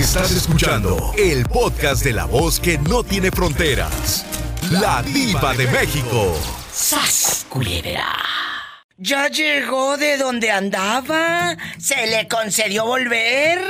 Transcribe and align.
Estás 0.00 0.30
escuchando 0.32 1.12
el 1.18 1.44
podcast 1.44 2.02
de 2.02 2.14
la 2.14 2.24
voz 2.24 2.58
que 2.58 2.78
no 2.78 3.04
tiene 3.04 3.30
fronteras. 3.30 4.24
La 4.70 5.02
diva 5.02 5.52
de 5.52 5.66
México. 5.66 6.34
¡Sas, 6.72 7.44
culebra! 7.50 8.06
¿Ya 8.96 9.28
llegó 9.28 9.98
de 9.98 10.16
donde 10.16 10.50
andaba? 10.50 11.54
¿Se 11.78 12.06
le 12.06 12.26
concedió 12.28 12.86
volver? 12.86 13.60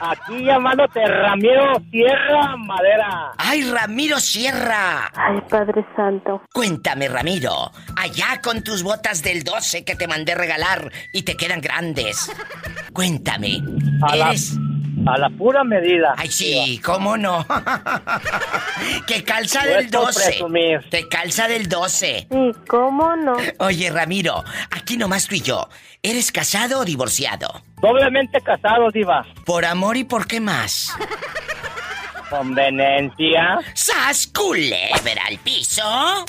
Aquí 0.00 0.44
llamándote 0.44 1.06
Ramiro 1.06 1.80
Sierra 1.92 2.56
Madera. 2.56 3.32
¡Ay, 3.38 3.70
Ramiro 3.70 4.18
Sierra! 4.18 5.08
Ay, 5.14 5.40
Padre 5.48 5.86
Santo. 5.94 6.42
Cuéntame, 6.52 7.06
Ramiro, 7.06 7.70
allá 7.96 8.40
con 8.42 8.64
tus 8.64 8.82
botas 8.82 9.22
del 9.22 9.44
12 9.44 9.84
que 9.84 9.94
te 9.94 10.08
mandé 10.08 10.34
regalar 10.34 10.90
y 11.12 11.22
te 11.22 11.36
quedan 11.36 11.60
grandes. 11.60 12.28
Cuéntame, 12.92 13.62
A. 14.02 14.34
A 15.06 15.18
la 15.18 15.30
pura 15.30 15.64
medida. 15.64 16.14
Ay, 16.16 16.30
sí, 16.30 16.80
¿cómo 16.84 17.16
no? 17.16 17.46
que 19.06 19.24
calza 19.24 19.62
No 19.64 19.70
del 19.70 19.84
es 19.86 19.90
por 19.90 20.06
12. 20.06 20.24
presumir. 20.24 20.90
Te 20.90 21.08
calza 21.08 21.48
del 21.48 21.68
12. 21.68 22.26
Sí, 22.30 22.52
¿cómo 22.68 23.16
no? 23.16 23.36
Oye, 23.58 23.90
Ramiro, 23.90 24.44
aquí 24.70 24.96
nomás 24.96 25.26
tú 25.26 25.34
y 25.36 25.40
yo. 25.40 25.68
¿Eres 26.02 26.30
casado 26.30 26.80
o 26.80 26.84
divorciado? 26.84 27.62
Doblemente 27.80 28.40
casado, 28.40 28.90
Diva. 28.90 29.24
¿Por 29.46 29.64
amor 29.64 29.96
y 29.96 30.04
por 30.04 30.26
qué 30.26 30.40
más? 30.40 30.92
Conveniencia. 32.28 33.58
¡Sas 33.74 34.26
culebra 34.28 35.24
al 35.26 35.38
piso! 35.38 36.24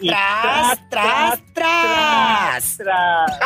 Y 0.00 0.08
¡Tras, 0.08 0.78
tras, 0.90 1.38
tras! 1.54 2.76
tras. 2.76 3.38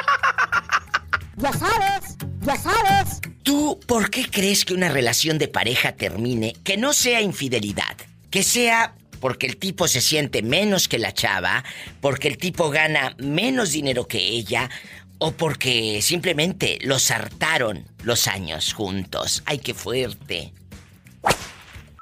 Ya 1.36 1.52
sabes, 1.52 2.16
ya 2.40 2.56
sabes. 2.56 3.20
¿Tú 3.48 3.80
por 3.86 4.10
qué 4.10 4.26
crees 4.30 4.66
que 4.66 4.74
una 4.74 4.90
relación 4.90 5.38
de 5.38 5.48
pareja 5.48 5.92
termine 5.92 6.52
que 6.64 6.76
no 6.76 6.92
sea 6.92 7.22
infidelidad? 7.22 7.96
Que 8.30 8.42
sea 8.42 8.92
porque 9.22 9.46
el 9.46 9.56
tipo 9.56 9.88
se 9.88 10.02
siente 10.02 10.42
menos 10.42 10.86
que 10.86 10.98
la 10.98 11.14
chava, 11.14 11.64
porque 12.02 12.28
el 12.28 12.36
tipo 12.36 12.68
gana 12.68 13.14
menos 13.16 13.72
dinero 13.72 14.06
que 14.06 14.18
ella, 14.18 14.68
o 15.16 15.32
porque 15.32 16.02
simplemente 16.02 16.78
los 16.82 17.10
hartaron 17.10 17.86
los 18.02 18.28
años 18.28 18.74
juntos. 18.74 19.42
¡Ay, 19.46 19.60
qué 19.60 19.72
fuerte! 19.72 20.52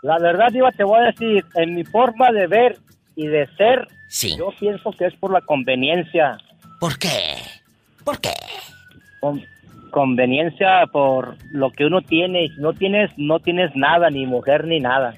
La 0.03 0.19
verdad, 0.19 0.49
Diva, 0.53 0.73
te 0.73 0.83
voy 0.83 0.99
a 0.99 1.13
decir, 1.13 1.45
en 1.55 1.77
mi 1.77 1.85
forma 1.85 2.33
de 2.33 2.49
ver 2.49 2.81
y 3.15 3.29
de 3.29 3.47
ser, 3.57 3.87
Sí. 4.09 4.35
yo 4.37 4.49
pienso 4.59 4.91
que 4.91 5.07
es 5.07 5.15
por 5.15 5.33
la 5.33 5.43
conveniencia. 5.43 6.39
¿Por 6.81 6.99
qué? 6.99 7.37
¿Por 8.03 8.21
qué? 8.21 8.33
Con- 9.21 9.45
conveniencia 9.91 10.87
por 10.93 11.37
lo 11.51 11.71
que 11.71 11.85
uno 11.85 12.03
tiene. 12.03 12.49
No 12.59 12.73
tienes, 12.73 13.11
no 13.17 13.39
tienes 13.41 13.71
nada, 13.75 14.11
ni 14.11 14.27
mujer 14.27 14.67
ni 14.67 14.81
nada. 14.81 15.15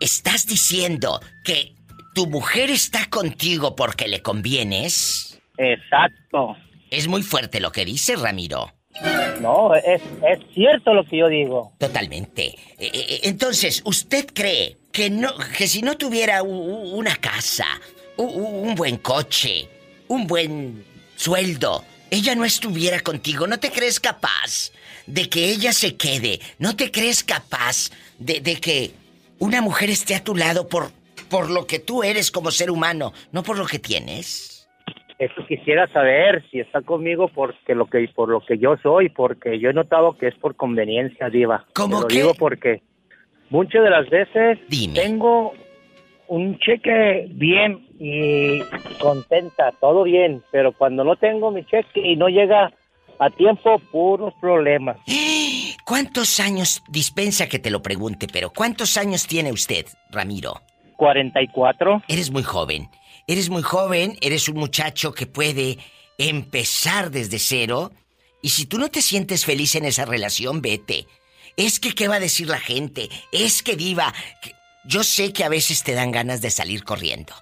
¿Estás 0.00 0.46
diciendo 0.46 1.20
que 1.44 1.74
tu 2.14 2.26
mujer 2.26 2.70
está 2.70 3.06
contigo 3.10 3.74
porque 3.76 4.08
le 4.08 4.22
convienes? 4.22 5.40
Exacto. 5.56 6.56
Es 6.90 7.08
muy 7.08 7.22
fuerte 7.22 7.60
lo 7.60 7.72
que 7.72 7.84
dice 7.84 8.16
Ramiro. 8.16 8.72
No, 9.40 9.74
es, 9.74 10.02
es 10.28 10.38
cierto 10.54 10.92
lo 10.92 11.04
que 11.04 11.18
yo 11.18 11.28
digo. 11.28 11.72
Totalmente. 11.78 12.48
Eh, 12.78 12.90
eh, 12.92 13.20
Entonces, 13.24 13.82
¿usted 13.84 14.26
cree 14.32 14.76
que 14.92 15.08
no, 15.08 15.30
que 15.56 15.66
si 15.66 15.80
no 15.82 15.96
tuviera 15.96 16.42
una 16.42 17.16
casa, 17.16 17.66
un 18.18 18.74
buen 18.74 18.98
coche, 18.98 19.68
un 20.08 20.26
buen 20.26 20.84
sueldo, 21.16 21.84
ella 22.12 22.34
no 22.34 22.44
estuviera 22.44 23.00
contigo? 23.00 23.46
¿No 23.46 23.58
te 23.58 23.70
crees 23.70 23.98
capaz 23.98 24.70
de 25.06 25.28
que 25.30 25.46
ella 25.46 25.72
se 25.72 25.96
quede? 25.96 26.40
¿No 26.58 26.76
te 26.76 26.90
crees 26.90 27.24
capaz 27.24 27.90
de, 28.18 28.40
de 28.40 28.56
que 28.60 28.90
una 29.38 29.62
mujer 29.62 29.88
esté 29.88 30.14
a 30.14 30.22
tu 30.22 30.36
lado 30.36 30.68
por, 30.68 30.90
por 31.30 31.50
lo 31.50 31.66
que 31.66 31.78
tú 31.78 32.02
eres 32.02 32.30
como 32.30 32.50
ser 32.50 32.70
humano, 32.70 33.12
no 33.32 33.42
por 33.42 33.56
lo 33.58 33.66
que 33.66 33.78
tienes? 33.78 34.68
Eso 35.18 35.46
quisiera 35.46 35.86
saber 35.92 36.44
si 36.50 36.60
está 36.60 36.82
conmigo 36.82 37.28
porque 37.28 37.74
lo 37.74 37.86
que 37.86 38.06
por 38.14 38.28
lo 38.28 38.44
que 38.44 38.58
yo 38.58 38.76
soy, 38.82 39.08
porque 39.08 39.58
yo 39.58 39.70
he 39.70 39.72
notado 39.72 40.18
que 40.18 40.28
es 40.28 40.34
por 40.34 40.54
conveniencia, 40.54 41.30
diva. 41.30 41.64
¿Cómo 41.74 41.96
Te 41.96 42.02
lo 42.02 42.08
qué? 42.08 42.14
digo 42.16 42.34
porque 42.34 42.82
muchas 43.48 43.84
de 43.84 43.90
las 43.90 44.10
veces 44.10 44.58
Dime. 44.68 44.94
tengo 44.94 45.54
un 46.32 46.58
cheque 46.60 47.26
bien 47.28 47.86
y 47.98 48.60
contenta, 48.98 49.70
todo 49.78 50.04
bien, 50.04 50.42
pero 50.50 50.72
cuando 50.72 51.04
no 51.04 51.16
tengo 51.16 51.50
mi 51.50 51.62
cheque 51.66 52.00
y 52.00 52.16
no 52.16 52.28
llega 52.28 52.72
a 53.18 53.28
tiempo, 53.28 53.78
puros 53.90 54.32
problemas. 54.40 54.96
¿Cuántos 55.84 56.40
años, 56.40 56.82
dispensa 56.88 57.50
que 57.50 57.58
te 57.58 57.70
lo 57.70 57.82
pregunte, 57.82 58.28
pero 58.32 58.48
¿cuántos 58.48 58.96
años 58.96 59.26
tiene 59.26 59.52
usted, 59.52 59.84
Ramiro? 60.10 60.54
44. 60.96 62.04
Eres 62.08 62.30
muy 62.30 62.42
joven. 62.42 62.88
Eres 63.26 63.50
muy 63.50 63.62
joven, 63.62 64.16
eres 64.22 64.48
un 64.48 64.56
muchacho 64.56 65.12
que 65.12 65.26
puede 65.26 65.76
empezar 66.16 67.10
desde 67.10 67.38
cero. 67.38 67.90
Y 68.40 68.48
si 68.48 68.64
tú 68.64 68.78
no 68.78 68.88
te 68.88 69.02
sientes 69.02 69.44
feliz 69.44 69.74
en 69.74 69.84
esa 69.84 70.06
relación, 70.06 70.62
vete. 70.62 71.06
Es 71.58 71.78
que, 71.78 71.94
¿qué 71.94 72.08
va 72.08 72.14
a 72.14 72.20
decir 72.20 72.48
la 72.48 72.58
gente? 72.58 73.10
Es 73.32 73.62
que, 73.62 73.76
diva, 73.76 74.14
yo 74.84 75.02
sé 75.02 75.32
que 75.32 75.44
a 75.44 75.48
veces 75.48 75.82
te 75.82 75.94
dan 75.94 76.10
ganas 76.10 76.40
de 76.40 76.50
salir 76.50 76.84
corriendo. 76.84 77.34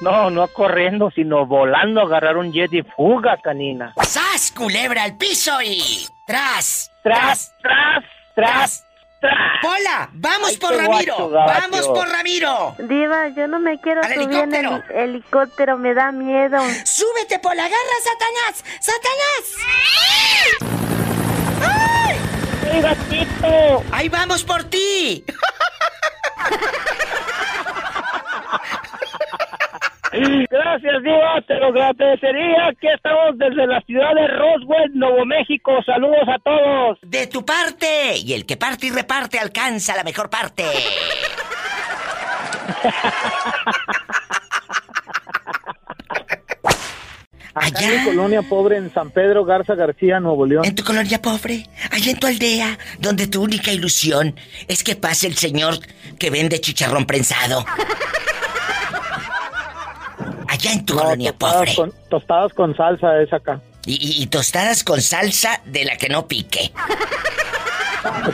No, 0.00 0.30
no 0.30 0.48
corriendo, 0.48 1.10
sino 1.14 1.46
volando 1.46 2.00
a 2.00 2.04
agarrar 2.04 2.36
un 2.36 2.52
jet 2.52 2.72
y 2.72 2.82
fuga, 2.82 3.36
canina. 3.42 3.94
¡Sas, 4.02 4.50
culebra 4.50 5.04
al 5.04 5.16
piso 5.16 5.62
y... 5.62 6.08
¡Tras! 6.26 6.90
Tras, 7.04 7.54
tras, 7.62 8.04
tras, 8.34 8.84
tras. 9.20 9.32
¡Pola! 9.60 10.08
¡Vamos 10.12 10.50
Ay, 10.50 10.56
por 10.56 10.76
Ramiro! 10.76 11.28
guacho. 11.28 11.30
¡Vamos 11.30 11.86
por 11.88 12.08
Ramiro! 12.08 12.74
Diva, 12.78 13.28
yo 13.28 13.46
no 13.46 13.60
me 13.60 13.78
quiero 13.80 14.02
¿Al 14.02 14.14
subir 14.14 14.32
en 14.38 14.54
el 14.54 14.64
helicóptero? 14.66 15.00
helicóptero, 15.00 15.78
me 15.78 15.94
da 15.94 16.10
miedo. 16.10 16.58
¡Súbete, 16.84 17.38
Pola! 17.38 17.64
¡Agarra, 17.64 18.00
Satanás! 18.02 18.64
¡Satanás! 18.80 21.01
¡Ay, 22.72 22.80
gatito! 22.80 23.84
¡Ahí 23.92 24.08
vamos 24.08 24.42
por 24.44 24.64
ti! 24.64 25.24
Gracias, 30.50 31.02
Diva, 31.02 31.40
te 31.46 31.54
lo 31.54 31.66
agradecería. 31.66 32.68
Aquí 32.68 32.86
estamos 32.94 33.38
desde 33.38 33.66
la 33.66 33.80
ciudad 33.82 34.14
de 34.14 34.26
Roswell, 34.26 34.90
Nuevo 34.94 35.24
México. 35.24 35.72
Saludos 35.84 36.28
a 36.28 36.38
todos. 36.38 36.98
De 37.02 37.26
tu 37.26 37.44
parte. 37.44 38.16
Y 38.18 38.34
el 38.34 38.46
que 38.46 38.56
parte 38.56 38.86
y 38.86 38.90
reparte 38.90 39.38
alcanza 39.38 39.96
la 39.96 40.04
mejor 40.04 40.30
parte. 40.30 40.64
Acá 47.54 47.68
en 47.80 47.88
mi 47.90 47.94
Allá. 47.96 48.04
colonia 48.04 48.42
pobre 48.42 48.76
en 48.78 48.92
San 48.94 49.10
Pedro 49.10 49.44
Garza 49.44 49.74
García, 49.74 50.20
Nuevo 50.20 50.46
León. 50.46 50.64
En 50.64 50.74
tu 50.74 50.82
colonia 50.84 51.20
pobre, 51.20 51.66
allá 51.90 52.10
en 52.10 52.18
tu 52.18 52.26
aldea, 52.26 52.78
donde 52.98 53.26
tu 53.26 53.42
única 53.42 53.70
ilusión 53.72 54.34
es 54.68 54.82
que 54.82 54.96
pase 54.96 55.26
el 55.26 55.36
señor 55.36 55.78
que 56.18 56.30
vende 56.30 56.60
chicharrón 56.60 57.04
prensado. 57.06 57.64
Allá 60.48 60.72
en 60.72 60.84
tu 60.86 60.94
colonia 60.96 61.32
pobre. 61.32 61.74
tostadas 61.74 61.76
con, 61.76 61.92
tostadas 62.10 62.52
con 62.54 62.76
salsa 62.76 63.20
es 63.22 63.32
acá. 63.32 63.60
Y, 63.84 63.94
y- 63.94 64.22
y 64.22 64.26
tostadas 64.28 64.84
con 64.84 65.00
salsa 65.00 65.60
de 65.66 65.84
la 65.84 65.96
que 65.96 66.08
no 66.08 66.28
pique. 66.28 66.72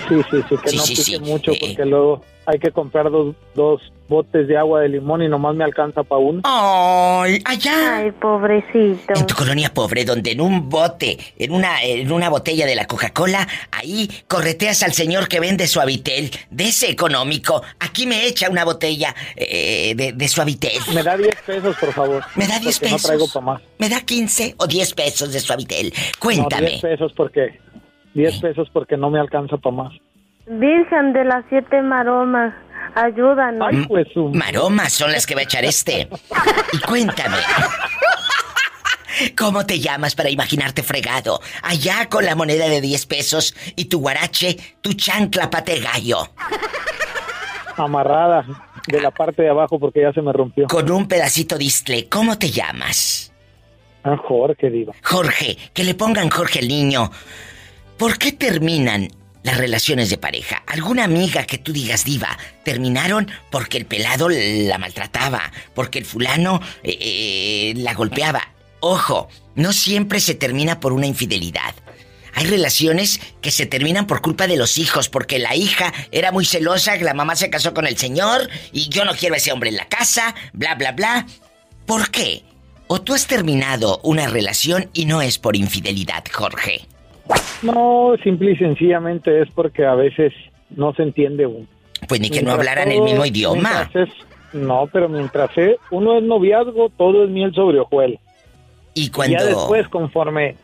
Sí, 0.09 0.15
sí, 0.31 0.37
sí, 0.49 0.57
que 0.63 0.71
Sí, 0.71 0.77
no 0.77 0.83
sí, 0.83 0.95
pique 0.95 1.03
sí. 1.05 1.19
mucho 1.21 1.53
Eh, 1.53 1.59
porque 1.61 1.85
luego 1.85 2.23
hay 2.47 2.59
que 2.59 2.71
comprar 2.71 3.11
dos, 3.11 3.35
dos 3.55 3.83
botes 4.09 4.49
de 4.49 4.57
agua 4.57 4.81
de 4.81 4.89
limón 4.89 5.23
y 5.23 5.29
nomás 5.29 5.55
me 5.55 5.65
alcanza 5.65 6.03
para 6.03 6.19
uno. 6.21 6.41
¡Ay! 6.45 7.43
Allá. 7.45 7.99
Ay, 7.99 8.11
pobrecito. 8.13 9.13
En 9.15 9.27
tu 9.27 9.35
colonia 9.35 9.73
pobre, 9.75 10.07
donde 10.07 10.33
en 10.33 10.41
un 10.41 10.71
bote, 10.71 11.19
en 11.39 11.53
una, 11.53 11.83
en 11.83 12.11
una 12.11 12.31
botella 12.31 12.65
de 12.65 12.75
la 12.75 12.87
Coca-Cola, 12.87 13.47
ahí 13.71 14.09
correteas 14.29 14.83
al 14.83 14.95
señor 14.95 15.29
que 15.29 15.41
vende 15.41 15.67
suavitel, 15.67 16.31
de 16.51 16.69
ese 16.69 16.89
económico. 16.91 17.63
Aquí 17.81 18.07
me 18.07 18.27
echa 18.27 18.49
una 18.49 18.65
botella 18.65 19.15
eh, 19.37 19.93
de, 19.95 20.13
de 20.15 20.29
suavitel. 20.29 20.73
Me 20.95 21.03
da 21.03 21.19
10 21.19 21.35
pesos, 21.47 21.77
por 21.79 21.93
favor. 21.93 22.25
¿Me 22.35 22.47
da 22.47 22.59
10 22.59 22.79
porque 22.79 22.93
pesos? 22.95 23.03
no 23.03 23.07
traigo 23.09 23.29
para 23.29 23.45
más. 23.47 23.63
¿Me 23.79 23.89
da 23.91 24.01
15 24.01 24.55
o 24.57 24.67
10 24.67 24.95
pesos 24.95 25.33
de 25.35 25.41
suavitel? 25.41 25.93
No, 25.95 26.03
Cuéntame. 26.19 26.69
10 26.71 26.81
pesos 26.81 27.13
porque 27.15 27.61
10 28.15 28.41
pesos 28.41 28.69
porque 28.73 28.97
no 28.97 29.11
me 29.11 29.19
alcanza 29.21 29.57
para 29.57 29.77
más. 29.77 29.93
Virgen 30.47 31.13
de 31.13 31.25
las 31.25 31.45
siete 31.49 31.83
maromas, 31.83 32.55
ayúdanos. 32.95 33.69
Ay, 33.71 33.85
pues. 33.87 34.09
Maromas 34.33 34.93
son 34.93 35.13
las 35.13 35.27
que 35.27 35.35
va 35.35 35.41
a 35.43 35.45
echar 35.45 35.65
este. 35.65 36.09
Y 36.73 36.79
cuéntame. 36.81 37.37
¿Cómo 39.37 39.67
te 39.67 39.81
llamas 39.81 40.15
para 40.15 40.31
imaginarte 40.31 40.83
fregado? 40.83 41.41
Allá 41.63 42.09
con 42.09 42.25
la 42.25 42.35
moneda 42.37 42.69
de 42.69 42.81
10 42.81 43.07
pesos 43.07 43.55
y 43.75 43.87
tu 43.87 44.01
guarache, 44.01 44.57
tu 44.81 44.93
chancla 44.93 45.51
pate 45.51 45.81
gallo. 45.81 46.19
amarrada 47.77 48.45
de 48.87 49.01
la 49.01 49.11
parte 49.11 49.43
de 49.43 49.51
abajo 49.51 49.79
porque 49.79 50.03
ya 50.03 50.13
se 50.13 50.23
me 50.23 50.33
rompió. 50.33 50.67
Con 50.69 50.91
un 50.91 51.09
pedacito 51.09 51.59
de 51.59 51.65
istle. 51.65 52.09
¿Cómo 52.09 52.39
te 52.39 52.51
llamas? 52.51 53.33
Ah, 54.05 54.17
Jorge, 54.17 54.71
digo. 54.71 54.93
Jorge, 55.03 55.57
que 55.75 55.85
le 55.85 55.95
pongan 55.95 56.31
Jorge 56.31 56.61
el 56.61 56.69
niño. 56.69 57.11
¿Por 57.99 58.17
qué 58.19 58.33
terminan 58.33 59.11
las 59.43 59.57
relaciones 59.57 60.11
de 60.11 60.19
pareja. 60.19 60.63
¿Alguna 60.67 61.05
amiga 61.05 61.45
que 61.45 61.57
tú 61.57 61.73
digas, 61.73 62.05
diva, 62.05 62.37
terminaron 62.65 63.31
porque 63.51 63.79
el 63.79 63.87
pelado 63.87 64.29
la 64.29 64.77
maltrataba, 64.77 65.53
porque 65.75 66.01
el 66.01 66.05
fulano 66.05 66.61
eh, 66.83 66.99
eh, 67.01 67.75
la 67.77 67.95
golpeaba? 67.95 68.53
Ojo, 68.81 69.29
no 69.55 69.73
siempre 69.73 70.21
se 70.21 70.35
termina 70.35 70.81
por 70.81 70.93
una 70.93 71.07
infidelidad. 71.07 71.75
Hay 72.35 72.47
relaciones 72.47 73.21
que 73.41 73.51
se 73.51 73.67
terminan 73.67 74.07
por 74.07 74.21
culpa 74.21 74.47
de 74.47 74.57
los 74.57 74.77
hijos, 74.77 75.09
porque 75.09 75.39
la 75.39 75.57
hija 75.57 75.93
era 76.13 76.31
muy 76.31 76.45
celosa, 76.45 76.97
la 76.97 77.15
mamá 77.15 77.35
se 77.35 77.51
casó 77.51 77.75
con 77.75 77.87
el 77.87 77.97
señor 77.97 78.49
y 78.73 78.89
yo 78.91 79.05
no 79.05 79.15
quiero 79.15 79.35
a 79.35 79.39
ese 79.39 79.51
hombre 79.51 79.71
en 79.71 79.77
la 79.77 79.89
casa, 79.89 80.35
bla, 80.53 80.75
bla, 80.75 80.93
bla. 80.93 81.27
¿Por 81.87 82.11
qué? 82.11 82.45
¿O 82.87 83.01
tú 83.01 83.15
has 83.15 83.27
terminado 83.27 84.01
una 84.03 84.29
relación 84.29 84.91
y 84.93 85.07
no 85.07 85.23
es 85.23 85.39
por 85.39 85.57
infidelidad, 85.57 86.25
Jorge? 86.31 86.87
No, 87.63 88.15
simple 88.23 88.53
y 88.53 88.57
sencillamente 88.57 89.43
es 89.43 89.51
porque 89.51 89.85
a 89.85 89.95
veces 89.95 90.33
no 90.71 90.93
se 90.95 91.03
entiende 91.03 91.47
uno. 91.47 91.67
Pues 92.07 92.21
ni 92.21 92.31
que 92.31 92.43
no 92.43 92.53
hablaran 92.53 92.91
el 92.91 93.03
mismo 93.03 93.25
idioma. 93.27 93.91
no, 94.53 94.89
pero 94.93 95.09
mientras 95.09 95.51
uno 95.91 96.19
es 96.19 96.23
noviazgo, 96.23 96.91
todo 96.97 97.25
es 97.25 97.31
miel 97.31 97.53
sobre 97.55 97.81
hojuelas. 97.81 98.21
Y 98.95 99.11
cuando... 99.11 99.39
ya 99.39 99.45
después, 99.45 99.89
conforme 99.89 100.57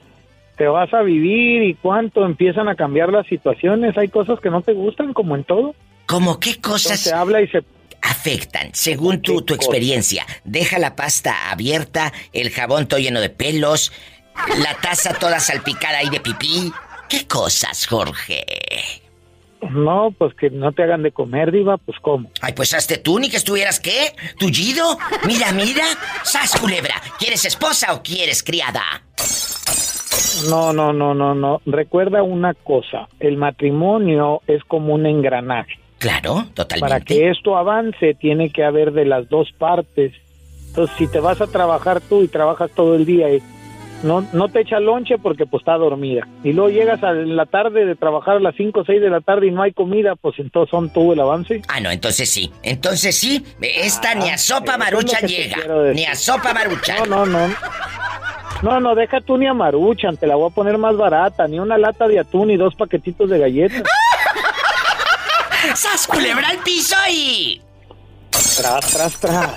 te 0.57 0.67
vas 0.69 0.93
a 0.95 1.03
vivir 1.03 1.63
y 1.63 1.75
cuánto 1.75 2.25
empiezan 2.25 2.69
a 2.69 2.77
cambiar 2.77 3.13
las 3.13 3.27
situaciones, 3.27 3.99
hay 3.99 4.09
cosas 4.09 4.39
que 4.41 4.51
no 4.51 4.63
te 4.63 4.73
gustan, 4.73 5.13
como 5.13 5.35
en 5.35 5.45
todo. 5.45 5.75
¿Cómo 6.07 6.39
qué 6.39 6.61
cosas? 6.61 7.01
se 7.01 7.13
habla 7.13 7.41
y 7.41 7.49
se 7.49 7.65
afectan, 8.03 8.69
según 8.73 9.21
tu, 9.21 9.43
tu 9.43 9.55
experiencia. 9.55 10.27
Deja 10.45 10.79
la 10.79 10.95
pasta 10.95 11.51
abierta, 11.51 12.13
el 12.33 12.51
jabón 12.51 12.87
todo 12.87 13.01
lleno 13.01 13.21
de 13.21 13.31
pelos, 13.31 13.93
la 14.59 14.75
taza 14.81 15.15
toda 15.15 15.41
salpicada 15.41 15.99
ahí 15.99 16.11
de 16.11 16.21
pipí. 16.21 16.73
¿Qué 17.09 17.27
cosas, 17.27 17.87
Jorge? 17.87 18.45
No, 19.71 20.15
pues 20.17 20.35
que 20.35 20.51
no 20.51 20.73
te 20.73 20.83
hagan 20.83 21.03
de 21.03 21.13
comer, 21.13 21.51
diva, 21.51 21.79
pues 21.79 21.99
cómo. 22.01 22.31
Ay, 22.41 22.53
pues 22.53 22.75
hazte 22.75 22.99
tú, 22.99 23.19
ni 23.19 23.31
que 23.31 23.37
estuvieras 23.37 23.81
qué, 23.81 24.15
tullido. 24.39 24.99
Mira, 25.27 25.53
mira. 25.53 25.85
Sas, 26.23 26.59
culebra. 26.61 26.95
¿Quieres 27.19 27.45
esposa 27.45 27.95
o 27.95 28.03
quieres 28.03 28.43
criada? 28.43 28.83
No, 30.49 30.73
no, 30.73 30.93
no, 30.93 31.15
no, 31.15 31.35
no. 31.35 31.63
Recuerda 31.65 32.23
una 32.23 32.55
cosa, 32.55 33.09
el 33.21 33.37
matrimonio 33.37 34.43
es 34.47 34.63
como 34.65 34.95
un 34.95 35.07
engranaje. 35.07 35.79
Claro, 35.99 36.47
totalmente. 36.55 36.81
Para 36.81 37.01
que 37.01 37.31
esto 37.31 37.57
avance 37.57 38.15
tiene 38.15 38.51
que 38.51 38.65
haber 38.65 38.93
de 38.93 39.07
las 39.07 39.29
dos 39.29 39.51
partes. 39.57 40.13
Entonces, 40.69 40.97
si 40.99 41.07
te 41.07 41.21
vas 41.21 41.41
a 41.41 41.47
trabajar 41.47 42.01
tú 42.01 42.23
y 42.23 42.29
trabajas 42.29 42.71
todo 42.73 42.97
el 42.97 43.07
día 43.07 43.33
y 43.33 43.41
no, 44.05 44.27
no 44.33 44.49
te 44.49 44.61
echa 44.61 44.79
lonche 44.81 45.17
porque 45.19 45.47
pues 45.47 45.63
está 45.63 45.77
dormida. 45.77 46.29
Y 46.45 46.53
luego 46.53 46.71
llegas 46.71 47.03
a 47.03 47.13
la 47.13 47.47
tarde 47.47 47.87
de 47.87 47.97
trabajar 47.97 48.37
a 48.37 48.41
las 48.41 48.55
5 48.55 48.81
o 48.81 48.85
6 48.85 49.01
de 49.01 49.11
la 49.11 49.21
tarde 49.21 49.47
y 49.47 49.51
no 49.51 49.63
hay 49.63 49.73
comida, 49.73 50.15
pues 50.15 50.39
entonces 50.39 50.71
son 50.71 50.93
todo 50.93 51.15
el 51.15 51.21
avance. 51.21 51.63
Ah, 51.69 51.81
no, 51.81 51.91
entonces 51.91 52.31
sí. 52.31 52.53
Entonces 52.63 53.17
sí, 53.17 53.45
esta 53.61 54.15
ni 54.15 54.29
a 54.29 54.39
sopa 54.39 54.77
marucha 54.77 55.21
llega. 55.21 55.57
Ni 55.95 56.05
a 56.05 56.15
sopa 56.15 56.53
marucha. 56.53 56.99
No, 57.07 57.25
no, 57.25 57.49
no. 57.49 57.55
No, 58.63 58.81
no, 58.81 58.95
deja 58.95 59.21
tú 59.21 59.37
ni 59.37 59.47
a 59.47 59.55
maruchan, 59.55 60.17
te 60.17 60.27
la 60.27 60.37
voy 60.37 60.51
a 60.51 60.55
poner 60.55 60.79
más 60.79 60.97
barata. 60.97 61.49
Ni 61.49 61.59
una 61.59 61.79
lata 61.79 62.07
de 62.07 62.21
atún 62.21 62.51
y 62.51 62.57
dos 62.57 62.75
paquetitos 62.75 63.29
de 63.31 63.39
galletas. 63.39 63.83
¡Sas 65.75 66.07
culebra 66.07 66.49
al 66.49 66.59
piso 66.59 66.97
y... 67.11 67.61
Tras, 68.31 68.87
tras, 68.93 69.19
tras. 69.19 69.55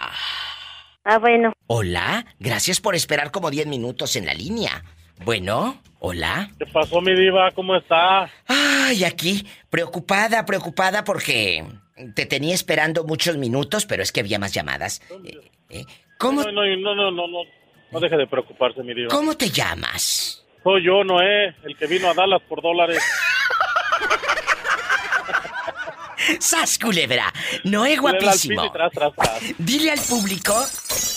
Ah, 1.05 1.19
bueno. 1.19 1.53
Hola, 1.69 2.27
gracias 2.41 2.81
por 2.81 2.97
esperar 2.97 3.31
como 3.31 3.53
10 3.53 3.69
minutos 3.69 4.17
en 4.17 4.27
la 4.27 4.35
línea. 4.35 4.83
Bueno, 5.25 5.81
hola. 5.99 6.51
¿Qué 6.59 6.67
pasó, 6.67 7.01
mi 7.01 7.15
diva? 7.15 7.51
¿Cómo 7.53 7.77
está? 7.77 8.31
Ay, 8.47 9.05
aquí, 9.05 9.47
preocupada, 9.71 10.47
preocupada 10.47 11.05
porque 11.05 11.65
te 12.15 12.27
tenía 12.27 12.55
esperando 12.55 13.05
muchos 13.05 13.37
minutos, 13.37 13.87
pero 13.87 14.03
es 14.03 14.13
que 14.13 14.21
había 14.21 14.39
más 14.39 14.53
llamadas. 14.53 15.03
Eh, 15.25 15.41
eh, 15.71 15.85
¿Cómo? 16.19 16.43
No, 16.43 16.53
no, 16.53 16.65
no, 16.65 16.95
no, 16.95 17.11
no, 17.11 17.27
no, 17.27 17.39
no 17.91 18.01
deje 18.01 18.17
de 18.17 18.27
preocuparse, 18.27 18.83
mi 18.83 18.95
diva. 18.95 19.09
¿Cómo 19.09 19.37
te 19.37 19.51
llamas? 19.51 20.45
Soy 20.63 20.85
yo, 20.85 21.05
Noé, 21.05 21.55
el 21.65 21.77
que 21.77 21.87
vino 21.87 22.09
a 22.09 22.15
Dallas 22.15 22.43
por 22.49 22.63
dólares. 22.63 23.03
¡Sas, 26.41 26.79
culebra! 26.79 27.33
Noé 27.65 27.97
guapísimo. 27.97 28.71
Dile 29.59 29.93
al 29.93 30.01
público, 30.01 30.55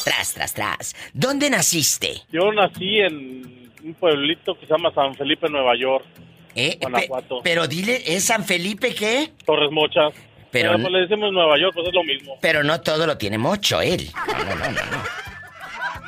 tras, 0.05 0.33
tras, 0.33 0.53
tras, 0.53 0.95
¿dónde 1.13 1.49
naciste? 1.49 2.21
Yo 2.31 2.51
nací 2.53 2.99
en 2.99 3.60
un 3.83 3.93
pueblito 3.93 4.55
que 4.55 4.65
se 4.65 4.73
llama 4.73 4.93
San 4.93 5.15
Felipe, 5.15 5.49
Nueva 5.49 5.75
York. 5.75 6.05
¿Eh? 6.53 6.77
Guanajuato. 6.81 7.39
pero 7.43 7.65
dile, 7.65 8.01
¿es 8.05 8.25
San 8.25 8.43
Felipe 8.43 8.93
qué? 8.93 9.31
Torres 9.45 9.71
Mochas. 9.71 10.13
Pero, 10.51 10.73
pues 10.73 10.91
le 10.91 10.99
decimos 10.99 11.31
Nueva 11.31 11.57
York, 11.57 11.73
pues 11.73 11.87
es 11.87 11.93
lo 11.93 12.03
mismo. 12.03 12.37
Pero 12.41 12.61
no 12.61 12.81
todo 12.81 13.07
lo 13.07 13.17
tiene 13.17 13.37
mocho 13.37 13.81
él. 13.81 14.09
No, 14.27 14.55
no, 14.55 14.71
no, 14.71 14.81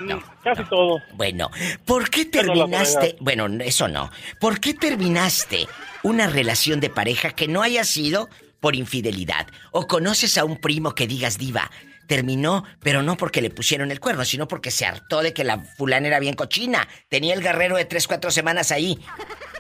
no. 0.02 0.24
Casi 0.44 0.64
todo. 0.66 1.00
Bueno, 1.14 1.50
¿por 1.86 2.10
qué 2.10 2.26
terminaste? 2.26 3.16
Bueno, 3.22 3.48
eso 3.64 3.88
no. 3.88 4.12
¿Por 4.40 4.60
qué 4.60 4.74
terminaste 4.74 5.68
una 6.04 6.28
relación 6.28 6.82
de 6.82 6.90
pareja 6.90 7.32
que 7.32 7.48
no 7.48 7.62
haya 7.62 7.86
sido 7.86 8.28
por 8.60 8.76
infidelidad? 8.76 9.48
¿O 9.72 9.88
conoces 9.88 10.38
a 10.38 10.44
un 10.44 10.58
primo 10.58 10.94
que 10.94 11.08
digas 11.08 11.38
diva? 11.38 11.72
Terminó, 12.08 12.64
pero 12.82 13.04
no 13.04 13.18
porque 13.18 13.42
le 13.42 13.50
pusieron 13.50 13.92
el 13.92 14.00
cuerno, 14.00 14.26
sino 14.26 14.48
porque 14.48 14.72
se 14.72 14.86
hartó 14.86 15.22
de 15.22 15.34
que 15.34 15.44
la 15.44 15.60
fulana 15.60 16.08
era 16.08 16.20
bien 16.20 16.36
cochina. 16.36 16.88
Tenía 17.10 17.34
el 17.34 17.42
guerrero 17.42 17.76
de 17.76 17.86
tres, 17.86 18.08
cuatro 18.08 18.32
semanas 18.32 18.72
ahí. 18.72 19.00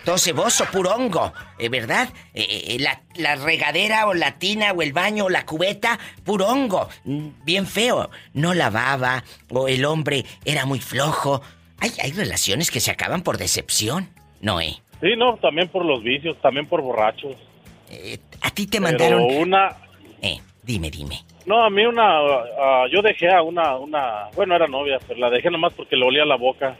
Todo 0.05 0.17
ceboso, 0.17 0.65
puro 0.71 0.93
hongo, 0.93 1.33
¿eh, 1.57 1.69
¿verdad? 1.69 2.09
Eh, 2.33 2.77
eh, 2.77 2.88
la, 3.15 3.35
regadera 3.35 4.07
o 4.07 4.13
la 4.13 4.38
tina 4.38 4.73
o 4.73 4.81
el 4.81 4.91
baño 4.93 5.25
o 5.25 5.29
la 5.29 5.45
cubeta, 5.45 6.00
puro 6.23 6.47
hongo. 6.47 6.89
Mm, 7.05 7.29
bien 7.45 7.65
feo. 7.65 8.09
No 8.33 8.53
lavaba 8.53 9.23
o 9.50 9.67
el 9.67 9.85
hombre 9.85 10.25
era 10.43 10.65
muy 10.65 10.79
flojo. 10.79 11.41
Hay, 11.79 11.91
hay 12.01 12.12
relaciones 12.12 12.71
que 12.71 12.79
se 12.79 12.91
acaban 12.91 13.21
por 13.21 13.38
decepción, 13.38 14.09
¿no, 14.41 14.59
eh? 14.59 14.81
Sí, 15.01 15.15
no, 15.17 15.38
también 15.38 15.67
por 15.67 15.83
los 15.83 16.01
vicios, 16.01 16.38
también 16.41 16.67
por 16.67 16.81
borrachos. 16.81 17.35
a 18.41 18.50
ti 18.51 18.67
te 18.67 18.79
mandaron... 18.79 19.21
una... 19.21 19.75
Eh, 20.21 20.39
dime, 20.63 20.89
dime. 20.89 21.23
No, 21.45 21.63
a 21.63 21.69
mí 21.69 21.85
una, 21.85 22.21
uh, 22.21 22.88
yo 22.89 23.01
dejé 23.01 23.29
a 23.29 23.41
una, 23.41 23.75
una, 23.75 24.29
bueno, 24.35 24.55
era 24.55 24.67
novia, 24.67 24.97
pero 25.05 25.19
la 25.19 25.29
dejé 25.29 25.50
nomás 25.50 25.73
porque 25.73 25.95
le 25.95 26.05
olía 26.05 26.25
la 26.25 26.38
boca. 26.38 26.75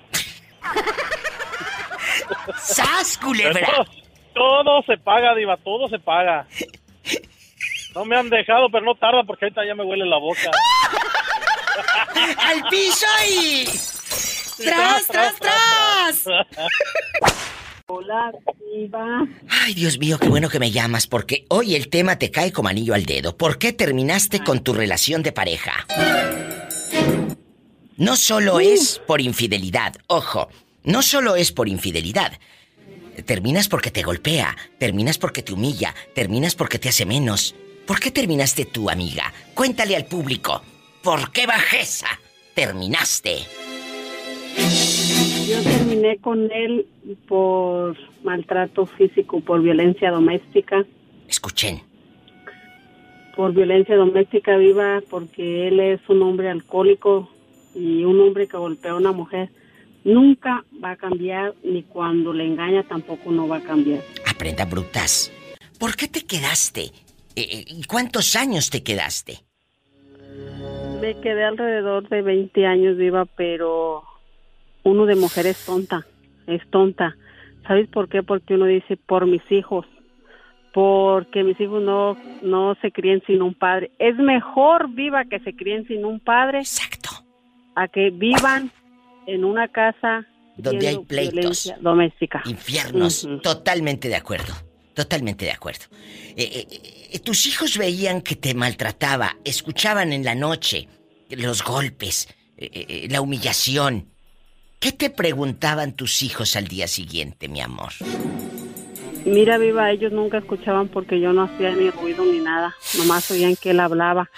¡Sas, 2.58 3.18
culebra! 3.18 3.86
Todo, 4.34 4.82
se 4.84 4.98
paga, 4.98 5.36
diva, 5.36 5.58
todo 5.58 5.90
se 5.90 6.00
paga. 6.00 6.48
No 7.94 8.06
me 8.06 8.18
han 8.18 8.30
dejado, 8.30 8.70
pero 8.72 8.86
no 8.86 8.96
tarda 8.96 9.24
porque 9.24 9.46
ahorita 9.46 9.66
ya 9.66 9.76
me 9.76 9.84
huele 9.84 10.06
la 10.06 10.18
boca. 10.18 10.50
¡Al 12.38 12.64
piso 12.70 13.06
y... 13.30 13.66
¡Tras, 14.64 15.08
tras, 15.08 15.36
tras! 15.40 16.26
Hola, 17.88 18.32
Diva. 18.74 19.28
Ay, 19.50 19.74
Dios 19.74 20.00
mío, 20.00 20.18
qué 20.18 20.30
bueno 20.30 20.48
que 20.48 20.60
me 20.60 20.72
llamas, 20.72 21.06
porque 21.06 21.46
hoy 21.50 21.76
el 21.76 21.90
tema 21.90 22.18
te 22.18 22.32
cae 22.32 22.54
como 22.54 22.70
anillo 22.70 22.94
al 22.94 23.06
dedo. 23.06 23.36
¿Por 23.36 23.58
qué 23.58 23.74
terminaste 23.74 24.42
con 24.42 24.64
tu 24.64 24.74
relación 24.74 25.22
de 25.22 25.34
pareja? 25.34 25.86
No 27.98 28.16
solo 28.16 28.62
es 28.62 29.02
por 29.06 29.20
infidelidad, 29.20 29.96
ojo, 30.08 30.48
no 30.86 31.02
solo 31.02 31.36
es 31.36 31.52
por 31.52 31.68
infidelidad. 31.68 32.40
Terminas 33.26 33.68
porque 33.68 33.92
te 33.92 34.02
golpea, 34.02 34.56
terminas 34.80 35.18
porque 35.18 35.44
te 35.44 35.52
humilla, 35.52 35.94
terminas 36.16 36.56
porque 36.56 36.80
te 36.80 36.88
hace 36.88 37.06
menos. 37.06 37.54
¿Por 37.86 38.00
qué 38.00 38.12
terminaste 38.12 38.64
tú, 38.64 38.90
amiga? 38.90 39.34
Cuéntale 39.54 39.98
al 39.98 40.06
público. 40.06 40.64
¿Por 41.04 41.34
qué 41.34 41.46
bajeza 41.46 42.08
terminaste? 42.56 43.40
Yo 45.48 45.62
terminé 45.62 46.18
con 46.20 46.52
él 46.52 46.88
por 47.28 47.98
maltrato 48.24 48.86
físico, 48.86 49.42
por 49.42 49.62
violencia 49.62 50.10
doméstica. 50.10 50.86
Escuchen. 51.28 51.82
Por 53.36 53.54
violencia 53.54 53.96
doméstica 53.98 54.56
viva, 54.58 55.02
porque 55.10 55.68
él 55.68 55.80
es 55.80 56.00
un 56.08 56.22
hombre 56.22 56.50
alcohólico 56.50 57.30
y 57.76 58.06
un 58.06 58.22
hombre 58.22 58.48
que 58.48 58.58
golpea 58.58 58.92
a 58.92 58.96
una 58.96 59.12
mujer. 59.12 59.50
Nunca 60.06 60.64
va 60.84 60.92
a 60.92 60.96
cambiar, 60.96 61.54
ni 61.64 61.84
cuando 61.84 62.32
le 62.32 62.46
engaña 62.46 62.84
tampoco 62.84 63.32
no 63.32 63.48
va 63.48 63.58
a 63.58 63.64
cambiar. 63.64 64.02
Aprenda 64.26 64.66
brutas. 64.66 65.32
¿Por 65.78 65.96
qué 65.96 66.08
te 66.08 66.26
quedaste? 66.26 66.84
Eh, 66.84 66.92
eh, 67.36 67.66
¿Y 67.68 67.84
cuántos 67.84 68.36
años 68.36 68.70
te 68.70 68.84
quedaste? 68.84 69.40
Me 71.02 71.20
quedé 71.20 71.44
alrededor 71.44 72.08
de 72.08 72.22
20 72.22 72.66
años 72.66 72.98
viva, 72.98 73.26
pero 73.26 74.04
uno 74.84 75.06
de 75.06 75.16
mujer 75.16 75.46
es 75.48 75.66
tonta, 75.66 76.06
es 76.48 76.62
tonta. 76.70 77.16
¿Sabes 77.68 77.88
por 77.88 78.10
qué? 78.10 78.24
Porque 78.24 78.56
uno 78.56 78.66
dice, 78.66 78.98
por 78.98 79.26
mis 79.26 79.44
hijos, 79.52 79.86
porque 80.74 81.44
mis 81.44 81.60
hijos 81.60 81.82
no, 81.82 82.18
no 82.42 82.76
se 82.82 82.92
críen 82.92 83.22
sin 83.26 83.42
un 83.42 83.54
padre. 83.54 83.92
Es 84.00 84.18
mejor 84.18 84.90
viva 84.90 85.26
que 85.26 85.40
se 85.40 85.56
críen 85.56 85.88
sin 85.88 86.04
un 86.04 86.20
padre. 86.20 86.60
Exacto. 86.60 87.10
A 87.76 87.88
que 87.88 88.10
vivan 88.10 88.72
en 89.28 89.46
una 89.46 89.68
casa 89.68 90.26
donde 90.58 90.88
hay 90.88 90.98
pleitos, 91.00 91.74
doméstica. 91.80 92.42
infiernos. 92.46 93.28
Totalmente 93.42 94.08
de 94.10 94.16
acuerdo. 94.16 94.54
Totalmente 94.94 95.46
de 95.46 95.52
acuerdo. 95.52 95.86
Eh, 96.36 96.68
eh, 96.70 97.08
eh, 97.14 97.20
tus 97.20 97.48
hijos 97.48 97.78
veían 97.78 98.22
que 98.22 98.36
te 98.36 98.54
maltrataba, 98.54 99.38
escuchaban 99.44 100.14
en 100.14 100.24
la 100.24 100.36
noche 100.36 100.88
los 101.30 101.64
golpes, 101.64 102.28
la 103.10 103.22
humillación. 103.22 104.13
¿Qué 104.84 104.92
te 104.92 105.10
preguntaban 105.10 105.94
tus 105.94 106.24
hijos 106.24 106.58
al 106.58 106.68
día 106.68 106.90
siguiente, 106.90 107.48
mi 107.48 107.62
amor? 107.62 107.94
Mira, 109.24 109.58
viva, 109.58 109.90
ellos 109.90 110.12
nunca 110.12 110.40
escuchaban 110.40 110.90
porque 110.90 111.22
yo 111.22 111.32
no 111.32 111.44
hacía 111.44 111.72
ni 111.72 111.90
ruido 111.90 112.26
ni 112.26 112.42
nada. 112.42 112.76
Nomás 112.98 113.32
oían 113.32 113.56
que 113.56 113.70
él 113.70 113.80
hablaba, 113.80 114.30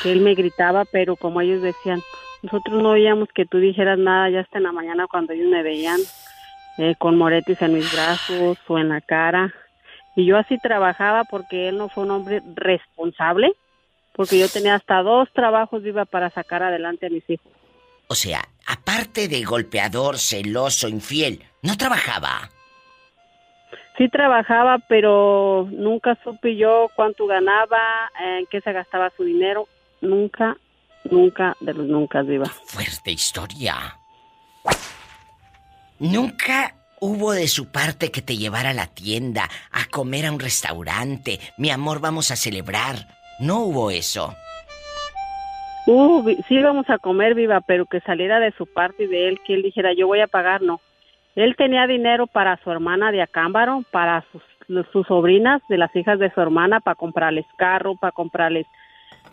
que 0.00 0.12
él 0.12 0.20
me 0.20 0.36
gritaba, 0.36 0.84
pero 0.84 1.16
como 1.16 1.40
ellos 1.40 1.62
decían, 1.62 2.00
nosotros 2.44 2.80
no 2.80 2.90
oíamos 2.90 3.28
que 3.34 3.44
tú 3.44 3.58
dijeras 3.58 3.98
nada 3.98 4.30
ya 4.30 4.38
hasta 4.38 4.58
en 4.58 4.64
la 4.64 4.72
mañana 4.72 5.08
cuando 5.10 5.32
ellos 5.32 5.48
me 5.48 5.64
veían 5.64 5.98
eh, 6.78 6.94
con 6.96 7.18
moretis 7.18 7.60
en 7.60 7.74
mis 7.74 7.92
brazos 7.92 8.56
o 8.68 8.78
en 8.78 8.90
la 8.90 9.00
cara. 9.00 9.52
Y 10.14 10.26
yo 10.26 10.36
así 10.36 10.58
trabajaba 10.58 11.24
porque 11.24 11.70
él 11.70 11.76
no 11.76 11.88
fue 11.88 12.04
un 12.04 12.12
hombre 12.12 12.40
responsable, 12.54 13.50
porque 14.14 14.38
yo 14.38 14.48
tenía 14.48 14.76
hasta 14.76 15.02
dos 15.02 15.28
trabajos 15.32 15.82
viva 15.82 16.04
para 16.04 16.30
sacar 16.30 16.62
adelante 16.62 17.06
a 17.06 17.10
mis 17.10 17.28
hijos. 17.28 17.50
O 18.06 18.14
sea, 18.14 18.40
aparte 18.68 19.28
de 19.28 19.42
golpeador, 19.44 20.18
celoso, 20.18 20.88
infiel, 20.88 21.42
no 21.62 21.76
trabajaba. 21.76 22.50
Sí 23.96 24.08
trabajaba, 24.08 24.78
pero 24.88 25.66
nunca 25.72 26.16
supe 26.22 26.56
yo 26.56 26.88
cuánto 26.94 27.26
ganaba, 27.26 27.78
en 28.20 28.46
qué 28.46 28.60
se 28.60 28.72
gastaba 28.72 29.10
su 29.16 29.24
dinero. 29.24 29.66
Nunca, 30.00 30.56
nunca 31.10 31.56
de 31.60 31.74
los 31.74 31.86
nunca 31.86 32.22
viva. 32.22 32.46
Fuerte 32.66 33.10
historia. 33.10 33.98
Nunca 35.98 36.76
hubo 37.00 37.32
de 37.32 37.48
su 37.48 37.72
parte 37.72 38.12
que 38.12 38.22
te 38.22 38.36
llevara 38.36 38.70
a 38.70 38.74
la 38.74 38.86
tienda, 38.86 39.48
a 39.72 39.86
comer 39.86 40.26
a 40.26 40.32
un 40.32 40.38
restaurante. 40.38 41.40
Mi 41.56 41.70
amor, 41.70 42.00
vamos 42.00 42.30
a 42.30 42.36
celebrar. 42.36 43.08
No 43.40 43.60
hubo 43.60 43.90
eso. 43.90 44.36
Uh, 45.90 46.22
sí 46.46 46.56
íbamos 46.56 46.90
a 46.90 46.98
comer 46.98 47.34
viva, 47.34 47.62
pero 47.62 47.86
que 47.86 48.00
saliera 48.00 48.40
de 48.40 48.52
su 48.52 48.66
parte 48.66 49.04
y 49.04 49.06
de 49.06 49.26
él, 49.26 49.40
que 49.46 49.54
él 49.54 49.62
dijera 49.62 49.94
yo 49.94 50.06
voy 50.06 50.20
a 50.20 50.26
pagar, 50.26 50.60
no. 50.60 50.82
Él 51.34 51.56
tenía 51.56 51.86
dinero 51.86 52.26
para 52.26 52.62
su 52.62 52.70
hermana 52.70 53.10
de 53.10 53.22
Acámbaro, 53.22 53.82
para 53.90 54.22
sus, 54.30 54.42
sus 54.92 55.06
sobrinas, 55.06 55.62
de 55.70 55.78
las 55.78 55.96
hijas 55.96 56.18
de 56.18 56.30
su 56.30 56.42
hermana, 56.42 56.80
para 56.80 56.94
comprarles 56.94 57.46
carro, 57.56 57.96
para 57.96 58.12
comprarles, 58.12 58.66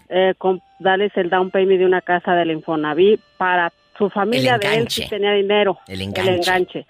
eh, 0.08 0.34
darles 0.80 1.12
el 1.18 1.30
down 1.30 1.52
payment 1.52 1.80
de 1.80 1.86
una 1.88 2.00
casa 2.00 2.34
del 2.36 2.52
Infonavit, 2.52 3.20
para 3.36 3.74
su 3.98 4.10
familia 4.10 4.58
de 4.58 4.78
él 4.78 4.88
sí 4.88 5.10
tenía 5.10 5.34
dinero. 5.34 5.78
El 5.90 6.04
enganche. 6.04 6.36
enganche. 6.36 6.86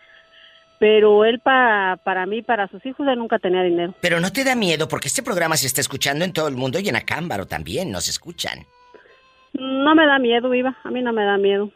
Pero 0.78 1.26
él 1.26 1.40
para, 1.40 1.98
para 2.04 2.28
mí, 2.28 2.44
para 2.44 2.68
sus 2.68 2.86
hijos, 2.86 3.08
él 3.08 3.18
nunca 3.18 3.40
tenía 3.40 3.64
dinero. 3.64 3.96
Pero 4.00 4.20
no 4.20 4.32
te 4.32 4.44
da 4.44 4.54
miedo 4.54 4.88
porque 4.88 5.08
este 5.08 5.24
programa 5.24 5.58
se 5.58 5.66
está 5.66 5.82
escuchando 5.82 6.24
en 6.24 6.34
todo 6.34 6.48
el 6.50 6.56
mundo 6.56 6.78
y 6.78 6.88
en 6.88 6.98
Acámbaro 6.98 7.48
también 7.48 7.90
nos 7.90 8.08
escuchan. 8.08 8.68
No 9.60 9.96
me 9.96 10.06
da 10.06 10.20
miedo, 10.20 10.54
Iba, 10.54 10.76
a 10.84 10.92
mí 10.92 11.02
no 11.02 11.14
me 11.14 11.24
da 11.24 11.38
miedo. 11.38 11.72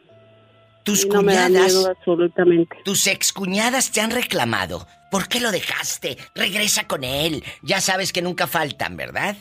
Tus 0.84 1.06
no 1.06 1.22
me 1.22 1.34
da 1.34 1.46
cuñadas, 1.46 1.74
miedo 1.74 1.90
absolutamente. 1.90 2.76
tus 2.84 3.06
excuñadas 3.06 3.92
te 3.92 4.00
han 4.00 4.10
reclamado. 4.10 4.86
¿Por 5.10 5.28
qué 5.28 5.40
lo 5.40 5.50
dejaste? 5.50 6.16
Regresa 6.34 6.86
con 6.86 7.04
él. 7.04 7.42
Ya 7.62 7.80
sabes 7.80 8.12
que 8.12 8.22
nunca 8.22 8.46
faltan, 8.46 8.96
¿verdad? 8.96 9.36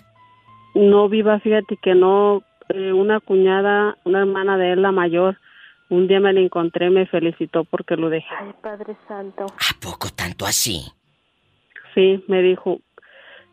No 0.76 1.10
viva, 1.10 1.40
fíjate 1.40 1.78
que 1.82 1.96
no, 1.96 2.44
eh, 2.70 2.92
una 2.92 3.20
cuñada, 3.20 3.98
una 4.04 4.20
hermana 4.20 4.58
de 4.58 4.74
él, 4.74 4.82
la 4.82 4.92
mayor, 4.92 5.38
un 5.90 6.08
día 6.08 6.20
me 6.20 6.34
la 6.34 6.42
encontré, 6.42 6.90
me 6.90 7.06
felicitó 7.08 7.64
porque 7.64 7.96
lo 7.96 8.10
dejé. 8.10 8.28
Ay, 8.40 8.54
Padre 8.62 8.96
Santo. 9.08 9.46
¿A 9.46 9.80
poco 9.82 10.10
tanto 10.10 10.46
así? 10.46 10.86
Sí, 11.96 12.24
me 12.28 12.42
dijo, 12.42 12.80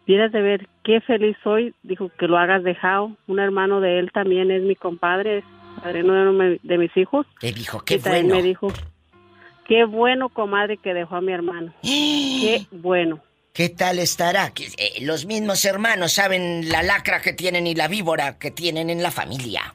vieras 0.07 0.33
de 0.33 0.43
ver 0.43 0.69
qué 0.87 1.01
feliz 1.01 1.37
soy, 1.43 1.75
dijo 1.83 2.11
que 2.17 2.29
lo 2.29 2.39
hagas 2.39 2.63
dejado. 2.63 3.11
Un 3.27 3.41
hermano 3.41 3.81
de 3.81 3.99
él 3.99 4.13
también 4.13 4.53
es 4.53 4.63
mi 4.63 4.77
compadre, 4.77 5.39
es 5.39 5.45
padrino 5.83 6.15
de, 6.15 6.79
mis 6.79 6.97
hijos. 6.97 7.27
Le 7.43 7.53
dijo, 7.53 7.79
y 7.79 7.85
qué 7.85 7.99
también 7.99 8.29
bueno. 8.29 8.41
me 8.41 8.49
dijo, 8.49 8.69
qué 9.67 9.85
bueno, 9.85 10.29
comadre, 10.29 10.77
que 10.77 10.95
dejó 10.95 11.17
a 11.17 11.21
mi 11.21 11.33
hermano. 11.33 11.75
Qué 11.83 12.67
bueno. 12.71 13.21
¿Qué 13.53 13.71
tal 13.71 13.99
estará? 13.99 14.53
Eh, 14.55 15.01
los 15.01 15.25
mismos 15.25 15.65
hermanos 15.65 16.13
saben 16.13 16.69
la 16.69 16.83
lacra 16.83 17.21
que 17.21 17.33
tienen 17.33 17.67
y 17.67 17.75
la 17.75 17.89
víbora 17.89 18.39
que 18.39 18.51
tienen 18.51 18.91
en 18.91 19.03
la 19.03 19.11
familia. 19.11 19.75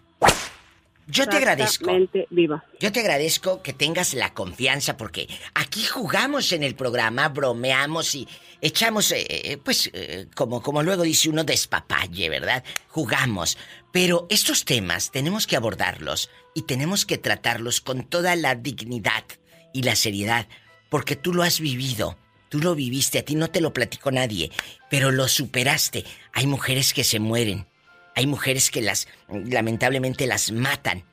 Yo 1.12 1.28
te 1.28 1.38
agradezco. 1.38 1.92
Viva. 2.30 2.64
Yo 2.80 2.92
te 2.92 3.02
agradezco 3.02 3.62
que 3.62 3.74
tengas 3.74 4.14
la 4.14 4.34
confianza 4.34 4.96
porque 4.96 5.28
aquí 5.54 5.84
jugamos 5.84 6.52
en 6.54 6.64
el 6.64 6.76
programa, 6.76 7.28
bromeamos 7.30 8.16
y 8.16 8.28
echamos, 8.62 9.12
eh, 9.12 9.26
eh, 9.30 9.58
pues, 9.58 9.90
eh, 9.94 10.28
como, 10.36 10.62
como 10.62 10.84
luego 10.84 11.04
dice 11.04 11.30
uno, 11.30 11.44
despapalle, 11.44 12.30
¿verdad? 12.30 12.64
Jugamos. 12.88 13.58
Pero 13.92 14.26
estos 14.30 14.64
temas 14.64 15.12
tenemos 15.12 15.48
que 15.48 15.58
abordarlos 15.58 16.30
y 16.56 16.64
tenemos 16.64 17.06
que 17.06 17.18
tratarlos 17.18 17.82
con 17.82 18.04
toda 18.04 18.36
la 18.36 18.56
dignidad 18.56 19.26
y 19.74 19.84
la 19.84 19.96
seriedad 19.96 20.48
porque 20.90 21.16
tú 21.16 21.34
lo 21.34 21.44
has 21.44 21.60
vivido. 21.60 22.18
Tú 22.50 22.60
lo 22.60 22.76
viviste, 22.76 23.20
a 23.20 23.24
ti 23.24 23.36
no 23.36 23.50
te 23.50 23.62
lo 23.62 23.72
platicó 23.72 24.12
nadie, 24.12 24.52
pero 24.90 25.10
lo 25.10 25.30
superaste. 25.30 26.04
Hay 26.34 26.48
mujeres 26.48 26.94
que 26.94 27.06
se 27.06 27.18
mueren. 27.18 27.71
Hay 28.16 28.28
mujeres 28.28 28.72
que 28.72 28.82
las, 28.82 29.08
lamentablemente, 29.30 30.28
las 30.28 30.52
matan. 30.52 31.04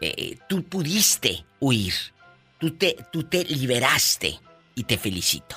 Eh, 0.00 0.38
tú 0.48 0.62
pudiste 0.64 1.44
huir. 1.60 1.92
Tú 2.58 2.72
te, 2.72 2.96
tú 3.12 3.22
te 3.24 3.44
liberaste. 3.44 4.38
Y 4.74 4.84
te 4.84 4.96
felicito. 4.96 5.56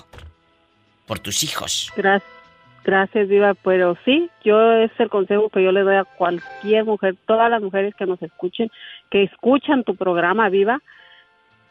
Por 1.07 1.19
tus 1.19 1.43
hijos. 1.43 1.91
Gracias, 1.95 2.29
gracias, 2.83 3.27
Viva. 3.29 3.53
Pero 3.53 3.97
sí, 4.03 4.29
yo 4.43 4.73
es 4.73 4.91
el 4.99 5.09
consejo 5.09 5.49
que 5.49 5.63
yo 5.63 5.71
le 5.71 5.81
doy 5.81 5.95
a 5.95 6.03
cualquier 6.03 6.83
mujer, 6.83 7.15
todas 7.25 7.49
las 7.49 7.61
mujeres 7.61 7.93
que 7.95 8.05
nos 8.05 8.21
escuchen, 8.21 8.69
que 9.09 9.23
escuchan 9.23 9.83
tu 9.83 9.95
programa, 9.95 10.49
Viva, 10.49 10.81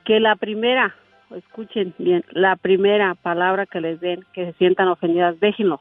que 0.05 0.21
la 0.21 0.37
primera, 0.37 0.95
escuchen 1.37 1.95
bien, 1.99 2.25
la 2.31 2.57
primera 2.57 3.15
palabra 3.17 3.67
que 3.67 3.81
les 3.81 4.01
den, 4.01 4.25
que 4.33 4.47
se 4.47 4.53
sientan 4.55 4.89
ofendidas, 4.89 5.39
déjenlos. 5.41 5.81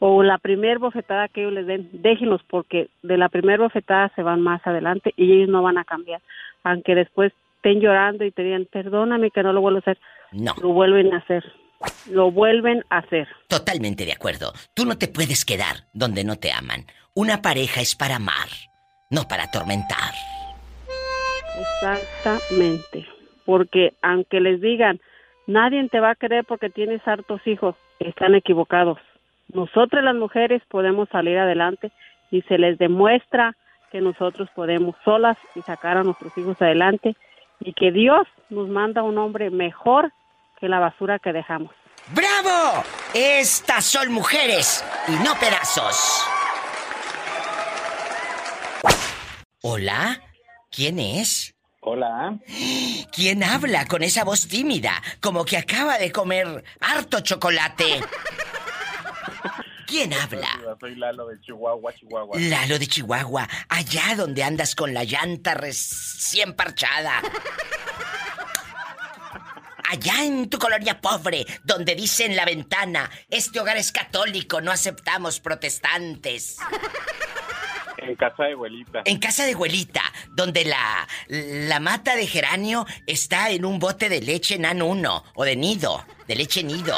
O 0.00 0.22
la 0.22 0.38
primera 0.38 0.78
bofetada 0.78 1.28
que 1.28 1.40
ellos 1.40 1.52
les 1.54 1.66
den, 1.66 1.88
déjenlos, 1.92 2.42
porque 2.48 2.88
de 3.02 3.16
la 3.16 3.28
primera 3.28 3.62
bofetada 3.64 4.12
se 4.14 4.22
van 4.22 4.40
más 4.40 4.64
adelante 4.66 5.12
y 5.16 5.32
ellos 5.32 5.48
no 5.48 5.62
van 5.62 5.76
a 5.78 5.84
cambiar. 5.84 6.20
Aunque 6.62 6.94
después 6.94 7.32
estén 7.56 7.80
llorando 7.80 8.24
y 8.24 8.30
te 8.30 8.42
digan, 8.44 8.66
perdóname 8.70 9.30
que 9.32 9.42
no 9.42 9.52
lo 9.52 9.60
vuelvo 9.60 9.78
a 9.78 9.80
hacer, 9.80 9.98
No. 10.32 10.54
lo 10.62 10.68
vuelven 10.68 11.12
a 11.14 11.18
hacer. 11.18 11.44
Lo 12.10 12.30
vuelven 12.32 12.84
a 12.90 12.98
hacer. 12.98 13.28
Totalmente 13.48 14.04
de 14.04 14.12
acuerdo. 14.12 14.52
Tú 14.74 14.84
no 14.84 14.98
te 14.98 15.06
puedes 15.08 15.44
quedar 15.44 15.76
donde 15.92 16.24
no 16.24 16.36
te 16.36 16.52
aman. 16.52 16.86
Una 17.14 17.40
pareja 17.42 17.80
es 17.80 17.94
para 17.94 18.16
amar, 18.16 18.48
no 19.10 19.22
para 19.28 19.44
atormentar. 19.44 20.12
Exactamente. 21.60 23.06
Porque 23.44 23.94
aunque 24.02 24.40
les 24.40 24.60
digan, 24.60 25.00
nadie 25.46 25.88
te 25.88 26.00
va 26.00 26.10
a 26.10 26.14
querer 26.14 26.44
porque 26.44 26.68
tienes 26.70 27.00
hartos 27.06 27.40
hijos, 27.46 27.74
están 27.98 28.34
equivocados. 28.34 28.98
Nosotras 29.52 30.04
las 30.04 30.14
mujeres 30.14 30.62
podemos 30.68 31.08
salir 31.10 31.38
adelante 31.38 31.90
y 32.30 32.42
se 32.42 32.58
les 32.58 32.78
demuestra 32.78 33.56
que 33.90 34.00
nosotros 34.00 34.48
podemos 34.54 34.94
solas 35.04 35.38
y 35.54 35.62
sacar 35.62 35.96
a 35.96 36.02
nuestros 36.02 36.36
hijos 36.36 36.60
adelante 36.60 37.16
y 37.60 37.72
que 37.72 37.90
Dios 37.90 38.26
nos 38.50 38.68
manda 38.68 39.02
un 39.02 39.16
hombre 39.16 39.50
mejor 39.50 40.12
que 40.60 40.68
la 40.68 40.78
basura 40.78 41.18
que 41.18 41.32
dejamos. 41.32 41.72
¡Bravo! 42.14 42.84
Estas 43.14 43.84
son 43.84 44.12
mujeres 44.12 44.84
y 45.08 45.12
no 45.24 45.34
pedazos. 45.40 46.24
Hola, 49.62 50.20
¿quién 50.70 50.98
es? 50.98 51.54
Hola. 51.80 52.38
¿Quién 53.12 53.42
habla 53.42 53.86
con 53.86 54.02
esa 54.02 54.24
voz 54.24 54.46
tímida, 54.46 54.92
como 55.20 55.44
que 55.44 55.56
acaba 55.56 55.98
de 55.98 56.12
comer 56.12 56.64
harto 56.80 57.20
chocolate? 57.20 58.00
¿Quién 59.88 60.12
habla? 60.12 60.48
Soy 60.78 60.94
Lalo 60.96 61.26
de 61.26 61.40
Chihuahua, 61.40 61.94
Chihuahua. 61.94 62.38
Lalo 62.38 62.78
de 62.78 62.86
Chihuahua, 62.86 63.48
allá 63.70 64.14
donde 64.16 64.44
andas 64.44 64.74
con 64.74 64.92
la 64.92 65.02
llanta 65.04 65.54
recién 65.54 66.52
parchada. 66.52 67.22
Allá 69.90 70.24
en 70.24 70.50
tu 70.50 70.58
colonia 70.58 71.00
pobre, 71.00 71.46
donde 71.64 71.94
dice 71.94 72.26
en 72.26 72.36
la 72.36 72.44
ventana, 72.44 73.10
este 73.30 73.60
hogar 73.60 73.78
es 73.78 73.90
católico, 73.90 74.60
no 74.60 74.70
aceptamos 74.70 75.40
protestantes. 75.40 76.58
En 77.96 78.14
casa 78.14 78.44
de 78.44 78.52
abuelita. 78.52 79.02
En 79.06 79.18
casa 79.18 79.46
de 79.46 79.54
abuelita, 79.54 80.02
donde 80.34 80.66
la, 80.66 81.08
la 81.28 81.80
mata 81.80 82.14
de 82.14 82.26
geranio 82.26 82.86
está 83.06 83.48
en 83.48 83.64
un 83.64 83.78
bote 83.78 84.10
de 84.10 84.20
leche 84.20 84.58
nan 84.58 84.82
uno, 84.82 85.24
o 85.34 85.44
de 85.44 85.56
nido, 85.56 86.04
de 86.26 86.36
leche 86.36 86.62
nido. 86.62 86.94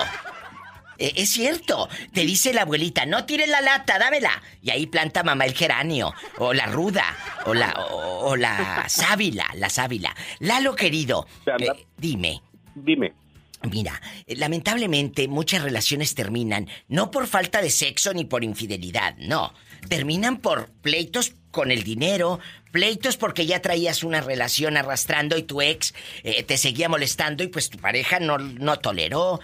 Eh, 1.00 1.14
es 1.16 1.30
cierto, 1.30 1.88
te 2.12 2.26
dice 2.26 2.52
la 2.52 2.62
abuelita, 2.62 3.06
no 3.06 3.24
tires 3.24 3.48
la 3.48 3.62
lata, 3.62 3.98
dámela. 3.98 4.42
Y 4.62 4.70
ahí 4.70 4.86
planta 4.86 5.24
mamá 5.24 5.46
el 5.46 5.54
geranio, 5.54 6.12
o 6.36 6.52
la 6.52 6.66
ruda, 6.66 7.16
o 7.46 7.54
la, 7.54 7.72
o, 7.72 8.28
o 8.28 8.36
la 8.36 8.84
sábila, 8.88 9.46
la 9.54 9.70
sábila. 9.70 10.14
Lalo 10.38 10.76
querido, 10.76 11.26
eh, 11.58 11.86
dime. 11.96 12.42
Dime. 12.74 13.14
Mira, 13.62 14.00
eh, 14.26 14.36
lamentablemente 14.36 15.26
muchas 15.26 15.62
relaciones 15.62 16.14
terminan 16.14 16.68
no 16.88 17.10
por 17.10 17.26
falta 17.26 17.62
de 17.62 17.70
sexo 17.70 18.12
ni 18.12 18.26
por 18.26 18.44
infidelidad, 18.44 19.16
no. 19.16 19.54
Terminan 19.88 20.36
por 20.38 20.68
pleitos 20.82 21.34
con 21.50 21.70
el 21.70 21.82
dinero, 21.82 22.40
pleitos 22.72 23.16
porque 23.16 23.46
ya 23.46 23.62
traías 23.62 24.04
una 24.04 24.20
relación 24.20 24.76
arrastrando 24.76 25.38
y 25.38 25.42
tu 25.42 25.62
ex 25.62 25.94
eh, 26.22 26.42
te 26.42 26.58
seguía 26.58 26.90
molestando 26.90 27.42
y 27.42 27.48
pues 27.48 27.70
tu 27.70 27.78
pareja 27.78 28.20
no, 28.20 28.36
no 28.36 28.78
toleró. 28.78 29.40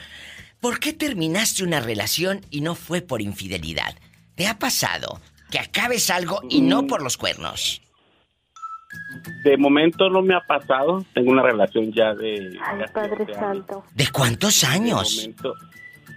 ¿Por 0.60 0.80
qué 0.80 0.92
terminaste 0.92 1.62
una 1.64 1.80
relación 1.80 2.40
y 2.50 2.60
no 2.60 2.74
fue 2.74 3.00
por 3.02 3.20
infidelidad? 3.22 3.94
¿Te 4.34 4.46
ha 4.46 4.58
pasado 4.58 5.20
que 5.50 5.58
acabes 5.58 6.10
algo 6.10 6.40
y 6.48 6.60
no 6.60 6.86
por 6.86 7.02
los 7.02 7.16
cuernos? 7.16 7.82
De 9.44 9.56
momento 9.56 10.08
no 10.10 10.22
me 10.22 10.34
ha 10.34 10.40
pasado. 10.40 11.04
Tengo 11.14 11.30
una 11.30 11.42
relación 11.42 11.92
ya 11.92 12.14
de. 12.14 12.58
Ay, 12.64 12.80
Padre 12.92 13.26
Santo. 13.34 13.84
¿De 13.94 14.08
cuántos 14.08 14.64
años? 14.64 15.16
De 15.16 15.22
momento, 15.22 15.54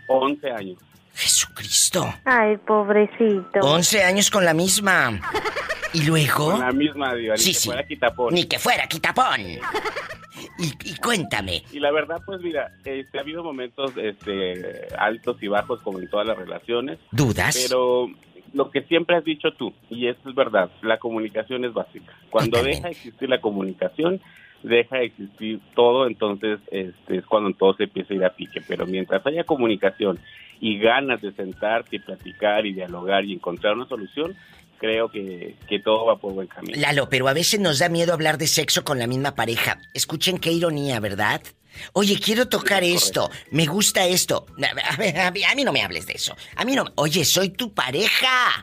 11 0.08 0.51
años. 0.51 0.77
Jesucristo. 1.13 2.13
Ay, 2.24 2.58
pobrecito. 2.58 3.60
11 3.62 4.03
años 4.03 4.29
con 4.31 4.46
la 4.46 4.53
misma. 4.53 5.19
¿Y 5.93 6.03
luego? 6.03 6.51
Con 6.51 6.60
la 6.62 6.72
misma, 6.72 7.13
Diva. 7.15 7.36
Ni 7.36 7.41
Sí, 7.41 7.51
que 7.53 7.60
sí. 7.60 7.67
fuera 7.67 7.84
quitapón. 7.86 8.34
Ni 8.34 8.43
que 8.46 8.60
fuera 8.60 8.88
quitapón. 8.88 9.41
Y, 10.58 10.91
y 10.91 10.96
cuéntame. 10.96 11.63
Y 11.72 11.79
la 11.79 11.91
verdad, 11.91 12.22
pues 12.25 12.41
mira, 12.41 12.72
este, 12.86 13.17
ha 13.17 13.22
habido 13.22 13.43
momentos 13.43 13.93
este, 13.98 14.88
altos 14.98 15.41
y 15.41 15.48
bajos 15.48 15.81
como 15.81 16.00
en 16.00 16.10
todas 16.10 16.27
las 16.27 16.38
relaciones. 16.38 17.00
¿Dudas? 17.12 17.58
Pero 17.67 18.10
lo 18.53 18.72
que 18.72 18.81
siempre 18.84 19.15
has 19.15 19.24
dicho 19.24 19.51
tú, 19.53 19.74
y 19.89 20.08
eso 20.08 20.29
es 20.29 20.36
verdad, 20.36 20.69
la 20.81 20.98
comunicación 20.98 21.65
es 21.65 21.74
básica. 21.74 22.13
Cuando 22.29 22.62
deja 22.63 22.88
de 22.88 22.91
existir 22.91 23.29
la 23.29 23.41
comunicación, 23.41 24.19
deja 24.63 24.98
de 24.98 25.05
existir 25.05 25.60
todo, 25.75 26.08
entonces 26.08 26.60
este, 26.72 27.17
es 27.17 27.25
cuando 27.25 27.51
todo 27.53 27.74
se 27.75 27.84
empieza 27.84 28.13
a 28.13 28.17
ir 28.17 28.25
a 28.25 28.36
pique. 28.36 28.62
Pero 28.67 28.86
mientras 28.86 29.25
haya 29.25 29.43
comunicación 29.43 30.19
y 30.60 30.77
ganas 30.79 31.22
de 31.22 31.31
sentarte 31.31 31.98
y 31.98 32.00
platicar 32.00 32.65
y 32.65 32.74
dialogar 32.74 33.25
y 33.25 33.34
encontrar 33.34 33.75
una 33.75 33.88
solución, 33.88 34.36
creo 34.79 35.09
que, 35.09 35.55
que 35.67 35.79
todo 35.79 36.05
va 36.05 36.17
por 36.17 36.33
buen 36.33 36.48
camino. 36.48 36.77
Lalo, 36.79 37.09
pero 37.09 37.27
a 37.27 37.33
veces 37.33 37.59
nos 37.59 37.79
da 37.79 37.89
miedo 37.89 38.13
hablar 38.13 38.38
de 38.38 38.48
sexo 38.48 38.83
con 38.83 38.98
la 38.98 39.07
misma 39.07 39.36
pareja. 39.36 39.79
Escuchen 39.93 40.39
qué 40.39 40.51
ironía, 40.51 41.00
¿verdad? 41.00 41.41
Oye, 41.93 42.19
quiero 42.19 42.48
tocar 42.48 42.83
esto. 42.83 43.30
Me 43.51 43.65
gusta 43.65 44.06
esto. 44.06 44.45
A, 44.58 44.95
ver, 44.97 45.19
a 45.19 45.32
mí, 45.32 45.43
a 45.43 45.56
mí 45.56 45.63
no 45.63 45.71
me 45.71 45.84
hables 45.84 46.08
de 46.08 46.13
eso. 46.13 46.36
A 46.56 46.65
mí 46.65 46.75
no. 46.75 46.86
Oye, 46.95 47.25
soy 47.25 47.49
tu 47.49 47.73
pareja. 47.73 48.62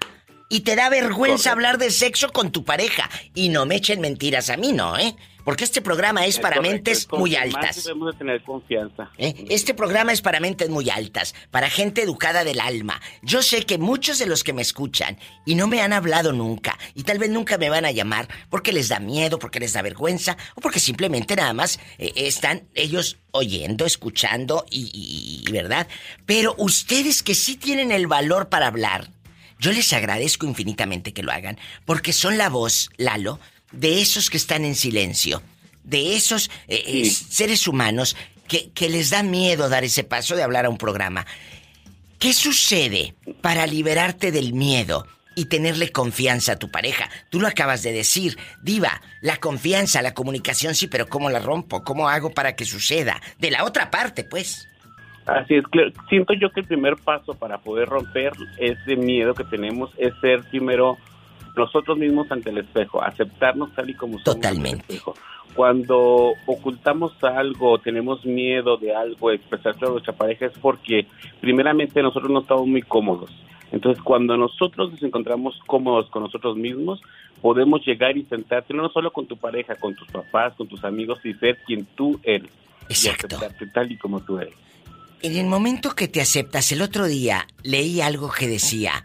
Y 0.48 0.60
te 0.60 0.76
da 0.76 0.88
vergüenza 0.88 1.52
hablar 1.52 1.78
de 1.78 1.90
sexo 1.90 2.30
con 2.30 2.52
tu 2.52 2.64
pareja. 2.64 3.08
Y 3.34 3.48
no 3.48 3.66
me 3.66 3.76
echen 3.76 4.00
mentiras 4.00 4.50
a 4.50 4.56
mí, 4.56 4.72
¿no, 4.72 4.96
eh? 4.98 5.14
Porque 5.46 5.64
este 5.64 5.80
programa 5.80 6.26
es, 6.26 6.34
Es 6.34 6.40
para 6.40 6.56
correcto, 6.56 6.74
mentes 6.74 6.98
es 6.98 7.08
muy 7.12 7.36
altas. 7.36 7.84
Debemos 7.84 8.12
de 8.12 8.18
tener 8.18 8.42
confianza. 8.42 9.10
¿eh? 9.16 9.46
Este 9.48 9.72
programa 9.72 10.12
es 10.12 10.20
para 10.20 10.40
mentes 10.40 10.68
muy 10.68 10.90
altas, 10.90 11.34
para 11.50 11.70
gente 11.70 12.02
educada 12.02 12.42
del 12.44 12.60
alma. 12.60 13.00
Yo 13.22 13.40
sé 13.42 13.64
que 13.64 13.78
muchos 13.78 14.18
de 14.18 14.26
los 14.26 14.42
que 14.42 14.52
me 14.52 14.60
escuchan 14.62 15.16
y 15.46 15.54
no 15.54 15.68
me 15.68 15.80
han 15.80 15.92
hablado 15.92 16.32
nunca, 16.32 16.76
y 16.94 17.04
tal 17.04 17.18
vez 17.18 17.30
nunca 17.30 17.56
me 17.58 17.70
van 17.70 17.84
a 17.86 17.92
llamar 17.92 18.28
porque 18.50 18.72
les 18.72 18.88
da 18.88 18.98
miedo, 18.98 19.38
porque 19.38 19.60
les 19.60 19.72
da 19.72 19.82
vergüenza, 19.82 20.36
o 20.56 20.60
porque 20.60 20.80
simplemente 20.80 21.36
nada 21.36 21.52
más 21.54 21.78
eh, 21.98 22.12
están 22.16 22.64
ellos 22.74 23.18
oyendo, 23.30 23.86
escuchando 23.86 24.66
y, 24.68 24.90
y- 24.92 25.44
y- 25.48 25.52
¿verdad? 25.52 25.86
Pero 26.26 26.56
ustedes 26.58 27.22
que 27.22 27.36
sí 27.36 27.56
tienen 27.56 27.92
el 27.92 28.08
valor 28.08 28.48
para 28.48 28.66
hablar, 28.66 29.10
yo 29.60 29.70
les 29.72 29.92
agradezco 29.92 30.44
infinitamente 30.44 31.12
que 31.12 31.22
lo 31.22 31.30
hagan, 31.32 31.56
porque 31.84 32.12
son 32.12 32.36
la 32.36 32.48
voz, 32.50 32.90
Lalo, 32.96 33.38
de 33.72 34.00
esos 34.00 34.30
que 34.30 34.36
están 34.36 34.64
en 34.64 34.74
silencio, 34.74 35.42
de 35.84 36.16
esos 36.16 36.50
eh, 36.68 37.04
seres 37.04 37.66
humanos 37.68 38.16
que, 38.48 38.70
que 38.70 38.88
les 38.88 39.10
da 39.10 39.22
miedo 39.22 39.68
dar 39.68 39.84
ese 39.84 40.04
paso 40.04 40.36
de 40.36 40.42
hablar 40.42 40.66
a 40.66 40.70
un 40.70 40.78
programa. 40.78 41.26
¿Qué 42.18 42.32
sucede 42.32 43.14
para 43.42 43.66
liberarte 43.66 44.32
del 44.32 44.54
miedo 44.54 45.06
y 45.34 45.46
tenerle 45.46 45.92
confianza 45.92 46.52
a 46.52 46.58
tu 46.58 46.70
pareja? 46.70 47.10
Tú 47.28 47.40
lo 47.40 47.46
acabas 47.46 47.82
de 47.82 47.92
decir, 47.92 48.38
diva, 48.62 49.02
la 49.20 49.36
confianza, 49.36 50.00
la 50.00 50.14
comunicación 50.14 50.74
sí, 50.74 50.86
pero 50.86 51.08
¿cómo 51.08 51.28
la 51.28 51.40
rompo? 51.40 51.84
¿Cómo 51.84 52.08
hago 52.08 52.30
para 52.30 52.56
que 52.56 52.64
suceda? 52.64 53.20
De 53.38 53.50
la 53.50 53.64
otra 53.64 53.90
parte, 53.90 54.24
pues. 54.24 54.66
Así 55.26 55.56
es, 55.56 55.64
claro. 55.64 55.92
siento 56.08 56.32
yo 56.34 56.50
que 56.50 56.60
el 56.60 56.66
primer 56.66 56.96
paso 56.96 57.34
para 57.34 57.58
poder 57.58 57.88
romper 57.88 58.32
ese 58.58 58.96
miedo 58.96 59.34
que 59.34 59.44
tenemos 59.44 59.90
es 59.98 60.14
ser 60.20 60.44
primero 60.44 60.96
nosotros 61.56 61.98
mismos 61.98 62.30
ante 62.30 62.50
el 62.50 62.58
espejo, 62.58 63.02
aceptarnos 63.02 63.74
tal 63.74 63.90
y 63.90 63.94
como 63.94 64.18
somos. 64.18 64.24
Totalmente. 64.24 64.68
ante 64.68 64.92
el 64.92 64.98
espejo. 64.98 65.14
Cuando 65.54 66.34
ocultamos 66.44 67.12
algo, 67.24 67.78
tenemos 67.78 68.24
miedo 68.26 68.76
de 68.76 68.94
algo, 68.94 69.30
expresarlo 69.30 69.88
a 69.88 69.90
nuestra 69.92 70.12
pareja 70.12 70.46
es 70.46 70.58
porque 70.58 71.06
primeramente 71.40 72.02
nosotros 72.02 72.30
no 72.30 72.40
estamos 72.40 72.66
muy 72.66 72.82
cómodos. 72.82 73.30
Entonces, 73.72 74.02
cuando 74.02 74.36
nosotros 74.36 74.92
nos 74.92 75.02
encontramos 75.02 75.58
cómodos 75.66 76.08
con 76.10 76.22
nosotros 76.22 76.56
mismos, 76.56 77.00
podemos 77.40 77.84
llegar 77.84 78.16
y 78.16 78.24
sentarte 78.24 78.74
no 78.74 78.88
solo 78.90 79.12
con 79.12 79.26
tu 79.26 79.36
pareja, 79.36 79.74
con 79.76 79.94
tus 79.94 80.08
papás, 80.08 80.54
con 80.56 80.68
tus 80.68 80.84
amigos 80.84 81.18
y 81.24 81.32
ser 81.34 81.58
quien 81.66 81.84
tú 81.96 82.20
eres. 82.22 82.50
Exacto. 82.88 83.26
Y 83.30 83.34
aceptarte 83.34 83.66
tal 83.68 83.90
y 83.90 83.96
como 83.96 84.20
tú 84.20 84.38
eres. 84.38 84.54
En 85.22 85.36
el 85.36 85.46
momento 85.46 85.94
que 85.94 86.06
te 86.06 86.20
aceptas, 86.20 86.70
el 86.72 86.82
otro 86.82 87.06
día 87.06 87.46
leí 87.62 88.00
algo 88.00 88.30
que 88.30 88.46
decía, 88.46 89.04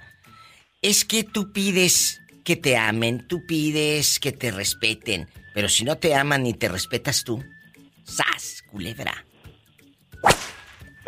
es 0.82 1.06
que 1.06 1.24
tú 1.24 1.52
pides 1.52 2.21
que 2.44 2.56
te 2.56 2.78
amen, 2.78 3.28
tú 3.28 3.46
pides 3.46 4.20
que 4.20 4.32
te 4.32 4.52
respeten, 4.52 5.28
pero 5.54 5.70
si 5.70 5.84
no 5.84 5.98
te 5.98 6.16
aman 6.16 6.44
ni 6.44 6.54
te 6.54 6.70
respetas 6.70 7.24
tú, 7.24 7.44
¡sas, 8.04 8.64
culebra! 8.70 9.26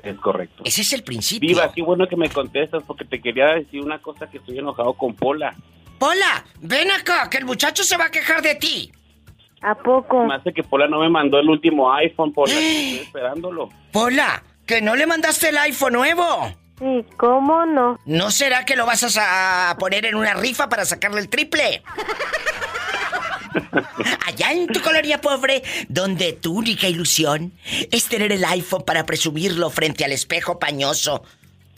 Es 0.03 0.17
correcto. 0.19 0.63
Ese 0.65 0.81
es 0.81 0.91
el 0.93 1.03
principio. 1.03 1.47
Viva, 1.47 1.71
qué 1.73 1.81
bueno 1.81 2.07
que 2.07 2.17
me 2.17 2.29
contestas 2.29 2.83
porque 2.85 3.05
te 3.05 3.21
quería 3.21 3.47
decir 3.47 3.81
una 3.81 3.99
cosa 3.99 4.29
que 4.29 4.37
estoy 4.37 4.59
enojado 4.59 4.93
con 4.93 5.15
Pola. 5.15 5.55
Pola, 5.97 6.43
ven 6.59 6.91
acá, 6.91 7.29
que 7.29 7.37
el 7.37 7.45
muchacho 7.45 7.83
se 7.83 7.95
va 7.95 8.05
a 8.05 8.11
quejar 8.11 8.41
de 8.41 8.55
ti. 8.55 8.91
¿A 9.61 9.75
poco? 9.75 10.25
Me 10.25 10.35
hace 10.35 10.51
que 10.51 10.61
Pola 10.61 10.87
no 10.87 10.99
me 10.99 11.09
mandó 11.09 11.39
el 11.39 11.47
último 11.47 11.93
iPhone, 11.93 12.33
Pola. 12.33 12.51
Estoy 12.51 12.99
esperándolo. 13.05 13.69
Pola, 13.93 14.43
que 14.65 14.81
no 14.81 14.95
le 14.97 15.07
mandaste 15.07 15.49
el 15.49 15.57
iPhone 15.57 15.93
nuevo. 15.93 16.53
Sí, 16.79 17.05
¿cómo 17.17 17.65
no? 17.65 17.99
¿No 18.05 18.31
será 18.31 18.65
que 18.65 18.75
lo 18.75 18.85
vas 18.85 19.17
a 19.19 19.75
poner 19.79 20.05
en 20.05 20.15
una 20.15 20.33
rifa 20.33 20.69
para 20.69 20.85
sacarle 20.85 21.21
el 21.21 21.29
triple? 21.29 21.83
Allá 24.27 24.51
en 24.51 24.67
tu 24.67 24.81
colonia 24.81 25.21
pobre, 25.21 25.63
donde 25.87 26.33
tu 26.33 26.57
única 26.57 26.87
ilusión 26.87 27.53
es 27.91 28.05
tener 28.05 28.31
el 28.31 28.43
iPhone 28.45 28.83
para 28.83 29.05
presumirlo 29.05 29.69
frente 29.69 30.03
al 30.03 30.11
espejo 30.11 30.59
pañoso. 30.59 31.23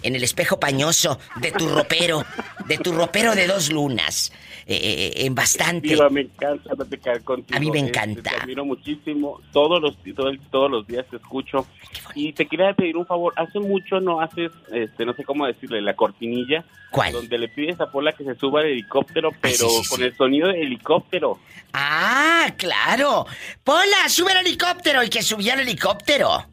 En 0.04 0.16
el 0.16 0.24
espejo 0.24 0.60
pañoso 0.60 1.20
de 1.38 1.52
tu 1.52 1.68
ropero, 1.68 2.24
de 2.68 2.78
tu 2.78 2.94
ropero 2.94 3.36
de 3.36 3.48
dos 3.48 3.72
lunas. 3.72 4.32
Eh, 4.68 5.12
eh, 5.16 5.26
en 5.26 5.36
bastante. 5.36 5.90
Viva, 5.90 6.10
me 6.10 6.22
encanta 6.22 6.76
platicar 6.76 7.22
contigo. 7.24 7.56
A 7.56 7.60
mí 7.60 7.70
me 7.70 7.78
Este, 7.80 7.90
encanta. 7.90 8.32
te 8.32 8.36
admiro 8.38 8.66
muchísimo. 8.66 9.40
Todos 9.52 9.80
los, 9.82 9.96
todo 10.16 10.30
el- 10.30 10.40
todos 10.50 10.72
los 10.72 10.88
días 10.88 11.06
te 11.10 11.18
escucho. 11.18 11.68
Y 12.16 12.34
te 12.34 12.48
quería 12.48 12.74
pedir 12.74 12.98
un 12.98 13.06
favor. 13.06 13.34
Hace 13.36 13.60
mucho 13.60 14.00
no 14.00 14.22
haces, 14.22 14.52
este, 14.72 15.06
no 15.06 15.14
sé 15.14 15.24
cómo 15.24 15.46
decirle, 15.46 15.82
la 15.82 15.96
cortinilla. 15.96 16.64
¿Cuál? 16.92 17.12
Donde 17.14 17.38
le 17.38 17.48
pides 17.50 17.80
a 17.80 17.92
Pola 17.92 18.12
que 18.14 18.24
se 18.24 18.36
suba 18.36 18.62
al 18.62 18.68
helicóptero, 18.68 19.32
pero 19.42 19.54
sí, 19.70 19.84
sí, 19.84 19.90
con 19.90 20.00
sí. 20.00 20.04
el 20.06 20.16
sonido 20.16 20.48
de 20.48 20.62
helicóptero. 20.62 21.40
Ah, 21.74 22.48
claro. 22.58 23.26
Pola, 23.64 24.08
sube 24.08 24.32
al 24.32 24.46
helicóptero 24.46 25.04
y 25.04 25.10
que 25.10 25.22
subía 25.22 25.54
al 25.54 25.60
helicóptero. 25.60 26.46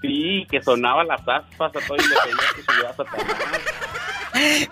Sí, 0.00 0.46
que 0.50 0.62
sonaba 0.62 1.04
las 1.04 1.20
aspas 1.28 1.76
a 1.76 1.80
todo 1.86 1.96
pedías 1.98 2.54
que 2.56 2.62
subiera 2.62 2.90
a 2.90 2.94
Satanás. 2.94 3.26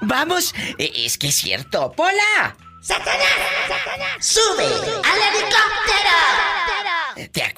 Vamos, 0.00 0.54
eh, 0.78 0.92
es 0.96 1.18
que 1.18 1.28
es 1.28 1.34
cierto. 1.36 1.92
¡Pola! 1.92 2.56
¡Satanás! 2.80 3.26
¡Satanás! 3.68 4.16
¡Sube 4.26 4.64
al 4.64 5.34
helicóptero! 5.34 6.68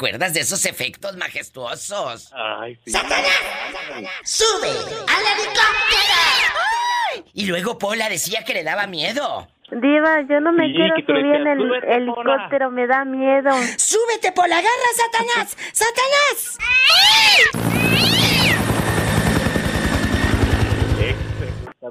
acuerdas 0.00 0.32
de 0.32 0.40
esos 0.40 0.64
efectos 0.64 1.14
majestuosos? 1.18 2.32
Ay, 2.32 2.74
sí. 2.86 2.90
¡Satanás! 2.90 3.38
¡Sube 4.24 4.70
al 4.70 5.26
helicóptero! 5.38 7.26
Y 7.34 7.44
luego 7.44 7.76
Pola 7.76 8.08
decía 8.08 8.42
que 8.44 8.54
le 8.54 8.64
daba 8.64 8.86
miedo. 8.86 9.46
Diva, 9.70 10.22
yo 10.22 10.40
no 10.40 10.52
me 10.52 10.68
Sí, 10.68 10.72
quiero 10.74 10.94
subir 11.06 11.34
en 11.34 11.46
el 11.46 11.58
"Súbete, 11.58 11.94
helicóptero, 11.96 12.70
me 12.70 12.86
da 12.86 13.04
miedo. 13.04 13.50
¡Súbete, 13.76 14.32
Pola! 14.32 14.56
¡Agarra, 14.56 14.90
Satanás! 14.96 15.56
¡Satanás! 15.72 16.58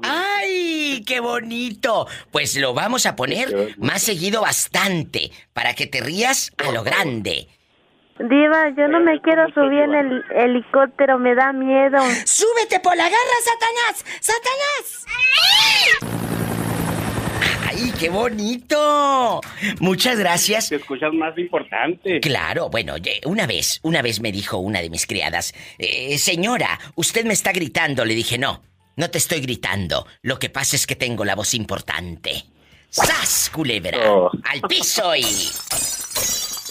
¡Ay, 0.02 1.02
qué 1.06 1.20
bonito! 1.20 2.06
Pues 2.30 2.56
lo 2.56 2.74
vamos 2.74 3.06
a 3.06 3.16
poner 3.16 3.74
más 3.78 4.02
seguido 4.02 4.42
bastante, 4.42 5.32
para 5.52 5.74
que 5.74 5.86
te 5.86 6.00
rías 6.00 6.52
a 6.58 6.70
lo 6.70 6.84
grande. 6.84 7.48
Diva, 8.18 8.68
yo 8.76 8.86
no 8.86 9.00
me 9.00 9.20
quiero 9.20 9.48
subir 9.52 9.80
en 9.80 9.94
el 9.94 10.22
helicóptero, 10.36 11.18
me 11.18 11.34
da 11.34 11.52
miedo. 11.52 11.98
¡Súbete, 12.24 12.78
Pola! 12.80 13.06
¡Agarra, 13.06 13.18
Satanás! 13.44 14.04
¡Satanás! 14.20 15.06
¡Ay, 17.66 17.92
qué 17.98 18.10
bonito! 18.10 19.40
Muchas 19.80 20.18
gracias. 20.18 20.68
Te 20.68 20.76
escuchas 20.76 21.12
más 21.14 21.36
importante. 21.38 22.20
Claro, 22.20 22.68
bueno, 22.68 22.94
una 23.24 23.46
vez, 23.46 23.80
una 23.82 24.02
vez 24.02 24.20
me 24.20 24.30
dijo 24.32 24.58
una 24.58 24.82
de 24.82 24.90
mis 24.90 25.06
criadas, 25.06 25.54
"Eh, 25.78 26.18
señora, 26.18 26.78
usted 26.96 27.24
me 27.24 27.32
está 27.32 27.52
gritando. 27.52 28.04
Le 28.04 28.14
dije, 28.14 28.36
no, 28.38 28.62
no 29.00 29.10
te 29.10 29.16
estoy 29.16 29.40
gritando. 29.40 30.06
Lo 30.20 30.38
que 30.38 30.50
pasa 30.50 30.76
es 30.76 30.86
que 30.86 30.94
tengo 30.94 31.24
la 31.24 31.34
voz 31.34 31.54
importante. 31.54 32.44
¡Sas, 32.90 33.50
culebra! 33.50 33.98
Oh. 34.10 34.30
¡Al 34.44 34.60
piso 34.62 35.16
y... 35.16 35.24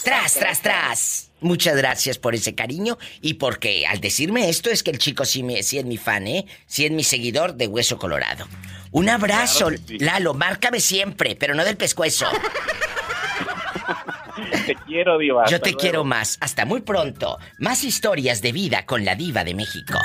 ¡Tras, 0.04 0.34
tras, 0.34 0.62
tras! 0.62 1.30
Muchas 1.40 1.76
gracias 1.76 2.18
por 2.18 2.36
ese 2.36 2.54
cariño 2.54 2.98
y 3.20 3.34
porque 3.34 3.84
al 3.84 4.00
decirme 4.00 4.48
esto 4.48 4.70
es 4.70 4.84
que 4.84 4.92
el 4.92 4.98
chico 4.98 5.24
sí, 5.24 5.42
me, 5.42 5.64
sí 5.64 5.78
es 5.78 5.84
mi 5.84 5.96
fan, 5.96 6.28
¿eh? 6.28 6.46
Sí 6.66 6.84
es 6.84 6.92
mi 6.92 7.02
seguidor 7.02 7.54
de 7.54 7.66
Hueso 7.66 7.98
Colorado. 7.98 8.46
Un 8.92 9.08
abrazo, 9.08 9.66
Claro 9.66 9.82
sí. 9.88 9.98
Lalo, 9.98 10.34
márcame 10.34 10.78
siempre, 10.78 11.34
pero 11.34 11.54
no 11.54 11.64
del 11.64 11.76
pescuezo. 11.76 12.26
Te 14.66 14.74
quiero, 14.86 15.18
Diva. 15.18 15.46
Yo 15.48 15.60
te 15.60 15.70
luego. 15.70 15.80
quiero 15.80 16.04
más. 16.04 16.38
Hasta 16.40 16.64
muy 16.64 16.82
pronto. 16.82 17.38
Más 17.58 17.82
historias 17.82 18.40
de 18.40 18.52
vida 18.52 18.86
con 18.86 19.04
la 19.04 19.16
diva 19.16 19.42
de 19.44 19.54
México. 19.54 19.98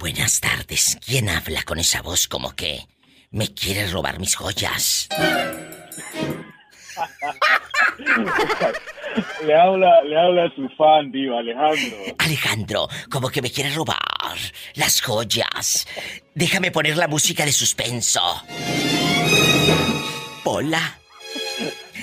Buenas 0.00 0.40
tardes. 0.40 0.96
¿Quién 1.04 1.28
habla 1.28 1.62
con 1.62 1.78
esa 1.78 2.00
voz 2.00 2.26
como 2.26 2.56
que 2.56 2.86
me 3.30 3.52
quiere 3.52 3.86
robar 3.88 4.18
mis 4.18 4.34
joyas? 4.34 5.08
Le 9.44 9.54
habla, 9.54 10.02
le 10.04 10.18
habla 10.18 10.44
a 10.44 10.54
su 10.54 10.66
fan, 10.78 11.10
Diva, 11.12 11.40
Alejandro. 11.40 11.96
Alejandro, 12.18 12.88
como 13.10 13.28
que 13.28 13.42
me 13.42 13.50
quiere 13.50 13.74
robar 13.74 13.98
las 14.74 15.02
joyas. 15.02 15.86
Déjame 16.34 16.70
poner 16.70 16.96
la 16.96 17.06
música 17.08 17.44
de 17.44 17.52
suspenso. 17.52 18.20
Pola. 20.42 20.98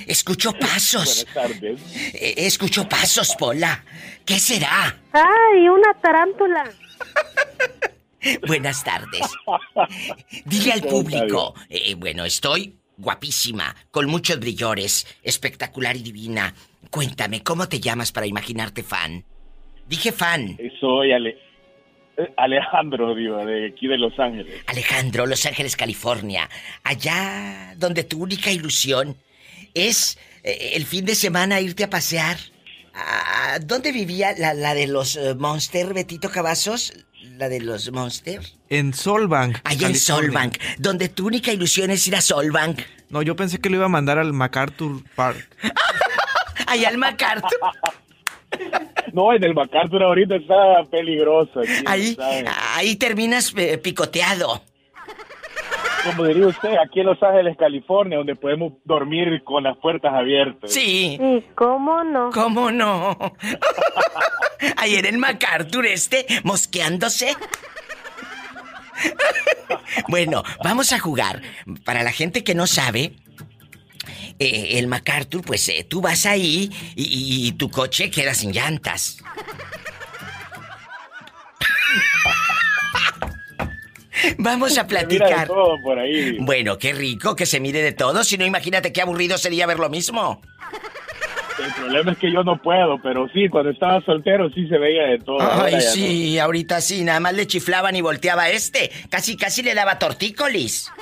Escucho 0.05 0.51
pasos. 0.59 1.25
Buenas 1.33 1.51
tardes. 1.51 1.79
Eh, 2.13 2.33
Escucho 2.37 2.87
pasos, 2.87 3.33
Pola. 3.39 3.83
¿Qué 4.25 4.37
será? 4.39 4.95
¡Ay, 5.13 5.67
una 5.69 5.93
tarántula! 6.01 6.69
Buenas 8.47 8.83
tardes. 8.83 9.21
Dile 10.45 10.73
al 10.73 10.81
público. 10.83 11.53
eh, 11.69 11.95
bueno, 11.95 12.25
estoy 12.25 12.75
guapísima, 12.97 13.75
con 13.91 14.07
muchos 14.07 14.39
brillores, 14.39 15.05
espectacular 15.23 15.95
y 15.95 16.01
divina. 16.01 16.53
Cuéntame, 16.89 17.43
¿cómo 17.43 17.67
te 17.67 17.79
llamas 17.79 18.11
para 18.11 18.25
imaginarte 18.25 18.81
fan? 18.83 19.23
Dije 19.87 20.11
fan. 20.11 20.57
Soy 20.79 21.11
Ale- 21.13 21.37
eh, 22.17 22.33
Alejandro, 22.37 23.13
Diva, 23.13 23.45
de 23.45 23.67
aquí 23.67 23.87
de 23.87 23.97
Los 23.97 24.17
Ángeles. 24.19 24.63
Alejandro, 24.65 25.25
Los 25.27 25.45
Ángeles, 25.45 25.75
California. 25.75 26.49
Allá 26.83 27.75
donde 27.77 28.03
tu 28.03 28.23
única 28.23 28.51
ilusión 28.51 29.15
es 29.75 30.17
eh, 30.43 30.71
el 30.73 30.85
fin 30.85 31.05
de 31.05 31.13
semana 31.13 31.61
irte 31.61 31.83
a 31.83 31.89
pasear. 31.89 32.37
Ah, 32.95 33.59
¿Dónde 33.63 33.91
vivía 33.91 34.33
la, 34.37 34.55
la 34.55 34.73
de 34.73 34.87
los 34.87 35.15
eh, 35.17 35.35
Monster, 35.35 35.93
Betito 35.93 36.31
Cavazos? 36.31 36.93
La 37.35 37.49
de 37.49 37.59
los 37.59 37.91
Monster. 37.91 38.41
En 38.69 38.93
Solbank. 38.93 39.59
Allá 39.63 39.87
en. 39.87 39.95
Solbank, 39.95 40.57
donde 40.77 41.09
tu 41.09 41.27
única 41.27 41.51
ilusión 41.51 41.89
es 41.91 42.07
ir 42.07 42.15
a 42.15 42.21
Solbank. 42.21 42.79
No, 43.09 43.21
yo 43.21 43.35
pensé 43.35 43.59
que 43.59 43.69
lo 43.69 43.77
iba 43.77 43.85
a 43.85 43.89
mandar 43.89 44.17
al 44.17 44.33
MacArthur 44.33 45.03
Park. 45.15 45.47
Allá 46.67 46.89
al 46.89 46.97
MacArthur. 46.97 47.49
No, 49.13 49.33
en 49.33 49.43
el 49.43 49.53
MacArthur 49.53 50.03
ahorita 50.03 50.35
está 50.35 50.83
peligroso. 50.89 51.61
Ahí, 51.85 52.17
ahí 52.75 52.95
terminas 52.95 53.53
eh, 53.57 53.77
picoteado. 53.77 54.63
Como 56.07 56.25
diría 56.25 56.47
usted, 56.47 56.75
aquí 56.77 57.01
en 57.01 57.07
Los 57.07 57.21
Ángeles, 57.21 57.57
California, 57.57 58.17
donde 58.17 58.35
podemos 58.35 58.73
dormir 58.85 59.43
con 59.43 59.63
las 59.63 59.77
puertas 59.77 60.13
abiertas. 60.13 60.71
Sí. 60.71 61.19
¿Y 61.21 61.41
cómo 61.55 62.03
no? 62.03 62.29
¿Cómo 62.31 62.71
no? 62.71 63.17
Ahí 64.77 64.95
en 64.95 65.05
el 65.05 65.17
MacArthur 65.17 65.85
este, 65.85 66.25
mosqueándose. 66.43 67.35
Bueno, 70.07 70.43
vamos 70.63 70.93
a 70.93 70.99
jugar. 70.99 71.41
Para 71.83 72.01
la 72.01 72.11
gente 72.11 72.43
que 72.43 72.55
no 72.55 72.65
sabe, 72.65 73.13
eh, 74.39 74.79
el 74.79 74.87
MacArthur, 74.87 75.43
pues 75.43 75.67
eh, 75.69 75.85
tú 75.87 76.01
vas 76.01 76.25
ahí 76.25 76.71
y, 76.95 77.47
y 77.47 77.51
tu 77.53 77.69
coche 77.69 78.09
queda 78.09 78.33
sin 78.33 78.53
llantas. 78.53 79.21
Vamos 84.37 84.77
a 84.77 84.81
Se 84.87 84.87
mira 84.87 85.01
de 85.01 85.07
platicar. 85.07 85.47
todo 85.47 85.75
por 85.83 85.99
ahí. 85.99 86.37
Bueno, 86.39 86.77
qué 86.77 86.93
rico 86.93 87.35
que 87.35 87.45
se 87.45 87.59
mire 87.59 87.81
de 87.81 87.91
todo. 87.91 88.23
Si 88.23 88.37
no, 88.37 88.45
imagínate 88.45 88.93
qué 88.93 89.01
aburrido 89.01 89.37
sería 89.37 89.65
ver 89.65 89.79
lo 89.79 89.89
mismo. 89.89 90.41
El 91.63 91.73
problema 91.73 92.11
es 92.11 92.17
que 92.19 92.31
yo 92.31 92.43
no 92.43 92.61
puedo, 92.61 93.01
pero 93.01 93.27
sí, 93.33 93.49
cuando 93.49 93.71
estaba 93.71 93.99
soltero 94.05 94.47
sí 94.51 94.67
se 94.67 94.77
veía 94.77 95.07
de 95.07 95.19
todo. 95.19 95.39
Ay, 95.41 95.81
sí, 95.81 96.37
ahorita 96.37 96.79
sí, 96.81 97.03
nada 97.03 97.19
más 97.19 97.33
le 97.33 97.47
chiflaban 97.47 97.95
y 97.95 98.01
volteaba 98.01 98.49
este. 98.49 98.91
Casi, 99.09 99.35
casi 99.35 99.63
le 99.63 99.73
daba 99.73 99.97
tortícolis. 99.97 100.91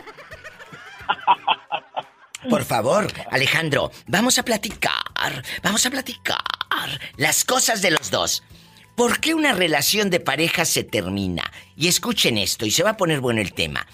Por 2.50 2.64
favor, 2.64 3.08
Alejandro, 3.32 3.92
vamos 4.08 4.38
a 4.38 4.44
platicar, 4.44 4.94
vamos 5.64 5.86
a 5.86 5.90
platicar 5.90 6.38
las 7.18 7.44
cosas 7.44 7.82
de 7.82 7.92
los 7.92 8.12
dos. 8.12 8.44
¿Por 8.96 9.20
qué 9.20 9.34
una 9.34 9.52
relación 9.52 10.10
de 10.10 10.22
pareja 10.22 10.64
se 10.64 10.86
termina? 10.86 11.52
Y 11.76 11.88
escuchen 11.88 12.38
esto, 12.38 12.66
y 12.66 12.72
se 12.72 12.82
va 12.82 12.92
a 12.92 12.98
poner 12.98 13.20
bueno 13.20 13.42
el 13.42 13.54
tema. 13.54 13.86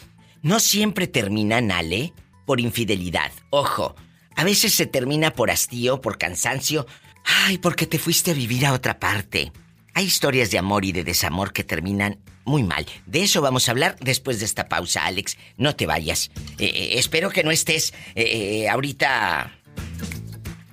No 0.44 0.60
siempre 0.60 1.08
termina, 1.08 1.60
Nale, 1.60 2.14
por 2.46 2.60
infidelidad. 2.60 3.32
Ojo, 3.50 3.96
a 4.36 4.44
veces 4.44 4.76
se 4.76 4.86
termina 4.86 5.34
por 5.34 5.50
hastío, 5.50 6.02
por 6.02 6.20
cansancio. 6.20 6.86
Ay, 7.26 7.58
porque 7.58 7.88
te 7.88 7.98
fuiste 7.98 8.32
a 8.32 8.36
vivir 8.36 8.64
a 8.66 8.74
otra 8.74 9.00
parte. 9.00 9.52
Hay 9.96 10.06
historias 10.06 10.52
de 10.52 10.60
amor 10.60 10.86
y 10.86 10.92
de 10.92 11.04
desamor 11.04 11.52
que 11.52 11.64
terminan 11.64 12.20
muy 12.46 12.64
mal. 12.64 12.86
De 13.08 13.24
eso 13.24 13.42
vamos 13.42 13.68
a 13.68 13.72
hablar 13.72 13.96
después 14.02 14.40
de 14.40 14.46
esta 14.46 14.70
pausa, 14.70 15.06
Alex. 15.06 15.38
No 15.58 15.76
te 15.76 15.88
vayas. 15.88 16.30
Eh, 16.60 16.66
eh, 16.66 16.90
espero 17.00 17.32
que 17.32 17.44
no 17.44 17.52
estés 17.52 17.94
eh, 18.16 18.24
eh, 18.64 18.70
ahorita 18.70 19.61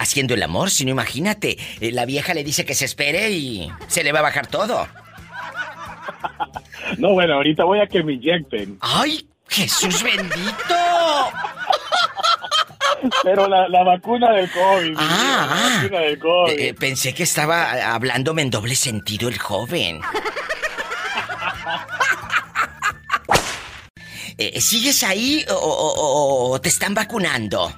haciendo 0.08 0.34
el 0.34 0.42
amor, 0.42 0.70
si 0.70 0.84
no 0.84 0.90
imagínate. 0.90 1.56
eh, 1.80 1.92
la 1.92 2.06
vieja 2.06 2.34
le 2.34 2.42
dice 2.42 2.64
que 2.64 2.74
se 2.74 2.86
espere 2.86 3.30
y 3.30 3.70
se 3.88 4.02
le 4.02 4.10
va 4.12 4.20
a 4.20 4.22
bajar 4.22 4.46
todo. 4.46 4.88
No, 6.96 7.10
bueno, 7.12 7.34
ahorita 7.34 7.64
voy 7.64 7.80
a 7.80 7.86
que 7.86 8.02
me 8.02 8.14
inyecten. 8.14 8.78
¡Ay, 8.80 9.28
Jesús 9.46 10.02
bendito! 10.02 10.74
Pero 13.22 13.46
la, 13.46 13.68
la 13.68 13.84
vacuna 13.84 14.32
del 14.32 14.50
COVID. 14.50 14.94
Ah, 14.96 15.46
la 15.50 15.76
vacuna 15.82 16.00
del 16.00 16.18
COVID. 16.18 16.52
Eh, 16.52 16.68
eh, 16.68 16.74
pensé 16.74 17.12
que 17.14 17.22
estaba 17.24 17.92
hablándome 17.94 18.40
en 18.42 18.50
doble 18.50 18.74
sentido 18.74 19.28
el 19.28 19.38
joven. 19.38 20.00
Eh, 24.40 24.60
¿Sigues 24.60 25.02
ahí 25.02 25.44
o, 25.50 25.54
o- 25.54 26.52
o 26.52 26.60
te 26.60 26.68
están 26.68 26.94
vacunando? 26.94 27.74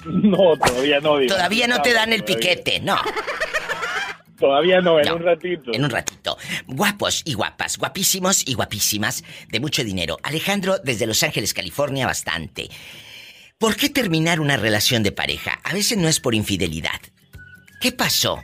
No, 0.06 0.56
todavía 0.56 1.00
no. 1.00 1.18
Diva. 1.18 1.34
Todavía 1.34 1.66
no 1.66 1.82
te 1.82 1.92
dan 1.92 2.12
el 2.12 2.24
Todavía. 2.24 2.50
piquete, 2.50 2.80
no. 2.80 2.98
Todavía 4.38 4.80
no, 4.80 4.98
en 4.98 5.06
No. 5.06 5.16
un 5.16 5.22
ratito. 5.22 5.70
En 5.74 5.84
un 5.84 5.90
ratito. 5.90 6.38
Guapos 6.66 7.22
y 7.26 7.34
guapas, 7.34 7.76
guapísimos 7.76 8.46
y 8.48 8.54
guapísimas, 8.54 9.22
de 9.48 9.60
mucho 9.60 9.84
dinero. 9.84 10.18
Alejandro, 10.22 10.78
desde 10.82 11.06
Los 11.06 11.22
Ángeles, 11.22 11.52
California, 11.52 12.06
bastante. 12.06 12.70
¿Por 13.58 13.76
qué 13.76 13.90
terminar 13.90 14.40
una 14.40 14.56
relación 14.56 15.02
de 15.02 15.12
pareja? 15.12 15.60
A 15.62 15.74
veces 15.74 15.98
no 15.98 16.08
es 16.08 16.20
por 16.20 16.34
infidelidad. 16.34 17.00
¿Qué 17.82 17.92
pasó? 17.92 18.42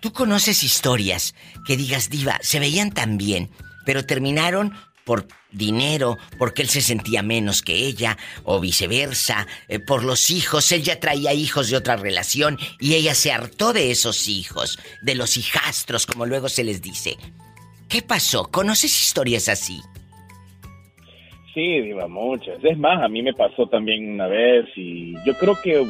Tú 0.00 0.14
conoces 0.14 0.62
historias 0.62 1.34
que 1.66 1.76
digas, 1.76 2.08
diva, 2.08 2.38
se 2.40 2.58
veían 2.58 2.90
tan 2.90 3.18
bien, 3.18 3.50
pero 3.84 4.06
terminaron 4.06 4.72
por 5.10 5.26
dinero, 5.50 6.18
porque 6.38 6.62
él 6.62 6.68
se 6.68 6.80
sentía 6.80 7.20
menos 7.20 7.62
que 7.62 7.74
ella, 7.74 8.16
o 8.44 8.60
viceversa, 8.60 9.44
eh, 9.66 9.80
por 9.80 10.04
los 10.04 10.30
hijos, 10.30 10.70
él 10.70 10.84
ya 10.84 11.00
traía 11.00 11.34
hijos 11.34 11.68
de 11.68 11.76
otra 11.76 11.96
relación 11.96 12.56
y 12.78 12.94
ella 12.94 13.16
se 13.16 13.32
hartó 13.32 13.72
de 13.72 13.90
esos 13.90 14.28
hijos, 14.28 14.78
de 15.02 15.16
los 15.16 15.36
hijastros, 15.36 16.06
como 16.06 16.26
luego 16.26 16.48
se 16.48 16.62
les 16.62 16.80
dice. 16.80 17.16
¿Qué 17.88 18.02
pasó? 18.02 18.52
¿Conoces 18.52 19.00
historias 19.00 19.48
así? 19.48 19.80
Sí, 21.52 21.80
Diva, 21.80 22.06
muchas. 22.06 22.62
Es 22.62 22.78
más, 22.78 23.02
a 23.02 23.08
mí 23.08 23.20
me 23.20 23.34
pasó 23.34 23.66
también 23.66 24.12
una 24.12 24.28
vez 24.28 24.66
y 24.76 25.14
yo 25.26 25.36
creo 25.40 25.60
que, 25.60 25.84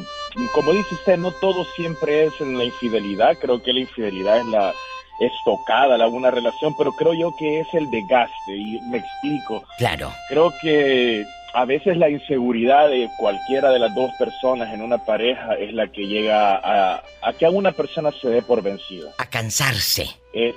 como 0.55 0.73
dice 0.73 0.95
usted, 0.95 1.19
no 1.19 1.31
todo 1.31 1.67
siempre 1.77 2.25
es 2.25 2.41
en 2.41 2.57
la 2.57 2.65
infidelidad. 2.65 3.37
Creo 3.39 3.63
que 3.63 3.75
la 3.75 3.81
infidelidad 3.81 4.39
es 4.39 4.47
la 4.47 4.73
estocada, 5.21 5.99
la 5.99 6.09
una 6.09 6.31
relación, 6.31 6.75
pero 6.77 6.93
creo 6.93 7.15
yo 7.15 7.35
que 7.37 7.61
es 7.61 7.75
el 7.75 7.91
desgaste 7.91 8.57
y 8.57 8.81
me 8.91 8.99
explico. 8.99 9.63
Claro. 9.79 10.13
Creo 10.29 10.53
que 10.61 11.25
a 11.53 11.65
veces 11.65 11.97
la 11.97 12.09
inseguridad 12.09 12.89
de 12.89 13.09
cualquiera 13.19 13.71
de 13.71 13.79
las 13.79 13.95
dos 13.95 14.11
personas 14.19 14.73
en 14.73 14.83
una 14.83 14.99
pareja 15.05 15.55
es 15.55 15.73
la 15.73 15.89
que 15.89 16.07
llega 16.07 16.57
a, 16.57 17.03
a 17.23 17.33
que 17.33 17.47
a 17.47 17.51
una 17.51 17.73
persona 17.73 18.11
se 18.13 18.29
dé 18.29 18.43
por 18.43 18.63
vencida. 18.63 19.11
A 19.19 19.27
cansarse. 19.27 20.09
Eh, 20.33 20.55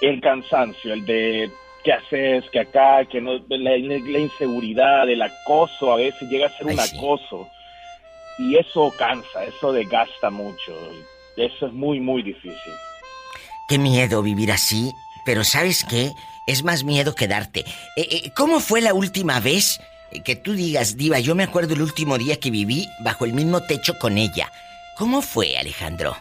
el 0.00 0.20
cansancio, 0.20 0.92
el 0.92 1.06
de 1.06 1.50
qué 1.84 1.92
haces, 1.92 2.44
que 2.50 2.60
acá, 2.60 3.04
que 3.04 3.20
no, 3.20 3.34
la, 3.48 3.78
la 3.78 4.18
inseguridad, 4.18 5.08
el 5.08 5.22
acoso, 5.22 5.92
a 5.92 5.96
veces 5.96 6.28
llega 6.28 6.46
a 6.46 6.50
ser 6.50 6.66
un 6.66 6.78
acoso. 6.78 7.48
Y 8.38 8.56
eso 8.56 8.92
cansa, 8.98 9.44
eso 9.44 9.72
desgasta 9.72 10.30
mucho. 10.30 10.72
Eso 11.36 11.66
es 11.66 11.72
muy, 11.72 12.00
muy 12.00 12.22
difícil. 12.22 12.72
Qué 13.68 13.78
miedo 13.78 14.22
vivir 14.22 14.52
así, 14.52 14.94
pero 15.24 15.44
¿sabes 15.44 15.84
qué? 15.84 16.12
Es 16.46 16.64
más 16.64 16.84
miedo 16.84 17.14
quedarte. 17.14 17.60
Eh, 17.96 18.08
eh, 18.10 18.30
¿Cómo 18.36 18.60
fue 18.60 18.80
la 18.80 18.94
última 18.94 19.40
vez 19.40 19.80
que 20.24 20.36
tú 20.36 20.52
digas, 20.52 20.96
Diva, 20.96 21.20
yo 21.20 21.34
me 21.34 21.44
acuerdo 21.44 21.74
el 21.74 21.82
último 21.82 22.18
día 22.18 22.38
que 22.38 22.50
viví 22.50 22.86
bajo 23.04 23.24
el 23.24 23.32
mismo 23.32 23.62
techo 23.62 23.98
con 23.98 24.18
ella? 24.18 24.50
¿Cómo 24.98 25.22
fue, 25.22 25.56
Alejandro? 25.56 26.16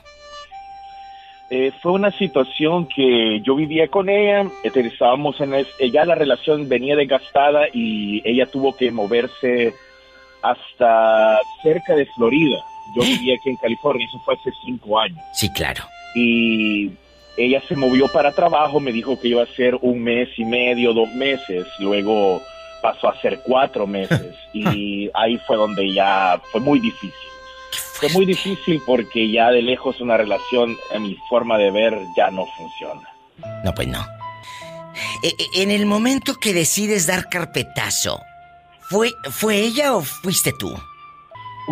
Eh, 1.49 1.73
fue 1.81 1.91
una 1.91 2.11
situación 2.11 2.87
que 2.87 3.41
yo 3.41 3.55
vivía 3.55 3.89
con 3.89 4.07
ella, 4.07 4.49
estábamos 4.63 5.41
en 5.41 5.53
es, 5.53 5.67
ella 5.79 6.05
la 6.05 6.15
relación 6.15 6.69
venía 6.69 6.95
desgastada 6.95 7.65
y 7.73 8.21
ella 8.23 8.45
tuvo 8.45 8.73
que 8.73 8.89
moverse 8.89 9.73
hasta 10.41 11.39
cerca 11.61 11.93
de 11.95 12.05
Florida. 12.05 12.57
Yo 12.95 13.01
vivía 13.01 13.35
aquí 13.35 13.49
en 13.49 13.57
California, 13.57 14.07
eso 14.07 14.17
fue 14.23 14.35
hace 14.35 14.49
cinco 14.65 14.97
años. 14.97 15.19
Sí, 15.33 15.51
claro. 15.51 15.83
Y 16.15 16.91
ella 17.37 17.61
se 17.67 17.75
movió 17.75 18.07
para 18.07 18.31
trabajo, 18.31 18.79
me 18.79 18.91
dijo 18.91 19.19
que 19.19 19.29
iba 19.29 19.43
a 19.43 19.47
ser 19.55 19.75
un 19.81 20.01
mes 20.03 20.29
y 20.37 20.45
medio, 20.45 20.93
dos 20.93 21.09
meses, 21.13 21.65
luego 21.79 22.41
pasó 22.81 23.09
a 23.09 23.19
ser 23.21 23.39
cuatro 23.43 23.85
meses 23.87 24.35
y 24.53 25.09
ahí 25.13 25.37
fue 25.47 25.57
donde 25.57 25.93
ya 25.93 26.41
fue 26.51 26.61
muy 26.61 26.79
difícil. 26.79 27.13
Fue 27.93 28.09
muy 28.09 28.25
difícil 28.25 28.81
porque 28.85 29.31
ya 29.31 29.51
de 29.51 29.61
lejos 29.61 30.01
una 30.01 30.17
relación, 30.17 30.75
en 30.91 31.03
mi 31.03 31.15
forma 31.29 31.57
de 31.59 31.69
ver, 31.69 31.97
ya 32.17 32.31
no 32.31 32.47
funciona. 32.57 33.07
No, 33.63 33.73
pues 33.75 33.87
no. 33.87 34.03
E- 35.23 35.35
e- 35.37 35.61
En 35.61 35.69
el 35.69 35.85
momento 35.85 36.33
que 36.35 36.51
decides 36.53 37.05
dar 37.05 37.29
carpetazo, 37.29 38.19
¿fue, 38.81 39.11
¿fue 39.29 39.57
ella 39.57 39.93
o 39.95 40.01
fuiste 40.01 40.51
tú? 40.57 40.73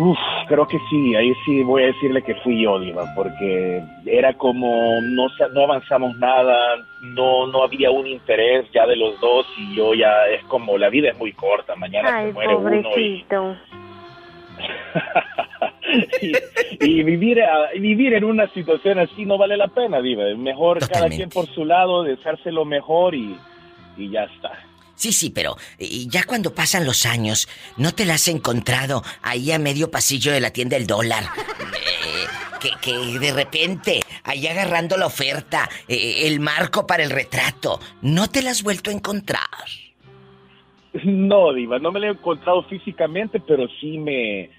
Uf, 0.02 0.18
creo 0.48 0.66
que 0.66 0.78
sí, 0.88 1.14
ahí 1.14 1.34
sí 1.44 1.62
voy 1.62 1.82
a 1.82 1.86
decirle 1.88 2.22
que 2.22 2.34
fui 2.36 2.62
yo, 2.62 2.78
Diva, 2.80 3.04
porque 3.14 3.82
era 4.06 4.32
como 4.32 4.98
no, 5.02 5.26
no 5.52 5.60
avanzamos 5.62 6.16
nada, 6.16 6.56
no, 7.02 7.46
no 7.48 7.62
había 7.64 7.90
un 7.90 8.06
interés 8.06 8.64
ya 8.72 8.86
de 8.86 8.96
los 8.96 9.20
dos 9.20 9.46
y 9.58 9.76
yo 9.76 9.92
ya 9.92 10.26
es 10.28 10.42
como 10.44 10.78
la 10.78 10.88
vida 10.88 11.10
es 11.10 11.18
muy 11.18 11.32
corta, 11.32 11.76
mañana 11.76 12.16
Ay, 12.16 12.28
se 12.28 12.32
muere 12.32 12.54
uno 12.54 12.72
y, 12.76 12.82
pobrecito. 12.82 13.56
y, 16.22 16.32
y 16.80 17.02
vivir, 17.02 17.42
a- 17.42 17.70
vivir 17.78 18.14
en 18.14 18.24
una 18.24 18.46
situación 18.54 19.00
así 19.00 19.26
no 19.26 19.36
vale 19.36 19.58
la 19.58 19.68
pena, 19.68 20.00
Diva, 20.00 20.26
es 20.28 20.38
mejor 20.38 20.78
cada 20.88 21.08
quien 21.10 21.28
por 21.30 21.46
su 21.48 21.66
lado, 21.66 22.04
deseárselo 22.04 22.64
mejor 22.64 23.14
y, 23.14 23.36
y 23.98 24.08
ya 24.08 24.24
está. 24.24 24.52
Sí, 25.00 25.12
sí, 25.14 25.30
pero 25.30 25.56
eh, 25.78 26.04
ya 26.08 26.24
cuando 26.24 26.54
pasan 26.54 26.84
los 26.84 27.06
años, 27.06 27.48
¿no 27.78 27.94
te 27.94 28.04
la 28.04 28.14
has 28.14 28.28
encontrado 28.28 29.02
ahí 29.22 29.50
a 29.50 29.58
medio 29.58 29.90
pasillo 29.90 30.30
de 30.30 30.40
la 30.40 30.50
tienda 30.52 30.76
del 30.76 30.86
dólar? 30.86 31.24
Eh, 31.24 32.26
que, 32.60 32.70
que 32.82 33.18
de 33.18 33.32
repente, 33.32 34.00
ahí 34.24 34.46
agarrando 34.46 34.98
la 34.98 35.06
oferta, 35.06 35.70
eh, 35.88 36.26
el 36.26 36.38
marco 36.40 36.86
para 36.86 37.02
el 37.02 37.08
retrato, 37.08 37.80
¿no 38.02 38.28
te 38.28 38.42
la 38.42 38.50
has 38.50 38.62
vuelto 38.62 38.90
a 38.90 38.92
encontrar? 38.92 39.40
No, 41.02 41.54
Diva, 41.54 41.78
no 41.78 41.92
me 41.92 42.00
lo 42.00 42.06
he 42.08 42.10
encontrado 42.10 42.62
físicamente, 42.64 43.40
pero 43.40 43.66
sí 43.80 43.96
me, 43.96 44.50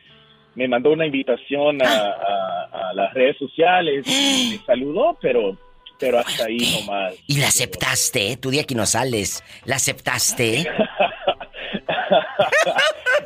me 0.56 0.68
mandó 0.68 0.90
una 0.92 1.06
invitación 1.06 1.84
a, 1.86 1.88
a- 1.88 2.90
a 2.90 2.94
las 2.96 3.14
redes 3.14 3.38
sociales, 3.38 4.06
y 4.08 4.58
me 4.58 4.58
saludó, 4.66 5.20
pero, 5.22 5.56
pero 6.02 6.20
hasta 6.20 6.46
ahí 6.46 6.82
nomás. 6.82 7.14
Y 7.28 7.38
la 7.38 7.48
aceptaste, 7.48 8.32
¿eh? 8.32 8.38
Tu 8.38 8.50
día 8.50 8.66
que 8.66 8.76
no 8.76 8.86
sales, 8.86 9.42
¿la 9.64 9.78
aceptaste? 9.78 10.68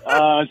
Ah, 0.08 0.44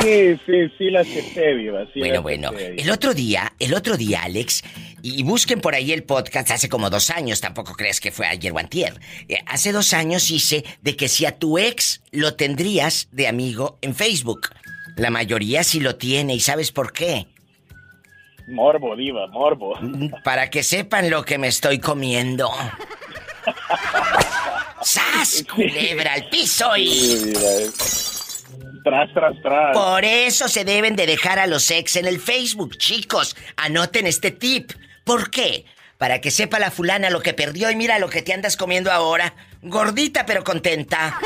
sí, 0.00 0.40
sí, 0.46 0.72
sí 0.78 0.90
la 0.90 1.00
acepté, 1.00 1.54
sí 1.92 2.00
la 2.00 2.20
Bueno, 2.20 2.22
bueno. 2.22 2.50
El 2.58 2.90
otro 2.90 3.12
día, 3.12 3.52
el 3.58 3.74
otro 3.74 3.98
día, 3.98 4.22
Alex, 4.22 4.64
y 5.02 5.22
busquen 5.24 5.60
por 5.60 5.74
ahí 5.74 5.92
el 5.92 6.04
podcast 6.04 6.50
hace 6.50 6.70
como 6.70 6.88
dos 6.88 7.10
años, 7.10 7.42
tampoco 7.42 7.74
creas 7.74 8.00
que 8.00 8.10
fue 8.10 8.26
ayer 8.26 8.50
o 8.52 8.58
antier. 8.58 8.94
Eh, 9.28 9.36
hace 9.46 9.72
dos 9.72 9.92
años 9.92 10.30
hice 10.30 10.64
de 10.80 10.96
que 10.96 11.08
si 11.08 11.26
a 11.26 11.38
tu 11.38 11.58
ex 11.58 12.00
lo 12.10 12.34
tendrías 12.34 13.08
de 13.12 13.28
amigo 13.28 13.78
en 13.82 13.94
Facebook. 13.94 14.48
La 14.96 15.10
mayoría 15.10 15.62
sí 15.62 15.80
lo 15.80 15.96
tiene, 15.96 16.34
¿y 16.34 16.40
sabes 16.40 16.72
por 16.72 16.92
qué? 16.92 17.26
Morbo, 18.48 18.96
Diva, 18.96 19.26
morbo. 19.28 19.78
Para 20.24 20.48
que 20.50 20.62
sepan 20.62 21.10
lo 21.10 21.24
que 21.24 21.38
me 21.38 21.48
estoy 21.48 21.78
comiendo. 21.78 22.50
¡Sas! 24.82 25.44
Culebra 25.54 26.14
al 26.14 26.28
piso 26.28 26.76
y... 26.76 26.88
Sí, 26.88 27.32
Tras, 28.84 29.12
tras, 29.12 29.34
tras. 29.42 29.76
Por 29.76 30.04
eso 30.04 30.48
se 30.48 30.64
deben 30.64 30.96
de 30.96 31.06
dejar 31.06 31.38
a 31.38 31.46
los 31.46 31.70
ex 31.70 31.96
en 31.96 32.06
el 32.06 32.18
Facebook, 32.20 32.78
chicos. 32.78 33.36
Anoten 33.56 34.06
este 34.06 34.30
tip. 34.30 34.72
¿Por 35.04 35.30
qué? 35.30 35.66
Para 35.98 36.20
que 36.20 36.30
sepa 36.30 36.58
la 36.58 36.70
fulana 36.70 37.10
lo 37.10 37.20
que 37.20 37.34
perdió 37.34 37.70
y 37.70 37.76
mira 37.76 37.98
lo 37.98 38.08
que 38.08 38.22
te 38.22 38.32
andas 38.32 38.56
comiendo 38.56 38.90
ahora. 38.90 39.34
Gordita 39.62 40.24
pero 40.24 40.42
contenta. 40.44 41.18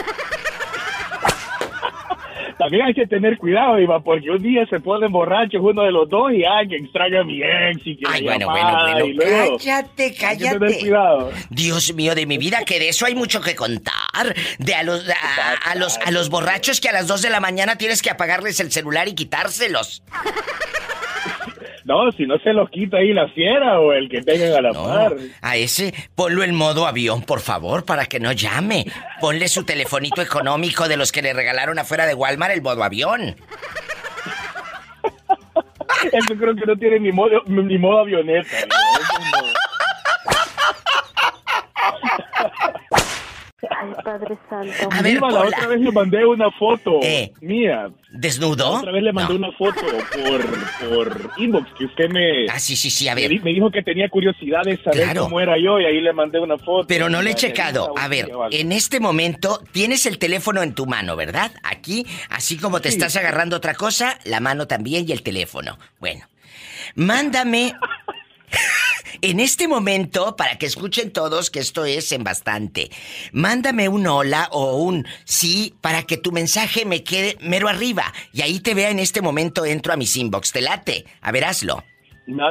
También 2.58 2.86
hay 2.86 2.94
que 2.94 3.06
tener 3.06 3.36
cuidado, 3.38 3.76
Diva, 3.76 4.00
porque 4.00 4.30
un 4.30 4.42
día 4.42 4.64
se 4.66 4.80
ponen 4.80 5.10
borrachos 5.10 5.60
uno 5.62 5.82
de 5.82 5.92
los 5.92 6.08
dos 6.08 6.32
y 6.32 6.44
ay, 6.44 6.68
que 6.68 6.76
extraña 6.76 7.20
a 7.20 7.24
mi 7.24 7.42
ex 7.42 7.80
y 7.86 7.96
que 7.96 8.04
Ay, 8.08 8.22
bueno, 8.22 8.46
llamada, 8.46 8.82
bueno, 8.92 9.06
y 9.06 9.16
bueno. 9.16 9.30
luego- 9.30 9.58
Cállate, 9.58 10.02
Hay 10.04 10.10
que 10.12 10.16
cállate. 10.16 10.58
tener 10.58 10.78
cuidado. 10.80 11.30
Dios 11.50 11.94
mío 11.94 12.14
de 12.14 12.26
mi 12.26 12.38
vida, 12.38 12.64
que 12.64 12.78
de 12.78 12.88
eso 12.88 13.06
hay 13.06 13.14
mucho 13.14 13.40
que 13.40 13.54
contar. 13.54 14.34
De 14.58 14.74
a 14.74 14.82
los, 14.82 15.08
a, 15.08 15.70
a 15.70 15.74
los, 15.74 15.98
a 15.98 16.10
los 16.10 16.28
borrachos 16.30 16.80
que 16.80 16.88
a 16.88 16.92
las 16.92 17.06
2 17.06 17.22
de 17.22 17.30
la 17.30 17.40
mañana 17.40 17.76
tienes 17.76 18.02
que 18.02 18.10
apagarles 18.10 18.60
el 18.60 18.70
celular 18.72 19.08
y 19.08 19.14
quitárselos. 19.14 20.02
No, 21.84 22.12
si 22.12 22.26
no 22.26 22.38
se 22.38 22.52
los 22.52 22.70
quita 22.70 22.98
ahí 22.98 23.12
la 23.12 23.28
fiera 23.28 23.80
o 23.80 23.92
el 23.92 24.08
que 24.08 24.22
tengan 24.22 24.52
a 24.54 24.60
la 24.60 24.72
par. 24.72 25.16
A 25.40 25.56
ese, 25.56 25.92
ponlo 26.14 26.42
en 26.42 26.54
modo 26.54 26.86
avión, 26.86 27.22
por 27.22 27.40
favor, 27.40 27.84
para 27.84 28.06
que 28.06 28.20
no 28.20 28.32
llame. 28.32 28.86
Ponle 29.20 29.48
su 29.48 29.64
telefonito 29.64 30.22
económico 30.22 30.88
de 30.88 30.96
los 30.96 31.12
que 31.12 31.22
le 31.22 31.32
regalaron 31.32 31.78
afuera 31.78 32.06
de 32.06 32.14
Walmart 32.14 32.54
el 32.54 32.62
modo 32.62 32.84
avión. 32.84 33.36
Eso 36.12 36.34
creo 36.36 36.54
que 36.54 36.66
no 36.66 36.76
tiene 36.76 37.00
ni 37.00 37.12
modo, 37.12 37.42
ni 37.46 37.78
modo 37.78 38.00
avioneta. 38.00 38.66
No. 38.66 38.74
Ay, 43.80 43.92
Padre 44.04 44.38
Santo. 44.48 44.88
A 44.90 45.02
ver, 45.02 45.20
la 45.20 45.26
otra 45.44 45.66
vez 45.66 45.80
le 45.80 45.92
mandé 45.92 46.24
una 46.26 46.50
foto 46.52 47.00
Eh. 47.02 47.32
mía. 47.40 47.88
¿Desnudo? 48.10 48.72
La 48.72 48.78
otra 48.80 48.92
vez 48.92 49.02
le 49.02 49.12
mandé 49.12 49.34
una 49.34 49.52
foto 49.52 49.80
por, 49.80 50.88
por 50.88 51.30
inbox 51.38 51.68
que 51.78 51.84
usted 51.86 52.10
me... 52.10 52.46
Ah, 52.50 52.58
sí, 52.58 52.76
sí, 52.76 52.90
sí, 52.90 53.08
a 53.08 53.14
ver. 53.14 53.30
me 53.42 53.52
dijo 53.52 53.70
que 53.70 53.82
tenía 53.82 54.08
curiosidad 54.08 54.62
de 54.64 54.76
saber 54.82 55.04
Claro. 55.04 55.22
cómo 55.24 55.40
era 55.40 55.56
yo 55.58 55.80
y 55.80 55.86
ahí 55.86 56.00
le 56.00 56.12
mandé 56.12 56.38
una 56.38 56.58
foto. 56.58 56.86
Pero 56.86 57.08
no 57.08 57.22
le 57.22 57.30
he 57.30 57.34
checado. 57.34 57.94
A 57.96 58.08
ver, 58.08 58.30
en 58.50 58.72
este 58.72 59.00
momento 59.00 59.62
tienes 59.72 60.04
el 60.06 60.18
teléfono 60.18 60.62
en 60.62 60.74
tu 60.74 60.86
mano, 60.86 61.16
¿verdad? 61.16 61.52
Aquí, 61.62 62.06
así 62.28 62.58
como 62.58 62.80
te 62.80 62.90
Sí. 62.90 62.96
estás 62.96 63.16
agarrando 63.16 63.56
otra 63.56 63.74
cosa, 63.74 64.18
la 64.24 64.40
mano 64.40 64.66
también 64.66 65.06
y 65.08 65.12
el 65.12 65.22
teléfoano. 65.22 65.78
Bueno, 66.00 66.26
mándame 66.94 67.72
en 69.22 69.40
este 69.40 69.68
momento, 69.68 70.36
para 70.36 70.56
que 70.58 70.66
escuchen 70.66 71.12
todos 71.12 71.50
que 71.50 71.60
esto 71.60 71.84
es 71.84 72.12
en 72.12 72.24
bastante, 72.24 72.90
mándame 73.32 73.88
un 73.88 74.06
hola 74.06 74.48
o 74.52 74.76
un 74.76 75.06
sí 75.24 75.74
para 75.80 76.02
que 76.04 76.16
tu 76.16 76.32
mensaje 76.32 76.84
me 76.84 77.02
quede 77.04 77.36
mero 77.40 77.68
arriba 77.68 78.04
y 78.32 78.42
ahí 78.42 78.60
te 78.60 78.74
vea 78.74 78.90
en 78.90 78.98
este 78.98 79.20
momento 79.22 79.64
entro 79.64 79.92
a 79.92 79.96
mis 79.96 80.16
inbox. 80.16 80.52
¿Te 80.52 80.60
late? 80.60 81.04
A 81.20 81.32
ver, 81.32 81.44
hazlo. 81.44 81.82
No, 82.26 82.44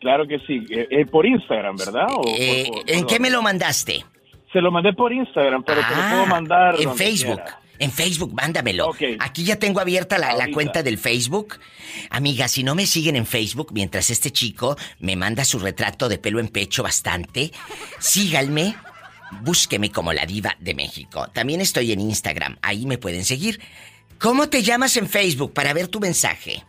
claro 0.00 0.26
que 0.26 0.38
sí. 0.46 0.64
Eh, 0.70 0.88
eh, 0.90 1.06
por 1.06 1.26
Instagram, 1.26 1.76
¿verdad? 1.76 2.06
O 2.14 2.22
Eh, 2.26 2.66
por- 2.72 2.90
¿En 2.90 3.06
qué 3.06 3.18
me 3.20 3.30
lo 3.30 3.42
mandaste? 3.42 4.04
Se 4.52 4.60
lo 4.60 4.70
mandé 4.70 4.92
por 4.92 5.12
Instagram, 5.12 5.64
pero 5.64 5.80
te 5.80 5.94
lo 5.96 6.02
Ah, 6.02 6.08
puedo 6.12 6.26
mandar. 6.26 6.76
En 6.80 6.94
Facebook. 6.96 7.36
quiera. 7.42 7.60
En 7.78 7.90
Facebook, 7.90 8.32
mándamelo. 8.34 8.92
Aquí 9.18 9.44
ya 9.44 9.56
tengo 9.56 9.80
abierta 9.80 10.18
la, 10.18 10.50
cuenta 10.52 10.82
del 10.82 10.98
Facebook. 10.98 11.58
Amiga, 12.10 12.48
si 12.48 12.62
no 12.62 12.74
me 12.74 12.86
siguen 12.86 13.16
en 13.16 13.26
Facebook, 13.26 13.72
mientras 13.72 14.10
este 14.10 14.30
chico 14.30 14.76
me 15.00 15.16
manda 15.16 15.44
su 15.44 15.58
retrato 15.58 16.08
de 16.08 16.18
pelo 16.18 16.40
en 16.40 16.48
pecho 16.48 16.82
bastante, 16.82 17.50
síganme, 17.98 18.76
búsqueme 19.42 19.90
como 19.90 20.12
la 20.12 20.26
diva 20.26 20.56
de 20.60 20.74
México. 20.74 21.28
También 21.32 21.60
estoy 21.60 21.92
en 21.92 22.00
Instagram, 22.00 22.58
ahí 22.62 22.86
me 22.86 22.98
pueden 22.98 23.24
seguir. 23.24 23.60
¿Cómo 24.18 24.48
te 24.48 24.62
llamas 24.62 24.96
en 24.96 25.08
Facebook 25.08 25.52
para 25.52 25.72
ver 25.72 25.88
tu 25.88 26.00
mensaje? 26.00 26.62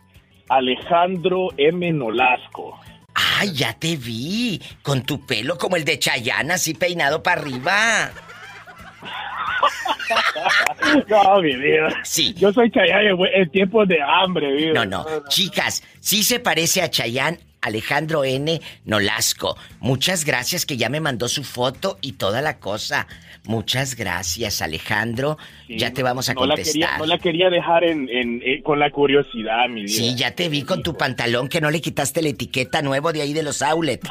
Alejandro 0.48 1.48
M. 1.56 1.92
Nolasco. 1.92 2.78
Ay, 3.14 3.52
ya 3.54 3.72
te 3.72 3.96
vi, 3.96 4.60
con 4.82 5.02
tu 5.02 5.24
pelo 5.24 5.56
como 5.56 5.76
el 5.76 5.84
de 5.84 5.98
Chayanne, 5.98 6.52
así 6.52 6.74
peinado 6.74 7.22
para 7.22 7.40
arriba. 7.40 8.10
no, 11.08 11.40
mi 11.42 11.56
vida. 11.56 11.88
Sí. 12.04 12.34
Yo 12.34 12.52
soy 12.52 12.70
Chayanne 12.70 13.10
en, 13.34 13.50
tiempos 13.50 13.88
de 13.88 13.98
hambre, 14.02 14.52
vida. 14.54 14.72
No, 14.72 14.84
no. 14.84 15.06
Chicas, 15.28 15.82
sí 16.00 16.22
se 16.22 16.40
parece 16.40 16.82
a 16.82 16.90
Chayán 16.90 17.38
Alejandro 17.60 18.24
N. 18.24 18.60
Nolasco. 18.84 19.56
Muchas 19.80 20.24
gracias 20.24 20.66
que 20.66 20.76
ya 20.76 20.88
me 20.88 21.00
mandó 21.00 21.28
su 21.28 21.42
foto 21.44 21.98
y 22.00 22.12
toda 22.12 22.40
la 22.42 22.58
cosa. 22.58 23.06
Muchas 23.44 23.94
gracias, 23.94 24.60
Alejandro. 24.60 25.38
Sí, 25.68 25.78
ya 25.78 25.92
te 25.92 26.02
vamos 26.02 26.28
a 26.28 26.34
no 26.34 26.46
la 26.46 26.54
contestar. 26.54 26.72
quería, 26.74 26.98
no 26.98 27.06
la 27.06 27.18
quería 27.18 27.48
dejar 27.50 27.84
en, 27.84 28.08
en- 28.08 28.42
en- 28.44 28.62
con 28.62 28.78
la 28.80 28.90
curiosidad, 28.90 29.68
mi 29.68 29.82
vida. 29.82 29.92
Sí, 29.94 30.14
ya 30.16 30.32
te 30.32 30.48
vi 30.48 30.62
con 30.62 30.82
tu 30.82 30.96
pantalón 30.96 31.48
que 31.48 31.60
no 31.60 31.70
le 31.70 31.80
quitaste 31.80 32.22
la 32.22 32.28
etiqueta 32.30 32.82
nuevo 32.82 33.12
de 33.12 33.22
ahí 33.22 33.32
de 33.32 33.42
los 33.44 33.62
outlet. 33.62 34.00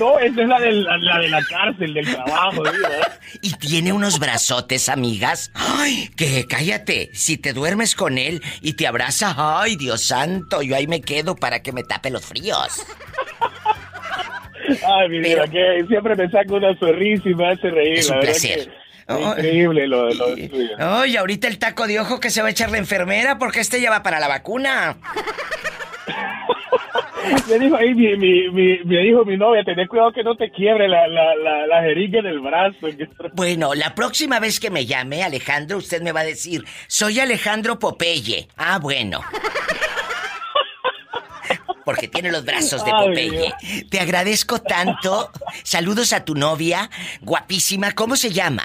No, 0.00 0.18
esa 0.18 0.40
es 0.42 0.48
la 0.48 0.58
de 0.58 0.72
la, 0.72 0.96
la 0.96 1.18
de 1.18 1.28
la 1.28 1.44
cárcel, 1.44 1.92
del 1.94 2.10
trabajo, 2.10 2.62
vida. 2.62 3.18
Y 3.42 3.52
tiene 3.54 3.92
unos 3.92 4.18
brazotes, 4.18 4.88
amigas. 4.88 5.52
Ay, 5.54 6.08
que 6.16 6.46
cállate. 6.48 7.10
Si 7.12 7.36
te 7.36 7.52
duermes 7.52 7.94
con 7.94 8.16
él 8.18 8.42
y 8.62 8.72
te 8.72 8.86
abraza, 8.86 9.34
ay, 9.36 9.76
Dios 9.76 10.02
santo, 10.02 10.62
yo 10.62 10.74
ahí 10.74 10.86
me 10.86 11.00
quedo 11.02 11.36
para 11.36 11.62
que 11.62 11.72
me 11.72 11.84
tape 11.84 12.10
los 12.10 12.24
fríos. 12.24 12.84
Ay, 14.86 15.08
mi 15.10 15.18
vida, 15.20 15.46
que 15.48 15.84
siempre 15.86 16.16
me 16.16 16.30
saca 16.30 16.54
una 16.54 16.76
sonrisa 16.78 17.28
y 17.28 17.34
me 17.34 17.50
hace 17.52 17.70
reír. 17.70 17.98
Es 17.98 18.08
la 18.08 18.14
un 18.14 18.20
verdad 18.20 18.32
placer. 18.40 18.72
que 19.06 19.22
increíble 19.22 19.86
lo, 19.86 20.08
lo 20.14 20.34
tuyo. 20.34 20.76
Ay, 20.78 21.16
ahorita 21.16 21.46
el 21.46 21.58
taco 21.58 21.86
de 21.86 22.00
ojo 22.00 22.20
que 22.20 22.30
se 22.30 22.40
va 22.40 22.48
a 22.48 22.50
echar 22.52 22.70
la 22.70 22.78
enfermera 22.78 23.38
porque 23.38 23.60
este 23.60 23.80
ya 23.80 23.90
va 23.90 24.02
para 24.02 24.18
la 24.18 24.28
vacuna. 24.28 24.96
Me 27.48 27.58
dijo 27.58 27.76
ahí 27.76 27.94
mi, 27.94 28.16
mi, 28.16 28.48
mi, 28.50 28.78
me 28.84 28.98
dijo 29.02 29.24
mi 29.24 29.36
novia, 29.36 29.62
tenés 29.64 29.88
cuidado 29.88 30.12
que 30.12 30.22
no 30.22 30.36
te 30.36 30.50
quiebre 30.50 30.88
la, 30.88 31.06
la, 31.06 31.34
la, 31.34 31.66
la 31.66 31.82
jeringa 31.82 32.22
del 32.22 32.40
brazo. 32.40 32.76
Bueno, 33.34 33.74
la 33.74 33.94
próxima 33.94 34.40
vez 34.40 34.58
que 34.60 34.70
me 34.70 34.86
llame 34.86 35.22
Alejandro, 35.22 35.78
usted 35.78 36.02
me 36.02 36.12
va 36.12 36.20
a 36.20 36.24
decir, 36.24 36.64
soy 36.86 37.20
Alejandro 37.20 37.78
Popeye. 37.78 38.48
Ah, 38.56 38.78
bueno. 38.78 39.20
Porque 41.84 42.08
tiene 42.08 42.30
los 42.30 42.44
brazos 42.44 42.84
de 42.84 42.92
Ay, 42.94 43.06
Popeye. 43.06 43.52
Te 43.90 44.00
agradezco 44.00 44.60
tanto. 44.60 45.30
Saludos 45.62 46.12
a 46.12 46.24
tu 46.24 46.34
novia, 46.34 46.90
guapísima. 47.20 47.92
¿Cómo 47.92 48.16
se 48.16 48.30
llama? 48.30 48.64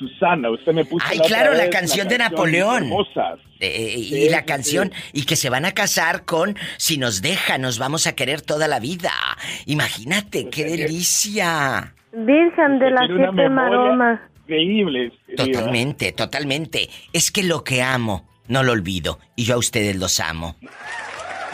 Susana, 0.00 0.50
usted 0.50 0.72
me 0.72 0.86
puso 0.86 1.04
Ay, 1.06 1.18
la 1.18 1.24
claro, 1.24 1.52
la 1.52 1.68
canción 1.68 2.08
de 2.08 2.16
Napoleón. 2.16 2.84
Hermosas. 2.84 3.38
Eh, 3.60 3.94
y 3.98 4.04
Sí, 4.04 4.28
la 4.30 4.38
sí, 4.38 4.44
canción, 4.46 4.92
y 5.12 5.26
que 5.26 5.36
se 5.36 5.50
van 5.50 5.66
a 5.66 5.72
casar 5.72 6.24
con 6.24 6.56
Si 6.78 6.96
nos 6.96 7.20
deja, 7.20 7.58
nos 7.58 7.78
vamos 7.78 8.06
a 8.06 8.14
querer 8.14 8.40
toda 8.40 8.66
la 8.66 8.80
vida. 8.80 9.12
Imagínate, 9.66 10.48
qué 10.48 10.64
delicia. 10.64 11.94
Virgen 12.12 12.78
de 12.78 12.90
las 12.90 13.06
siete 13.14 13.48
maromas. 13.50 14.20
Increíble. 14.44 15.12
Totalmente, 15.36 16.12
totalmente. 16.12 16.88
Es 17.12 17.30
que 17.30 17.42
lo 17.42 17.62
que 17.62 17.82
amo, 17.82 18.26
no 18.48 18.62
lo 18.62 18.72
olvido. 18.72 19.18
Y 19.36 19.44
yo 19.44 19.56
a 19.56 19.58
ustedes 19.58 19.96
los 19.96 20.18
amo. 20.18 20.56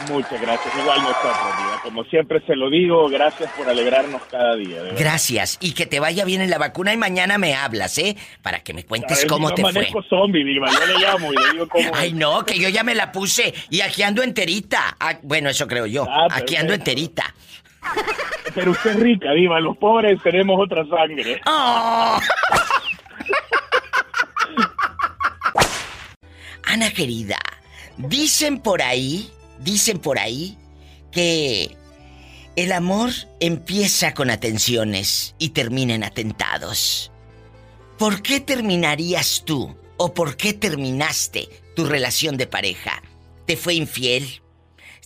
Muchas 0.08 0.40
gracias. 0.40 0.74
Igual 0.78 1.00
nosotros, 1.00 1.56
vida. 1.58 1.80
Como 1.82 2.04
siempre 2.04 2.40
se 2.46 2.54
lo 2.54 2.70
digo, 2.70 3.08
gracias 3.08 3.50
por 3.52 3.68
alegrarnos 3.68 4.22
cada 4.30 4.54
día. 4.56 4.82
Gracias. 4.98 5.58
Y 5.60 5.72
que 5.72 5.86
te 5.86 6.00
vaya 6.00 6.24
bien 6.24 6.40
en 6.42 6.50
la 6.50 6.58
vacuna 6.58 6.92
y 6.92 6.96
mañana 6.96 7.38
me 7.38 7.54
hablas, 7.54 7.98
¿eh? 7.98 8.16
Para 8.42 8.60
que 8.60 8.74
me 8.74 8.84
cuentes 8.84 9.24
cómo 9.26 9.52
te 9.52 9.62
fue. 9.62 9.88
zombie, 10.08 10.44
diva. 10.44 10.68
Yo 10.70 10.86
le 10.86 10.98
llamo 10.98 11.32
y 11.32 11.36
le 11.36 11.52
digo 11.52 11.68
cómo... 11.68 11.90
Ay, 11.94 12.12
no, 12.12 12.44
que 12.44 12.58
yo 12.58 12.68
ya 12.68 12.82
me 12.82 12.94
la 12.94 13.12
puse 13.12 13.54
y 13.70 13.80
aquí 13.80 14.02
ando 14.02 14.22
enterita. 14.22 14.96
Ah, 15.00 15.18
bueno, 15.22 15.48
eso 15.48 15.66
creo 15.66 15.86
yo. 15.86 16.06
Ah, 16.08 16.28
aquí 16.30 16.56
ando 16.56 16.74
enterita. 16.74 17.34
Pero 18.54 18.72
usted 18.72 18.90
es 18.90 19.00
rica, 19.00 19.32
diva. 19.32 19.60
Los 19.60 19.76
pobres 19.76 20.20
tenemos 20.22 20.58
otra 20.60 20.84
sangre. 20.86 21.40
Oh. 21.48 22.18
Ana 26.64 26.90
querida, 26.92 27.38
dicen 27.96 28.60
por 28.60 28.82
ahí, 28.82 29.30
dicen 29.60 29.98
por 29.98 30.18
ahí 30.18 30.56
que 31.12 31.76
el 32.56 32.72
amor 32.72 33.10
empieza 33.40 34.14
con 34.14 34.30
atenciones 34.30 35.34
y 35.38 35.50
termina 35.50 35.94
en 35.94 36.04
atentados. 36.04 37.12
¿Por 37.98 38.22
qué 38.22 38.40
terminarías 38.40 39.42
tú 39.44 39.76
o 39.96 40.14
por 40.14 40.36
qué 40.36 40.52
terminaste 40.52 41.48
tu 41.74 41.86
relación 41.86 42.36
de 42.36 42.46
pareja? 42.46 43.02
¿Te 43.46 43.56
fue 43.56 43.74
infiel? 43.74 44.42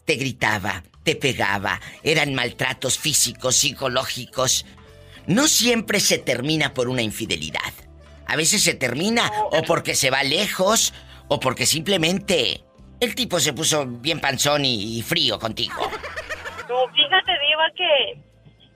¿Te 0.04 0.14
gritaba? 0.14 0.84
¿Te 1.04 1.16
pegaba? 1.16 1.80
¿Eran 2.02 2.34
maltratos 2.34 2.98
físicos, 2.98 3.56
psicológicos? 3.56 4.64
No 5.26 5.48
siempre 5.48 6.00
se 6.00 6.18
termina 6.18 6.74
por 6.74 6.88
una 6.88 7.02
infidelidad. 7.02 7.72
A 8.26 8.36
veces 8.36 8.62
se 8.62 8.74
termina 8.74 9.30
o 9.50 9.62
porque 9.62 9.94
se 9.94 10.10
va 10.10 10.22
lejos 10.22 10.92
o 11.28 11.40
porque 11.40 11.66
simplemente 11.66 12.64
el 13.00 13.14
tipo 13.14 13.38
se 13.40 13.52
puso 13.52 13.84
bien 13.86 14.20
panzón 14.20 14.64
y, 14.64 14.98
y 14.98 15.02
frío 15.02 15.38
contigo. 15.38 15.80
No, 16.68 16.86
fíjate, 16.88 17.32
Diva, 17.32 17.70
que 17.74 18.20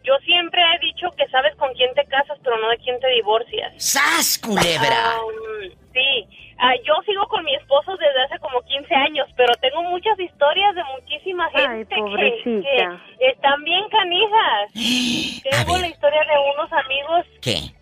yo 0.02 0.14
siempre 0.24 0.60
he 0.60 0.86
dicho 0.86 1.08
que 1.16 1.26
sabes 1.28 1.54
con 1.56 1.72
quién 1.74 1.94
te 1.94 2.04
casas, 2.06 2.38
pero 2.42 2.58
no 2.58 2.68
de 2.68 2.78
quién 2.78 2.98
te 3.00 3.08
divorcias. 3.08 3.72
¡Sas, 3.76 4.38
culebra! 4.38 5.16
Um, 5.22 5.70
sí, 5.92 6.28
Ah, 6.58 6.74
yo 6.86 6.94
sigo 7.04 7.26
con 7.26 7.44
mi 7.44 7.54
esposo 7.54 7.96
desde 7.96 8.22
hace 8.22 8.38
como 8.38 8.62
15 8.62 8.94
años, 8.94 9.28
pero 9.36 9.52
tengo 9.60 9.82
muchas 9.82 10.18
historias 10.18 10.74
de 10.74 10.82
muchísima 10.84 11.50
gente 11.50 11.94
que 11.94 13.28
están 13.28 13.62
bien 13.64 13.84
canijas. 13.90 14.72
Tengo 15.42 15.78
la 15.78 15.88
historia 15.88 16.20
de 16.20 16.52
unos 16.54 16.72
amigos 16.72 17.26
¿Qué? 17.40 17.74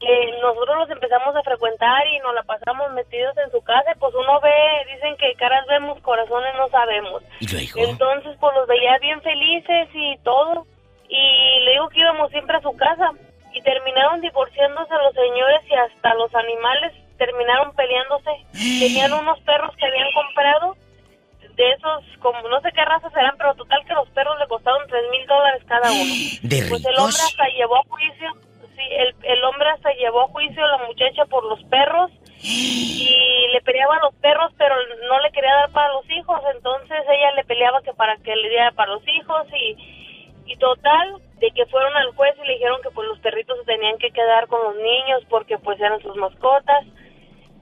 Que 0.00 0.38
nosotros 0.42 0.76
los 0.78 0.90
empezamos 0.90 1.34
a 1.34 1.42
frecuentar 1.42 2.06
y 2.08 2.18
nos 2.18 2.34
la 2.34 2.42
pasamos 2.42 2.92
metidos 2.92 3.36
en 3.38 3.50
su 3.50 3.62
casa, 3.62 3.92
y 3.94 3.98
pues 3.98 4.14
uno 4.14 4.40
ve, 4.40 4.94
dicen 4.94 5.16
que 5.16 5.34
caras 5.34 5.66
vemos, 5.66 6.00
corazones 6.02 6.54
no 6.56 6.68
sabemos. 6.68 7.22
¿Y 7.40 7.48
luego? 7.48 7.90
Entonces, 7.90 8.36
pues 8.38 8.54
los 8.54 8.68
veía 8.68 8.98
bien 8.98 9.20
felices 9.22 9.88
y 9.94 10.18
todo. 10.18 10.66
Y 11.08 11.60
le 11.64 11.72
digo 11.72 11.88
que 11.88 12.00
íbamos 12.00 12.30
siempre 12.30 12.56
a 12.56 12.62
su 12.62 12.76
casa. 12.76 13.10
Y 13.52 13.62
terminaron 13.62 14.20
divorciándose 14.20 14.92
los 14.92 15.14
señores 15.14 15.62
y 15.70 15.74
hasta 15.74 16.14
los 16.14 16.34
animales 16.34 16.92
terminaron 17.16 17.74
peleándose. 17.74 18.30
Tenían 18.52 19.12
unos 19.14 19.40
perros 19.40 19.74
que 19.76 19.86
habían 19.86 20.12
comprado. 20.12 20.76
De 21.56 21.72
esos, 21.72 22.04
como 22.20 22.46
no 22.50 22.60
sé 22.60 22.68
qué 22.72 22.84
razas 22.84 23.10
eran, 23.16 23.34
pero 23.38 23.54
total 23.54 23.82
que 23.86 23.94
los 23.94 24.06
perros 24.10 24.38
le 24.38 24.46
costaron 24.46 24.86
tres 24.88 25.04
mil 25.10 25.26
dólares 25.26 25.62
cada 25.66 25.90
uno. 25.90 26.14
¿De 26.42 26.66
Pues 26.68 26.84
el 26.84 26.98
hombre 26.98 27.16
hasta 27.16 27.48
llevó 27.48 27.76
a 27.78 27.82
juicio, 27.88 28.28
sí, 28.76 28.82
el, 28.90 29.14
el 29.22 29.44
hombre 29.44 29.68
hasta 29.70 29.92
llevó 29.94 30.22
a 30.22 30.28
juicio 30.28 30.64
a 30.64 30.78
la 30.78 30.86
muchacha 30.86 31.24
por 31.26 31.44
los 31.44 31.62
perros 31.64 32.10
y 32.42 33.46
le 33.52 33.60
peleaba 33.62 33.96
a 33.96 34.04
los 34.04 34.14
perros, 34.16 34.52
pero 34.58 34.74
no 35.08 35.20
le 35.20 35.30
quería 35.32 35.54
dar 35.54 35.70
para 35.72 35.92
los 35.94 36.08
hijos, 36.10 36.40
entonces 36.54 36.98
ella 37.08 37.32
le 37.32 37.44
peleaba 37.44 37.82
que 37.82 37.92
para 37.94 38.16
que 38.18 38.36
le 38.36 38.48
diera 38.48 38.72
para 38.72 38.92
los 38.92 39.02
hijos 39.08 39.46
y, 39.52 40.42
y 40.46 40.56
total, 40.56 41.20
de 41.38 41.50
que 41.50 41.66
fueron 41.66 41.94
al 41.96 42.14
juez 42.14 42.34
y 42.42 42.46
le 42.46 42.54
dijeron 42.54 42.80
que 42.82 42.90
pues 42.90 43.08
los 43.08 43.18
perritos 43.20 43.58
se 43.58 43.64
tenían 43.64 43.98
que 43.98 44.10
quedar 44.10 44.46
con 44.46 44.62
los 44.62 44.76
niños 44.76 45.22
porque 45.28 45.58
pues 45.58 45.78
eran 45.80 46.00
sus 46.00 46.16
mascotas 46.16 46.84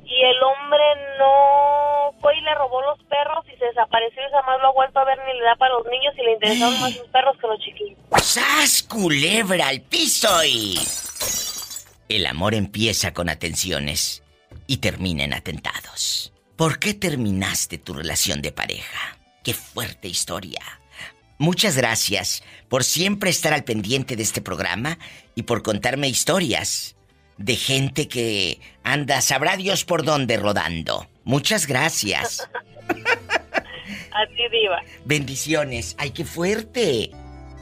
y 0.06 0.22
el 0.22 0.42
hombre 0.42 0.84
no 1.18 2.14
fue 2.20 2.36
y 2.36 2.40
le 2.42 2.54
robó 2.54 2.82
los 2.82 2.98
perros 3.04 3.44
y 3.52 3.56
se 3.58 3.64
desapareció 3.66 4.22
y 4.22 4.32
jamás 4.32 4.60
lo 4.60 4.68
ha 4.68 4.72
vuelto 4.72 4.98
a 4.98 5.04
ver 5.04 5.18
ni 5.26 5.38
le 5.38 5.44
da 5.44 5.56
para 5.56 5.74
los 5.74 5.86
niños 5.86 6.14
y 6.18 6.22
le 6.22 6.32
interesaron 6.32 6.80
más 6.80 6.96
los 6.96 7.08
perros 7.08 7.36
que 7.40 7.46
los 7.46 7.58
chiquillos. 7.60 7.98
¡Sas, 8.22 8.82
culebra 8.82 9.68
al 9.68 9.80
piso 9.82 10.28
y... 10.44 10.78
El 12.08 12.26
amor 12.26 12.54
empieza 12.54 13.14
con 13.14 13.28
atenciones 13.28 14.22
y 14.66 14.78
termina 14.78 15.24
en 15.24 15.34
atentados. 15.34 16.32
¿Por 16.56 16.78
qué 16.78 16.94
terminaste 16.94 17.78
tu 17.78 17.94
relación 17.94 18.42
de 18.42 18.52
pareja? 18.52 19.18
¡Qué 19.42 19.54
fuerte 19.54 20.08
historia! 20.08 20.60
Muchas 21.38 21.76
gracias 21.76 22.44
por 22.68 22.84
siempre 22.84 23.30
estar 23.30 23.52
al 23.52 23.64
pendiente 23.64 24.16
de 24.16 24.22
este 24.22 24.40
programa 24.40 24.98
y 25.34 25.42
por 25.42 25.62
contarme 25.62 26.08
historias 26.08 26.93
de 27.38 27.56
gente 27.56 28.08
que 28.08 28.60
anda, 28.82 29.20
sabrá 29.20 29.56
Dios 29.56 29.84
por 29.84 30.04
dónde 30.04 30.36
rodando. 30.36 31.06
Muchas 31.24 31.66
gracias. 31.66 32.48
A 34.12 34.26
ti, 34.28 34.42
Diva. 34.50 34.80
Bendiciones. 35.04 35.96
¡Ay, 35.98 36.10
qué 36.10 36.24
fuerte! 36.24 37.10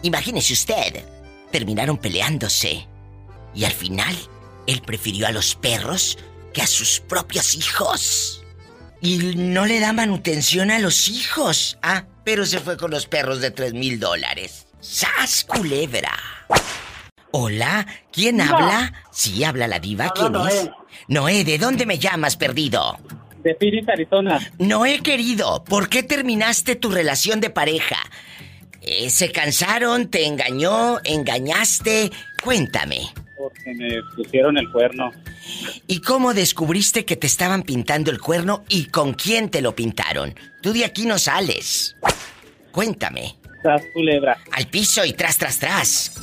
Imagínese 0.03 0.53
usted. 0.53 1.05
Terminaron 1.51 1.97
peleándose. 1.97 2.87
Y 3.55 3.65
al 3.65 3.73
final, 3.73 4.15
él 4.67 4.83
prefirió 4.83 5.27
a 5.27 5.33
los 5.33 5.55
perros 5.55 6.19
que 6.53 6.63
a 6.63 6.67
sus 6.67 7.01
propios 7.01 7.55
hijos. 7.55 8.45
Y 9.01 9.35
no 9.37 9.67
le 9.67 9.81
da 9.81 9.93
manutención 9.93 10.71
a 10.71 10.79
los 10.79 11.09
hijos. 11.09 11.79
Ah, 11.83 12.05
pero 12.25 12.47
se 12.47 12.61
fue 12.61 12.77
con 12.77 12.91
los 12.91 13.07
perros 13.07 13.41
de 13.41 13.51
tres 13.51 13.73
mil 13.73 13.99
dólares. 13.99 14.67
¡Sas, 14.81 15.45
culebra! 15.45 16.13
Hola, 17.33 17.87
¿quién 18.13 18.43
habla? 18.43 18.93
Sí, 19.11 19.43
habla 19.43 19.67
la 19.67 19.79
diva. 19.79 20.11
¿Quién 20.15 20.27
es? 20.27 20.33
Noé. 20.33 20.71
Noé, 21.09 21.45
¿de 21.45 21.57
dónde 21.57 21.87
me 21.87 21.99
llamas, 21.99 22.37
perdido? 22.37 22.99
De 23.43 23.55
Phoenix, 23.55 23.89
Arizona. 23.89 24.39
Noé, 24.59 25.01
querido, 25.01 25.65
¿por 25.65 25.89
qué 25.89 26.03
terminaste 26.03 26.77
tu 26.77 26.91
relación 26.91 27.41
de 27.41 27.49
pareja? 27.49 27.97
Eh, 28.83 29.09
¿Se 29.09 29.33
cansaron? 29.33 30.09
¿Te 30.09 30.27
engañó? 30.27 30.99
¿Engañaste? 31.05 32.11
Cuéntame. 32.45 33.01
Porque 33.39 33.73
me 33.75 34.03
pusieron 34.15 34.59
el 34.59 34.71
cuerno. 34.71 35.11
¿Y 35.87 36.01
cómo 36.01 36.35
descubriste 36.35 37.07
que 37.07 37.17
te 37.17 37.27
estaban 37.27 37.63
pintando 37.63 38.11
el 38.11 38.21
cuerno 38.21 38.63
y 38.69 38.87
con 38.87 39.15
quién 39.15 39.49
te 39.49 39.63
lo 39.63 39.75
pintaron? 39.75 40.35
Tú 40.61 40.73
de 40.73 40.85
aquí 40.85 41.07
no 41.07 41.19
sales. 41.19 41.97
Cuéntame. 42.71 43.37
Tras 43.63 43.83
culebra. 43.93 44.37
Al 44.53 44.67
piso 44.67 45.05
y 45.05 45.13
tras, 45.13 45.39
tras, 45.39 45.59
tras. 45.59 46.15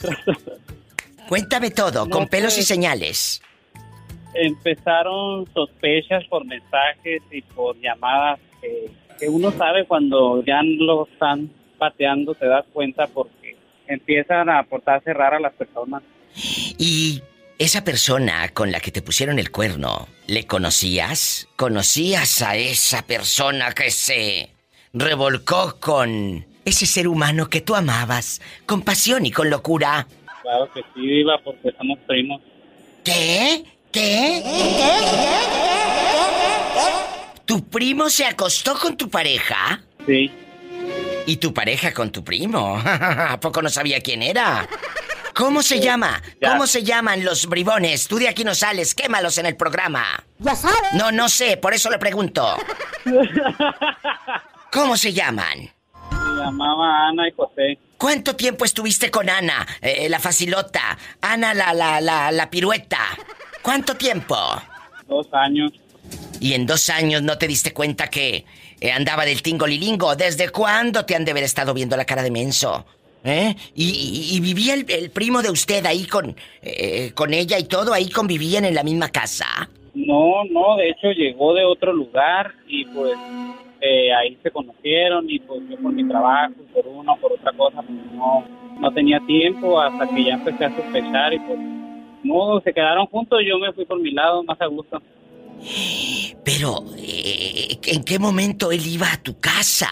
Cuéntame 1.28 1.70
todo, 1.70 2.06
No, 2.06 2.10
con 2.10 2.28
pelos 2.28 2.54
y 2.54 2.56
pues. 2.58 2.66
señales. 2.68 3.42
Empezaron 4.34 5.46
sospechas 5.52 6.24
por 6.28 6.44
mensajes 6.44 7.22
y 7.30 7.42
por 7.42 7.78
llamadas 7.80 8.38
que, 8.60 8.90
que 9.18 9.28
uno 9.28 9.50
sabe 9.52 9.84
cuando 9.86 10.42
ya 10.44 10.60
lo 10.62 11.06
están 11.06 11.50
pateando, 11.78 12.34
te 12.34 12.46
das 12.46 12.64
cuenta 12.72 13.06
porque 13.08 13.56
empiezan 13.86 14.48
a 14.48 14.62
portarse 14.64 15.12
raras 15.12 15.40
las 15.40 15.54
personas. 15.54 16.02
Y 16.78 17.22
esa 17.58 17.82
persona 17.84 18.48
con 18.50 18.70
la 18.70 18.80
que 18.80 18.92
te 18.92 19.02
pusieron 19.02 19.38
el 19.38 19.50
cuerno, 19.50 20.08
¿le 20.26 20.46
conocías? 20.46 21.48
¿Conocías 21.56 22.42
a 22.42 22.56
esa 22.56 23.02
persona 23.02 23.72
que 23.72 23.90
se 23.90 24.50
revolcó 24.92 25.78
con 25.80 26.46
ese 26.68 26.86
ser 26.86 27.08
humano 27.08 27.48
que 27.48 27.60
tú 27.60 27.74
amabas, 27.74 28.40
con 28.66 28.82
pasión 28.82 29.26
y 29.26 29.30
con 29.30 29.50
locura? 29.50 30.06
Claro 30.42 30.72
que 30.72 30.82
sí, 30.94 31.06
Diva, 31.06 31.38
porque 31.44 31.72
somos 31.76 31.98
primos. 32.06 32.40
¿Qué? 33.04 33.64
¿Qué? 33.92 34.42
¿Tu 37.44 37.64
primo 37.68 38.10
se 38.10 38.26
acostó 38.26 38.78
con 38.78 38.96
tu 38.96 39.08
pareja? 39.08 39.82
Sí. 40.06 40.30
¿Y 41.26 41.36
tu 41.36 41.52
pareja 41.52 41.92
con 41.92 42.10
tu 42.10 42.22
primo? 42.22 42.80
¿A 42.84 43.38
poco 43.40 43.62
no 43.62 43.68
sabía 43.70 44.00
quién 44.00 44.22
era? 44.22 44.68
¿Cómo 45.34 45.62
se 45.62 45.80
llama? 45.80 46.20
Ya. 46.40 46.50
¿Cómo 46.50 46.66
se 46.66 46.82
llaman 46.82 47.24
los 47.24 47.46
bribones? 47.46 48.08
Tú 48.08 48.18
de 48.18 48.28
aquí 48.28 48.44
no 48.44 48.54
sales, 48.54 48.94
quémalos 48.94 49.38
en 49.38 49.46
el 49.46 49.56
programa. 49.56 50.24
Ya 50.38 50.56
sabes. 50.56 50.92
No, 50.94 51.12
no 51.12 51.28
sé, 51.28 51.56
por 51.56 51.72
eso 51.74 51.90
le 51.90 51.98
pregunto. 51.98 52.56
¿Cómo 54.72 54.96
se 54.96 55.12
llaman? 55.12 55.70
Llamaba 56.38 57.08
Ana 57.08 57.28
y 57.28 57.32
José. 57.32 57.78
¿Cuánto 57.96 58.36
tiempo 58.36 58.64
estuviste 58.64 59.10
con 59.10 59.28
Ana, 59.28 59.66
eh, 59.82 60.08
la 60.08 60.18
facilota? 60.20 60.96
Ana, 61.20 61.52
la, 61.54 61.74
la, 61.74 62.00
la, 62.00 62.30
la 62.30 62.50
pirueta. 62.50 63.00
¿Cuánto 63.62 63.96
tiempo? 63.96 64.36
Dos 65.08 65.26
años. 65.32 65.72
Y 66.40 66.54
en 66.54 66.66
dos 66.66 66.88
años 66.90 67.22
no 67.22 67.36
te 67.38 67.48
diste 67.48 67.72
cuenta 67.72 68.08
que 68.08 68.44
eh, 68.80 68.92
andaba 68.92 69.24
del 69.24 69.42
tingolilingo. 69.42 70.14
¿Desde 70.14 70.50
cuándo 70.50 71.04
te 71.04 71.16
han 71.16 71.24
de 71.24 71.32
haber 71.32 71.42
estado 71.44 71.74
viendo 71.74 71.96
la 71.96 72.04
cara 72.04 72.22
de 72.22 72.30
menso? 72.30 72.86
¿Eh? 73.24 73.56
Y, 73.74 73.84
y- 73.90 74.36
y 74.36 74.40
vivía 74.40 74.74
el, 74.74 74.86
el 74.88 75.10
primo 75.10 75.42
de 75.42 75.50
usted 75.50 75.84
ahí 75.86 76.06
con, 76.06 76.36
eh, 76.62 77.10
con 77.14 77.34
ella 77.34 77.58
y 77.58 77.64
todo, 77.64 77.92
ahí 77.92 78.08
convivían 78.08 78.64
en 78.64 78.76
la 78.76 78.84
misma 78.84 79.08
casa. 79.08 79.46
No, 79.92 80.44
no, 80.50 80.76
de 80.76 80.90
hecho 80.90 81.08
llegó 81.10 81.52
de 81.52 81.64
otro 81.64 81.92
lugar 81.92 82.54
y 82.68 82.84
pues 82.86 83.14
eh, 83.80 84.12
ahí 84.12 84.36
se 84.42 84.50
conocieron 84.50 85.28
y 85.28 85.38
pues 85.40 85.60
yo 85.68 85.76
por 85.78 85.92
mi 85.92 86.06
trabajo, 86.06 86.54
por 86.72 86.86
uno, 86.86 87.16
por 87.20 87.32
otra 87.32 87.52
cosa, 87.52 87.82
pues 87.82 87.98
no, 88.12 88.44
no 88.80 88.92
tenía 88.92 89.20
tiempo 89.20 89.80
hasta 89.80 90.06
que 90.06 90.24
ya 90.24 90.34
empecé 90.34 90.64
a 90.64 90.70
sospechar 90.70 91.34
y 91.34 91.38
pues 91.38 91.58
no, 92.24 92.60
se 92.60 92.72
quedaron 92.72 93.06
juntos 93.06 93.40
y 93.42 93.48
yo 93.48 93.58
me 93.58 93.72
fui 93.72 93.84
por 93.84 94.00
mi 94.00 94.10
lado 94.10 94.42
más 94.42 94.60
a 94.60 94.66
gusto. 94.66 95.00
Pero, 96.44 96.84
eh, 96.96 97.78
¿en 97.86 98.04
qué 98.04 98.18
momento 98.18 98.70
él 98.72 98.86
iba 98.86 99.12
a 99.12 99.22
tu 99.22 99.38
casa? 99.38 99.88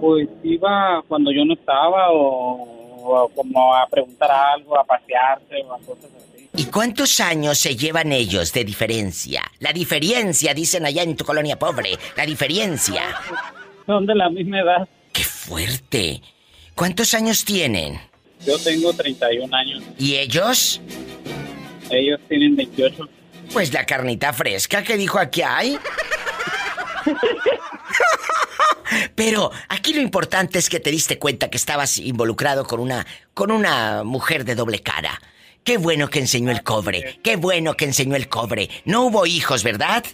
Pues 0.00 0.28
iba 0.42 1.02
cuando 1.08 1.32
yo 1.32 1.44
no 1.44 1.54
estaba 1.54 2.10
o, 2.12 2.78
o 3.04 3.28
como 3.34 3.74
a 3.74 3.86
preguntar 3.88 4.30
algo, 4.30 4.78
a 4.78 4.84
pasearse 4.84 5.62
o 5.64 5.74
a 5.74 5.78
cosas 5.78 6.10
así. 6.16 6.37
¿Y 6.58 6.64
cuántos 6.64 7.20
años 7.20 7.56
se 7.56 7.76
llevan 7.76 8.10
ellos 8.10 8.52
de 8.52 8.64
diferencia? 8.64 9.48
La 9.60 9.72
diferencia, 9.72 10.52
dicen 10.54 10.84
allá 10.84 11.04
en 11.04 11.16
tu 11.16 11.24
colonia 11.24 11.56
pobre. 11.56 11.96
La 12.16 12.26
diferencia. 12.26 13.14
Son 13.86 14.04
de 14.04 14.14
la 14.16 14.28
misma 14.28 14.58
edad. 14.58 14.88
¡Qué 15.12 15.22
fuerte! 15.22 16.20
¿Cuántos 16.74 17.14
años 17.14 17.44
tienen? 17.44 18.00
Yo 18.44 18.58
tengo 18.58 18.92
31 18.92 19.56
años, 19.56 19.84
¿Y 19.98 20.16
ellos? 20.16 20.80
ellos 21.90 22.18
tienen 22.28 22.56
28. 22.56 23.08
Pues 23.52 23.72
la 23.72 23.86
carnita 23.86 24.32
fresca 24.32 24.82
que 24.82 24.96
dijo 24.96 25.20
aquí 25.20 25.42
hay. 25.42 25.78
Pero 29.14 29.52
aquí 29.68 29.94
lo 29.94 30.00
importante 30.00 30.58
es 30.58 30.68
que 30.68 30.80
te 30.80 30.90
diste 30.90 31.20
cuenta 31.20 31.50
que 31.50 31.56
estabas 31.56 31.98
involucrado 31.98 32.64
con 32.64 32.80
una 32.80 33.06
con 33.32 33.52
una 33.52 34.02
mujer 34.02 34.44
de 34.44 34.56
doble 34.56 34.80
cara. 34.80 35.20
Qué 35.64 35.76
bueno 35.76 36.08
que 36.08 36.18
enseñó 36.20 36.50
el 36.50 36.62
cobre. 36.62 37.18
Qué 37.22 37.36
bueno 37.36 37.74
que 37.74 37.84
enseñó 37.84 38.16
el 38.16 38.28
cobre. 38.28 38.68
No 38.84 39.06
hubo 39.06 39.26
hijos, 39.26 39.62
¿verdad? 39.62 40.04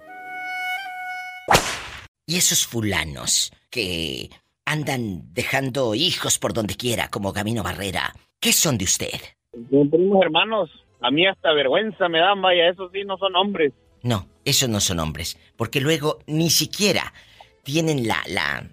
Y 2.27 2.37
esos 2.37 2.67
fulanos 2.67 3.51
que 3.69 4.29
andan 4.65 5.33
dejando 5.33 5.95
hijos 5.95 6.37
por 6.37 6.53
donde 6.53 6.75
quiera, 6.75 7.07
como 7.09 7.31
Gamino 7.31 7.63
Barrera, 7.63 8.13
¿qué 8.39 8.53
son 8.53 8.77
de 8.77 8.83
usted? 8.83 9.19
Son 9.71 9.89
primos 9.89 10.21
hermanos. 10.21 10.69
A 11.01 11.09
mí 11.11 11.25
hasta 11.25 11.53
vergüenza 11.53 12.07
me 12.07 12.19
dan, 12.19 12.41
vaya, 12.41 12.69
esos 12.69 12.91
sí 12.91 13.03
no 13.03 13.17
son 13.17 13.35
hombres. 13.35 13.73
No, 14.03 14.27
esos 14.45 14.69
no 14.69 14.79
son 14.79 14.99
hombres, 14.99 15.37
porque 15.55 15.79
luego 15.79 16.19
ni 16.27 16.49
siquiera 16.49 17.13
tienen 17.63 18.07
la, 18.07 18.21
la 18.27 18.67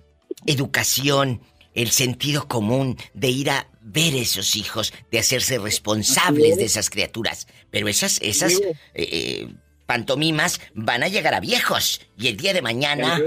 educación, 0.46 1.40
el 1.74 1.90
sentido 1.90 2.48
común 2.48 2.96
de 3.14 3.28
ir 3.28 3.50
a 3.50 3.68
ver 3.80 4.14
esos 4.14 4.56
hijos, 4.56 4.92
de 5.10 5.18
hacerse 5.18 5.58
responsables 5.58 6.56
de 6.56 6.64
esas 6.64 6.90
criaturas. 6.90 7.46
Pero 7.70 7.88
esas, 7.88 8.18
esas 8.22 8.54
eh, 8.54 8.76
eh, 8.94 9.48
pantomimas 9.86 10.60
van 10.74 11.02
a 11.02 11.08
llegar 11.08 11.34
a 11.34 11.40
viejos 11.40 12.00
y 12.16 12.28
el 12.28 12.36
día 12.36 12.52
de 12.52 12.62
mañana 12.62 13.20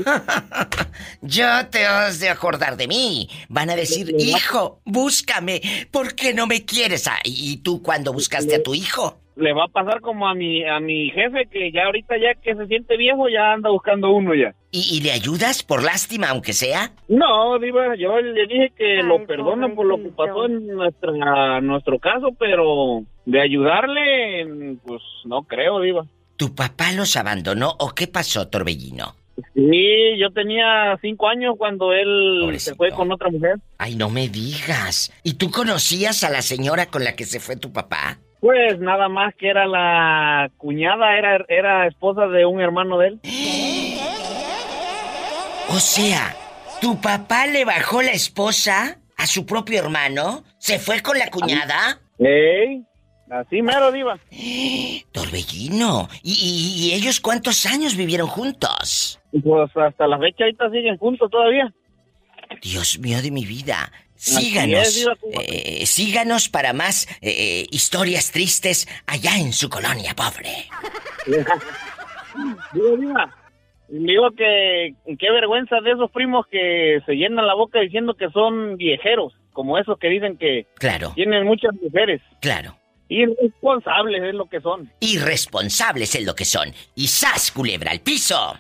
ya 1.21 1.69
te 1.69 1.85
has 1.85 2.19
de 2.19 2.29
acordar 2.29 2.77
de 2.77 2.87
mí. 2.87 3.29
Van 3.49 3.69
a 3.69 3.75
decir, 3.75 4.15
hijo, 4.17 4.81
búscame, 4.85 5.61
¿por 5.91 6.15
qué 6.15 6.33
no 6.33 6.47
me 6.47 6.65
quieres? 6.65 7.07
Ah, 7.07 7.19
¿Y 7.23 7.57
tú 7.57 7.81
cuando 7.81 8.13
buscaste 8.13 8.55
a 8.55 8.63
tu 8.63 8.73
hijo? 8.75 9.22
Le 9.35 9.53
va 9.53 9.65
a 9.65 9.67
pasar 9.67 10.01
como 10.01 10.27
a 10.27 10.35
mi 10.35 10.63
a 10.63 10.79
mi 10.79 11.09
jefe 11.09 11.47
que 11.51 11.71
ya 11.71 11.85
ahorita 11.85 12.15
ya 12.17 12.35
que 12.35 12.55
se 12.55 12.67
siente 12.67 12.97
viejo 12.97 13.29
ya 13.29 13.53
anda 13.53 13.69
buscando 13.69 14.11
uno 14.11 14.33
ya. 14.35 14.53
¿Y, 14.71 14.97
y 14.97 15.01
le 15.01 15.11
ayudas 15.11 15.63
por 15.63 15.83
lástima, 15.83 16.29
aunque 16.29 16.53
sea? 16.53 16.91
No, 17.07 17.59
Diva, 17.59 17.95
yo 17.95 18.19
le 18.19 18.47
dije 18.47 18.71
que 18.77 19.03
lo 19.03 19.25
perdono 19.25 19.73
por 19.75 19.85
lo 19.85 19.97
que 19.97 20.09
pasó 20.09 20.45
en 20.45 20.67
nuestra 20.67 21.61
nuestro 21.61 21.99
caso, 21.99 22.29
pero 22.37 23.03
de 23.25 23.41
ayudarle, 23.41 24.77
pues 24.85 25.01
no 25.25 25.43
creo, 25.43 25.79
Diva. 25.79 26.05
¿Tu 26.37 26.53
papá 26.55 26.91
los 26.91 27.15
abandonó 27.15 27.75
o 27.79 27.89
qué 27.89 28.07
pasó, 28.07 28.47
Torbellino? 28.47 29.15
Sí, 29.55 30.17
yo 30.19 30.31
tenía 30.31 30.97
cinco 31.01 31.27
años 31.27 31.55
cuando 31.57 31.91
él 31.91 32.53
se 32.57 32.75
fue 32.75 32.91
con 32.91 33.11
otra 33.11 33.29
mujer. 33.29 33.55
Ay, 33.77 33.95
no 33.95 34.09
me 34.09 34.27
digas. 34.27 35.11
¿Y 35.23 35.35
tú 35.35 35.49
conocías 35.49 36.23
a 36.23 36.29
la 36.29 36.41
señora 36.41 36.87
con 36.87 37.03
la 37.03 37.15
que 37.15 37.25
se 37.25 37.39
fue 37.39 37.55
tu 37.55 37.71
papá? 37.71 38.19
Pues 38.43 38.77
nada 38.77 39.07
más 39.07 39.33
que 39.35 39.47
era 39.47 39.65
la 39.65 40.51
cuñada, 40.57 41.17
era, 41.17 41.45
era 41.47 41.87
esposa 41.87 42.27
de 42.27 42.45
un 42.45 42.59
hermano 42.59 42.97
de 42.97 43.07
él. 43.07 43.19
O 45.69 45.79
sea, 45.79 46.35
¿tu 46.81 46.99
papá 46.99 47.47
le 47.47 47.63
bajó 47.63 48.01
la 48.01 48.11
esposa 48.11 48.97
a 49.15 49.27
su 49.27 49.45
propio 49.45 49.79
hermano? 49.79 50.43
¿Se 50.57 50.77
fue 50.77 51.01
con 51.01 51.17
la 51.17 51.29
cuñada? 51.29 52.01
¡Ey! 52.19 52.83
Así 53.31 53.61
mero, 53.61 53.93
Diva. 53.93 54.19
Torbellino. 55.13 56.09
¿Y, 56.21 56.33
y- 56.33 56.87
y 56.89 56.93
ellos 56.95 57.21
cuántos 57.21 57.65
años 57.65 57.95
vivieron 57.95 58.27
juntos? 58.27 59.21
Pues 59.31 59.71
hasta 59.77 60.05
la 60.05 60.19
fecha 60.19 60.43
ahorita 60.43 60.69
siguen 60.69 60.97
juntos 60.97 61.31
todavía. 61.31 61.73
Dios 62.61 62.99
mío 62.99 63.21
de 63.21 63.31
mi 63.31 63.45
vida. 63.45 63.89
Síganos. 64.23 65.05
eh, 65.41 65.85
síganos 65.85 66.47
para 66.49 66.71
más 66.73 67.07
eh, 67.21 67.65
historias 67.71 68.31
tristes 68.31 68.87
allá 69.05 69.37
en 69.37 69.51
su 69.53 69.69
colonia, 69.69 70.15
pobre. 70.15 70.49
Digo, 72.73 72.97
Diva, 72.97 73.35
digo 73.89 74.31
que 74.35 74.95
qué 75.19 75.31
vergüenza 75.31 75.75
de 75.83 75.91
esos 75.91 76.09
primos 76.11 76.47
que 76.49 76.99
se 77.05 77.13
llenan 77.13 77.45
la 77.45 77.53
boca 77.53 77.79
diciendo 77.79 78.15
que 78.15 78.29
son 78.31 78.75
viejeros, 78.77 79.33
como 79.51 79.77
esos 79.77 79.99
que 79.99 80.07
dicen 80.07 80.37
que 80.37 80.65
Claro, 80.79 81.11
tienen 81.15 81.45
muchas 81.45 81.71
mujeres. 81.81 82.21
claro. 82.41 82.77
Irresponsables 83.09 84.23
es 84.23 84.33
lo 84.33 84.45
que 84.47 84.59
son. 84.61 84.89
Irresponsables 85.01 86.15
es 86.15 86.25
lo 86.25 86.33
que 86.33 86.45
son. 86.45 86.73
Y 86.95 87.07
¡zas, 87.07 87.51
culebra 87.51 87.91
al 87.91 87.99
piso! 87.99 88.57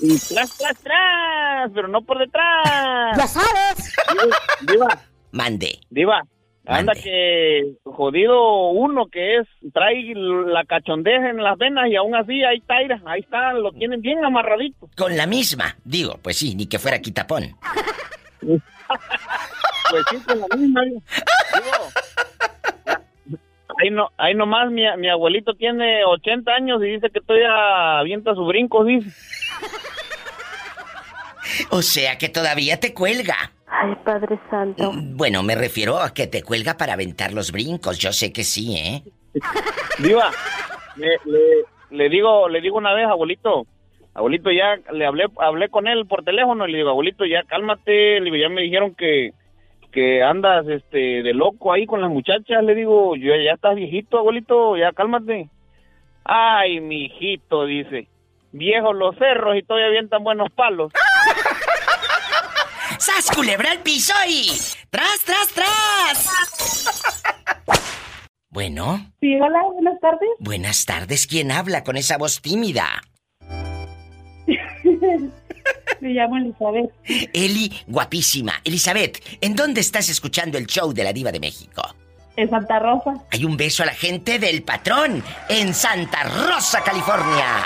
Y 0.00 0.18
tras, 0.18 0.56
tras, 0.56 0.78
tras, 0.78 1.70
pero 1.74 1.88
no 1.88 2.02
por 2.02 2.18
detrás. 2.18 3.16
Ya 3.16 3.26
sabes. 3.26 3.94
Diva, 4.66 4.98
Mande. 5.32 5.78
Diva, 5.90 6.22
anda 6.66 6.92
que 6.94 7.74
jodido 7.84 8.68
uno 8.70 9.06
que 9.06 9.38
es, 9.38 9.48
trae 9.72 10.14
la 10.14 10.64
cachondeja 10.64 11.30
en 11.30 11.42
las 11.42 11.58
venas 11.58 11.88
y 11.88 11.96
aún 11.96 12.14
así 12.14 12.42
ahí 12.44 12.58
está, 12.58 12.76
ahí 13.06 13.20
está, 13.20 13.52
lo 13.54 13.72
tienen 13.72 14.00
bien 14.00 14.24
amarradito. 14.24 14.88
Con 14.96 15.16
la 15.16 15.26
misma. 15.26 15.76
Digo, 15.84 16.18
pues 16.22 16.36
sí, 16.38 16.54
ni 16.54 16.66
que 16.66 16.78
fuera 16.78 17.00
quitapón. 17.00 17.56
Pues 19.90 20.04
sí, 20.10 20.16
con 20.24 20.38
la 20.38 20.46
misma. 20.56 20.82
Digo, 20.84 21.00
ahí, 23.82 23.90
no, 23.90 24.10
ahí 24.16 24.34
nomás 24.34 24.70
mi, 24.70 24.82
mi 24.98 25.08
abuelito 25.08 25.54
tiene 25.54 26.04
80 26.04 26.52
años 26.52 26.82
y 26.82 26.86
dice 26.86 27.10
que 27.10 27.20
todavía 27.20 27.98
avienta 27.98 28.34
su 28.34 28.44
brinco, 28.44 28.84
dice. 28.84 29.10
O 31.70 31.82
sea 31.82 32.16
que 32.18 32.28
todavía 32.28 32.78
te 32.78 32.94
cuelga. 32.94 33.36
Ay, 33.66 33.94
Padre 34.04 34.38
Santo. 34.50 34.92
Bueno, 34.94 35.42
me 35.42 35.54
refiero 35.54 35.98
a 36.00 36.12
que 36.12 36.26
te 36.26 36.42
cuelga 36.42 36.76
para 36.76 36.94
aventar 36.94 37.32
los 37.32 37.52
brincos. 37.52 37.98
Yo 37.98 38.12
sé 38.12 38.32
que 38.32 38.44
sí, 38.44 38.76
¿eh? 38.76 39.02
Diva, 39.98 40.30
le, 40.96 41.08
le- 41.24 41.64
le 41.90 42.08
digo, 42.08 42.48
le 42.48 42.60
digo 42.60 42.78
una 42.78 42.92
vez, 42.94 43.06
abuelito, 43.06 43.66
abuelito 44.14 44.50
ya 44.52 44.76
le 44.92 45.06
hablé, 45.06 45.24
hablé 45.38 45.68
con 45.68 45.88
él 45.88 46.06
por 46.06 46.24
teléfono 46.24 46.66
y 46.66 46.72
le 46.72 46.78
digo, 46.78 46.90
abuelito 46.90 47.24
ya 47.24 47.42
cálmate, 47.44 48.20
le 48.20 48.24
digo, 48.24 48.36
ya 48.36 48.48
me 48.48 48.62
dijeron 48.62 48.94
que, 48.94 49.32
que 49.92 50.22
andas 50.22 50.66
este 50.68 51.22
de 51.22 51.34
loco 51.34 51.72
ahí 51.72 51.86
con 51.86 52.00
las 52.00 52.10
muchachas, 52.10 52.62
le 52.64 52.74
digo, 52.74 53.16
yo 53.16 53.34
ya 53.36 53.52
estás 53.54 53.74
viejito, 53.74 54.18
abuelito, 54.18 54.76
ya 54.76 54.92
cálmate. 54.92 55.48
Ay, 56.24 56.80
mi 56.80 57.06
hijito, 57.06 57.64
dice, 57.66 58.06
viejos 58.52 58.94
los 58.94 59.16
cerros 59.16 59.56
y 59.56 59.62
todavía 59.62 59.88
avientan 59.88 60.22
buenos 60.22 60.50
palos. 60.52 60.92
¡Sas, 62.98 63.30
culebra 63.34 63.70
al 63.70 63.78
piso 63.80 64.12
y... 64.28 64.48
¡Tras, 64.90 65.20
tras, 65.24 65.48
tras! 65.54 67.66
Bueno, 68.52 68.98
Sí, 69.20 69.36
hola, 69.40 69.62
buenas 69.72 70.00
tardes. 70.00 70.28
buenas 70.40 70.84
tardes. 70.84 71.28
¿Quién 71.28 71.52
habla 71.52 71.84
con 71.84 71.96
esa 71.96 72.18
voz 72.18 72.42
tímida? 72.42 72.84
Me 76.00 76.10
llamo 76.10 76.36
Elizabeth. 76.38 76.90
Eli, 77.32 77.72
guapísima. 77.86 78.54
Elizabeth, 78.64 79.22
¿en 79.40 79.54
dónde 79.54 79.80
estás 79.80 80.08
escuchando 80.08 80.56
el 80.58 80.66
show 80.66 80.92
de 80.92 81.04
la 81.04 81.12
Diva 81.12 81.30
de 81.30 81.40
México? 81.40 81.82
En 82.36 82.48
Santa 82.48 82.78
Rosa. 82.78 83.12
Hay 83.32 83.44
un 83.44 83.56
beso 83.56 83.82
a 83.82 83.86
la 83.86 83.92
gente 83.94 84.38
del 84.38 84.62
patrón 84.62 85.22
en 85.50 85.74
Santa 85.74 86.22
Rosa, 86.22 86.82
California. 86.82 87.64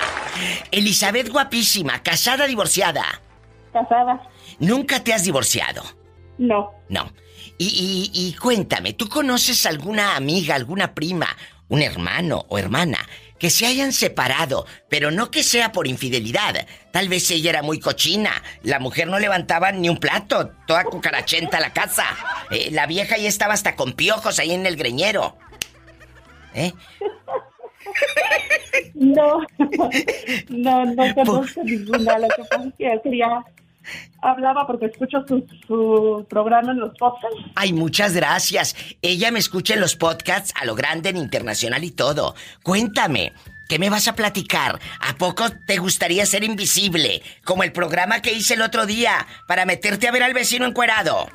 Elizabeth, 0.73 1.29
guapísima, 1.29 2.03
casada, 2.03 2.47
divorciada. 2.47 3.05
Casada. 3.73 4.21
¿Nunca 4.59 5.03
te 5.03 5.13
has 5.13 5.25
divorciado? 5.25 5.83
No. 6.39 6.71
No. 6.89 7.13
Y, 7.59 8.11
y- 8.13 8.29
y 8.29 8.35
cuéntame, 8.35 8.95
¿tú 8.95 9.09
conoces 9.09 9.65
alguna 9.67 10.17
amiga, 10.17 10.57
alguna 10.57 10.93
prima, 10.93 11.29
un 11.69 11.83
hermano 11.83 12.45
o 12.49 12.59
hermana 12.59 12.99
que 13.39 13.51
se 13.51 13.67
hayan 13.67 13.93
separado, 13.93 14.67
pero 14.89 15.11
no 15.11 15.31
que 15.31 15.43
sea 15.43 15.73
por 15.73 15.87
infidelidad? 15.87 16.67
Tal 16.93 17.09
vez 17.09 17.31
ella 17.31 17.51
era 17.51 17.63
muy 17.63 17.81
cochina, 17.81 18.43
la 18.63 18.79
mujer 18.79 19.09
no 19.09 19.19
levantaba 19.19 19.73
ni 19.73 19.89
un 19.89 19.99
plato, 19.99 20.53
toda 20.67 20.85
cucarachenta 20.85 21.61
la 21.61 21.73
casa. 21.73 22.05
Eh, 22.51 22.71
la 22.71 22.87
vieja 22.87 23.17
ya 23.17 23.29
estaba 23.29 23.55
hasta 23.55 23.77
con 23.77 23.93
piojos 23.93 24.39
ahí 24.39 24.53
en 24.53 24.67
el 24.67 24.77
greñero. 24.77 25.37
¿Eh? 26.55 26.73
No. 28.95 29.41
No, 30.49 30.85
no 30.85 31.15
conozco 31.15 31.63
ninguna. 31.63 32.19
Lo 32.19 32.29
que 32.29 32.45
pasa 32.45 32.65
es 32.67 32.75
que 32.77 33.01
quería... 33.03 33.45
Hablaba 34.23 34.67
porque 34.67 34.87
escucho 34.87 35.25
su, 35.29 35.47
su 35.67 36.27
programa 36.29 36.73
en 36.73 36.81
los 36.81 36.97
podcasts. 36.99 37.39
Ay, 37.55 37.73
muchas 37.73 38.15
gracias. 38.15 38.75
Ella 39.03 39.31
me 39.31 39.39
escucha 39.39 39.75
en 39.75 39.81
los 39.81 39.97
podcasts 39.97 40.53
a 40.61 40.65
lo 40.65 40.75
grande 40.75 41.11
en 41.11 41.17
internacional 41.17 41.85
y 41.85 41.91
todo. 41.91 42.35
Cuéntame, 42.63 43.33
¿qué 43.69 43.79
me 43.79 43.91
vas 43.91 44.09
a 44.09 44.15
platicar? 44.15 44.81
¿A 45.01 45.15
poco 45.17 45.45
te 45.67 45.79
gustaría 45.79 46.25
ser 46.27 46.45
invisible? 46.45 47.23
Como 47.45 47.63
el 47.63 47.73
programa 47.73 48.21
que 48.23 48.33
hice 48.33 48.55
el 48.55 48.63
otro 48.63 48.87
día 48.87 49.27
para 49.47 49.67
meterte 49.67 50.09
a 50.09 50.13
ver 50.13 50.23
al 50.23 50.35
vecino 50.35 50.67
encuerado. 50.67 51.29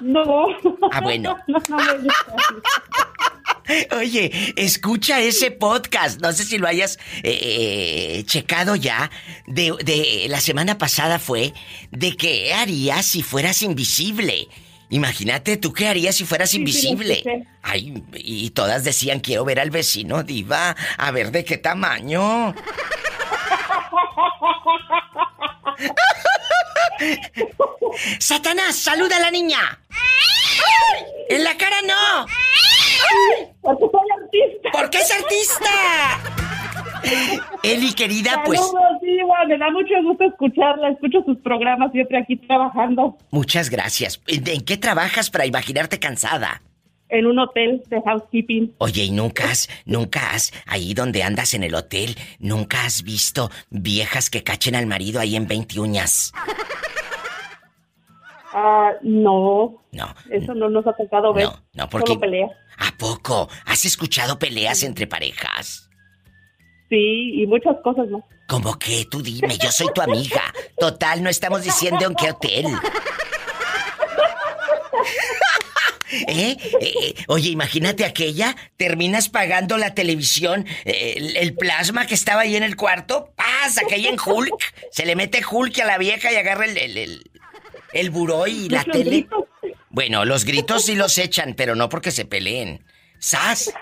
No. 0.00 0.46
Ah, 0.92 1.00
bueno. 1.00 1.36
No, 1.48 1.58
no 1.68 1.76
me 1.76 1.98
gusta. 1.98 2.34
Oye, 3.98 4.54
escucha 4.56 5.20
ese 5.20 5.50
podcast. 5.50 6.20
No 6.20 6.32
sé 6.32 6.44
si 6.44 6.58
lo 6.58 6.68
hayas 6.68 6.98
eh, 7.22 8.18
eh, 8.18 8.24
checado 8.24 8.76
ya. 8.76 9.10
De, 9.46 9.74
de 9.84 10.26
la 10.28 10.40
semana 10.40 10.78
pasada 10.78 11.18
fue 11.18 11.52
de 11.90 12.16
qué 12.16 12.54
harías 12.54 13.06
si 13.06 13.22
fueras 13.22 13.62
invisible. 13.62 14.48
Imagínate 14.90 15.58
tú 15.58 15.72
qué 15.72 15.88
harías 15.88 16.16
si 16.16 16.24
fueras 16.24 16.54
invisible. 16.54 17.22
Ay, 17.62 18.02
y 18.14 18.50
todas 18.50 18.84
decían 18.84 19.20
quiero 19.20 19.44
ver 19.44 19.60
al 19.60 19.70
vecino 19.70 20.22
diva, 20.22 20.74
a 20.96 21.10
ver 21.10 21.30
de 21.30 21.44
qué 21.44 21.58
tamaño. 21.58 22.54
Satanás, 28.18 28.76
saluda 28.76 29.16
a 29.16 29.20
la 29.20 29.30
niña. 29.30 29.78
En 31.28 31.44
la 31.44 31.56
cara 31.56 31.76
no. 31.82 32.26
Porque 33.60 33.84
soy 33.90 34.08
artista. 34.22 34.70
¿Por 34.72 34.90
qué 34.90 34.98
es 34.98 35.10
artista? 35.10 35.70
Eli, 37.62 37.92
querida, 37.94 38.42
pues 38.44 38.60
Saludos, 38.60 39.00
Diva. 39.02 39.44
Me 39.46 39.58
da 39.58 39.70
mucho 39.70 39.94
gusto 40.02 40.24
escucharla. 40.24 40.90
Escucho 40.90 41.22
sus 41.24 41.38
programas 41.38 41.92
siempre 41.92 42.18
aquí 42.18 42.36
trabajando 42.36 43.16
muchas 43.30 43.70
gracias. 43.70 44.20
¿En 44.26 44.64
qué 44.64 44.76
trabajas 44.76 45.30
para 45.30 45.46
imaginarte 45.46 45.98
cansada? 45.98 46.62
en 47.10 47.24
un 47.24 47.38
hotel 47.38 47.82
de 47.88 48.02
housekeeping. 48.02 48.74
Oye, 48.76 49.04
¿y 49.04 49.10
nunca 49.10 49.44
has, 49.50 49.70
nunca 49.86 50.32
has, 50.32 50.52
ahí 50.66 50.92
donde 50.92 51.22
andas 51.22 51.54
en 51.54 51.62
el 51.62 51.74
hotel, 51.74 52.16
nunca 52.38 52.84
has 52.84 53.02
visto 53.02 53.50
viejas 53.70 54.28
que 54.28 54.42
cachen 54.42 54.74
al 54.74 54.86
marido 54.86 55.18
ahí 55.18 55.34
en 55.34 55.46
20 55.46 55.80
uñas? 55.80 56.34
Ah, 58.52 58.92
no. 59.02 59.82
No. 59.92 60.14
Eso 60.30 60.54
no 60.54 60.68
nos 60.70 60.86
ha 60.86 60.92
tocado 60.94 61.32
ver. 61.34 61.44
No, 61.44 61.62
no, 61.74 61.88
porque- 61.88 62.08
Solo 62.08 62.20
peleas. 62.20 62.50
¿A 62.78 62.96
poco? 62.96 63.48
¿Has 63.66 63.84
escuchado 63.84 64.38
peleas 64.38 64.82
entre 64.82 65.06
parejas? 65.06 65.88
Sí, 66.88 67.42
y 67.42 67.46
muchas 67.46 67.76
cosas 67.82 68.08
más. 68.08 68.22
Como 68.48 68.78
que 68.78 69.04
tú 69.10 69.20
dime, 69.20 69.58
yo 69.58 69.70
soy 69.70 69.88
tu 69.94 70.00
amiga. 70.00 70.42
Total, 70.78 71.22
no 71.22 71.28
estamos 71.28 71.62
diciendo 71.62 72.06
en 72.06 72.14
qué 72.14 72.30
hotel. 72.30 72.66
¿Eh? 76.26 76.56
Eh, 76.80 77.14
Oye, 77.26 77.50
imagínate 77.50 78.06
aquella, 78.06 78.56
terminas 78.78 79.28
pagando 79.28 79.76
la 79.76 79.92
televisión, 79.94 80.66
eh, 80.86 81.14
el, 81.18 81.36
el 81.36 81.54
plasma 81.54 82.06
que 82.06 82.14
estaba 82.14 82.42
ahí 82.42 82.56
en 82.56 82.62
el 82.62 82.76
cuarto, 82.76 83.34
pasa 83.36 83.82
aquella 83.84 84.08
en 84.08 84.16
Hulk, 84.18 84.54
se 84.90 85.04
le 85.04 85.14
mete 85.16 85.42
Hulk 85.48 85.78
a 85.80 85.84
la 85.84 85.98
vieja 85.98 86.32
y 86.32 86.36
agarra 86.36 86.64
el, 86.64 86.78
el, 86.78 87.30
el, 87.92 88.10
buró 88.10 88.46
y 88.46 88.68
la 88.68 88.84
tele. 88.84 89.04
gritos. 89.04 89.44
Bueno, 89.90 90.24
los 90.24 90.44
gritos 90.44 90.84
sí 90.84 90.94
los 90.94 91.16
echan, 91.18 91.54
pero 91.54 91.74
no 91.74 91.88
porque 91.88 92.10
se 92.10 92.24
peleen. 92.24 92.84
¡Sas! 93.18 93.72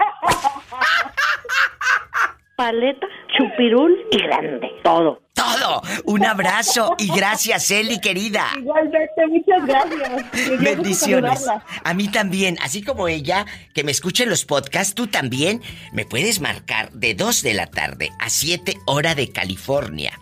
Paleta, 2.57 3.07
chupirul 3.36 3.94
y 4.11 4.22
grande. 4.22 4.68
Todo. 4.82 5.20
Todo. 5.34 5.82
Un 6.07 6.24
abrazo 6.24 6.94
y 6.98 7.09
gracias, 7.14 7.70
Eli, 7.70 8.00
querida. 8.00 8.46
Igualmente, 8.57 9.26
muchas 9.28 9.66
gracias. 9.66 10.61
Bendiciones. 10.61 11.44
A 11.84 11.92
mí 11.92 12.09
también, 12.09 12.57
así 12.62 12.82
como 12.82 13.09
ella, 13.09 13.44
que 13.74 13.84
me 13.84 13.90
escuche 13.90 14.24
los 14.24 14.46
podcasts, 14.46 14.94
tú 14.94 15.07
también 15.09 15.61
me 15.92 16.07
puedes 16.07 16.40
marcar 16.40 16.90
de 16.92 17.14
2 17.14 17.42
de 17.42 17.52
la 17.52 17.66
tarde 17.66 18.11
a 18.18 18.30
7 18.30 18.78
hora 18.86 19.14
de 19.14 19.30
California. 19.30 20.18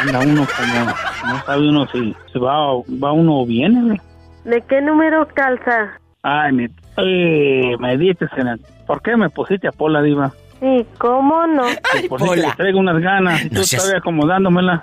Anda 0.00 0.20
uno 0.20 0.46
como, 0.56 1.32
no 1.32 1.44
sabe 1.44 1.68
uno 1.68 1.86
si, 1.88 2.14
si 2.32 2.38
va, 2.38 2.56
va 3.02 3.12
uno 3.12 3.40
o 3.40 3.46
viene. 3.46 4.00
¿De 4.44 4.62
qué 4.62 4.80
número 4.80 5.26
calza? 5.34 5.98
Ay, 6.22 6.52
me, 6.52 6.70
eh, 6.96 7.76
me 7.78 7.96
dices 7.96 8.28
en 8.36 8.48
el... 8.48 8.60
¿Por 8.86 9.02
qué 9.02 9.16
me 9.16 9.28
pusiste 9.30 9.68
a 9.68 9.72
Pola, 9.72 10.00
Diva? 10.02 10.32
Sí, 10.60 10.86
¿cómo 10.98 11.46
no? 11.46 11.64
Por 12.08 12.20
si 12.20 12.40
te 12.40 12.52
traigo 12.56 12.78
unas 12.80 13.00
ganas 13.00 13.44
y 13.44 13.50
tú 13.50 13.62
seas- 13.62 13.82
todavía 13.82 13.98
acomodándomela. 13.98 14.82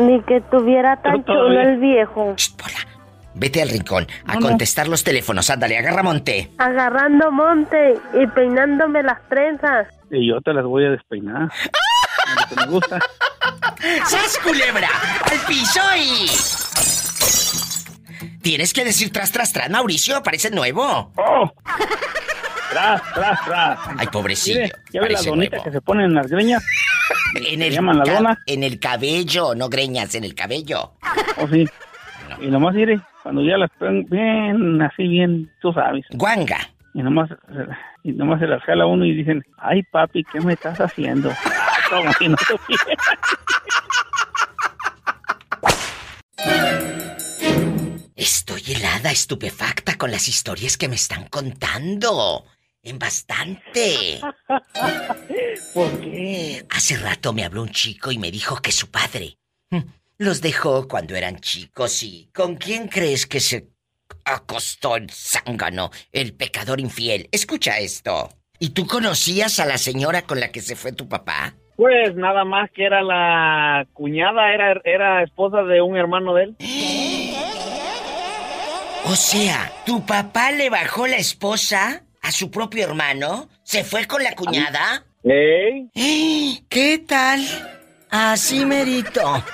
Ni 0.00 0.20
que 0.22 0.40
tuviera 0.50 0.96
tan 1.02 1.24
chulo 1.24 1.60
el 1.60 1.78
viejo. 1.78 2.34
Vete 3.36 3.62
al 3.62 3.68
rincón 3.68 4.06
a 4.26 4.38
contestar 4.38 4.88
los 4.88 5.04
teléfonos. 5.04 5.50
Ándale, 5.50 5.76
agarra 5.78 6.02
monte. 6.02 6.50
Agarrando 6.58 7.30
monte 7.32 7.94
y 8.20 8.26
peinándome 8.28 9.02
las 9.02 9.20
trenzas. 9.28 9.88
Y 10.10 10.28
yo 10.28 10.40
te 10.40 10.52
las 10.52 10.64
voy 10.64 10.84
a 10.86 10.90
despeinar. 10.90 11.48
Lo 12.34 12.48
que 12.48 12.56
me 12.56 12.66
gusta. 12.66 12.98
¡Sas, 14.06 14.38
culebra! 14.42 14.88
¡Al 15.30 15.38
piso 15.46 15.80
y... 15.96 16.26
Tienes 18.42 18.72
que 18.74 18.84
decir 18.84 19.10
tras, 19.12 19.32
tras, 19.32 19.52
tras, 19.52 19.70
Mauricio, 19.70 20.22
parece 20.22 20.50
nuevo. 20.50 21.12
¡Oh! 21.16 21.50
Tras, 22.70 23.02
tras, 23.14 23.44
tras. 23.44 23.78
Ay, 23.98 24.06
pobrecillo. 24.08 24.60
Mire, 24.60 24.72
¿ya 24.92 25.00
ve 25.00 25.06
las 25.08 25.12
parece 25.14 25.30
donitas 25.30 25.50
nuevo. 25.52 25.64
que 25.64 25.72
se 25.72 25.80
ponen 25.80 26.06
en 26.06 26.14
las 26.14 26.26
greñas? 26.28 26.64
En 27.36 27.60
¿Se 27.60 27.66
el, 27.68 27.72
llaman 27.72 27.98
la 27.98 28.04
dona? 28.04 28.38
en 28.46 28.62
el 28.62 28.78
cabello, 28.78 29.54
no 29.54 29.68
greñas, 29.68 30.14
en 30.14 30.24
el 30.24 30.34
cabello. 30.34 30.92
¿O 31.38 31.48
sí? 31.48 31.66
Y 32.40 32.46
nomás, 32.48 32.74
mire, 32.74 33.00
cuando 33.22 33.42
ya 33.42 33.56
las 33.56 33.70
ponen 33.78 34.04
bien, 34.10 34.82
así 34.82 35.06
bien, 35.08 35.50
tú 35.60 35.72
sabes. 35.72 36.04
Guanga. 36.10 36.58
Y 36.94 37.02
nomás, 37.02 37.30
y 38.02 38.12
nomás 38.12 38.40
se 38.40 38.46
las 38.46 38.62
jala 38.62 38.86
uno 38.86 39.04
y 39.04 39.12
dicen, 39.14 39.42
ay, 39.58 39.82
papi, 39.84 40.22
¿qué 40.32 40.40
me 40.40 40.52
estás 40.52 40.80
haciendo? 40.80 41.30
Como 41.94 42.12
si 42.14 42.28
no. 42.28 42.36
Estoy 48.16 48.62
helada, 48.66 49.12
estupefacta 49.12 49.96
con 49.96 50.10
las 50.10 50.26
historias 50.26 50.76
que 50.76 50.88
me 50.88 50.96
están 50.96 51.28
contando. 51.28 52.46
En 52.82 52.98
bastante. 52.98 54.20
¿Por 55.72 56.00
qué? 56.00 56.66
Hace 56.70 56.96
rato 56.96 57.32
me 57.32 57.44
habló 57.44 57.62
un 57.62 57.70
chico 57.70 58.10
y 58.10 58.18
me 58.18 58.32
dijo 58.32 58.56
que 58.56 58.72
su 58.72 58.90
padre 58.90 59.38
mm, 59.70 59.78
los 60.18 60.40
dejó 60.40 60.88
cuando 60.88 61.14
eran 61.14 61.38
chicos 61.38 62.02
y 62.02 62.28
¿con 62.34 62.56
quién 62.56 62.88
crees 62.88 63.26
que 63.26 63.38
se 63.38 63.68
acostó 64.24 64.96
el 64.96 65.10
zángano, 65.10 65.92
el 66.10 66.34
pecador 66.34 66.80
infiel? 66.80 67.28
Escucha 67.30 67.78
esto. 67.78 68.30
¿Y 68.58 68.70
tú 68.70 68.86
conocías 68.86 69.60
a 69.60 69.66
la 69.66 69.78
señora 69.78 70.22
con 70.22 70.40
la 70.40 70.50
que 70.50 70.60
se 70.60 70.74
fue 70.74 70.92
tu 70.92 71.08
papá? 71.08 71.54
Pues 71.76 72.14
nada 72.14 72.44
más 72.44 72.70
que 72.70 72.84
era 72.84 73.02
la 73.02 73.86
cuñada, 73.92 74.52
era, 74.52 74.80
era 74.84 75.22
esposa 75.22 75.62
de 75.62 75.82
un 75.82 75.96
hermano 75.96 76.34
de 76.34 76.44
él. 76.44 76.56
O 79.06 79.16
sea, 79.16 79.70
¿tu 79.84 80.04
papá 80.06 80.52
le 80.52 80.70
bajó 80.70 81.06
la 81.06 81.16
esposa 81.16 82.02
a 82.22 82.32
su 82.32 82.50
propio 82.50 82.84
hermano? 82.84 83.48
¿Se 83.62 83.84
fue 83.84 84.06
con 84.06 84.22
la 84.22 84.34
cuñada? 84.34 85.04
¿Eh? 85.24 85.86
¿Qué 86.68 87.04
tal? 87.06 87.44
Así 88.10 88.64
merito. 88.64 89.44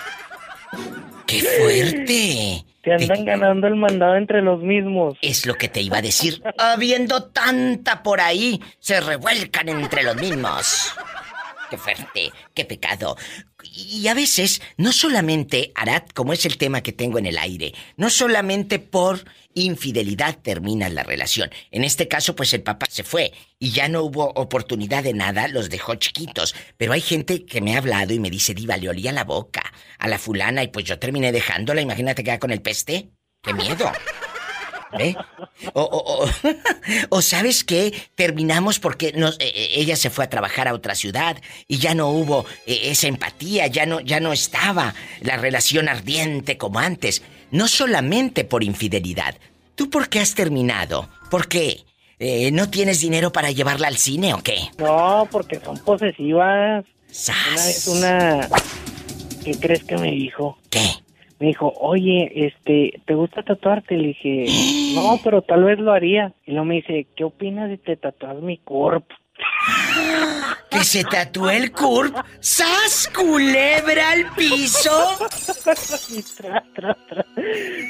¡Qué 1.27 1.41
fuerte! 1.41 2.65
Se 2.85 2.93
andan 2.93 3.25
ganando 3.25 3.67
el 3.67 3.77
mandado 3.77 4.17
entre 4.17 4.41
los 4.41 4.63
mismos. 4.63 5.17
Es 5.21 5.47
lo 5.47 5.55
que 5.55 5.69
te 5.69 5.81
iba 5.81 5.99
a 5.99 6.03
decir. 6.03 6.43
Habiendo 6.59 7.25
tanta 7.25 8.03
por 8.03 8.21
ahí, 8.21 8.61
se 8.79 9.01
revuelcan 9.01 9.69
entre 9.69 10.03
los 10.03 10.17
mismos. 10.17 10.95
Qué 11.71 11.79
fuerte, 11.79 12.33
qué 12.53 12.65
pecado. 12.65 13.17
Y 13.63 14.09
a 14.09 14.15
veces, 14.15 14.61
no 14.77 14.93
solamente, 14.93 15.71
Arad, 15.77 16.03
como 16.15 16.33
es 16.33 16.45
el 16.45 16.59
tema 16.59 16.83
que 16.83 16.93
tengo 16.93 17.19
en 17.19 17.27
el 17.27 17.39
aire, 17.39 17.73
no 17.97 18.11
solamente 18.11 18.81
por 18.81 19.25
infidelidad 19.55 20.39
termina 20.39 20.89
la 20.89 21.05
relación. 21.05 21.49
En 21.71 21.85
este 21.85 22.09
caso, 22.09 22.35
pues 22.35 22.53
el 22.55 22.63
papá 22.63 22.87
se 22.91 23.05
fue 23.05 23.33
y 23.61 23.71
ya 23.71 23.89
no 23.89 24.03
hubo 24.03 24.33
oportunidad 24.35 25.05
de 25.05 25.15
nada, 25.15 25.47
los 25.47 25.71
dejó 25.71 25.95
chiquitos. 25.95 26.57
Pero 26.77 26.93
hay 26.93 27.01
gente 27.01 27.45
que 27.45 27.61
me 27.61 27.77
ha 27.77 27.79
hablado 27.79 28.13
y 28.13 28.19
me 28.19 28.31
dice, 28.31 28.53
Diva, 28.53 28.77
le 28.77 28.89
olía 28.89 29.13
la 29.13 29.25
boca 29.25 29.63
a 29.99 30.09
la 30.09 30.19
fulana 30.19 30.65
y 30.65 30.69
pues 30.69 30.85
yo 30.85 30.99
terminé 30.99 31.31
dejándola. 31.31 31.81
Imagínate 31.81 32.25
que 32.25 32.39
con 32.41 32.51
el 32.51 32.63
peste. 32.63 33.11
¡Qué 33.43 33.55
miedo! 33.55 33.93
¿Ve? 34.99 35.17
O, 35.75 35.83
o- 35.83 36.25
o- 36.25 36.31
o 37.17 37.23
sabes 37.23 37.65
qué, 37.65 37.93
terminamos 38.15 38.79
porque 38.79 39.13
nos- 39.13 39.37
eh, 39.39 39.53
eh, 39.55 39.69
ella 39.77 39.97
se 39.97 40.11
fue 40.11 40.25
a 40.25 40.31
trabajar 40.31 40.67
a 40.69 40.75
otra 40.75 40.95
ciudad 40.95 41.37
y 41.69 41.79
ya 41.79 41.95
no 41.95 42.09
hubo 42.09 42.45
eh, 42.67 42.81
esa 42.91 43.07
empatía, 43.09 43.67
ya 43.69 43.87
no, 43.87 44.01
ya 44.01 44.21
no 44.21 44.33
estaba 44.33 44.95
la 45.21 45.37
relación 45.37 45.89
ardiente 45.89 46.57
como 46.59 46.79
antes. 46.81 47.23
No 47.51 47.69
solamente 47.69 48.45
por 48.45 48.63
infidelidad. 48.65 49.37
¿Tú 49.75 49.91
por 49.91 50.09
qué 50.09 50.21
has 50.21 50.35
terminado? 50.35 51.09
¿Por 51.31 51.49
qué? 51.49 51.85
Eh, 52.19 52.51
¿No 52.53 52.69
tienes 52.69 53.01
dinero 53.01 53.33
para 53.33 53.51
llevarla 53.51 53.89
al 53.89 53.97
cine 53.97 54.35
o 54.35 54.43
qué? 54.43 54.59
No, 54.79 55.27
porque 55.31 55.59
son 55.61 55.79
posesivas. 55.79 56.85
Una 57.29 57.65
vez 57.65 57.89
una... 57.89 58.49
¿Qué 59.45 59.53
crees 59.59 59.85
que 59.85 59.97
me 59.97 60.11
dijo? 60.11 60.59
¿Qué? 60.69 60.85
Me 61.41 61.47
dijo, 61.49 61.73
oye, 61.81 62.31
este, 62.35 63.01
¿te 63.07 63.15
gusta 63.15 63.43
tatuarte? 63.43 63.97
Le 63.97 64.09
dije, 64.09 64.47
no, 64.95 65.19
pero 65.25 65.41
tal 65.43 65.65
vez 65.65 65.79
lo 65.79 65.93
haría. 65.93 66.35
Y 66.47 66.53
luego 66.53 66.67
me 66.67 66.75
dice, 66.77 67.07
¿qué 67.17 67.25
opinas 67.25 67.71
si 67.71 67.79
te 67.79 67.97
tatuas 67.97 68.37
mi 68.37 68.59
cuerpo? 68.59 69.15
Que 70.71 70.85
se 70.85 71.03
tatuó 71.03 71.51
el 71.51 71.73
curp. 71.73 72.15
¡Sas, 72.39 73.11
culebra 73.13 74.13
al 74.13 74.27
piso! 74.37 74.91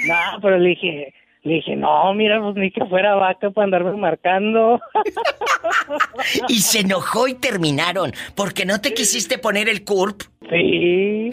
No, 0.07 0.41
pero 0.41 0.59
le 0.59 0.71
dije, 0.71 1.15
le 1.43 1.55
dije, 1.55 1.75
no, 1.75 2.13
mira, 2.13 2.39
pues 2.41 2.55
ni 2.57 2.71
que 2.71 2.85
fuera 2.85 3.15
vaca 3.15 3.51
para 3.51 3.65
andarme 3.65 3.97
marcando. 3.97 4.81
Y 6.49 6.61
se 6.61 6.81
enojó 6.81 7.29
y 7.29 7.35
terminaron. 7.35 8.13
Porque 8.35 8.65
no 8.65 8.81
te 8.81 8.95
quisiste 8.95 9.39
poner 9.39 9.69
el 9.69 9.85
curp. 9.85 10.23
Sí. 10.49 11.31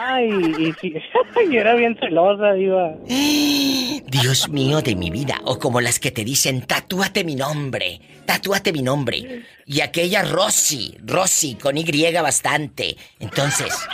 Ay, 0.00 0.74
y, 0.82 1.54
era 1.56 1.74
bien 1.74 1.96
celosa, 1.98 2.56
iba. 2.56 2.94
Dios 3.06 4.48
mío 4.48 4.80
de 4.80 4.96
mi 4.96 5.10
vida. 5.10 5.40
O 5.44 5.58
como 5.58 5.80
las 5.80 5.98
que 5.98 6.10
te 6.10 6.24
dicen, 6.24 6.62
tatúate 6.62 7.24
mi 7.24 7.36
nombre. 7.36 8.00
Tatúate 8.26 8.72
mi 8.72 8.82
nombre. 8.82 9.42
Y 9.66 9.80
aquella 9.80 10.22
Rosy. 10.22 10.96
Rosy 11.04 11.54
con 11.54 11.76
Y 11.76 12.12
bastante. 12.14 12.96
Entonces. 13.20 13.88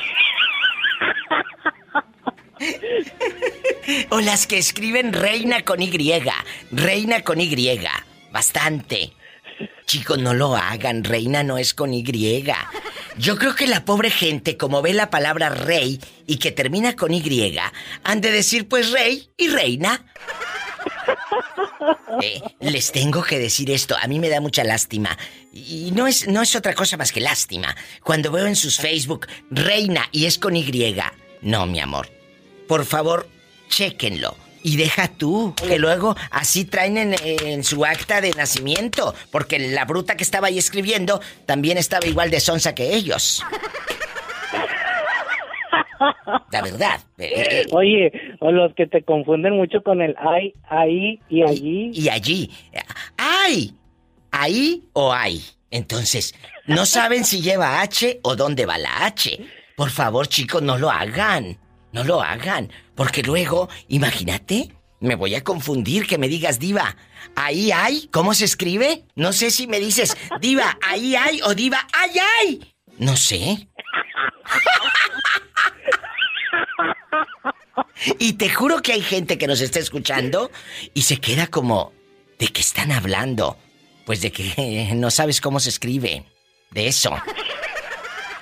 O 4.10 4.20
las 4.20 4.46
que 4.46 4.58
escriben 4.58 5.12
reina 5.12 5.64
con 5.64 5.82
Y. 5.82 5.90
Reina 6.70 7.22
con 7.22 7.40
Y. 7.40 7.78
Bastante. 8.32 9.12
Chicos, 9.86 10.18
no 10.18 10.34
lo 10.34 10.56
hagan. 10.56 11.04
Reina 11.04 11.42
no 11.42 11.58
es 11.58 11.74
con 11.74 11.92
Y. 11.92 12.04
Yo 13.16 13.36
creo 13.36 13.54
que 13.54 13.66
la 13.66 13.84
pobre 13.84 14.10
gente, 14.10 14.56
como 14.56 14.82
ve 14.82 14.92
la 14.92 15.10
palabra 15.10 15.50
rey 15.50 16.00
y 16.26 16.38
que 16.38 16.50
termina 16.50 16.96
con 16.96 17.12
Y, 17.12 17.56
han 18.02 18.20
de 18.20 18.30
decir 18.30 18.68
pues 18.68 18.90
rey 18.90 19.30
y 19.36 19.48
reina. 19.48 20.04
Eh, 22.22 22.40
les 22.60 22.92
tengo 22.92 23.22
que 23.22 23.38
decir 23.38 23.70
esto, 23.70 23.96
a 24.00 24.06
mí 24.06 24.18
me 24.18 24.28
da 24.28 24.40
mucha 24.40 24.64
lástima. 24.64 25.16
Y 25.52 25.90
no 25.92 26.06
es, 26.06 26.26
no 26.26 26.42
es 26.42 26.56
otra 26.56 26.74
cosa 26.74 26.96
más 26.96 27.12
que 27.12 27.20
lástima. 27.20 27.76
Cuando 28.02 28.30
veo 28.32 28.46
en 28.46 28.56
sus 28.56 28.78
Facebook 28.78 29.26
reina 29.50 30.08
y 30.10 30.26
es 30.26 30.38
con 30.38 30.56
Y. 30.56 30.96
No, 31.42 31.66
mi 31.66 31.80
amor. 31.80 32.08
Por 32.66 32.84
favor, 32.84 33.28
chéquenlo. 33.68 34.36
Y 34.62 34.78
deja 34.78 35.08
tú, 35.08 35.54
que 35.54 35.78
luego 35.78 36.16
así 36.30 36.64
traen 36.64 36.96
en, 36.96 37.14
en 37.22 37.64
su 37.64 37.84
acta 37.84 38.22
de 38.22 38.30
nacimiento. 38.30 39.14
Porque 39.30 39.58
la 39.58 39.84
bruta 39.84 40.16
que 40.16 40.24
estaba 40.24 40.46
ahí 40.46 40.58
escribiendo 40.58 41.20
también 41.44 41.76
estaba 41.76 42.06
igual 42.06 42.30
de 42.30 42.40
sonsa 42.40 42.74
que 42.74 42.94
ellos. 42.94 43.44
La 46.50 46.62
verdad. 46.62 47.00
Eh, 47.18 47.32
eh, 47.34 47.66
Oye, 47.72 48.12
o 48.40 48.50
los 48.50 48.74
que 48.74 48.86
te 48.86 49.02
confunden 49.02 49.54
mucho 49.54 49.82
con 49.82 50.00
el 50.02 50.14
ay, 50.18 50.54
ahí 50.68 51.20
y 51.28 51.42
allí. 51.42 51.90
Y 51.92 52.08
allí. 52.08 52.50
¡Ay! 53.16 53.74
¿Ahí 54.30 54.84
o 54.92 55.12
hay? 55.12 55.42
Entonces, 55.70 56.34
no 56.66 56.86
saben 56.86 57.24
si 57.24 57.40
lleva 57.40 57.80
H 57.80 58.20
o 58.22 58.36
dónde 58.36 58.66
va 58.66 58.78
la 58.78 59.06
H. 59.06 59.38
Por 59.76 59.90
favor, 59.90 60.26
chicos, 60.26 60.62
no 60.62 60.78
lo 60.78 60.90
hagan. 60.90 61.58
No 61.94 62.02
lo 62.02 62.20
hagan. 62.20 62.72
Porque 62.96 63.22
luego, 63.22 63.68
imagínate, 63.86 64.72
me 64.98 65.14
voy 65.14 65.36
a 65.36 65.44
confundir 65.44 66.08
que 66.08 66.18
me 66.18 66.28
digas 66.28 66.58
diva. 66.58 66.96
Ahí 67.36 67.70
hay, 67.70 68.08
¿cómo 68.08 68.34
se 68.34 68.46
escribe? 68.46 69.04
No 69.14 69.32
sé 69.32 69.52
si 69.52 69.68
me 69.68 69.78
dices 69.78 70.16
diva, 70.40 70.76
ahí 70.82 71.14
hay 71.14 71.40
o 71.42 71.54
diva, 71.54 71.86
ay 71.92 72.10
ay. 72.40 72.74
No 72.98 73.16
sé. 73.16 73.68
Y 78.18 78.34
te 78.34 78.50
juro 78.50 78.82
que 78.82 78.92
hay 78.92 79.00
gente 79.00 79.38
que 79.38 79.46
nos 79.46 79.60
está 79.60 79.78
escuchando 79.78 80.50
y 80.94 81.02
se 81.02 81.18
queda 81.18 81.46
como, 81.46 81.92
¿de 82.40 82.48
qué 82.48 82.60
están 82.60 82.90
hablando? 82.90 83.56
Pues 84.04 84.20
de 84.20 84.32
que 84.32 84.90
no 84.96 85.12
sabes 85.12 85.40
cómo 85.40 85.60
se 85.60 85.70
escribe. 85.70 86.24
De 86.72 86.88
eso. 86.88 87.12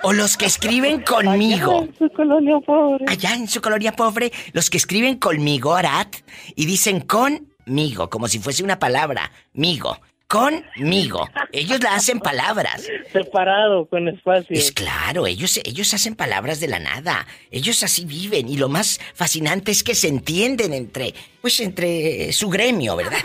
O 0.03 0.13
los 0.13 0.37
que 0.37 0.47
escriben 0.47 1.03
conmigo. 1.03 1.81
Allá 1.81 1.85
en 1.85 1.95
su 1.99 2.11
colonia 2.11 2.61
pobre. 2.61 3.05
Allá 3.09 3.35
en 3.35 3.49
su 3.49 3.61
colonia 3.61 3.93
pobre, 3.93 4.33
los 4.53 4.69
que 4.69 4.77
escriben 4.77 5.17
conmigo, 5.17 5.75
Arat, 5.75 6.17
y 6.57 6.67
dicen 6.67 7.01
conmigo, 7.01 8.11
como 8.11 8.29
si 8.29 8.39
fuese 8.39 8.65
una 8.65 8.79
palabra. 8.79 9.31
Migo. 9.53 9.99
Conmigo. 10.27 11.29
Ellos 11.53 11.83
la 11.83 11.95
hacen 11.95 12.19
palabras. 12.19 12.89
Separado, 13.13 13.85
con 13.85 14.09
espacio. 14.09 14.57
Es 14.57 14.73
claro, 14.73 15.27
ellos, 15.27 15.61
ellos 15.63 15.93
hacen 15.93 16.15
palabras 16.15 16.59
de 16.59 16.69
la 16.69 16.79
nada. 16.79 17.27
Ellos 17.51 17.83
así 17.83 18.07
viven. 18.07 18.49
Y 18.49 18.57
lo 18.57 18.71
más 18.71 18.99
fascinante 19.13 19.73
es 19.73 19.83
que 19.85 19.95
se 19.95 20.09
entienden 20.09 20.73
entre, 20.73 21.13
pues 21.43 21.61
entre 21.61 22.33
su 22.33 22.49
gremio, 22.49 22.97
¿verdad? 22.97 23.19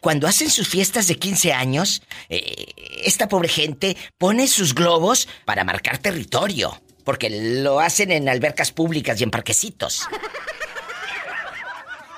Cuando 0.00 0.26
hacen 0.26 0.50
sus 0.50 0.68
fiestas 0.68 1.06
de 1.06 1.16
15 1.16 1.52
años, 1.52 2.02
eh, 2.28 2.66
esta 3.04 3.28
pobre 3.28 3.48
gente 3.48 3.96
pone 4.18 4.48
sus 4.48 4.74
globos 4.74 5.28
para 5.44 5.64
marcar 5.64 5.98
territorio. 5.98 6.80
Porque 7.04 7.30
lo 7.30 7.80
hacen 7.80 8.12
en 8.12 8.28
albercas 8.28 8.72
públicas 8.72 9.20
y 9.20 9.24
en 9.24 9.30
parquecitos. 9.30 10.06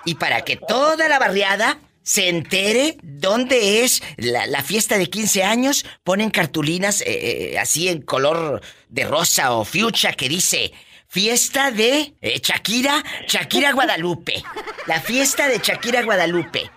Y 0.05 0.17
para 0.17 0.43
que 0.43 0.57
toda 0.57 1.09
la 1.09 1.19
barriada 1.19 1.79
se 2.03 2.29
entere 2.29 2.97
dónde 3.03 3.85
es 3.85 4.03
la, 4.17 4.63
fiesta 4.63 4.99
de 4.99 5.09
15 5.09 5.45
años, 5.45 5.87
ponen 6.03 6.31
cartulinas 6.31 7.01
eh, 7.03 7.53
eh, 7.53 7.59
así 7.59 7.89
en 7.89 8.03
color 8.03 8.61
de 8.89 9.05
rosa 9.05 9.53
o 9.53 9.65
fuchsia 9.65 10.13
que 10.15 10.29
dice 10.29 10.73
Fiesta 11.07 11.71
de 11.71 12.15
Shakira, 12.43 13.05
Shakira 13.29 13.73
Guadalupe. 13.73 14.43
La 14.87 15.01
fiesta 15.01 15.47
de 15.47 15.59
Shakira 15.59 16.03
Guadalupe. 16.03 16.71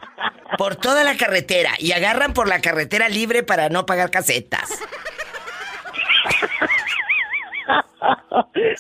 Por 0.57 0.76
toda 0.76 1.03
la 1.03 1.17
carretera. 1.17 1.71
Y 1.80 1.91
agarran 1.91 2.34
por 2.34 2.47
la 2.47 2.61
carretera 2.61 3.09
libre 3.09 3.43
para 3.43 3.69
no 3.69 3.86
pagar 3.86 4.11
casetas. 4.11 4.69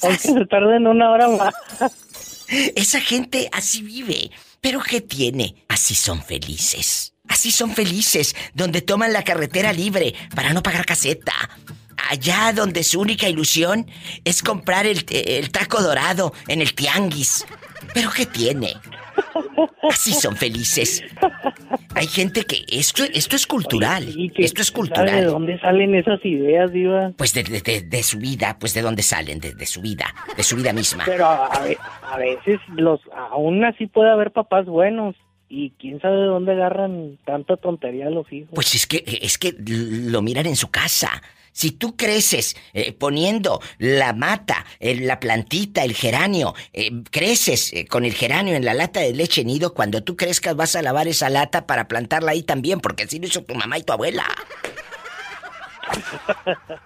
Aunque 0.01 0.17
se 0.17 0.45
tarden 0.45 0.87
una 0.87 1.11
hora 1.11 1.27
más. 1.27 1.53
Esa 2.75 2.99
gente 2.99 3.49
así 3.51 3.81
vive. 3.81 4.31
Pero 4.61 4.79
¿qué 4.81 5.01
tiene? 5.01 5.63
Así 5.67 5.95
son 5.95 6.23
felices. 6.23 7.13
Así 7.27 7.51
son 7.51 7.73
felices, 7.73 8.35
donde 8.53 8.81
toman 8.81 9.11
la 9.11 9.23
carretera 9.23 9.73
libre 9.73 10.13
para 10.35 10.53
no 10.53 10.61
pagar 10.61 10.85
caseta. 10.85 11.33
Allá 12.09 12.53
donde 12.53 12.83
su 12.83 12.99
única 12.99 13.27
ilusión 13.27 13.89
es 14.23 14.43
comprar 14.43 14.85
el, 14.85 15.05
el 15.09 15.51
taco 15.51 15.81
dorado 15.81 16.33
en 16.47 16.61
el 16.61 16.75
tianguis. 16.75 17.45
Pero 17.93 18.11
¿qué 18.11 18.27
tiene? 18.27 18.75
Así 19.89 20.13
son 20.13 20.35
felices. 20.35 21.03
Hay 21.95 22.07
gente 22.07 22.43
que 22.43 22.65
esto, 22.67 23.03
esto 23.13 23.35
es 23.35 23.47
cultural. 23.47 24.03
Esto 24.37 24.61
es 24.61 24.67
¿Sabe 24.67 24.71
de 24.71 24.73
cultural. 24.73 25.25
dónde 25.25 25.59
salen 25.59 25.95
esas 25.95 26.23
ideas, 26.25 26.71
Diva? 26.71 27.11
Pues 27.17 27.33
de, 27.33 27.43
de- 27.43 27.61
de- 27.61 27.81
de 27.81 28.03
su 28.03 28.17
vida, 28.17 28.57
pues 28.59 28.73
de 28.73 28.81
dónde 28.81 29.03
salen, 29.03 29.39
de, 29.39 29.65
su 29.65 29.81
vida, 29.81 30.05
de 30.35 30.43
su 30.43 30.55
vida 30.55 30.73
misma. 30.73 31.03
Pero 31.05 31.25
a, 31.25 31.45
a 31.47 32.17
veces 32.17 32.59
los 32.75 32.99
aún 33.31 33.63
así 33.63 33.87
puede 33.87 34.11
haber 34.11 34.31
papás 34.31 34.65
buenos 34.65 35.15
y 35.47 35.71
quién 35.79 36.01
sabe 36.01 36.17
de 36.17 36.25
dónde 36.25 36.53
agarran 36.53 37.17
tanta 37.25 37.55
tontería 37.57 38.07
a 38.07 38.09
los 38.09 38.31
hijos. 38.33 38.49
Pues 38.53 38.73
es 38.75 38.87
que, 38.87 39.03
es 39.21 39.37
que 39.37 39.53
lo 39.59 40.21
miran 40.21 40.47
en 40.47 40.55
su 40.55 40.69
casa. 40.69 41.21
Si 41.55 41.71
tú 41.71 41.95
creces 41.95 42.57
eh, 42.73 42.91
poniendo 42.91 43.61
la 43.77 44.11
mata, 44.11 44.65
eh, 44.81 44.93
la 44.95 45.21
plantita, 45.21 45.85
el 45.85 45.95
geranio, 45.95 46.53
eh, 46.73 46.91
creces 47.09 47.71
eh, 47.71 47.85
con 47.87 48.03
el 48.03 48.13
geranio 48.13 48.55
en 48.55 48.65
la 48.65 48.73
lata 48.73 48.99
de 48.99 49.13
leche 49.13 49.45
nido, 49.45 49.73
cuando 49.73 50.03
tú 50.03 50.17
crezcas 50.17 50.53
vas 50.57 50.75
a 50.75 50.81
lavar 50.81 51.07
esa 51.07 51.29
lata 51.29 51.65
para 51.65 51.87
plantarla 51.87 52.31
ahí 52.31 52.43
también, 52.43 52.81
porque 52.81 53.03
así 53.03 53.19
lo 53.19 53.27
hizo 53.27 53.41
tu 53.43 53.55
mamá 53.55 53.77
y 53.77 53.83
tu 53.83 53.93
abuela. 53.93 54.25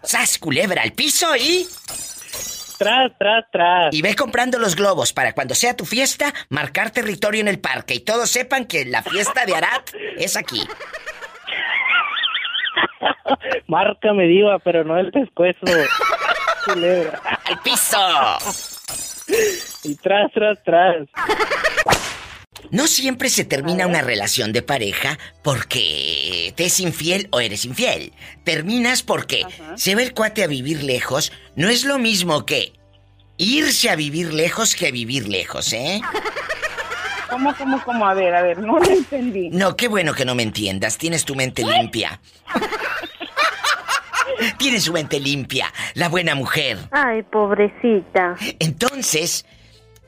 ¡Sas, 0.04 0.38
culebra 0.38 0.84
al 0.84 0.94
piso 0.94 1.36
y... 1.36 1.68
Tras, 2.78 3.12
tras, 3.18 3.46
tras. 3.52 3.92
Y 3.94 4.04
ve 4.04 4.16
comprando 4.16 4.60
los 4.60 4.76
globos 4.76 5.14
para 5.14 5.34
cuando 5.34 5.56
sea 5.56 5.76
tu 5.76 5.84
fiesta, 5.84 6.32
marcar 6.50 6.92
territorio 6.92 7.42
en 7.42 7.48
el 7.48 7.60
parque 7.60 7.96
y 7.96 8.02
todos 8.02 8.30
sepan 8.30 8.66
que 8.66 8.86
la 8.86 9.02
fiesta 9.02 9.48
de 9.48 9.56
Arat 9.56 9.90
es 10.16 10.38
aquí. 10.38 10.62
Márcame, 13.68 14.26
Diva, 14.28 14.60
pero 14.60 14.84
no 14.84 14.98
el 14.98 15.12
pescuezo. 15.12 15.66
Culebra. 16.66 17.20
¡Al 17.46 17.60
piso! 17.62 17.98
Y 19.84 19.96
tras, 19.96 20.32
tras, 20.34 20.64
tras. 20.64 21.08
No 22.72 22.88
siempre 22.88 23.30
se 23.30 23.46
termina 23.46 23.88
una 23.88 24.02
relación 24.02 24.52
de 24.52 24.62
pareja 24.62 25.18
porque 25.44 26.54
te 26.56 26.66
es 26.66 26.80
infiel 26.80 27.28
o 27.32 27.40
eres 27.40 27.66
infiel. 27.66 28.14
Terminas 28.44 29.02
porque 29.02 29.44
se 29.76 29.96
va 29.96 30.04
el 30.04 30.14
cuate 30.14 30.44
a 30.44 30.48
vivir 30.48 30.84
lejos. 30.84 31.32
No 31.56 31.70
es 31.70 31.84
lo 31.84 31.98
mismo 31.98 32.46
que 32.46 32.74
irse 33.38 33.90
a 33.90 33.96
vivir 33.96 34.34
lejos 34.34 34.76
que 34.76 34.92
vivir 34.92 35.28
lejos, 35.28 35.74
¿eh? 35.74 36.02
¿Cómo, 37.30 37.56
cómo, 37.56 37.82
cómo? 37.84 38.08
A 38.08 38.14
ver, 38.14 38.36
a 38.36 38.42
ver, 38.42 38.58
no 38.60 38.80
lo 38.80 38.90
entendí. 38.90 39.50
No, 39.50 39.76
qué 39.76 39.88
bueno 39.88 40.14
que 40.14 40.26
no 40.26 40.36
me 40.36 40.44
entiendas. 40.44 40.98
Tienes 40.98 41.26
tu 41.26 41.36
mente 41.36 41.64
limpia. 41.64 42.20
Tienes 44.58 44.84
su 44.84 44.94
mente 44.94 45.20
limpia, 45.20 45.74
la 45.94 46.10
buena 46.10 46.36
mujer. 46.36 46.78
Ay, 46.92 47.24
pobrecita. 47.24 48.36
Entonces, 48.60 49.46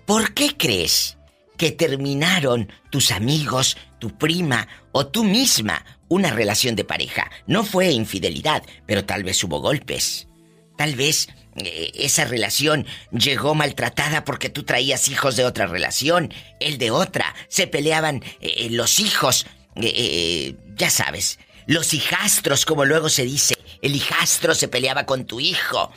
¿por 0.06 0.34
qué 0.34 0.56
crees 0.58 1.18
que 1.62 1.72
terminaron 1.72 2.72
tus 2.90 3.12
amigos, 3.12 3.78
tu 4.00 4.18
prima 4.18 4.68
o 4.92 5.06
tú 5.06 5.24
misma 5.24 5.86
una 6.12 6.32
relación 6.32 6.76
de 6.76 6.84
pareja. 6.84 7.30
No 7.48 7.64
fue 7.64 7.92
infidelidad, 7.92 8.64
pero 8.86 9.06
tal 9.06 9.24
vez 9.24 9.42
hubo 9.44 9.62
golpes. 9.62 10.28
Tal 10.76 10.96
vez 10.96 11.30
eh, 11.56 11.92
esa 11.94 12.26
relación 12.26 12.86
llegó 13.12 13.56
maltratada 13.56 14.26
porque 14.26 14.50
tú 14.50 14.64
traías 14.64 15.08
hijos 15.08 15.36
de 15.36 15.46
otra 15.46 15.68
relación, 15.68 16.34
él 16.60 16.80
de 16.80 16.92
otra. 16.92 17.34
Se 17.48 17.68
peleaban 17.68 18.24
eh, 18.42 18.70
los 18.72 19.00
hijos, 19.00 19.46
eh, 19.76 19.94
eh, 19.96 20.56
ya 20.76 20.90
sabes, 20.90 21.40
los 21.66 21.94
hijastros, 21.94 22.66
como 22.66 22.86
luego 22.86 23.08
se 23.08 23.24
dice. 23.24 23.56
El 23.82 23.96
hijastro 23.96 24.54
se 24.54 24.68
peleaba 24.68 25.06
con 25.06 25.26
tu 25.26 25.40
hijo. 25.40 25.92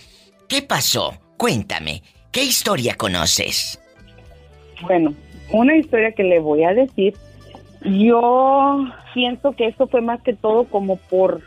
¿Qué 0.49 0.63
pasó? 0.63 1.15
Cuéntame, 1.37 2.03
¿qué 2.33 2.43
historia 2.45 2.95
conoces? 2.97 3.81
Bueno, 4.83 5.15
una 5.51 5.77
historia 5.77 6.13
que 6.13 6.25
le 6.25 6.39
voy 6.39 6.65
a 6.65 6.75
decir, 6.75 7.15
yo 7.83 8.85
pienso 9.13 9.53
que 9.53 9.67
eso 9.67 9.87
fue 9.89 10.01
más 10.01 10.21
que 10.23 10.33
todo 10.35 10.65
como 10.65 10.97
por 10.97 11.43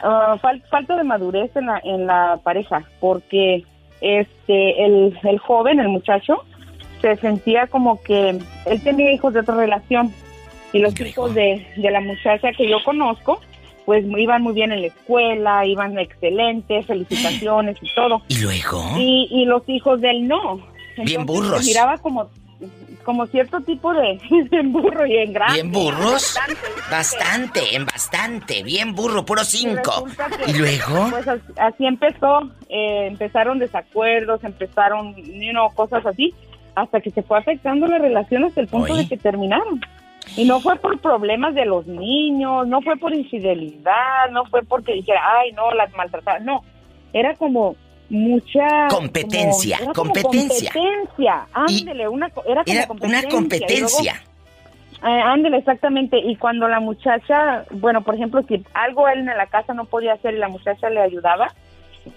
fal- 0.00 0.62
falta 0.70 0.96
de 0.96 1.04
madurez 1.04 1.54
en 1.56 1.66
la, 1.66 1.80
en 1.84 2.06
la 2.06 2.40
pareja, 2.42 2.84
porque 3.00 3.64
este 4.00 4.84
el, 4.84 5.18
el 5.24 5.38
joven, 5.38 5.80
el 5.80 5.88
muchacho, 5.88 6.44
se 7.00 7.16
sentía 7.16 7.66
como 7.66 8.02
que 8.02 8.38
él 8.66 8.82
tenía 8.82 9.12
hijos 9.12 9.34
de 9.34 9.40
otra 9.40 9.56
relación 9.56 10.12
y 10.72 10.78
los 10.78 10.98
hijos 11.00 11.34
de, 11.34 11.66
de 11.76 11.90
la 11.90 12.00
muchacha 12.00 12.52
que 12.52 12.68
yo 12.68 12.78
conozco, 12.84 13.40
pues 13.88 14.04
iban 14.18 14.42
muy 14.42 14.52
bien 14.52 14.70
en 14.70 14.82
la 14.82 14.88
escuela, 14.88 15.64
iban 15.64 15.98
excelentes, 15.98 16.84
felicitaciones 16.84 17.78
y 17.80 17.94
todo. 17.94 18.20
¿Y 18.28 18.40
luego? 18.42 18.84
Y, 18.98 19.28
y 19.30 19.46
los 19.46 19.66
hijos 19.66 19.98
de 20.02 20.10
él 20.10 20.28
no. 20.28 20.56
Bien 20.98 21.22
Entonces, 21.22 21.24
burros. 21.24 21.64
se 21.64 21.70
miraba 21.70 21.96
como, 21.96 22.28
como 23.02 23.24
cierto 23.28 23.62
tipo 23.62 23.90
de, 23.94 24.20
burro 24.64 25.06
y 25.06 25.16
en 25.16 25.32
grande. 25.32 25.62
¿Bien 25.62 25.72
burros? 25.72 26.36
Bastante, 26.90 27.76
en 27.76 27.86
bastante. 27.86 28.62
Bien 28.62 28.94
burro, 28.94 29.24
puro 29.24 29.42
cinco. 29.42 30.04
¿Y 30.46 30.52
luego? 30.52 31.08
Pues 31.08 31.26
as- 31.26 31.40
así 31.56 31.86
empezó, 31.86 32.42
eh, 32.68 33.06
empezaron 33.06 33.58
desacuerdos, 33.58 34.44
empezaron, 34.44 35.16
you 35.16 35.52
know, 35.52 35.72
cosas 35.74 36.04
así, 36.04 36.34
hasta 36.74 37.00
que 37.00 37.10
se 37.10 37.22
fue 37.22 37.38
afectando 37.38 37.86
la 37.86 37.96
relación 37.96 38.44
hasta 38.44 38.60
el 38.60 38.68
punto 38.68 38.94
de 38.94 39.08
que 39.08 39.16
terminaron. 39.16 39.80
Y 40.36 40.44
no 40.44 40.60
fue 40.60 40.76
por 40.76 40.98
problemas 41.00 41.54
de 41.54 41.64
los 41.64 41.86
niños, 41.86 42.66
no 42.68 42.80
fue 42.82 42.96
por 42.96 43.14
infidelidad, 43.14 44.30
no 44.30 44.44
fue 44.46 44.62
porque 44.62 44.92
dijera, 44.94 45.20
ay, 45.40 45.52
no, 45.52 45.70
las 45.72 45.92
maltratadas, 45.94 46.42
no. 46.42 46.62
Era 47.12 47.34
como 47.34 47.74
mucha... 48.10 48.88
Competencia, 48.88 49.78
como- 49.78 49.92
competencia. 49.94 50.70
competencia, 50.72 51.46
ándele, 51.52 52.08
una, 52.08 52.26
era 52.46 52.62
como 52.64 52.76
Era 52.76 52.86
competencia. 52.86 53.18
una 53.20 53.28
competencia. 53.28 54.12
luego- 54.14 54.28
eh, 55.06 55.22
ándele, 55.24 55.58
exactamente. 55.58 56.18
Y 56.18 56.36
cuando 56.36 56.66
la 56.68 56.80
muchacha, 56.80 57.64
bueno, 57.70 58.02
por 58.02 58.14
ejemplo, 58.16 58.42
si 58.48 58.62
algo 58.74 59.06
él 59.08 59.20
en 59.20 59.26
la 59.26 59.46
casa 59.46 59.72
no 59.74 59.84
podía 59.84 60.14
hacer 60.14 60.34
y 60.34 60.38
la 60.38 60.48
muchacha 60.48 60.90
le 60.90 61.00
ayudaba, 61.00 61.52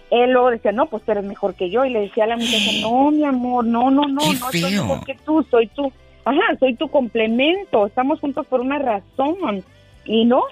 él 0.09 0.31
luego 0.31 0.49
decía, 0.51 0.71
no, 0.71 0.85
pues 0.87 1.03
tú 1.03 1.11
eres 1.11 1.23
mejor 1.23 1.53
que 1.55 1.69
yo. 1.69 1.85
Y 1.85 1.91
le 1.91 2.01
decía 2.01 2.23
a 2.23 2.27
la 2.27 2.37
muchacha, 2.37 2.71
no, 2.81 3.11
mi 3.11 3.23
amor, 3.23 3.65
no, 3.65 3.91
no, 3.91 4.07
no, 4.07 4.21
Qué 4.21 4.39
no 4.39 4.51
soy 4.51 4.71
mejor 4.71 5.05
que 5.05 5.15
tú, 5.15 5.43
soy 5.51 5.67
tú. 5.67 5.91
Ajá, 6.25 6.57
soy 6.59 6.75
tu 6.75 6.89
complemento, 6.89 7.87
estamos 7.87 8.19
juntos 8.19 8.45
por 8.47 8.59
una 8.61 8.79
razón. 8.79 9.63
Y 10.05 10.25
no, 10.25 10.43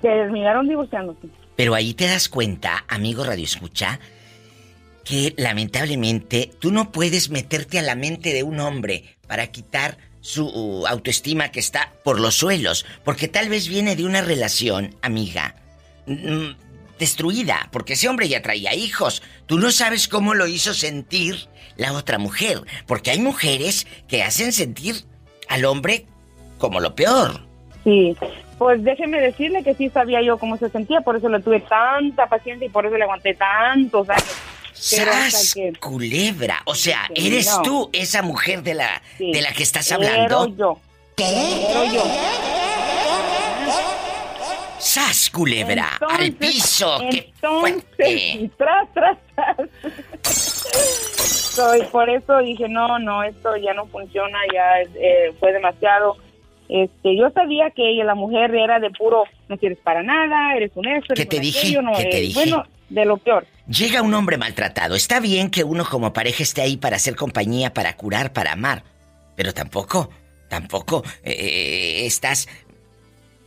terminaron 0.00 0.68
divorciándose. 0.68 1.28
Pero 1.56 1.74
ahí 1.74 1.94
te 1.94 2.06
das 2.06 2.28
cuenta, 2.28 2.84
amigo 2.88 3.24
Radio 3.24 3.44
Escucha, 3.44 4.00
que 5.04 5.34
lamentablemente 5.36 6.50
tú 6.58 6.70
no 6.70 6.92
puedes 6.92 7.30
meterte 7.30 7.78
a 7.78 7.82
la 7.82 7.94
mente 7.94 8.32
de 8.32 8.42
un 8.42 8.60
hombre 8.60 9.04
para 9.26 9.48
quitar 9.48 9.98
su 10.20 10.46
uh, 10.46 10.86
autoestima 10.86 11.50
que 11.50 11.60
está 11.60 11.92
por 12.04 12.20
los 12.20 12.34
suelos, 12.34 12.84
porque 13.04 13.28
tal 13.28 13.48
vez 13.48 13.68
viene 13.68 13.96
de 13.96 14.04
una 14.04 14.20
relación, 14.20 14.94
amiga, 15.02 15.54
mm, 16.06 16.50
destruida, 17.00 17.68
porque 17.72 17.94
ese 17.94 18.08
hombre 18.08 18.28
ya 18.28 18.42
traía 18.42 18.72
hijos. 18.74 19.22
Tú 19.46 19.58
no 19.58 19.72
sabes 19.72 20.06
cómo 20.06 20.34
lo 20.34 20.46
hizo 20.46 20.72
sentir 20.74 21.48
la 21.76 21.92
otra 21.94 22.18
mujer, 22.18 22.62
porque 22.86 23.10
hay 23.10 23.18
mujeres 23.18 23.86
que 24.06 24.22
hacen 24.22 24.52
sentir 24.52 25.04
al 25.48 25.64
hombre 25.64 26.06
como 26.58 26.78
lo 26.78 26.94
peor. 26.94 27.40
Sí, 27.82 28.14
pues 28.58 28.84
déjeme 28.84 29.18
decirle 29.20 29.64
que 29.64 29.74
sí 29.74 29.88
sabía 29.88 30.20
yo 30.22 30.36
cómo 30.38 30.58
se 30.58 30.68
sentía, 30.68 31.00
por 31.00 31.16
eso 31.16 31.28
le 31.30 31.40
tuve 31.40 31.60
tanta 31.60 32.26
paciencia 32.28 32.66
y 32.66 32.70
por 32.70 32.84
eso 32.86 32.96
le 32.96 33.02
aguanté 33.04 33.34
tantos 33.34 34.08
años. 34.10 34.24
Pero 34.90 35.10
hasta 35.10 35.30
¡Sas! 35.30 35.54
que- 35.54 35.72
Culebra. 35.80 36.62
O 36.66 36.74
sea, 36.74 37.08
Sí, 37.16 37.26
eres 37.26 37.46
no. 37.56 37.62
tú 37.62 37.90
esa 37.92 38.22
mujer 38.22 38.62
de 38.62 38.74
la, 38.74 39.02
Sí. 39.18 39.32
de 39.32 39.40
la 39.42 39.52
que 39.52 39.62
estás 39.62 39.90
hablando. 39.90 40.54
yo. 40.56 40.78
Era 41.16 41.84
yo. 41.92 42.02
¡Sas, 44.80 45.30
culebra! 45.30 45.98
¡Al 46.00 46.24
Entonces- 46.24 46.34
piso! 46.54 46.98
¡Qué 47.10 47.18
Entonces, 47.34 47.84
fuerte! 47.84 48.12
y 48.40 48.48
tras, 48.56 48.92
tras, 48.94 49.18
tras. 49.34 49.56
Soy, 51.54 51.82
por 51.92 52.08
eso 52.08 52.38
dije, 52.38 52.68
no, 52.68 52.98
no, 52.98 53.22
esto 53.22 53.56
ya 53.56 53.74
no 53.74 53.86
funciona, 53.86 54.38
ya 54.52 54.80
eh, 54.98 55.34
fue 55.38 55.52
demasiado. 55.52 56.16
Este, 56.68 57.16
yo 57.16 57.28
sabía 57.30 57.70
que 57.70 57.90
ella, 57.90 58.04
la 58.04 58.14
mujer, 58.14 58.54
era 58.54 58.78
de 58.78 58.90
puro, 58.90 59.24
no 59.48 59.56
sirves 59.56 59.78
para 59.82 60.02
nada, 60.02 60.54
eres 60.56 60.70
un 60.74 60.86
esto, 60.86 61.14
¿Qué 61.14 61.26
te 61.26 61.36
un 61.36 61.42
dije? 61.42 61.58
aquello, 61.58 61.82
no, 61.82 61.92
¿Qué 61.96 62.04
te 62.04 62.18
eh, 62.18 62.20
dije? 62.20 62.34
Bueno, 62.34 62.64
de 62.88 63.04
lo 63.04 63.16
peor. 63.18 63.46
Llega 63.66 64.02
un 64.02 64.14
hombre 64.14 64.36
maltratado. 64.38 64.94
Está 64.94 65.20
bien 65.20 65.50
que 65.50 65.62
uno 65.64 65.84
como 65.84 66.12
pareja 66.12 66.42
esté 66.42 66.62
ahí 66.62 66.76
para 66.76 66.96
hacer 66.96 67.16
compañía, 67.16 67.74
para 67.74 67.96
curar, 67.96 68.32
para 68.32 68.52
amar. 68.52 68.84
Pero 69.36 69.52
tampoco, 69.52 70.10
tampoco 70.48 71.02
eh, 71.22 72.06
estás 72.06 72.48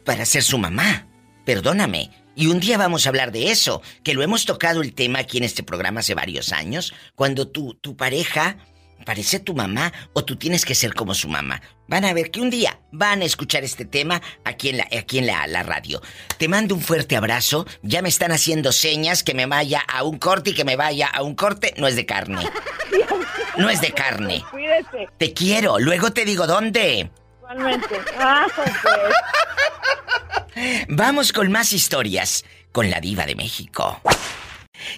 para 0.05 0.25
ser 0.25 0.43
su 0.43 0.57
mamá. 0.57 1.07
Perdóname. 1.45 2.09
Y 2.35 2.47
un 2.47 2.59
día 2.59 2.77
vamos 2.77 3.05
a 3.05 3.09
hablar 3.09 3.31
de 3.31 3.51
eso, 3.51 3.81
que 4.03 4.13
lo 4.13 4.23
hemos 4.23 4.45
tocado 4.45 4.81
el 4.81 4.93
tema 4.93 5.19
aquí 5.19 5.37
en 5.37 5.43
este 5.43 5.61
programa 5.61 5.99
hace 5.99 6.15
varios 6.15 6.51
años, 6.51 6.93
cuando 7.15 7.47
tu, 7.47 7.75
tu 7.75 7.95
pareja 7.95 8.57
parece 9.05 9.39
tu 9.39 9.53
mamá 9.53 9.91
o 10.13 10.23
tú 10.23 10.35
tienes 10.35 10.65
que 10.65 10.75
ser 10.75 10.93
como 10.93 11.13
su 11.13 11.27
mamá. 11.27 11.61
Van 11.87 12.05
a 12.05 12.13
ver 12.13 12.31
que 12.31 12.41
un 12.41 12.49
día 12.49 12.79
van 12.91 13.21
a 13.21 13.25
escuchar 13.25 13.63
este 13.63 13.85
tema 13.85 14.21
aquí 14.45 14.69
en 14.69 14.77
la, 14.77 14.87
aquí 14.97 15.19
en 15.19 15.27
la, 15.27 15.45
la 15.47 15.63
radio. 15.63 16.01
Te 16.37 16.47
mando 16.47 16.73
un 16.73 16.81
fuerte 16.81 17.15
abrazo. 17.15 17.67
Ya 17.81 18.01
me 18.01 18.09
están 18.09 18.31
haciendo 18.31 18.71
señas 18.71 19.23
que 19.23 19.33
me 19.33 19.45
vaya 19.45 19.81
a 19.87 20.03
un 20.03 20.17
corte 20.17 20.51
y 20.51 20.53
que 20.53 20.65
me 20.65 20.75
vaya 20.75 21.07
a 21.07 21.21
un 21.21 21.35
corte. 21.35 21.73
No 21.77 21.87
es 21.87 21.95
de 21.95 22.05
carne. 22.05 22.41
No 23.55 23.69
es 23.69 23.81
de 23.81 23.91
carne. 23.91 24.43
Te 25.19 25.31
quiero. 25.33 25.77
Luego 25.77 26.11
te 26.11 26.25
digo 26.25 26.47
dónde. 26.47 27.11
Igualmente. 27.53 27.95
Ah, 28.17 28.47
pues. 28.55 28.71
Vamos 30.89 31.33
con 31.33 31.51
más 31.51 31.73
historias 31.73 32.45
con 32.71 32.89
la 32.89 32.99
diva 32.99 33.25
de 33.25 33.35
México. 33.35 34.01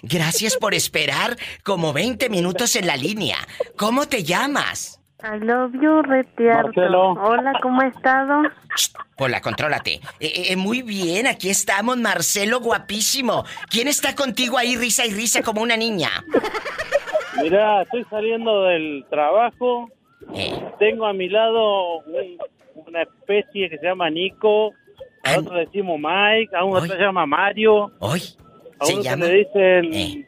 Gracias 0.02 0.56
por 0.56 0.74
esperar 0.74 1.36
como 1.62 1.92
20 1.92 2.28
minutos 2.28 2.76
en 2.76 2.86
la 2.86 2.96
línea. 2.96 3.36
¿Cómo 3.76 4.06
te 4.06 4.24
llamas? 4.24 5.00
I 5.22 5.38
love 5.40 5.72
you. 5.74 6.02
Marcelo. 6.38 7.12
Hola, 7.12 7.52
¿cómo 7.62 7.80
ha 7.80 7.86
estado? 7.88 8.42
Hola, 9.18 9.40
contrólate. 9.40 10.00
Eh, 10.20 10.50
eh, 10.50 10.56
muy 10.56 10.82
bien, 10.82 11.26
aquí 11.26 11.48
estamos, 11.48 11.96
Marcelo, 11.96 12.60
guapísimo. 12.60 13.44
¿Quién 13.70 13.88
está 13.88 14.14
contigo 14.14 14.58
ahí, 14.58 14.76
risa 14.76 15.06
y 15.06 15.10
risa 15.10 15.42
como 15.42 15.62
una 15.62 15.76
niña? 15.76 16.10
Mira, 17.42 17.82
estoy 17.82 18.04
saliendo 18.10 18.64
del 18.64 19.06
trabajo. 19.10 19.90
Tengo 20.78 21.06
a 21.06 21.12
mi 21.12 21.28
lado 21.28 21.98
un- 21.98 22.38
una 22.86 23.02
especie 23.02 23.70
que 23.70 23.78
se 23.78 23.84
llama 23.86 24.10
Nico. 24.10 24.72
A 25.24 25.38
otro 25.38 25.54
le 25.54 25.60
decimos 25.66 25.98
Mike. 25.98 26.54
A 26.56 26.64
uno 26.64 26.80
se 26.80 26.96
llama 26.96 27.26
Mario. 27.26 27.90
Hoy. 28.00 28.22
A 28.78 28.84
se 28.86 28.92
uno 28.94 29.02
se 29.02 29.08
llama- 29.08 29.24
le 29.26 29.34
dicen 29.34 30.26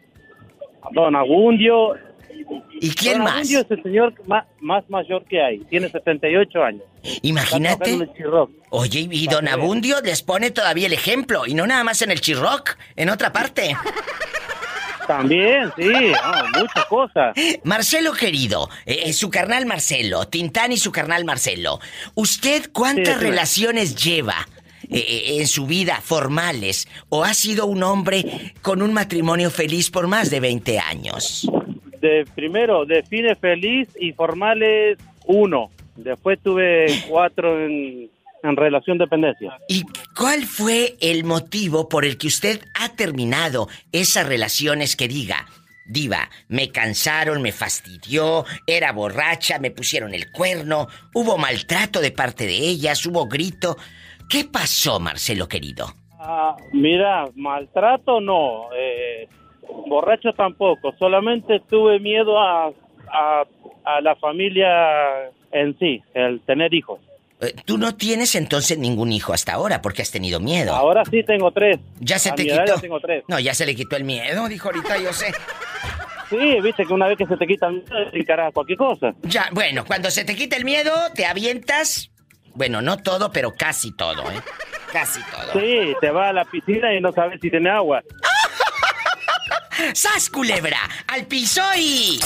Don 0.92 1.14
Abundio. 1.16 1.94
¿Y 2.80 2.90
quién 2.94 3.14
Don 3.14 3.24
más? 3.24 3.34
Abundio 3.34 3.60
es 3.60 3.70
el 3.70 3.82
señor 3.82 4.14
más, 4.26 4.46
más 4.60 4.88
mayor 4.88 5.24
que 5.24 5.42
hay. 5.42 5.58
Tiene 5.64 5.88
78 5.90 6.62
años. 6.62 6.82
Está 7.02 7.18
Imagínate. 7.26 7.76
trabajando 7.76 8.04
en 8.04 8.10
el 8.10 8.16
Chirroc. 8.16 8.50
Oye, 8.70 9.08
y 9.10 9.26
Don 9.26 9.48
Abundio 9.48 10.00
les 10.02 10.22
pone 10.22 10.50
todavía 10.50 10.86
el 10.86 10.92
ejemplo, 10.94 11.46
y 11.46 11.54
no 11.54 11.66
nada 11.66 11.84
más 11.84 12.00
en 12.02 12.10
el 12.10 12.20
Chirroc, 12.20 12.76
en 12.96 13.10
otra 13.10 13.32
parte. 13.32 13.74
También, 15.08 15.72
sí, 15.76 15.84
no, 15.88 16.60
muchas 16.60 16.84
cosas. 16.88 17.34
Marcelo 17.64 18.12
querido, 18.12 18.68
eh, 18.86 19.04
eh, 19.06 19.12
su 19.12 19.30
carnal 19.30 19.66
Marcelo, 19.66 20.28
Tintán 20.28 20.70
y 20.70 20.76
su 20.76 20.92
carnal 20.92 21.24
Marcelo, 21.24 21.80
¿usted 22.14 22.70
cuántas 22.72 23.14
Sí, 23.14 23.20
sí. 23.20 23.26
relaciones 23.26 23.96
lleva 23.96 24.46
eh, 24.90 24.98
eh, 24.98 25.40
en 25.40 25.46
su 25.48 25.66
vida 25.66 26.00
formales 26.02 26.86
o 27.08 27.24
ha 27.24 27.34
sido 27.34 27.66
un 27.66 27.82
hombre 27.82 28.54
con 28.62 28.80
un 28.82 28.92
matrimonio 28.92 29.50
feliz 29.50 29.90
por 29.90 30.06
más 30.06 30.30
de 30.30 30.40
20 30.40 30.78
años? 30.78 31.50
De, 32.00 32.24
primero, 32.34 32.84
define 32.84 33.34
feliz 33.34 33.88
y 33.98 34.12
formales 34.12 34.98
uno. 35.26 35.70
Después 35.96 36.38
tuve 36.42 36.86
cuatro 37.08 37.58
en, 37.64 38.08
en 38.42 38.56
relación 38.56 38.98
dependencia. 38.98 39.58
¿Y 39.68 39.82
cuál 40.16 40.42
fue 40.44 40.96
el 41.00 41.24
motivo 41.24 41.88
por 41.88 42.04
el 42.04 42.18
que 42.18 42.28
usted 42.28 42.60
ha 42.78 42.90
terminado 42.90 43.68
esas 43.92 44.26
relaciones 44.26 44.96
que 44.96 45.08
diga, 45.08 45.46
Diva, 45.88 46.28
me 46.48 46.70
cansaron, 46.70 47.40
me 47.40 47.50
fastidió, 47.50 48.44
era 48.66 48.92
borracha, 48.92 49.58
me 49.58 49.70
pusieron 49.70 50.12
el 50.12 50.30
cuerno, 50.30 50.86
hubo 51.14 51.38
maltrato 51.38 52.00
de 52.00 52.10
parte 52.10 52.46
de 52.46 52.58
ellas, 52.58 53.06
hubo 53.06 53.26
grito. 53.26 53.76
¿Qué 54.28 54.44
pasó, 54.44 55.00
Marcelo 55.00 55.48
querido? 55.48 55.86
Ah, 56.18 56.54
mira, 56.74 57.24
maltrato 57.34 58.20
no, 58.20 58.68
eh, 58.76 59.28
borracho 59.86 60.34
tampoco, 60.34 60.92
solamente 60.98 61.62
tuve 61.70 61.98
miedo 62.00 62.38
a, 62.38 62.66
a, 62.66 63.44
a 63.84 64.00
la 64.02 64.14
familia 64.16 65.30
en 65.52 65.78
sí, 65.78 66.02
el 66.12 66.42
tener 66.42 66.74
hijos. 66.74 67.00
Eh, 67.40 67.54
Tú 67.64 67.78
no 67.78 67.94
tienes 67.94 68.34
entonces 68.34 68.78
ningún 68.78 69.12
hijo 69.12 69.32
hasta 69.32 69.52
ahora 69.52 69.80
porque 69.80 70.02
has 70.02 70.10
tenido 70.10 70.40
miedo. 70.40 70.74
Ahora 70.74 71.04
sí 71.04 71.22
tengo 71.24 71.50
tres. 71.52 71.78
¿Ya 72.00 72.18
se 72.18 72.30
A 72.30 72.34
te 72.34 72.44
mi 72.44 72.50
edad 72.50 72.64
quitó? 72.64 72.74
ya 72.76 72.80
tengo 72.80 73.00
tres. 73.00 73.24
No, 73.28 73.38
ya 73.38 73.54
se 73.54 73.64
le 73.66 73.74
quitó 73.76 73.96
el 73.96 74.04
miedo, 74.04 74.48
dijo 74.48 74.68
ahorita, 74.68 74.98
yo 74.98 75.12
sé. 75.12 75.32
Sí, 76.30 76.60
viste 76.62 76.84
que 76.84 76.92
una 76.92 77.06
vez 77.06 77.16
que 77.16 77.26
se 77.26 77.36
te 77.36 77.46
quita 77.46 77.68
el 77.68 77.74
miedo, 77.74 78.10
te 78.10 78.18
encaras 78.18 78.52
cualquier 78.52 78.76
cosa. 78.78 79.14
Ya, 79.22 79.48
bueno, 79.52 79.84
cuando 79.86 80.10
se 80.10 80.24
te 80.24 80.34
quita 80.36 80.56
el 80.56 80.64
miedo, 80.64 80.92
te 81.14 81.24
avientas. 81.26 82.10
Bueno, 82.54 82.82
no 82.82 82.96
todo, 82.98 83.30
pero 83.30 83.54
casi 83.54 83.94
todo, 83.96 84.30
¿eh? 84.32 84.40
Casi 84.92 85.20
todo. 85.30 85.52
Sí, 85.60 85.94
te 86.00 86.10
vas 86.10 86.30
a 86.30 86.32
la 86.32 86.44
piscina 86.44 86.92
y 86.92 87.00
no 87.00 87.12
sabes 87.12 87.38
si 87.40 87.50
tiene 87.50 87.70
agua. 87.70 88.02
¡Sas, 89.94 90.28
culebra! 90.28 90.78
¡Al 91.06 91.26
piso 91.26 91.62
y... 91.76 92.18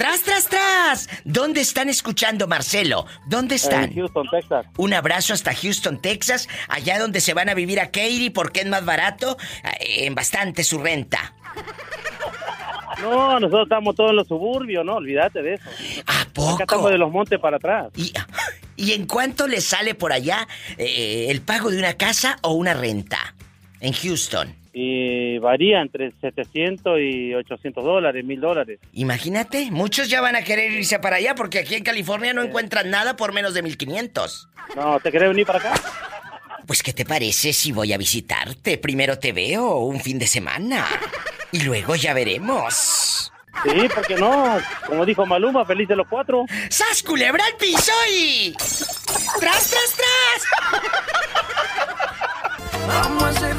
¡Tras, 0.00 0.22
tras, 0.22 0.48
tras! 0.48 1.10
¿Dónde 1.26 1.60
están 1.60 1.90
escuchando, 1.90 2.48
Marcelo? 2.48 3.04
¿Dónde 3.26 3.56
están? 3.56 3.84
En 3.84 3.96
Houston, 3.96 4.26
Texas. 4.30 4.64
Un 4.78 4.94
abrazo 4.94 5.34
hasta 5.34 5.54
Houston, 5.54 6.00
Texas, 6.00 6.48
allá 6.68 6.98
donde 6.98 7.20
se 7.20 7.34
van 7.34 7.50
a 7.50 7.54
vivir 7.54 7.78
a 7.80 7.88
Katy 7.88 8.30
porque 8.30 8.60
es 8.60 8.66
más 8.66 8.82
barato, 8.82 9.36
eh, 9.78 10.06
en 10.06 10.14
bastante 10.14 10.64
su 10.64 10.78
renta. 10.78 11.34
No, 13.02 13.38
nosotros 13.40 13.64
estamos 13.64 13.94
todos 13.94 14.12
en 14.12 14.16
los 14.16 14.26
suburbios, 14.26 14.86
no, 14.86 14.94
olvídate 14.94 15.42
de 15.42 15.54
eso. 15.56 15.64
¿A 16.06 16.24
poco? 16.32 16.54
Acá 16.54 16.64
estamos 16.64 16.90
de 16.90 16.96
los 16.96 17.12
montes 17.12 17.38
para 17.38 17.58
atrás. 17.58 17.88
¿Y, 17.94 18.10
¿Y 18.76 18.92
en 18.92 19.06
cuánto 19.06 19.46
le 19.46 19.60
sale 19.60 19.94
por 19.94 20.14
allá 20.14 20.48
eh, 20.78 21.26
el 21.28 21.42
pago 21.42 21.70
de 21.70 21.76
una 21.76 21.98
casa 21.98 22.38
o 22.40 22.54
una 22.54 22.72
renta? 22.72 23.34
En 23.80 23.92
Houston. 23.92 24.59
Y 24.72 25.38
varía 25.38 25.80
entre 25.80 26.12
700 26.20 26.98
y 27.00 27.34
800 27.34 27.84
dólares, 27.84 28.24
1000 28.24 28.40
dólares. 28.40 28.78
Imagínate, 28.92 29.70
muchos 29.70 30.08
ya 30.08 30.20
van 30.20 30.36
a 30.36 30.42
querer 30.42 30.70
irse 30.72 30.98
para 31.00 31.16
allá 31.16 31.34
porque 31.34 31.58
aquí 31.58 31.74
en 31.74 31.82
California 31.82 32.32
no 32.32 32.42
encuentran 32.42 32.88
nada 32.90 33.16
por 33.16 33.32
menos 33.32 33.54
de 33.54 33.62
1500. 33.62 34.48
No, 34.76 35.00
¿te 35.00 35.10
querés 35.10 35.28
venir 35.28 35.46
para 35.46 35.58
acá? 35.58 35.74
Pues, 36.66 36.84
¿qué 36.84 36.92
te 36.92 37.04
parece 37.04 37.52
si 37.52 37.72
voy 37.72 37.92
a 37.92 37.98
visitarte? 37.98 38.78
Primero 38.78 39.18
te 39.18 39.32
veo 39.32 39.78
un 39.78 39.98
fin 39.98 40.20
de 40.20 40.28
semana. 40.28 40.86
Y 41.50 41.62
luego 41.62 41.96
ya 41.96 42.14
veremos. 42.14 43.32
Sí, 43.64 43.88
porque 43.92 44.14
no, 44.14 44.58
como 44.86 45.04
dijo 45.04 45.26
Maluma, 45.26 45.64
feliz 45.64 45.88
de 45.88 45.96
los 45.96 46.06
cuatro. 46.06 46.46
¡Sas, 46.68 47.02
culebra 47.02 47.44
al 47.44 47.56
piso 47.56 47.92
y... 48.10 48.54
¡Tras, 49.40 49.70
tras, 49.70 49.96
tras! 49.96 50.46
Vamos 52.86 53.24
a 53.24 53.32
ser 53.32 53.56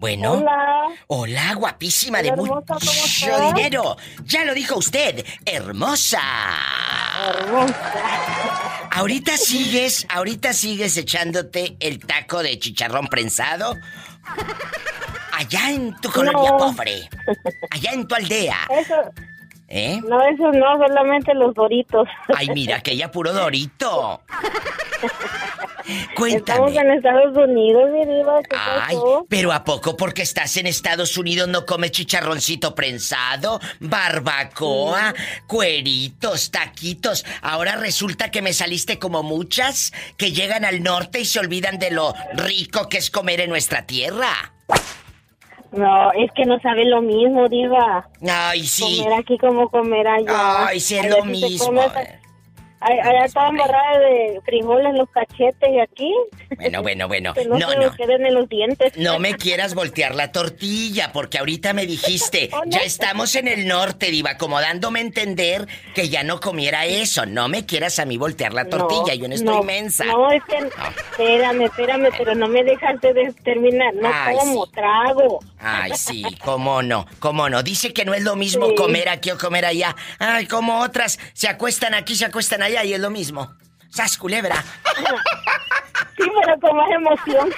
Bueno. 0.00 0.34
Hola. 0.34 0.88
Hola, 1.08 1.54
guapísima 1.54 2.22
de 2.22 2.30
Hola, 2.30 2.42
hermosa, 2.44 2.74
¿cómo 2.78 2.92
mucho 2.92 3.52
dinero. 3.52 3.96
Ya 4.26 4.44
lo 4.44 4.54
dijo 4.54 4.76
usted, 4.76 5.26
hermosa. 5.44 6.20
Hermosa. 7.34 8.88
Ahorita 8.92 9.36
sigues, 9.36 10.06
ahorita 10.08 10.52
sigues 10.52 10.96
echándote 10.96 11.76
el 11.80 11.98
taco 11.98 12.44
de 12.44 12.56
chicharrón 12.60 13.08
prensado. 13.08 13.74
Allá 15.32 15.70
en 15.72 15.92
tu 16.00 16.12
colonia 16.12 16.48
No. 16.48 16.58
pobre. 16.58 17.10
Allá 17.72 17.90
en 17.90 18.06
tu 18.06 18.14
aldea. 18.14 18.56
Eso, 18.70 18.94
¿Eh? 19.70 20.00
no, 20.08 20.18
eso 20.22 20.50
no, 20.52 20.78
solamente 20.78 21.34
los 21.34 21.54
doritos. 21.54 22.08
Ay, 22.34 22.48
mira, 22.54 22.76
aquella 22.76 23.10
puro 23.10 23.32
dorito. 23.34 24.22
Estamos 25.88 26.72
Cuéntame. 26.72 26.76
en 26.76 26.90
Estados 26.90 27.36
Unidos, 27.36 27.90
mi 27.92 28.04
diva, 28.04 28.40
¿qué 28.42 28.56
Ay, 28.58 28.96
pasó? 28.96 29.26
pero 29.28 29.52
¿a 29.52 29.64
poco 29.64 29.96
porque 29.96 30.20
estás 30.22 30.56
en 30.58 30.66
Estados 30.66 31.16
Unidos 31.16 31.48
no 31.48 31.64
comes 31.64 31.92
chicharroncito 31.92 32.74
prensado, 32.74 33.58
barbacoa, 33.80 35.14
cueritos, 35.46 36.50
taquitos? 36.50 37.24
Ahora 37.40 37.76
resulta 37.76 38.30
que 38.30 38.42
me 38.42 38.52
saliste 38.52 38.98
como 38.98 39.22
muchas 39.22 39.92
que 40.18 40.32
llegan 40.32 40.64
al 40.66 40.82
norte 40.82 41.20
y 41.20 41.24
se 41.24 41.40
olvidan 41.40 41.78
de 41.78 41.90
lo 41.90 42.14
rico 42.34 42.88
que 42.88 42.98
es 42.98 43.10
comer 43.10 43.40
en 43.40 43.50
nuestra 43.50 43.86
tierra. 43.86 44.52
No, 45.72 46.12
es 46.12 46.30
que 46.34 46.44
no 46.46 46.58
sabe 46.60 46.84
lo 46.86 47.02
mismo, 47.02 47.46
diva. 47.48 48.08
Ay, 48.26 48.66
sí. 48.66 49.02
Comer 49.04 49.18
aquí 49.20 49.36
como 49.38 49.68
comer 49.68 50.06
allá. 50.08 50.66
Ay, 50.68 50.80
sí, 50.80 50.96
es 50.96 51.08
lo 51.10 51.24
mismo. 51.24 51.82
esa- 51.82 51.98
Ay- 51.98 52.06
Allá 52.80 53.24
estaban 53.24 53.56
barradas 53.56 53.98
de 53.98 54.40
frijoles 54.44 54.94
los 54.94 55.08
cachetes 55.10 55.68
y 55.70 55.80
aquí. 55.80 56.12
Bueno, 56.56 56.82
bueno, 56.82 57.08
bueno. 57.08 57.34
Que 57.34 57.44
no, 57.44 57.58
No, 57.58 57.70
se 57.70 57.76
no. 57.76 57.94
queden 57.96 58.24
en 58.26 58.34
los 58.34 58.48
dientes. 58.48 58.96
No 58.96 59.18
me 59.18 59.34
quieras 59.34 59.74
voltear 59.74 60.14
la 60.14 60.30
tortilla, 60.32 61.12
porque 61.12 61.38
ahorita 61.38 61.72
me 61.72 61.86
dijiste, 61.86 62.50
Oh, 62.58 62.64
no. 62.64 62.70
ya 62.70 62.80
estamos 62.80 63.34
en 63.36 63.48
el 63.48 63.66
norte, 63.66 64.10
Diva, 64.10 64.36
como 64.38 64.60
dándome 64.60 65.00
a 65.00 65.02
entender 65.02 65.66
que 65.94 66.08
ya 66.08 66.22
no 66.22 66.40
comiera 66.40 66.86
eso. 66.86 67.26
No 67.26 67.48
me 67.48 67.66
quieras 67.66 67.98
a 67.98 68.04
mí 68.04 68.16
voltear 68.16 68.52
la 68.54 68.66
tortilla, 68.66 69.14
yo 69.14 69.28
no 69.28 69.34
estoy 69.34 69.62
mensa. 69.64 70.04
No, 70.04 70.30
es 70.30 70.42
que. 70.44 70.56
Espérame, 71.10 71.62
espérame, 71.64 72.08
pero 72.16 72.34
no 72.34 72.46
me 72.48 72.62
dejas 72.62 73.00
de 73.00 73.32
terminar. 73.44 73.92
No 73.94 74.08
Ay, 74.12 74.36
como, 74.36 74.66
trago. 74.68 75.40
Ay, 75.58 75.92
sí, 75.96 76.22
cómo 76.44 76.82
no, 76.82 77.06
cómo 77.18 77.48
no. 77.48 77.62
Dice 77.64 77.92
que 77.92 78.04
no 78.04 78.14
es 78.14 78.22
lo 78.22 78.36
mismo 78.36 78.68
Sí. 78.68 78.74
comer 78.76 79.08
aquí 79.08 79.30
o 79.32 79.38
comer 79.38 79.64
allá. 79.64 79.96
Ay, 80.20 80.46
como 80.46 80.80
otras 80.80 81.18
se 81.32 81.48
acuestan 81.48 81.94
aquí, 81.94 82.14
se 82.14 82.24
acuestan 82.24 82.62
allá 82.62 82.67
y 82.84 82.92
es 82.94 83.00
lo 83.00 83.10
mismo. 83.10 83.52
¡Sas, 83.90 84.16
culebra! 84.16 84.62
Sí, 86.16 86.24
pero 86.44 86.60
con 86.60 86.76
más 86.76 86.90
emoción. 86.90 87.50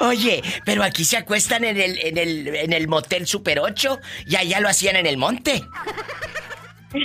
Oye, 0.00 0.42
pero 0.64 0.82
aquí 0.82 1.04
se 1.04 1.16
acuestan 1.16 1.64
en 1.64 1.76
el, 1.80 1.98
en 1.98 2.18
el, 2.18 2.48
en 2.56 2.72
el 2.72 2.88
motel 2.88 3.26
Super 3.26 3.60
8 3.60 4.00
y 4.26 4.36
allá 4.36 4.58
lo 4.60 4.68
hacían 4.68 4.96
en 4.96 5.06
el 5.06 5.16
monte. 5.16 5.64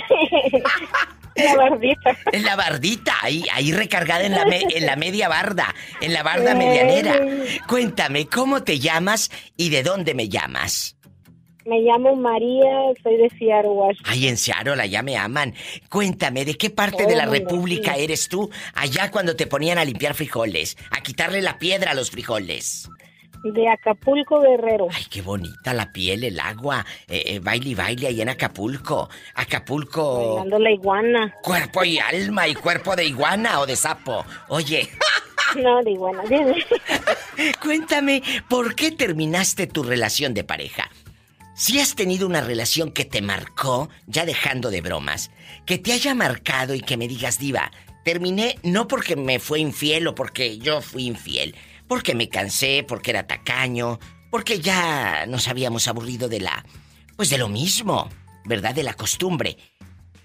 La 1.36 1.56
bardita. 1.56 2.16
En 2.30 2.44
la 2.44 2.54
bardita, 2.54 3.12
ahí, 3.20 3.44
ahí 3.52 3.72
recargada 3.72 4.22
en 4.24 4.32
la, 4.36 4.44
me- 4.44 4.66
en 4.70 4.86
la 4.86 4.94
media 4.94 5.28
barda, 5.28 5.74
en 6.00 6.12
la 6.12 6.22
barda 6.22 6.54
medianera. 6.54 7.18
Cuéntame, 7.66 8.26
¿cómo 8.28 8.62
te 8.62 8.78
llamas 8.78 9.32
y 9.56 9.70
de 9.70 9.82
dónde 9.82 10.14
me 10.14 10.28
llamas? 10.28 10.94
Me 11.66 11.80
llamo 11.80 12.14
María, 12.14 12.92
soy 13.02 13.16
de 13.16 13.30
Seattle, 13.38 13.70
Washington. 13.70 14.12
Ay, 14.12 14.28
en 14.28 14.36
Seattle, 14.36 14.80
allá 14.82 15.02
me 15.02 15.16
aman. 15.16 15.54
Cuéntame, 15.88 16.44
¿de 16.44 16.56
qué 16.56 16.68
parte 16.70 17.04
Oh, 17.04 17.08
de 17.08 17.16
la 17.16 17.24
República 17.26 17.94
sí. 17.94 18.02
eres 18.04 18.28
tú? 18.28 18.50
Allá 18.74 19.10
cuando 19.10 19.34
te 19.34 19.46
ponían 19.46 19.78
a 19.78 19.84
limpiar 19.84 20.14
frijoles, 20.14 20.76
a 20.90 21.00
quitarle 21.02 21.40
la 21.40 21.58
piedra 21.58 21.92
a 21.92 21.94
los 21.94 22.10
frijoles. 22.10 22.88
De 23.44 23.68
Acapulco, 23.68 24.40
Guerrero. 24.40 24.88
Ay, 24.90 25.04
qué 25.10 25.20
bonita 25.22 25.74
la 25.74 25.92
piel, 25.92 26.24
el 26.24 26.38
agua. 26.40 26.84
Eh, 27.08 27.22
eh, 27.26 27.38
baile 27.40 27.70
y 27.70 27.74
baile 27.74 28.06
ahí 28.08 28.20
en 28.22 28.28
Acapulco. 28.30 29.08
Acapulco. 29.34 30.36
Bailando 30.36 30.58
la 30.58 30.70
iguana. 30.70 31.34
Cuerpo 31.42 31.84
y 31.84 31.98
alma 31.98 32.48
y 32.48 32.54
cuerpo 32.54 32.96
de 32.96 33.04
iguana 33.06 33.60
o 33.60 33.66
de 33.66 33.76
sapo. 33.76 34.24
Oye, 34.48 34.88
No, 35.62 35.80
de 35.82 35.92
iguana, 35.92 36.22
dime. 36.28 36.56
cuéntame, 37.62 38.22
¿por 38.48 38.74
qué 38.74 38.90
terminaste 38.90 39.66
tu 39.66 39.82
relación 39.82 40.34
de 40.34 40.42
pareja? 40.44 40.90
Si 41.56 41.78
has 41.78 41.94
tenido 41.94 42.26
una 42.26 42.40
relación 42.40 42.90
que 42.90 43.04
te 43.04 43.22
marcó, 43.22 43.88
ya 44.08 44.26
dejando 44.26 44.70
de 44.70 44.80
bromas, 44.80 45.30
que 45.66 45.78
te 45.78 45.92
haya 45.92 46.12
marcado 46.12 46.74
y 46.74 46.80
que 46.80 46.96
me 46.96 47.06
digas, 47.06 47.38
diva, 47.38 47.70
terminé 48.04 48.58
no 48.64 48.88
porque 48.88 49.14
me 49.14 49.38
fue 49.38 49.60
infiel 49.60 50.08
o 50.08 50.16
porque 50.16 50.58
yo 50.58 50.82
fui 50.82 51.06
infiel, 51.06 51.54
porque 51.86 52.16
me 52.16 52.28
cansé, 52.28 52.84
porque 52.86 53.12
era 53.12 53.28
tacaño, 53.28 54.00
porque 54.32 54.58
ya 54.58 55.26
nos 55.26 55.46
habíamos 55.46 55.86
aburrido 55.86 56.28
de 56.28 56.40
la... 56.40 56.66
pues 57.14 57.30
de 57.30 57.38
lo 57.38 57.48
mismo, 57.48 58.08
¿verdad? 58.44 58.74
De 58.74 58.82
la 58.82 58.94
costumbre. 58.94 59.56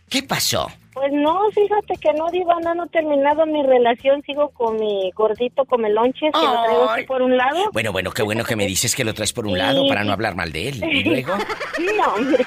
¿Qué 0.09 0.23
pasó? 0.23 0.67
Pues 0.99 1.13
no, 1.13 1.39
fíjate 1.51 1.93
que 2.01 2.11
no, 2.11 2.29
Diva, 2.29 2.55
no, 2.61 2.75
no 2.75 2.83
he 2.83 2.89
terminado 2.89 3.45
mi 3.45 3.63
relación. 3.63 4.21
Sigo 4.25 4.49
con 4.49 4.77
mi 4.77 5.11
gordito 5.11 5.63
comelonches 5.63 6.31
que 6.33 6.45
lo 6.45 6.63
traigo 6.63 6.89
aquí 6.89 7.05
por 7.05 7.21
un 7.21 7.37
lado. 7.37 7.69
Bueno, 7.71 7.93
bueno, 7.93 8.11
qué 8.11 8.21
bueno 8.21 8.43
que 8.43 8.57
me 8.57 8.65
dices 8.65 8.95
que 8.95 9.05
lo 9.05 9.13
traes 9.13 9.31
por 9.31 9.47
un 9.47 9.57
lado 9.57 9.87
para 9.87 10.03
no 10.03 10.11
hablar 10.11 10.35
mal 10.35 10.51
de 10.51 10.69
él. 10.69 10.83
¿Y 10.83 11.03
luego? 11.03 11.33
No, 11.79 12.13
hombre, 12.13 12.45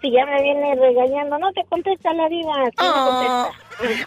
si 0.00 0.10
ya 0.10 0.24
me 0.24 0.42
viene 0.42 0.74
regañando, 0.76 1.38
no 1.38 1.52
te 1.52 1.62
contesta 1.64 2.14
la 2.14 2.28
Diva. 2.28 2.54
Oh. 2.78 3.50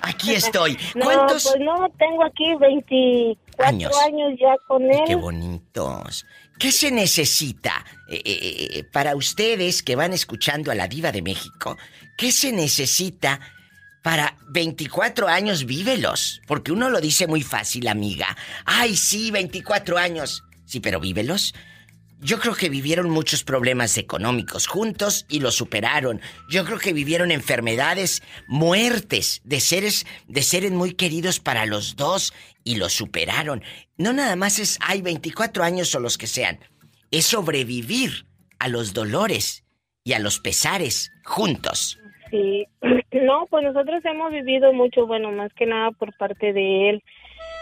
Aquí 0.01 0.33
estoy. 0.33 0.77
No, 0.95 1.05
¿Cuántos 1.05 1.43
pues 1.43 1.59
no, 1.59 1.87
tengo 1.99 2.23
aquí 2.23 2.55
24 2.59 3.65
Años. 3.67 3.91
años, 4.03 4.33
ya 4.39 4.55
con 4.67 4.83
él. 4.83 5.01
Qué 5.05 5.15
bonitos. 5.15 6.25
¿Qué 6.59 6.71
se 6.71 6.89
necesita 6.91 7.85
eh, 8.09 8.21
eh, 8.25 8.67
eh, 8.73 8.83
para 8.91 9.15
ustedes 9.15 9.83
que 9.83 9.95
van 9.95 10.13
escuchando 10.13 10.71
a 10.71 10.75
la 10.75 10.87
diva 10.87 11.11
de 11.11 11.21
México? 11.21 11.77
¿Qué 12.17 12.31
se 12.31 12.51
necesita 12.51 13.39
para 14.07 14.37
24 14.47 15.27
años 15.27 15.65
vívelos. 15.65 16.41
Porque 16.47 16.71
uno 16.71 16.89
lo 16.89 17.01
dice 17.01 17.27
muy 17.27 17.41
fácil, 17.43 17.89
amiga. 17.89 18.37
Ay, 18.63 18.95
sí, 18.95 19.31
24 19.31 19.97
años. 19.97 20.45
Sí, 20.65 20.79
pero 20.79 21.01
vívelos. 21.01 21.53
Yo 22.21 22.39
creo 22.39 22.55
que 22.55 22.69
vivieron 22.69 23.09
muchos 23.09 23.43
problemas 23.43 23.97
económicos 23.97 24.65
juntos 24.65 25.25
y 25.27 25.41
lo 25.41 25.51
superaron. 25.51 26.21
Yo 26.49 26.63
creo 26.63 26.79
que 26.79 26.93
vivieron 26.93 27.31
enfermedades, 27.31 28.23
muertes 28.47 29.41
de 29.43 29.59
seres, 29.59 30.05
de 30.29 30.41
seres 30.41 30.71
muy 30.71 30.93
queridos 30.93 31.41
para 31.41 31.65
los 31.65 31.97
dos 31.97 32.31
y 32.63 32.75
lo 32.75 32.87
superaron. 32.87 33.61
No 33.97 34.13
nada 34.13 34.37
más 34.37 34.57
es, 34.59 34.79
hay 34.79 35.01
24 35.01 35.65
años 35.65 35.93
o 35.95 35.99
los 35.99 36.17
que 36.17 36.27
sean. 36.27 36.59
Es 37.11 37.25
sobrevivir 37.25 38.25
a 38.57 38.69
los 38.69 38.93
dolores 38.93 39.65
y 40.05 40.13
a 40.13 40.19
los 40.19 40.39
pesares 40.39 41.11
juntos. 41.25 41.99
Sí, 42.29 42.67
no, 43.11 43.45
pues 43.49 43.63
nosotros 43.63 44.03
hemos 44.05 44.31
vivido 44.31 44.73
mucho, 44.73 45.05
bueno, 45.07 45.31
más 45.31 45.51
que 45.53 45.65
nada 45.65 45.91
por 45.91 46.15
parte 46.17 46.53
de 46.53 46.89
él. 46.89 47.03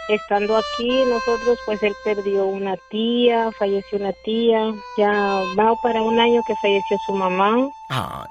Estando 0.08 0.56
aquí, 0.56 1.04
nosotros, 1.08 1.58
pues 1.66 1.82
él 1.82 1.94
perdió 2.04 2.46
una 2.46 2.76
tía, 2.92 3.52
falleció 3.58 3.98
una 3.98 4.14
tía, 4.24 4.72
ya 4.98 5.12
va 5.58 5.74
para 5.82 6.04
un 6.04 6.20
año 6.20 6.42
que 6.46 6.54
falleció 6.62 6.98
su 7.08 7.14
mamá. 7.14 7.68
Ay. 7.90 8.28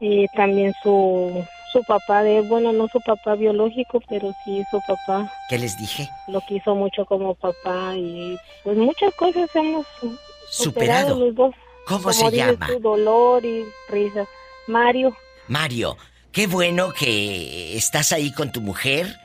Y 0.00 0.26
también 0.28 0.72
su, 0.82 1.44
su 1.72 1.82
papá 1.84 2.22
de 2.22 2.38
él, 2.38 2.48
bueno, 2.48 2.72
no 2.72 2.88
su 2.88 2.98
papá 3.02 3.34
biológico, 3.34 4.00
pero 4.08 4.32
sí 4.44 4.62
su 4.70 4.80
papá. 4.86 5.30
¿Qué 5.50 5.58
les 5.58 5.76
dije? 5.76 6.08
Lo 6.28 6.40
quiso 6.42 6.74
mucho 6.74 7.04
como 7.04 7.34
papá 7.34 7.94
y 7.94 8.38
pues 8.64 8.76
muchas 8.78 9.14
cosas 9.16 9.54
hemos 9.54 9.86
Superado. 10.48 11.18
los 11.18 11.34
dos. 11.34 11.54
¿Cómo 11.88 12.00
Como 12.00 12.12
se 12.14 12.30
dices 12.30 12.38
llama? 12.58 12.66
tú, 12.68 12.80
dolor 12.80 13.44
y 13.44 13.64
risa. 13.90 14.24
Mario. 14.66 15.14
Mario, 15.48 15.96
qué 16.32 16.46
bueno 16.46 16.92
que 16.92 17.76
estás 17.76 18.12
ahí 18.12 18.32
con 18.32 18.52
tu 18.52 18.60
mujer. 18.60 19.18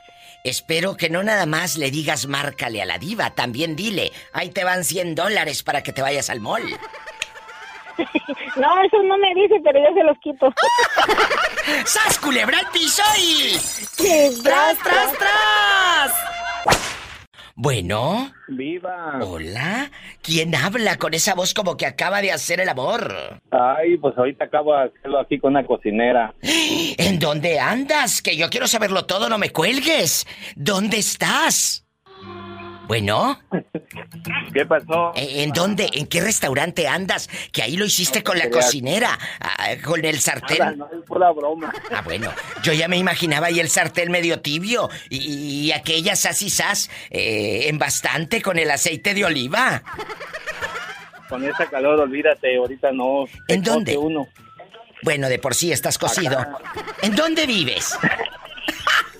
Espero 0.44 0.96
que 0.96 1.08
no 1.10 1.22
nada 1.22 1.46
más 1.46 1.76
le 1.76 1.90
digas 1.90 2.26
márcale 2.26 2.82
a 2.82 2.84
la 2.84 2.98
diva, 2.98 3.30
también 3.30 3.76
dile, 3.76 4.12
ahí 4.32 4.50
te 4.50 4.64
van 4.64 4.84
100 4.84 5.14
dólares 5.14 5.62
para 5.62 5.82
que 5.82 5.92
te 5.92 6.02
vayas 6.02 6.30
al 6.30 6.40
mall. 6.40 6.62
No, 8.56 8.82
eso 8.82 9.02
no 9.04 9.16
me 9.18 9.34
dice, 9.34 9.54
pero 9.64 9.78
yo 9.78 9.94
se 9.94 10.02
los 10.02 10.18
quito. 10.18 10.52
¡Sas, 11.86 12.18
culebra 12.18 12.58
al 12.58 12.68
piso 12.70 13.02
y... 13.18 13.52
¡Tras, 14.42 14.78
tras, 14.78 15.12
tras! 15.18 16.12
Bueno. 17.62 18.32
Viva. 18.48 19.20
Hola. 19.22 19.88
¿Quién 20.20 20.52
habla 20.52 20.96
con 20.96 21.14
esa 21.14 21.36
voz 21.36 21.54
como 21.54 21.76
que 21.76 21.86
acaba 21.86 22.20
de 22.20 22.32
hacer 22.32 22.58
el 22.58 22.68
amor? 22.68 23.40
Ay, 23.52 23.98
pues 23.98 24.18
ahorita 24.18 24.46
acabo 24.46 24.74
de 24.74 24.86
hacerlo 24.86 25.20
aquí 25.20 25.38
con 25.38 25.52
una 25.52 25.64
cocinera. 25.64 26.34
¿En 26.42 27.20
dónde 27.20 27.60
andas? 27.60 28.20
Que 28.20 28.36
yo 28.36 28.50
quiero 28.50 28.66
saberlo 28.66 29.06
todo, 29.06 29.28
no 29.28 29.38
me 29.38 29.50
cuelgues. 29.50 30.26
¿Dónde 30.56 30.96
estás? 30.96 31.81
Bueno. 32.92 33.40
¿Qué 34.52 34.66
pasó? 34.66 35.14
¿En 35.16 35.50
dónde? 35.52 35.88
¿En 35.94 36.06
qué 36.06 36.20
restaurante 36.20 36.86
andas? 36.86 37.30
Que 37.50 37.62
ahí 37.62 37.78
lo 37.78 37.86
hiciste 37.86 38.22
con 38.22 38.36
la 38.36 38.50
cocinera, 38.50 39.18
ah, 39.40 39.68
con 39.82 40.04
el 40.04 40.16
Nada, 40.16 40.20
sartén. 40.20 40.76
no 40.76 40.86
es 40.92 41.02
pura 41.06 41.30
broma. 41.30 41.72
Ah, 41.90 42.02
bueno, 42.02 42.30
yo 42.62 42.74
ya 42.74 42.88
me 42.88 42.98
imaginaba 42.98 43.46
ahí 43.46 43.60
el 43.60 43.70
sartén 43.70 44.10
medio 44.10 44.42
tibio 44.42 44.90
y, 45.08 45.68
y 45.68 45.72
aquella 45.72 46.14
sas 46.16 46.42
y 46.42 46.50
sas 46.50 46.90
eh, 47.08 47.68
en 47.68 47.78
bastante 47.78 48.42
con 48.42 48.58
el 48.58 48.70
aceite 48.70 49.14
de 49.14 49.24
oliva. 49.24 49.82
Con 51.30 51.48
esa 51.48 51.64
calor, 51.70 51.98
olvídate, 51.98 52.58
ahorita 52.58 52.92
no. 52.92 53.24
¿En 53.48 53.62
dónde? 53.62 53.96
Uno. 53.96 54.28
Bueno, 55.02 55.30
de 55.30 55.38
por 55.38 55.54
sí 55.54 55.72
estás 55.72 55.96
cocido. 55.96 56.46
¿En 57.00 57.16
dónde 57.16 57.46
vives? 57.46 57.96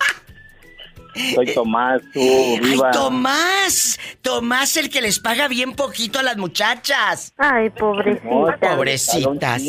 Soy 1.35 1.53
Tomás, 1.53 2.01
tú, 2.11 2.19
viva. 2.61 2.87
¡Ay, 2.87 2.93
Tomás! 2.93 3.99
Tomás, 4.21 4.77
el 4.77 4.89
que 4.89 5.01
les 5.01 5.19
paga 5.19 5.47
bien 5.47 5.73
poquito 5.73 6.19
a 6.19 6.23
las 6.23 6.37
muchachas. 6.37 7.33
Ay, 7.37 7.69
pobrecita. 7.69 8.75
Pobrecitas. 8.75 9.61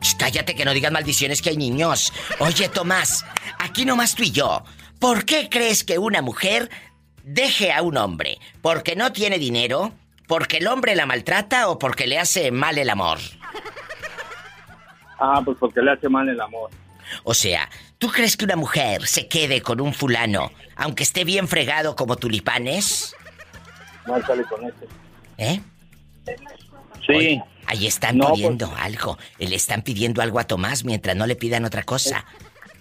Ch, 0.00 0.16
Cállate 0.18 0.54
que 0.54 0.64
no 0.64 0.74
digas 0.74 0.90
maldiciones 0.92 1.40
que 1.40 1.50
hay 1.50 1.56
niños. 1.56 2.12
Oye, 2.40 2.68
Tomás, 2.68 3.24
aquí 3.58 3.84
nomás 3.84 4.14
tú 4.14 4.24
y 4.24 4.32
yo. 4.32 4.64
¿Por 4.98 5.24
qué 5.24 5.48
crees 5.48 5.84
que 5.84 5.98
una 5.98 6.22
mujer 6.22 6.70
deje 7.22 7.72
a 7.72 7.82
un 7.82 7.96
hombre? 7.96 8.38
¿Porque 8.60 8.96
no 8.96 9.12
tiene 9.12 9.38
dinero? 9.38 9.92
¿Porque 10.26 10.58
el 10.58 10.66
hombre 10.66 10.96
la 10.96 11.06
maltrata 11.06 11.68
o 11.68 11.78
porque 11.78 12.06
le 12.06 12.18
hace 12.18 12.50
mal 12.50 12.76
el 12.76 12.90
amor? 12.90 13.18
Ah, 15.20 15.40
pues 15.44 15.56
porque 15.58 15.80
le 15.80 15.92
hace 15.92 16.08
mal 16.08 16.28
el 16.28 16.40
amor. 16.40 16.70
O 17.24 17.34
sea, 17.34 17.68
¿tú 17.98 18.08
crees 18.08 18.36
que 18.36 18.44
una 18.44 18.56
mujer 18.56 19.06
se 19.06 19.28
quede 19.28 19.60
con 19.62 19.80
un 19.80 19.92
fulano, 19.92 20.50
aunque 20.76 21.02
esté 21.02 21.24
bien 21.24 21.48
fregado 21.48 21.96
como 21.96 22.16
tulipanes? 22.16 23.14
Márcale 24.06 24.44
con 24.44 24.64
este. 24.64 24.86
¿Eh? 25.38 25.60
Sí. 27.06 27.40
Ahí 27.66 27.86
están 27.86 28.16
No, 28.16 28.28
pues- 28.28 28.36
pidiendo 28.36 28.72
algo. 28.76 29.18
Le 29.38 29.54
están 29.54 29.82
pidiendo 29.82 30.22
algo 30.22 30.38
a 30.38 30.44
Tomás 30.44 30.84
mientras 30.84 31.14
no 31.16 31.26
le 31.26 31.36
pidan 31.36 31.64
otra 31.64 31.82
cosa. 31.82 32.24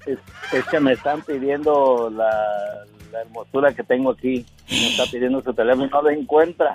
Es, 0.05 0.18
es 0.53 0.65
que 0.65 0.80
me 0.80 0.93
están 0.93 1.22
pidiendo 1.24 2.09
la, 2.09 2.32
la 3.12 3.22
hermosura 3.22 3.74
que 3.74 3.84
tengo 3.84 4.12
aquí. 4.12 4.45
Me 4.70 4.88
está 4.89 5.03
pidiendo 5.12 5.41
su 5.41 5.53
teléfono 5.53 5.86
y 5.86 5.89
no 5.89 6.01
lo 6.01 6.10
encuentra. 6.10 6.74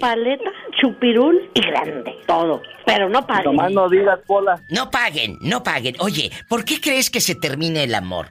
Paleta, 0.00 0.50
chupirul 0.80 1.50
y 1.54 1.60
grande. 1.60 2.14
Todo. 2.26 2.60
Pero 2.86 3.08
no 3.08 3.26
paguen. 3.26 3.44
Nomás 3.56 3.72
no 3.72 3.88
digas, 3.88 4.18
Pola. 4.26 4.60
No 4.70 4.90
paguen, 4.90 5.36
no 5.40 5.62
paguen. 5.62 5.94
Oye, 6.00 6.30
¿por 6.48 6.64
qué 6.64 6.80
crees 6.80 7.10
que 7.10 7.20
se 7.20 7.34
termine 7.34 7.84
el 7.84 7.94
amor? 7.94 8.26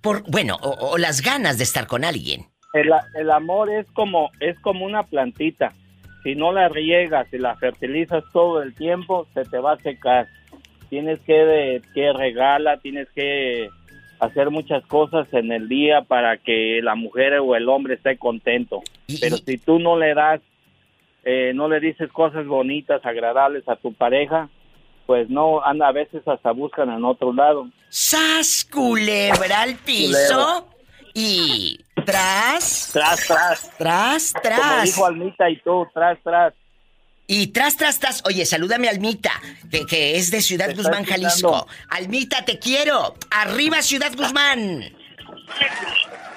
Por, 0.00 0.22
bueno, 0.30 0.56
o, 0.62 0.70
o 0.92 0.98
las 0.98 1.20
ganas 1.22 1.58
de 1.58 1.64
estar 1.64 1.86
con 1.86 2.04
alguien. 2.04 2.46
El, 2.74 2.90
el 3.14 3.30
amor 3.30 3.70
es 3.70 3.86
como, 3.92 4.30
es 4.40 4.58
como 4.60 4.84
una 4.84 5.02
plantita. 5.04 5.72
Si 6.22 6.34
no 6.34 6.52
la 6.52 6.68
riegas 6.68 7.26
y 7.32 7.38
la 7.38 7.56
fertilizas 7.56 8.22
todo 8.32 8.62
el 8.62 8.74
tiempo, 8.74 9.26
se 9.34 9.44
te 9.44 9.58
va 9.58 9.72
a 9.72 9.78
secar. 9.78 10.28
Tienes 10.88 11.18
que, 11.20 11.32
de- 11.32 11.82
que 11.94 12.12
regarla, 12.12 12.78
tienes 12.78 13.08
que 13.14 13.68
hacer 14.22 14.50
muchas 14.50 14.86
cosas 14.86 15.26
en 15.32 15.50
el 15.50 15.68
día 15.68 16.02
para 16.02 16.36
que 16.38 16.80
la 16.82 16.94
mujer 16.94 17.34
o 17.40 17.56
el 17.56 17.68
hombre 17.68 17.94
esté 17.94 18.16
contento. 18.18 18.82
Pero 19.20 19.36
si 19.36 19.58
tú 19.58 19.80
no 19.80 19.98
le 19.98 20.14
das, 20.14 20.40
eh, 21.24 21.52
no 21.54 21.68
le 21.68 21.80
dices 21.80 22.10
cosas 22.12 22.46
bonitas, 22.46 23.04
agradables 23.04 23.68
a 23.68 23.74
tu 23.76 23.92
pareja, 23.92 24.48
pues 25.06 25.28
no, 25.28 25.60
anda, 25.64 25.88
a 25.88 25.92
veces 25.92 26.26
hasta 26.28 26.52
buscan 26.52 26.88
en 26.90 27.04
otro 27.04 27.32
lado. 27.32 27.66
¡Sas, 27.88 28.64
culebra 28.72 29.62
al 29.62 29.74
piso! 29.76 30.68
Y 31.14 31.80
tras, 32.06 32.90
Tras, 32.92 33.26
tras. 33.26 33.76
tras, 33.76 34.32
Como 34.32 34.42
tras. 34.42 34.84
dijo 34.84 35.04
Almita 35.04 35.50
y 35.50 35.56
tú, 35.56 35.86
tras, 35.92 36.16
tras. 36.22 36.54
Y 37.26 37.48
tras, 37.48 37.76
tras, 37.76 37.98
tras. 37.98 38.22
Oye, 38.26 38.44
salúdame 38.44 38.88
a 38.88 38.90
Almita, 38.90 39.32
que, 39.70 39.86
que 39.86 40.16
es 40.16 40.30
de 40.30 40.42
Ciudad 40.42 40.74
Guzmán. 40.74 41.04
Jalisco. 41.04 41.66
Almita, 41.88 42.44
te 42.44 42.58
quiero. 42.58 43.14
Arriba, 43.30 43.80
Ciudad 43.82 44.12
Guzmán. 44.14 44.82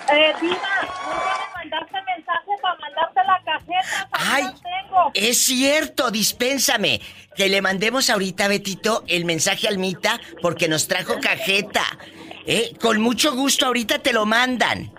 Eh, 0.08 0.34
Diva, 0.40 0.56
¿no 0.84 1.16
me 1.16 1.54
mandaste 1.56 1.98
mensaje 2.16 2.52
para 2.62 2.76
mandarte 2.80 3.20
la 3.26 3.42
cajeta? 3.44 4.08
Ay, 4.12 4.44
no 4.44 4.54
tengo. 4.54 5.12
es 5.14 5.40
cierto, 5.40 6.12
dispénsame. 6.12 7.02
Que 7.36 7.50
le 7.50 7.62
mandemos 7.62 8.10
ahorita, 8.10 8.48
Betito, 8.48 9.04
el 9.08 9.26
mensaje 9.26 9.68
a 9.68 9.72
Almita 9.72 10.22
porque 10.42 10.68
nos 10.68 10.88
trajo 10.88 11.20
cajeta. 11.20 11.84
¿Eh? 12.46 12.74
Con 12.80 13.02
mucho 13.02 13.36
gusto, 13.36 13.66
ahorita 13.66 14.00
te 14.00 14.14
lo 14.14 14.26
mandan. 14.26 14.94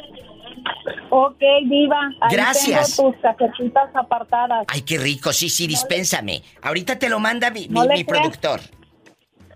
Ok, 1.18 1.38
Diva. 1.64 1.98
Ahí 2.20 2.28
Gracias. 2.36 2.94
Tengo 2.96 3.12
tus 3.12 3.22
cajetitas 3.22 3.88
apartadas. 3.94 4.66
Ay, 4.68 4.82
qué 4.82 4.98
rico, 4.98 5.32
sí, 5.32 5.48
sí, 5.48 5.66
dispénsame. 5.66 6.42
Ahorita 6.60 6.98
te 6.98 7.08
lo 7.08 7.18
manda 7.18 7.50
mi, 7.50 7.68
No 7.68 7.82
mi- 7.82 7.88
le 7.88 7.94
mi 7.94 8.04
creas. 8.04 8.20
productor. 8.22 8.60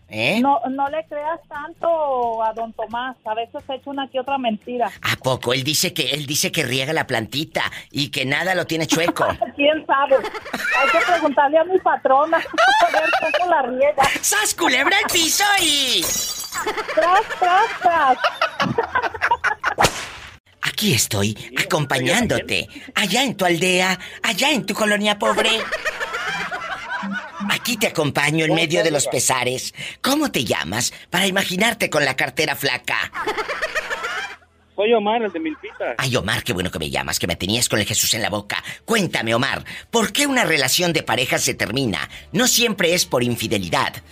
¿Eh? 0.09 0.41
No, 0.41 0.59
no 0.71 0.89
le 0.89 1.05
creas 1.07 1.39
tanto 1.49 2.43
a 2.43 2.53
don 2.55 2.73
Tomás. 2.73 3.15
A 3.27 3.35
veces 3.35 3.63
echa 3.69 3.91
una 3.91 4.09
que 4.09 4.19
otra 4.19 4.39
mentira. 4.39 4.91
¿A 5.03 5.17
poco? 5.23 5.53
Él 5.53 5.63
dice 5.63 5.93
que 5.93 6.11
él 6.15 6.25
dice 6.27 6.51
que 6.51 6.65
riega 6.65 6.93
la 6.95 7.07
plantita 7.07 7.63
y 7.93 8.11
que 8.11 8.25
nada 8.25 8.55
lo 8.55 8.67
tiene 8.67 8.87
chueco. 8.89 9.27
¿Quién 9.57 9.85
sabe? 9.87 10.17
Hay 10.17 10.89
que 10.91 11.07
preguntarle 11.13 11.59
a 11.59 11.65
mi 11.65 11.79
patrona 11.79 12.39
a 12.89 12.91
ver 12.91 13.11
cómo 13.39 13.51
la 13.51 13.63
riega. 13.63 14.03
¡Sas, 14.23 14.55
culebra 14.55 14.97
al 14.97 15.13
piso 15.13 15.45
y... 15.63 16.01
Tras, 16.95 17.23
tras, 17.39 17.67
tras. 17.83 18.19
Aquí 20.71 20.95
estoy, 20.95 21.37
acompañándote. 21.59 22.69
Allá 22.95 23.25
en 23.25 23.37
tu 23.37 23.45
aldea, 23.45 23.99
allá 24.23 24.53
en 24.53 24.65
tu 24.65 24.73
colonia 24.73 25.19
pobre. 25.19 25.51
Aquí 27.51 27.77
te 27.77 27.89
acompaño 27.89 28.45
en 28.45 28.55
medio 28.55 28.85
de 28.85 28.93
los 28.93 29.09
pesares. 29.09 29.75
¿Cómo 30.01 30.31
te 30.31 30.45
llamas? 30.45 30.93
Para 31.11 31.27
imaginarte 31.27 31.91
con 31.91 32.05
la 32.05 32.15
cartera 32.15 32.55
flaca. 32.55 33.11
Soy 34.77 34.93
Omar, 34.95 35.23
el 35.23 35.33
de 35.33 35.41
Milpitas. 35.41 35.97
Ay, 35.99 36.15
Omar, 36.17 36.45
qué 36.45 36.53
bueno 36.53 36.71
que 36.71 36.79
me 36.79 36.89
llamas, 36.89 37.19
que 37.19 37.27
me 37.27 37.37
tenías 37.37 37.69
con 37.69 37.81
el 37.81 37.85
Jesús 37.87 38.15
en 38.15 38.23
la 38.23 38.31
boca. 38.31 38.63
Cuéntame, 38.85 39.35
Omar, 39.35 39.65
¿por 39.91 40.13
qué 40.13 40.29
una 40.29 40.45
relación 40.45 40.93
de 40.93 41.03
pareja 41.03 41.39
se 41.39 41.55
termina? 41.55 42.09
No 42.33 42.47
siempre 42.47 42.95
es 42.95 43.07
por 43.07 43.25
infidelidad. 43.25 44.03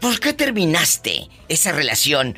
¿Por 0.00 0.18
qué 0.18 0.32
terminaste 0.32 1.28
esa 1.48 1.70
relación 1.70 2.36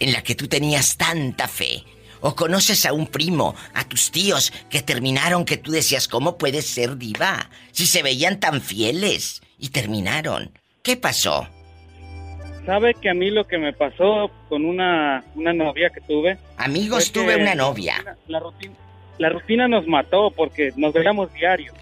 en 0.00 0.12
la 0.12 0.22
que 0.22 0.34
tú 0.34 0.48
tenías 0.48 0.96
tanta 0.96 1.46
fe? 1.46 1.84
¿O 2.20 2.34
conoces 2.34 2.86
a 2.86 2.92
un 2.92 3.06
primo, 3.06 3.54
a 3.74 3.84
tus 3.84 4.10
tíos 4.10 4.52
que 4.70 4.82
terminaron 4.82 5.44
que 5.44 5.56
tú 5.56 5.70
decías, 5.72 6.08
¿cómo 6.08 6.38
puedes 6.38 6.66
ser 6.66 6.96
diva? 6.96 7.50
Si 7.72 7.86
se 7.86 8.02
veían 8.02 8.40
tan 8.40 8.60
fieles 8.60 9.42
y 9.58 9.68
terminaron. 9.68 10.52
¿Qué 10.82 10.96
pasó? 10.96 11.48
¿Sabe 12.64 12.94
que 12.94 13.08
a 13.10 13.14
mí 13.14 13.30
lo 13.30 13.46
que 13.46 13.58
me 13.58 13.72
pasó 13.72 14.30
con 14.48 14.64
una, 14.64 15.24
una 15.36 15.52
novia 15.52 15.90
que 15.90 16.00
tuve? 16.00 16.36
Amigos, 16.56 17.12
tuve 17.12 17.36
una 17.36 17.54
novia. 17.54 18.02
La, 18.04 18.16
la 18.26 18.40
rutina, 18.40 18.74
la 19.18 19.28
rutina 19.30 19.68
nos 19.68 19.86
mató 19.86 20.30
porque 20.30 20.72
nos 20.76 20.92
veíamos 20.92 21.32
diario. 21.32 21.72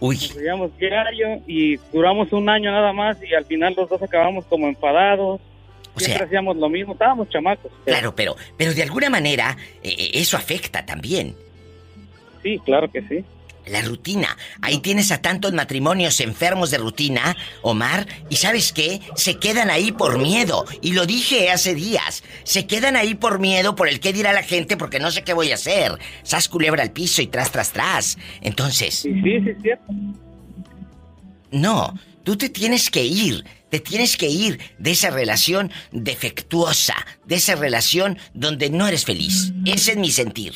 Uy. 0.00 0.16
Nos 0.16 0.34
veíamos 0.34 0.76
diario 0.76 1.42
y 1.46 1.76
duramos 1.92 2.32
un 2.32 2.48
año 2.48 2.70
nada 2.70 2.92
más 2.92 3.16
y 3.22 3.34
al 3.34 3.44
final 3.44 3.74
los 3.76 3.88
dos 3.88 4.02
acabamos 4.02 4.44
como 4.46 4.66
enfadados. 4.66 5.40
Siempre 5.98 6.26
hacíamos 6.26 6.56
lo 6.56 6.68
mismo, 6.68 6.92
estábamos 6.92 7.28
chamacos. 7.28 7.70
Claro, 7.84 8.14
pero, 8.14 8.36
pero 8.56 8.74
de 8.74 8.82
alguna 8.82 9.10
manera 9.10 9.56
eh, 9.82 9.94
eh, 9.98 10.10
eso 10.14 10.36
afecta 10.36 10.84
también. 10.84 11.34
Sí, 12.42 12.58
claro 12.64 12.90
que 12.90 13.02
sí. 13.02 13.24
La 13.66 13.82
rutina. 13.82 14.36
Ahí 14.62 14.78
tienes 14.78 15.12
a 15.12 15.20
tantos 15.20 15.52
matrimonios 15.52 16.20
enfermos 16.20 16.70
de 16.70 16.78
rutina, 16.78 17.36
Omar, 17.62 18.06
y 18.30 18.36
¿sabes 18.36 18.72
qué? 18.72 19.00
Se 19.14 19.38
quedan 19.38 19.68
ahí 19.68 19.92
por 19.92 20.18
miedo. 20.18 20.64
Y 20.80 20.92
lo 20.92 21.04
dije 21.04 21.50
hace 21.50 21.74
días. 21.74 22.24
Se 22.44 22.66
quedan 22.66 22.96
ahí 22.96 23.14
por 23.14 23.38
miedo 23.38 23.74
por 23.74 23.88
el 23.88 24.00
qué 24.00 24.12
dirá 24.12 24.32
la 24.32 24.42
gente 24.42 24.76
porque 24.76 25.00
no 25.00 25.10
sé 25.10 25.22
qué 25.22 25.34
voy 25.34 25.50
a 25.50 25.56
hacer. 25.56 25.98
Sas 26.22 26.48
culebra 26.48 26.82
al 26.82 26.92
piso 26.92 27.20
y 27.20 27.26
tras, 27.26 27.52
tras, 27.52 27.72
tras. 27.72 28.18
Entonces... 28.40 28.94
Sí, 28.94 29.12
sí, 29.22 29.40
sí, 29.40 29.50
cierto. 29.60 29.92
No, 31.50 31.94
tú 32.24 32.36
te 32.36 32.48
tienes 32.48 32.90
que 32.90 33.04
ir. 33.04 33.44
Te 33.70 33.80
tienes 33.80 34.16
que 34.16 34.26
ir 34.26 34.58
de 34.78 34.90
esa 34.92 35.10
relación 35.10 35.70
defectuosa, 35.92 36.94
de 37.26 37.34
esa 37.36 37.54
relación 37.54 38.18
donde 38.34 38.70
no 38.70 38.86
eres 38.88 39.04
feliz. 39.04 39.52
Ese 39.66 39.92
es 39.92 39.96
mi 39.98 40.10
sentir. 40.10 40.52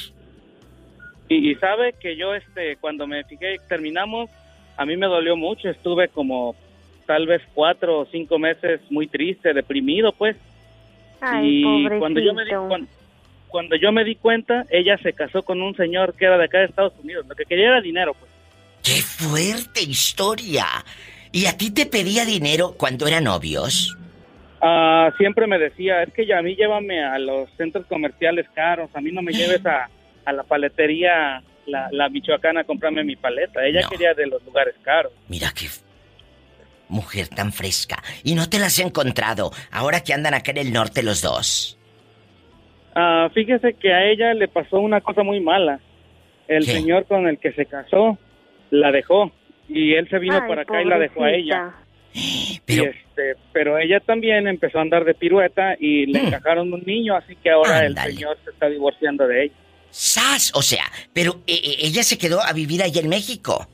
Y, 1.28 1.51
y 1.51 1.55
sabe 1.56 1.94
que 2.01 2.16
yo, 2.16 2.34
este, 2.34 2.76
cuando 2.76 3.06
me 3.06 3.22
fijé, 3.24 3.56
terminamos, 3.68 4.30
a 4.76 4.84
mí 4.86 4.97
me 4.97 5.06
dolió 5.06 5.36
mucho. 5.36 5.68
Estuve 5.68 6.09
como 6.09 6.56
tal 7.06 7.26
vez 7.26 7.43
cuatro 7.55 8.01
o 8.01 8.06
cinco 8.06 8.39
meses 8.39 8.80
muy 8.90 9.06
triste, 9.06 9.52
deprimido, 9.52 10.12
pues. 10.12 10.36
Ay, 11.20 11.62
y 11.62 11.98
cuando 11.98 12.20
yo 12.20 12.34
me 12.34 12.44
di 12.44 12.51
pobrecito. 12.51 12.68
cuan- 12.68 12.89
cuando 13.48 13.76
yo 13.76 13.93
me 13.93 14.02
di 14.05 14.14
cuenta, 14.14 14.64
ella 14.70 14.97
se 15.02 15.12
casó 15.12 15.43
con 15.43 15.60
un 15.60 15.76
señor 15.76 16.14
que 16.14 16.24
era 16.24 16.39
de 16.39 16.44
acá 16.47 16.59
de 16.60 16.64
Estados 16.64 16.94
Unidos. 17.02 17.26
Lo 17.28 17.34
que 17.34 17.44
quería 17.44 17.68
era 17.68 17.80
dinero, 17.82 18.14
pues. 18.14 18.30
¡Qué 18.82 19.02
fuerte 19.02 19.82
historia! 19.82 20.66
¿Y 21.32 21.46
a 21.46 21.56
ti 21.56 21.70
te 21.70 21.86
pedía 21.86 22.24
dinero 22.24 22.74
cuando 22.76 23.06
eran 23.06 23.24
novios? 23.24 23.96
Ah, 24.60 25.10
siempre 25.16 25.46
me 25.46 25.59
decía, 25.59 26.02
es 26.02 26.12
que 26.12 26.26
ya 26.26 26.38
a 26.38 26.42
mí 26.42 26.54
llévame 26.54 27.02
a 27.02 27.18
los 27.18 27.50
centros 27.56 27.86
comerciales 27.86 28.46
caros, 28.54 28.90
a 28.94 29.00
mí 29.00 29.10
no 29.10 29.22
me 29.22 29.32
lleves 29.32 29.64
a, 29.66 29.88
a 30.24 30.32
la 30.32 30.44
paletería, 30.44 31.42
la, 31.66 31.88
la 31.90 32.09
michoacana 32.09 32.60
a 32.60 32.64
comprarme 32.64 33.02
mi 33.02 33.16
paleta. 33.16 33.64
Ella 33.64 33.80
quería 33.90 34.14
de 34.14 34.26
los 34.26 34.44
lugares 34.44 34.74
caros. 34.82 35.12
Mira 35.28 35.52
qué 35.54 35.66
mujer 36.88 37.28
tan 37.28 37.52
fresca. 37.52 38.02
Y 38.22 38.34
no 38.34 38.48
te 38.48 38.59
las 38.59 38.78
he 38.78 38.82
encontrado 38.82 39.50
ahora 39.70 40.04
que 40.04 40.12
andan 40.12 40.34
acá 40.34 40.50
en 40.52 40.59
el 40.59 40.72
norte 40.72 41.02
los 41.02 41.22
dos. 41.22 41.78
Ah, 42.94 43.30
fíjese 43.34 43.74
que 43.74 43.92
a 43.92 44.04
ella 44.04 44.34
le 44.34 44.46
pasó 44.48 44.78
una 44.78 45.00
cosa 45.00 45.22
muy 45.22 45.40
mala. 45.40 45.80
El 46.46 46.64
señor 46.64 47.06
con 47.06 47.26
el 47.26 47.38
que 47.38 47.52
se 47.52 47.64
casó 47.66 48.18
la 48.70 48.92
dejó 48.92 49.32
y 49.68 49.94
él 49.94 50.09
se 50.09 50.18
vino 50.18 50.34
Ay, 50.34 50.48
para 50.48 50.62
acá 50.62 50.82
y 50.82 50.84
la 50.84 50.98
dejó 50.98 51.24
a 51.24 51.30
ella. 51.32 51.74
Pero, 52.66 52.84
Y 52.84 52.86
este, 52.86 53.34
pero 53.52 53.78
ella 53.78 54.01
también 54.01 54.47
empezó 54.47 54.78
a 54.78 54.82
andar 54.82 55.05
de 55.05 55.14
pirueta 55.14 55.76
y 55.78 56.06
le 56.06 56.20
encajaron 56.20 56.72
un 56.72 56.82
niño, 56.84 57.16
así 57.16 57.36
que 57.36 57.51
ahora 57.51 57.86
el 57.86 57.97
señor 57.97 58.39
se 58.44 58.51
está 58.51 58.68
divorciando 58.68 59.26
de 59.26 59.44
ella. 59.44 59.55
¡Sas! 59.90 60.52
O 60.55 60.62
sea, 60.62 60.84
pero 61.12 61.40
eh, 61.47 61.60
eh, 61.62 61.76
ella 61.80 62.02
se 62.02 62.18
quedó 62.18 62.43
a 62.43 62.52
vivir 62.52 62.82
allá 62.82 63.01
en 63.01 63.09
México. 63.09 63.66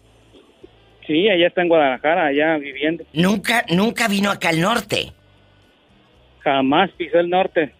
Sí, 1.07 1.27
ella 1.29 1.47
está 1.49 1.63
en 1.63 1.69
Guadalajara, 1.69 2.27
allá 2.27 2.59
viviendo. 2.59 3.05
Nunca, 3.13 3.65
nunca 3.71 4.09
vino 4.09 4.31
acá 4.31 4.51
al 4.51 4.61
norte. 4.61 5.13
Jamás 6.41 6.91
pisó 6.97 7.19
el 7.19 7.31
norte. 7.31 7.73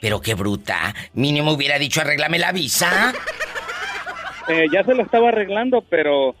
Pero 0.00 0.20
qué 0.20 0.34
bruta. 0.34 0.94
Mínimo 1.14 1.52
hubiera 1.52 1.78
dicho 1.78 2.02
arréglame 2.02 2.38
la 2.38 2.52
visa. 2.52 3.12
Eh, 4.48 4.66
ya 4.70 4.84
se 4.84 4.94
lo 4.94 5.02
estaba 5.02 5.30
arreglando, 5.30 5.82
pero 5.88 6.34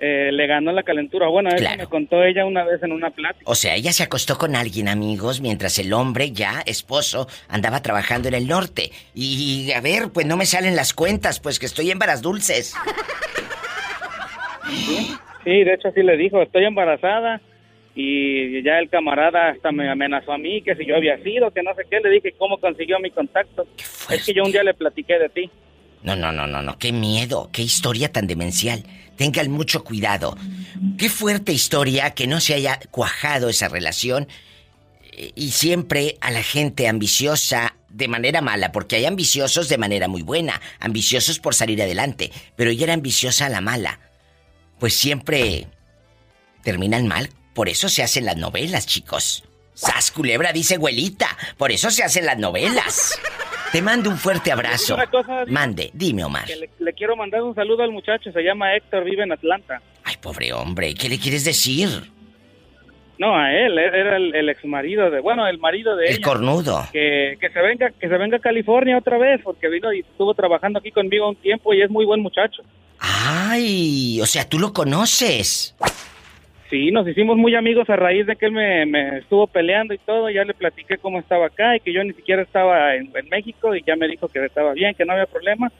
eh, 0.00 0.30
le 0.32 0.46
ganó 0.46 0.72
la 0.72 0.82
calentura. 0.82 1.28
Bueno, 1.28 1.50
eso 1.50 1.76
me 1.76 1.86
contó 1.86 2.22
ella 2.22 2.44
una 2.44 2.64
vez 2.64 2.82
en 2.82 2.92
una 2.92 3.10
plática. 3.10 3.44
O 3.46 3.54
sea, 3.54 3.74
ella 3.74 3.92
se 3.92 4.02
acostó 4.02 4.38
con 4.38 4.56
alguien, 4.56 4.88
amigos, 4.88 5.40
mientras 5.40 5.78
el 5.78 5.92
hombre, 5.92 6.32
ya 6.32 6.62
esposo, 6.66 7.28
andaba 7.48 7.82
trabajando 7.82 8.28
en 8.28 8.34
el 8.34 8.46
norte. 8.46 8.90
Y 9.14 9.72
a 9.72 9.80
ver, 9.80 10.10
pues 10.12 10.26
no 10.26 10.36
me 10.36 10.46
salen 10.46 10.76
las 10.76 10.92
cuentas, 10.92 11.40
pues 11.40 11.58
que 11.58 11.66
estoy 11.66 11.90
en 11.90 11.98
varas 11.98 12.22
dulces. 12.22 12.74
Sí, 15.44 15.64
de 15.64 15.74
hecho 15.74 15.90
sí 15.94 16.02
le 16.02 16.16
dijo, 16.16 16.42
estoy 16.42 16.64
embarazada. 16.64 17.40
Y 17.94 18.62
ya 18.62 18.78
el 18.78 18.88
camarada 18.88 19.48
hasta 19.48 19.72
me 19.72 19.90
amenazó 19.90 20.32
a 20.32 20.38
mí 20.38 20.62
que 20.62 20.76
si 20.76 20.86
yo 20.86 20.94
había 20.94 21.18
sido, 21.22 21.50
que 21.50 21.62
no 21.62 21.74
sé 21.74 21.82
qué. 21.90 21.98
Le 21.98 22.10
dije, 22.10 22.32
¿cómo 22.38 22.58
consiguió 22.58 23.00
mi 23.00 23.10
contacto? 23.10 23.66
Es 24.10 24.24
que 24.24 24.34
yo 24.34 24.44
un 24.44 24.52
día 24.52 24.62
le 24.62 24.74
platiqué 24.74 25.18
de 25.18 25.28
ti. 25.28 25.50
No, 26.02 26.16
no, 26.16 26.32
no, 26.32 26.46
no, 26.46 26.62
no, 26.62 26.78
qué 26.78 26.92
miedo, 26.92 27.50
qué 27.52 27.62
historia 27.62 28.12
tan 28.12 28.26
demencial. 28.26 28.84
Tengan 29.16 29.50
mucho 29.50 29.82
cuidado. 29.82 30.36
Qué 30.96 31.10
fuerte 31.10 31.52
historia 31.52 32.10
que 32.14 32.26
no 32.26 32.40
se 32.40 32.54
haya 32.54 32.78
cuajado 32.90 33.48
esa 33.48 33.68
relación 33.68 34.28
eh, 35.02 35.32
y 35.34 35.50
siempre 35.50 36.16
a 36.20 36.30
la 36.30 36.42
gente 36.42 36.86
ambiciosa 36.86 37.74
de 37.88 38.06
manera 38.06 38.40
mala, 38.42 38.70
porque 38.70 38.96
hay 38.96 39.06
ambiciosos 39.06 39.68
de 39.68 39.78
manera 39.78 40.06
muy 40.06 40.22
buena, 40.22 40.60
ambiciosos 40.78 41.40
por 41.40 41.54
salir 41.54 41.82
adelante, 41.82 42.30
pero 42.54 42.70
ella 42.70 42.84
era 42.84 42.94
ambiciosa 42.94 43.46
a 43.46 43.48
la 43.48 43.60
mala. 43.60 43.98
Pues 44.78 44.94
siempre 44.94 45.66
terminan 46.62 47.08
mal, 47.08 47.30
por 47.54 47.68
eso 47.68 47.88
se 47.88 48.04
hacen 48.04 48.24
las 48.24 48.36
novelas, 48.36 48.86
chicos. 48.86 49.42
Sas 49.74 50.10
culebra 50.10 50.52
dice 50.52 50.76
abuelita, 50.76 51.36
por 51.56 51.72
eso 51.72 51.90
se 51.90 52.04
hacen 52.04 52.26
las 52.26 52.38
novelas. 52.38 53.18
Te 53.72 53.82
mando 53.82 54.08
un 54.10 54.16
fuerte 54.16 54.50
abrazo. 54.50 54.94
Una 54.94 55.06
cosa, 55.06 55.44
Mande, 55.46 55.90
dime 55.92 56.24
Omar. 56.24 56.46
Que 56.46 56.56
le, 56.56 56.70
le 56.78 56.92
quiero 56.94 57.16
mandar 57.16 57.42
un 57.42 57.54
saludo 57.54 57.82
al 57.82 57.90
muchacho, 57.92 58.32
se 58.32 58.42
llama 58.42 58.74
Héctor, 58.74 59.04
vive 59.04 59.22
en 59.24 59.32
Atlanta. 59.32 59.80
Ay, 60.04 60.14
pobre 60.22 60.52
hombre, 60.52 60.94
¿qué 60.94 61.08
le 61.08 61.18
quieres 61.18 61.44
decir? 61.44 61.88
No, 63.18 63.36
a 63.36 63.52
él, 63.52 63.76
era 63.78 64.16
el, 64.16 64.34
el 64.34 64.48
ex 64.48 64.64
marido 64.64 65.10
de, 65.10 65.20
bueno, 65.20 65.46
el 65.48 65.58
marido 65.58 65.96
de 65.96 66.06
El 66.06 66.12
ella. 66.14 66.24
cornudo. 66.24 66.86
Que, 66.92 67.36
que 67.40 67.50
se 67.50 67.60
venga, 67.60 67.90
que 67.90 68.08
se 68.08 68.16
venga 68.16 68.36
a 68.36 68.40
California 68.40 68.96
otra 68.96 69.18
vez, 69.18 69.40
porque 69.42 69.68
vino 69.68 69.92
y 69.92 70.00
estuvo 70.00 70.32
trabajando 70.34 70.78
aquí 70.78 70.90
conmigo 70.92 71.28
un 71.28 71.36
tiempo 71.36 71.74
y 71.74 71.82
es 71.82 71.90
muy 71.90 72.04
buen 72.06 72.20
muchacho. 72.20 72.62
Ay, 73.00 74.20
o 74.22 74.26
sea, 74.26 74.48
tú 74.48 74.58
lo 74.58 74.72
conoces. 74.72 75.74
Sí, 76.70 76.90
nos 76.90 77.08
hicimos 77.08 77.36
muy 77.36 77.54
amigos 77.54 77.88
a 77.88 77.96
raíz 77.96 78.26
de 78.26 78.36
que 78.36 78.46
él 78.46 78.52
me, 78.52 78.84
me 78.84 79.18
estuvo 79.18 79.46
peleando 79.46 79.94
y 79.94 79.98
todo. 79.98 80.28
Ya 80.28 80.44
le 80.44 80.52
platiqué 80.52 80.98
cómo 80.98 81.18
estaba 81.18 81.46
acá 81.46 81.76
y 81.76 81.80
que 81.80 81.92
yo 81.92 82.04
ni 82.04 82.12
siquiera 82.12 82.42
estaba 82.42 82.94
en, 82.94 83.10
en 83.14 83.28
México 83.30 83.74
y 83.74 83.82
ya 83.86 83.96
me 83.96 84.06
dijo 84.06 84.28
que 84.28 84.44
estaba 84.44 84.72
bien, 84.74 84.94
que 84.94 85.04
no 85.04 85.14
había 85.14 85.26
problema. 85.26 85.72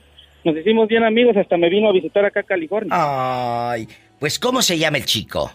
Nos 0.43 0.55
hicimos 0.57 0.87
bien 0.87 1.03
amigos, 1.03 1.35
hasta 1.37 1.57
me 1.57 1.69
vino 1.69 1.89
a 1.89 1.91
visitar 1.91 2.25
acá 2.25 2.39
a 2.39 2.43
California. 2.43 2.89
Ay, 2.91 3.87
pues 4.19 4.39
¿cómo 4.39 4.61
se 4.61 4.77
llama 4.77 4.97
el 4.97 5.05
chico? 5.05 5.51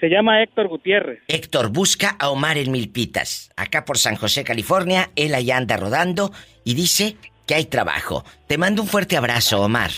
Se 0.00 0.08
llama 0.08 0.42
Héctor 0.42 0.68
Gutiérrez. 0.68 1.20
Héctor 1.28 1.70
busca 1.70 2.16
a 2.18 2.30
Omar 2.30 2.56
en 2.56 2.70
Milpitas, 2.70 3.50
acá 3.56 3.84
por 3.84 3.98
San 3.98 4.16
José, 4.16 4.42
California. 4.42 5.10
Él 5.16 5.34
allá 5.34 5.56
anda 5.56 5.76
rodando 5.76 6.30
y 6.64 6.74
dice 6.74 7.16
que 7.46 7.54
hay 7.54 7.66
trabajo. 7.66 8.24
Te 8.46 8.58
mando 8.58 8.82
un 8.82 8.88
fuerte 8.88 9.16
abrazo, 9.16 9.60
Omar. 9.60 9.90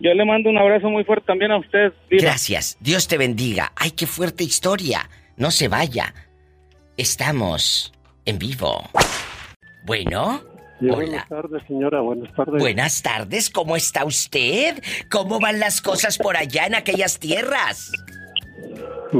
Yo 0.00 0.12
le 0.12 0.24
mando 0.24 0.50
un 0.50 0.58
abrazo 0.58 0.88
muy 0.88 1.04
fuerte 1.04 1.26
también 1.26 1.50
a 1.52 1.58
usted. 1.58 1.92
Diva. 2.10 2.22
Gracias. 2.22 2.76
Dios 2.80 3.08
te 3.08 3.16
bendiga. 3.16 3.72
Ay, 3.76 3.92
qué 3.92 4.06
fuerte 4.06 4.44
historia. 4.44 5.08
No 5.36 5.50
se 5.50 5.68
vaya. 5.68 6.14
Estamos 6.96 7.92
en 8.24 8.38
vivo. 8.38 8.82
Bueno. 9.84 10.42
Sí, 10.78 10.86
Hola. 10.86 10.96
buenas 10.96 11.28
tardes, 11.28 11.62
señora. 11.66 12.00
Buenas 12.00 12.34
tardes. 12.34 12.60
Buenas 12.60 13.02
tardes, 13.02 13.48
¿cómo 13.48 13.76
está 13.76 14.04
usted? 14.04 14.82
¿Cómo 15.10 15.40
van 15.40 15.58
las 15.58 15.80
cosas 15.80 16.18
por 16.18 16.36
allá 16.36 16.66
en 16.66 16.74
aquellas 16.74 17.18
tierras? 17.18 17.90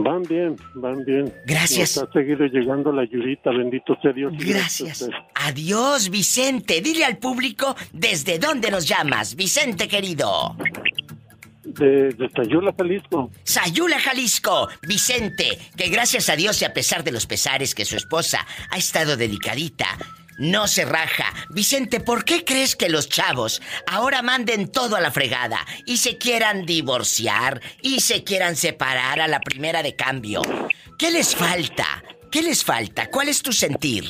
Van 0.02 0.22
bien, 0.22 0.56
van 0.74 1.04
bien. 1.04 1.32
Gracias. 1.46 1.96
Nos 1.96 2.08
ha 2.08 2.12
seguido 2.12 2.46
llegando 2.46 2.92
la 2.92 3.02
ayudita, 3.02 3.50
bendito 3.50 3.96
sea 4.02 4.12
Dios. 4.12 4.32
Gracias. 4.38 5.08
Adiós, 5.34 6.10
Vicente. 6.10 6.80
Dile 6.80 7.04
al 7.04 7.18
público 7.18 7.74
desde 7.92 8.38
dónde 8.38 8.70
nos 8.70 8.86
llamas, 8.86 9.34
Vicente 9.36 9.88
querido. 9.88 10.56
De, 11.64 12.10
de 12.10 12.30
Sayula, 12.30 12.74
Jalisco. 12.76 13.30
Sayula, 13.42 13.98
Jalisco. 13.98 14.68
Vicente, 14.86 15.58
que 15.76 15.88
gracias 15.88 16.28
a 16.28 16.36
Dios 16.36 16.60
y 16.62 16.64
a 16.64 16.72
pesar 16.72 17.02
de 17.02 17.12
los 17.12 17.26
pesares 17.26 17.74
que 17.74 17.84
su 17.84 17.96
esposa 17.96 18.46
ha 18.70 18.76
estado 18.76 19.16
delicadita, 19.16 19.86
no 20.38 20.68
se 20.68 20.84
raja. 20.84 21.32
Vicente, 21.50 22.00
¿por 22.00 22.24
qué 22.24 22.44
crees 22.44 22.76
que 22.76 22.88
los 22.88 23.08
chavos 23.08 23.60
ahora 23.86 24.22
manden 24.22 24.68
todo 24.70 24.96
a 24.96 25.00
la 25.00 25.10
fregada 25.10 25.58
y 25.84 25.96
se 25.96 26.18
quieran 26.18 26.66
divorciar 26.66 27.60
y 27.82 28.00
se 28.00 28.24
quieran 28.24 28.56
separar 28.56 29.20
a 29.20 29.28
la 29.28 29.40
primera 29.40 29.82
de 29.82 29.96
cambio? 29.96 30.42
¿Qué 30.98 31.10
les 31.10 31.34
falta? 31.34 32.02
¿Qué 32.02 32.16
¿Qué 32.36 32.42
les 32.42 32.62
falta? 32.62 33.08
¿Cuál 33.08 33.30
es 33.30 33.40
tu 33.40 33.50
sentir? 33.50 34.04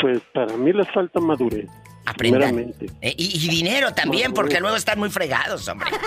Pues 0.00 0.22
para 0.32 0.56
mí 0.56 0.72
les 0.72 0.90
falta 0.90 1.20
madurez. 1.20 1.66
Aprendan. 2.06 2.72
Eh, 3.02 3.14
y, 3.14 3.44
y 3.44 3.48
dinero 3.50 3.92
también, 3.92 4.32
porque 4.32 4.58
luego 4.58 4.74
están 4.74 4.98
muy 4.98 5.10
fregados, 5.10 5.68
hombre. 5.68 5.90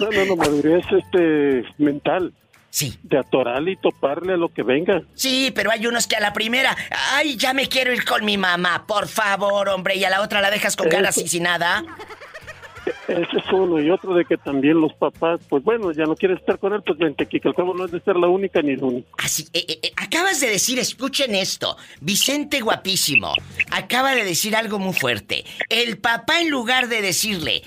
No, 0.00 0.10
no, 0.10 0.24
no, 0.24 0.36
madurez 0.36 0.84
este, 0.90 1.64
mental. 1.78 2.32
Sí. 2.72 2.98
De 3.02 3.18
atorarle 3.18 3.72
y 3.72 3.76
toparle 3.76 4.32
a 4.32 4.36
lo 4.38 4.48
que 4.48 4.62
venga. 4.62 5.02
Sí, 5.12 5.52
pero 5.54 5.70
hay 5.70 5.86
unos 5.86 6.06
que 6.06 6.16
a 6.16 6.20
la 6.20 6.32
primera, 6.32 6.74
ay, 7.12 7.36
ya 7.36 7.52
me 7.52 7.68
quiero 7.68 7.92
ir 7.92 8.02
con 8.06 8.24
mi 8.24 8.38
mamá, 8.38 8.86
por 8.86 9.08
favor, 9.08 9.68
hombre, 9.68 9.96
y 9.96 10.04
a 10.04 10.10
la 10.10 10.22
otra 10.22 10.40
la 10.40 10.50
dejas 10.50 10.74
con 10.74 10.88
ganas 10.88 11.18
y 11.18 11.28
sin 11.28 11.42
nada. 11.42 11.84
Ese 13.06 13.36
es 13.36 13.52
uno. 13.52 13.78
Y 13.78 13.90
otro 13.90 14.14
de 14.14 14.24
que 14.24 14.38
también 14.38 14.80
los 14.80 14.94
papás, 14.94 15.40
pues 15.50 15.62
bueno, 15.62 15.92
ya 15.92 16.04
no 16.04 16.16
quieres 16.16 16.38
estar 16.40 16.58
con 16.58 16.72
él, 16.72 16.82
pues 16.82 16.98
vente, 16.98 17.26
que 17.26 17.40
al 17.44 17.54
cabo 17.54 17.74
no 17.74 17.84
es 17.84 17.90
de 17.90 18.00
ser 18.00 18.16
la 18.16 18.28
única 18.28 18.62
ni 18.62 18.70
el 18.70 18.82
único. 18.82 19.06
Así, 19.18 19.46
eh, 19.52 19.66
eh, 19.68 19.78
eh, 19.82 19.92
acabas 19.96 20.40
de 20.40 20.48
decir, 20.48 20.78
escuchen 20.78 21.34
esto, 21.34 21.76
Vicente 22.00 22.62
guapísimo, 22.62 23.34
acaba 23.70 24.14
de 24.14 24.24
decir 24.24 24.56
algo 24.56 24.78
muy 24.78 24.94
fuerte. 24.94 25.44
El 25.68 25.98
papá 25.98 26.40
en 26.40 26.48
lugar 26.48 26.88
de 26.88 27.02
decirle, 27.02 27.62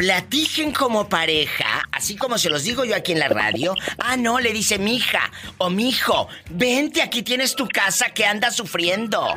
platiquen 0.00 0.72
como 0.72 1.10
pareja, 1.10 1.86
así 1.92 2.16
como 2.16 2.38
se 2.38 2.48
los 2.48 2.64
digo 2.64 2.86
yo 2.86 2.96
aquí 2.96 3.12
en 3.12 3.18
la 3.18 3.28
radio, 3.28 3.74
ah, 3.98 4.16
no, 4.16 4.40
le 4.40 4.50
dice 4.50 4.78
mi 4.78 4.96
hija 4.96 5.30
o 5.58 5.68
mi 5.68 5.90
hijo, 5.90 6.26
vente, 6.48 7.02
aquí 7.02 7.22
tienes 7.22 7.54
tu 7.54 7.68
casa 7.68 8.08
que 8.08 8.24
anda 8.24 8.50
sufriendo. 8.50 9.36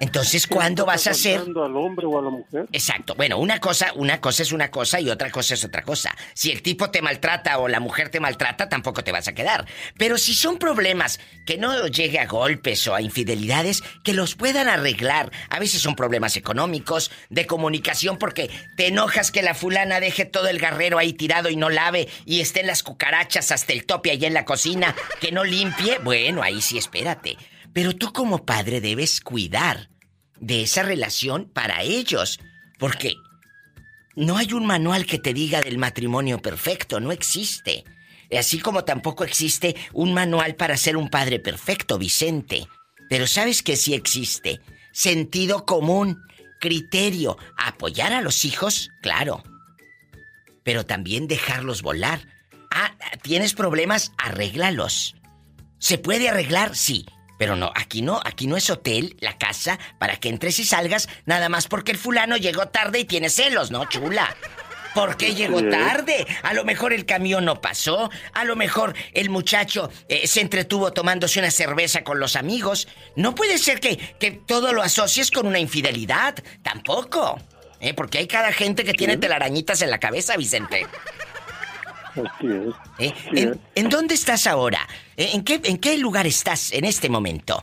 Entonces, 0.00 0.46
¿cuándo 0.46 0.86
vas 0.86 1.06
a 1.06 1.10
hacer? 1.10 1.40
Al 1.40 1.76
hombre 1.76 2.06
o 2.06 2.18
a 2.18 2.22
la 2.22 2.30
mujer? 2.30 2.66
Exacto. 2.72 3.14
Bueno, 3.14 3.38
una 3.38 3.60
cosa, 3.60 3.92
una 3.94 4.20
cosa 4.20 4.42
es 4.42 4.52
una 4.52 4.70
cosa 4.70 5.00
y 5.00 5.10
otra 5.10 5.30
cosa 5.30 5.54
es 5.54 5.64
otra 5.64 5.82
cosa. 5.82 6.14
Si 6.34 6.50
el 6.50 6.62
tipo 6.62 6.90
te 6.90 7.02
maltrata 7.02 7.58
o 7.58 7.68
la 7.68 7.80
mujer 7.80 8.08
te 8.08 8.20
maltrata, 8.20 8.68
tampoco 8.68 9.04
te 9.04 9.12
vas 9.12 9.28
a 9.28 9.34
quedar. 9.34 9.66
Pero 9.98 10.18
si 10.18 10.34
son 10.34 10.58
problemas 10.58 11.20
que 11.44 11.58
no 11.58 11.86
llegue 11.86 12.18
a 12.18 12.26
golpes 12.26 12.86
o 12.88 12.94
a 12.94 13.02
infidelidades, 13.02 13.82
que 14.04 14.14
los 14.14 14.34
puedan 14.34 14.68
arreglar. 14.68 15.30
A 15.48 15.58
veces 15.58 15.80
son 15.80 15.96
problemas 15.96 16.36
económicos, 16.36 17.10
de 17.28 17.46
comunicación, 17.46 18.18
porque 18.18 18.50
te 18.76 18.88
enojas 18.88 19.30
que 19.30 19.42
la 19.42 19.54
fulana 19.54 20.00
deje 20.00 20.24
todo 20.24 20.48
el 20.48 20.58
garrero 20.58 20.98
ahí 20.98 21.12
tirado 21.12 21.50
y 21.50 21.56
no 21.56 21.70
lave 21.70 22.08
y 22.24 22.40
estén 22.40 22.66
las 22.66 22.82
cucarachas 22.82 23.52
hasta 23.52 23.72
el 23.72 23.84
tope 23.84 24.10
allá 24.10 24.28
en 24.28 24.34
la 24.34 24.44
cocina, 24.44 24.94
que 25.20 25.32
no 25.32 25.44
limpie. 25.44 25.98
Bueno, 25.98 26.42
ahí 26.42 26.60
sí 26.60 26.78
espérate. 26.78 27.36
Pero 27.72 27.94
tú 27.94 28.12
como 28.12 28.44
padre 28.44 28.80
debes 28.80 29.20
cuidar 29.20 29.90
de 30.38 30.62
esa 30.62 30.82
relación 30.82 31.50
para 31.52 31.82
ellos. 31.82 32.40
Porque 32.78 33.14
no 34.16 34.36
hay 34.36 34.52
un 34.52 34.66
manual 34.66 35.06
que 35.06 35.18
te 35.18 35.32
diga 35.32 35.62
del 35.62 35.78
matrimonio 35.78 36.40
perfecto, 36.40 37.00
no 37.00 37.12
existe. 37.12 37.84
Así 38.36 38.58
como 38.58 38.84
tampoco 38.84 39.24
existe 39.24 39.76
un 39.92 40.14
manual 40.14 40.54
para 40.54 40.76
ser 40.76 40.96
un 40.96 41.08
padre 41.08 41.40
perfecto, 41.40 41.98
Vicente. 41.98 42.66
Pero 43.08 43.26
sabes 43.26 43.62
que 43.62 43.76
sí 43.76 43.94
existe. 43.94 44.60
Sentido 44.92 45.64
común, 45.64 46.22
criterio, 46.60 47.38
apoyar 47.56 48.12
a 48.12 48.20
los 48.20 48.44
hijos, 48.44 48.90
claro. 49.02 49.42
Pero 50.64 50.86
también 50.86 51.26
dejarlos 51.26 51.82
volar. 51.82 52.26
Ah, 52.70 52.94
¿tienes 53.22 53.54
problemas? 53.54 54.12
Arréglalos. 54.18 55.16
¿Se 55.78 55.98
puede 55.98 56.28
arreglar? 56.28 56.76
Sí. 56.76 57.06
Pero 57.40 57.56
no, 57.56 57.72
aquí 57.74 58.02
no, 58.02 58.20
aquí 58.22 58.46
no 58.46 58.58
es 58.58 58.68
hotel, 58.68 59.16
la 59.20 59.38
casa, 59.38 59.78
para 59.98 60.16
que 60.16 60.28
entres 60.28 60.58
y 60.58 60.64
salgas, 60.66 61.08
nada 61.24 61.48
más 61.48 61.68
porque 61.68 61.90
el 61.90 61.96
fulano 61.96 62.36
llegó 62.36 62.68
tarde 62.68 62.98
y 62.98 63.06
tiene 63.06 63.30
celos, 63.30 63.70
¿no, 63.70 63.86
chula? 63.86 64.36
¿Por 64.94 65.16
qué 65.16 65.34
llegó 65.34 65.62
tarde? 65.70 66.26
A 66.42 66.52
lo 66.52 66.66
mejor 66.66 66.92
el 66.92 67.06
camión 67.06 67.46
no 67.46 67.62
pasó, 67.62 68.10
a 68.34 68.44
lo 68.44 68.56
mejor 68.56 68.94
el 69.14 69.30
muchacho 69.30 69.90
eh, 70.10 70.26
se 70.26 70.42
entretuvo 70.42 70.92
tomándose 70.92 71.38
una 71.38 71.50
cerveza 71.50 72.04
con 72.04 72.20
los 72.20 72.36
amigos. 72.36 72.88
No 73.16 73.34
puede 73.34 73.56
ser 73.56 73.80
que, 73.80 73.96
que 73.96 74.32
todo 74.32 74.74
lo 74.74 74.82
asocies 74.82 75.30
con 75.30 75.46
una 75.46 75.60
infidelidad, 75.60 76.34
tampoco. 76.62 77.40
¿eh? 77.80 77.94
Porque 77.94 78.18
hay 78.18 78.26
cada 78.26 78.52
gente 78.52 78.84
que 78.84 78.92
tiene 78.92 79.16
telarañitas 79.16 79.80
en 79.80 79.90
la 79.90 79.98
cabeza, 79.98 80.36
Vicente. 80.36 80.86
Así 82.12 82.46
es. 82.46 82.74
¿Eh? 82.98 83.12
Así 83.28 83.40
¿En, 83.40 83.48
es. 83.50 83.56
en 83.74 83.88
dónde 83.88 84.14
estás 84.14 84.46
ahora? 84.46 84.86
¿Eh? 85.16 85.30
¿En 85.34 85.44
qué, 85.44 85.60
¿En 85.64 85.78
qué 85.78 85.96
lugar 85.98 86.26
estás 86.26 86.72
en 86.72 86.84
este 86.84 87.08
momento? 87.08 87.62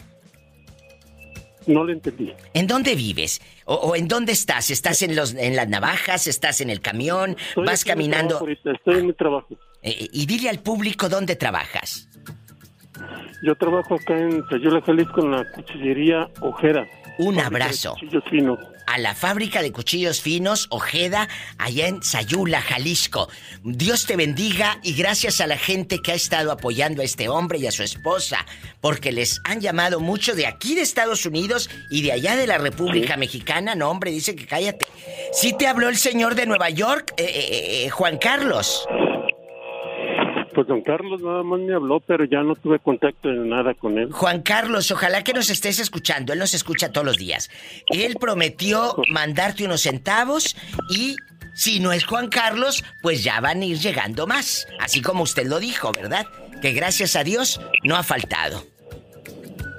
No 1.66 1.84
le 1.84 1.94
entendí. 1.94 2.34
¿En 2.54 2.66
dónde 2.66 2.96
vives? 2.96 3.42
¿O, 3.66 3.76
o 3.76 3.96
en 3.96 4.08
dónde 4.08 4.32
estás? 4.32 4.70
¿Estás 4.72 5.02
en, 5.02 5.16
los, 5.16 5.34
en 5.34 5.56
las 5.56 5.68
navajas? 5.68 6.26
¿Estás 6.28 6.62
en 6.62 6.70
el 6.70 6.80
camión? 6.80 7.36
Estoy 7.50 7.66
¿Vas 7.66 7.84
caminando? 7.84 8.38
trabajo 8.40 8.48
estoy 8.74 9.00
en 9.00 9.08
mi 9.08 9.14
trabajo. 9.14 9.48
Eh, 9.82 10.08
y 10.12 10.26
dile 10.26 10.50
al 10.50 10.60
público 10.60 11.10
dónde 11.10 11.36
trabajas. 11.36 12.07
Yo 13.42 13.56
trabajo 13.56 13.96
acá 13.96 14.18
en 14.18 14.44
Sayula, 14.50 14.82
Jalisco, 14.82 15.22
en 15.22 15.32
la 15.32 15.52
cuchillería 15.52 16.30
Ojera. 16.42 16.88
Un 17.20 17.40
abrazo. 17.40 17.94
Cuchillos 17.94 18.24
finos. 18.30 18.60
A 18.88 18.98
la 19.00 19.16
fábrica 19.16 19.62
de 19.62 19.72
cuchillos 19.72 20.22
finos 20.22 20.68
Ojeda, 20.70 21.28
allá 21.58 21.88
en 21.88 22.02
Sayula, 22.02 22.62
Jalisco. 22.62 23.28
Dios 23.64 24.06
te 24.06 24.16
bendiga 24.16 24.80
y 24.82 24.94
gracias 24.94 25.42
a 25.42 25.48
la 25.48 25.58
gente 25.58 26.00
que 26.00 26.14
ha 26.14 26.16
estado 26.16 26.52
apoyando 26.52 27.02
a 27.02 27.06
este 27.06 27.28
hombre 27.28 27.60
y 27.60 27.68
a 27.68 27.72
su 27.72 27.84
esposa, 27.84 28.46
porque 28.80 29.12
les 29.12 29.42
han 29.44 29.60
llamado 29.60 30.00
mucho 30.00 30.36
de 30.36 30.48
aquí 30.48 30.74
de 30.74 30.82
Estados 30.82 31.26
Unidos 31.26 31.70
y 31.90 32.02
de 32.02 32.14
allá 32.14 32.36
de 32.36 32.48
la 32.48 32.58
República 32.60 33.18
Mexicana. 33.18 33.76
No, 33.76 33.90
hombre, 33.90 34.12
dice 34.12 34.36
que 34.36 34.46
cállate. 34.46 34.88
Sí 35.34 35.54
te 35.58 35.68
habló 35.68 35.90
el 35.90 35.98
señor 35.98 36.36
de 36.36 36.46
Nueva 36.46 36.70
York, 36.70 37.14
eh, 37.18 37.24
eh, 37.26 37.86
eh, 37.86 37.90
Juan 37.90 38.18
Carlos. 38.18 38.88
Pues 40.58 40.66
don 40.66 40.82
Carlos 40.82 41.22
nada 41.22 41.44
más 41.44 41.60
me 41.60 41.76
habló, 41.76 42.00
pero 42.00 42.26
ya 42.26 42.42
no 42.42 42.56
tuve 42.56 42.80
contacto 42.80 43.30
de 43.30 43.48
nada 43.48 43.76
con 43.76 44.00
él. 44.00 44.12
Juan 44.12 44.42
Carlos, 44.42 44.90
ojalá 44.90 45.24
que 45.24 45.32
nos 45.32 45.52
estés 45.52 45.78
escuchando. 45.78 46.34
Él 46.34 46.40
nos 46.40 46.56
escucha 46.56 46.92
todos 46.92 47.06
los 47.06 47.18
días. 47.18 47.52
Él 47.90 48.18
prometió 48.20 48.96
mandarte 49.12 49.66
unos 49.66 49.82
centavos 49.82 50.56
y 50.90 51.16
si 51.54 51.80
no 51.80 51.94
es 51.94 52.06
Juan 52.06 52.30
Carlos, 52.30 52.84
pues 53.04 53.24
ya 53.24 53.40
van 53.40 53.62
a 53.62 53.66
ir 53.66 53.78
llegando 53.78 54.26
más. 54.26 54.68
Así 54.80 55.00
como 55.00 55.22
usted 55.22 55.46
lo 55.46 55.60
dijo, 55.60 55.92
¿verdad? 55.92 56.26
Que 56.60 56.72
gracias 56.72 57.16
a 57.16 57.24
Dios 57.24 57.62
no 57.84 57.96
ha 57.96 58.02
faltado. 58.02 58.64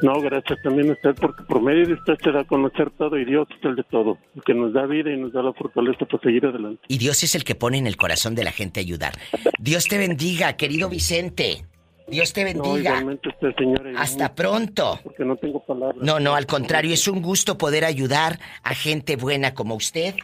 No, 0.02 0.20
gracias 0.20 0.58
también 0.62 0.90
a 0.90 0.92
usted, 0.92 1.14
porque 1.20 1.42
por 1.44 1.60
medio 1.60 1.86
de 1.86 1.94
usted 1.94 2.14
se 2.22 2.30
da 2.30 2.40
a 2.40 2.44
conocer 2.44 2.90
todo 2.90 3.18
y 3.18 3.24
Dios 3.24 3.48
es 3.50 3.64
el 3.64 3.76
de 3.76 3.82
todo, 3.84 4.18
el 4.36 4.42
que 4.42 4.54
nos 4.54 4.72
da 4.72 4.86
vida 4.86 5.10
y 5.10 5.16
nos 5.16 5.32
da 5.32 5.42
la 5.42 5.52
fortaleza 5.52 6.06
para 6.06 6.22
seguir 6.22 6.46
adelante. 6.46 6.82
Y 6.88 6.98
Dios 6.98 7.22
es 7.24 7.34
el 7.34 7.44
que 7.44 7.54
pone 7.54 7.78
en 7.78 7.86
el 7.86 7.96
corazón 7.96 8.34
de 8.34 8.44
la 8.44 8.52
gente 8.52 8.80
ayudar. 8.80 9.12
Dios 9.58 9.86
te 9.86 9.98
bendiga, 9.98 10.56
querido 10.56 10.88
Vicente. 10.88 11.64
Dios 12.08 12.32
te 12.32 12.44
bendiga. 12.44 13.04
usted, 13.04 13.54
señora. 13.56 14.00
Hasta 14.00 14.34
pronto. 14.34 14.98
Porque 15.02 15.24
no 15.24 15.36
tengo 15.36 15.64
palabras. 15.64 15.98
No, 16.00 16.20
no, 16.20 16.34
al 16.34 16.46
contrario, 16.46 16.94
es 16.94 17.06
un 17.06 17.20
gusto 17.20 17.58
poder 17.58 17.84
ayudar 17.84 18.38
a 18.62 18.74
gente 18.74 19.16
buena 19.16 19.54
como 19.54 19.74
usted, 19.74 20.14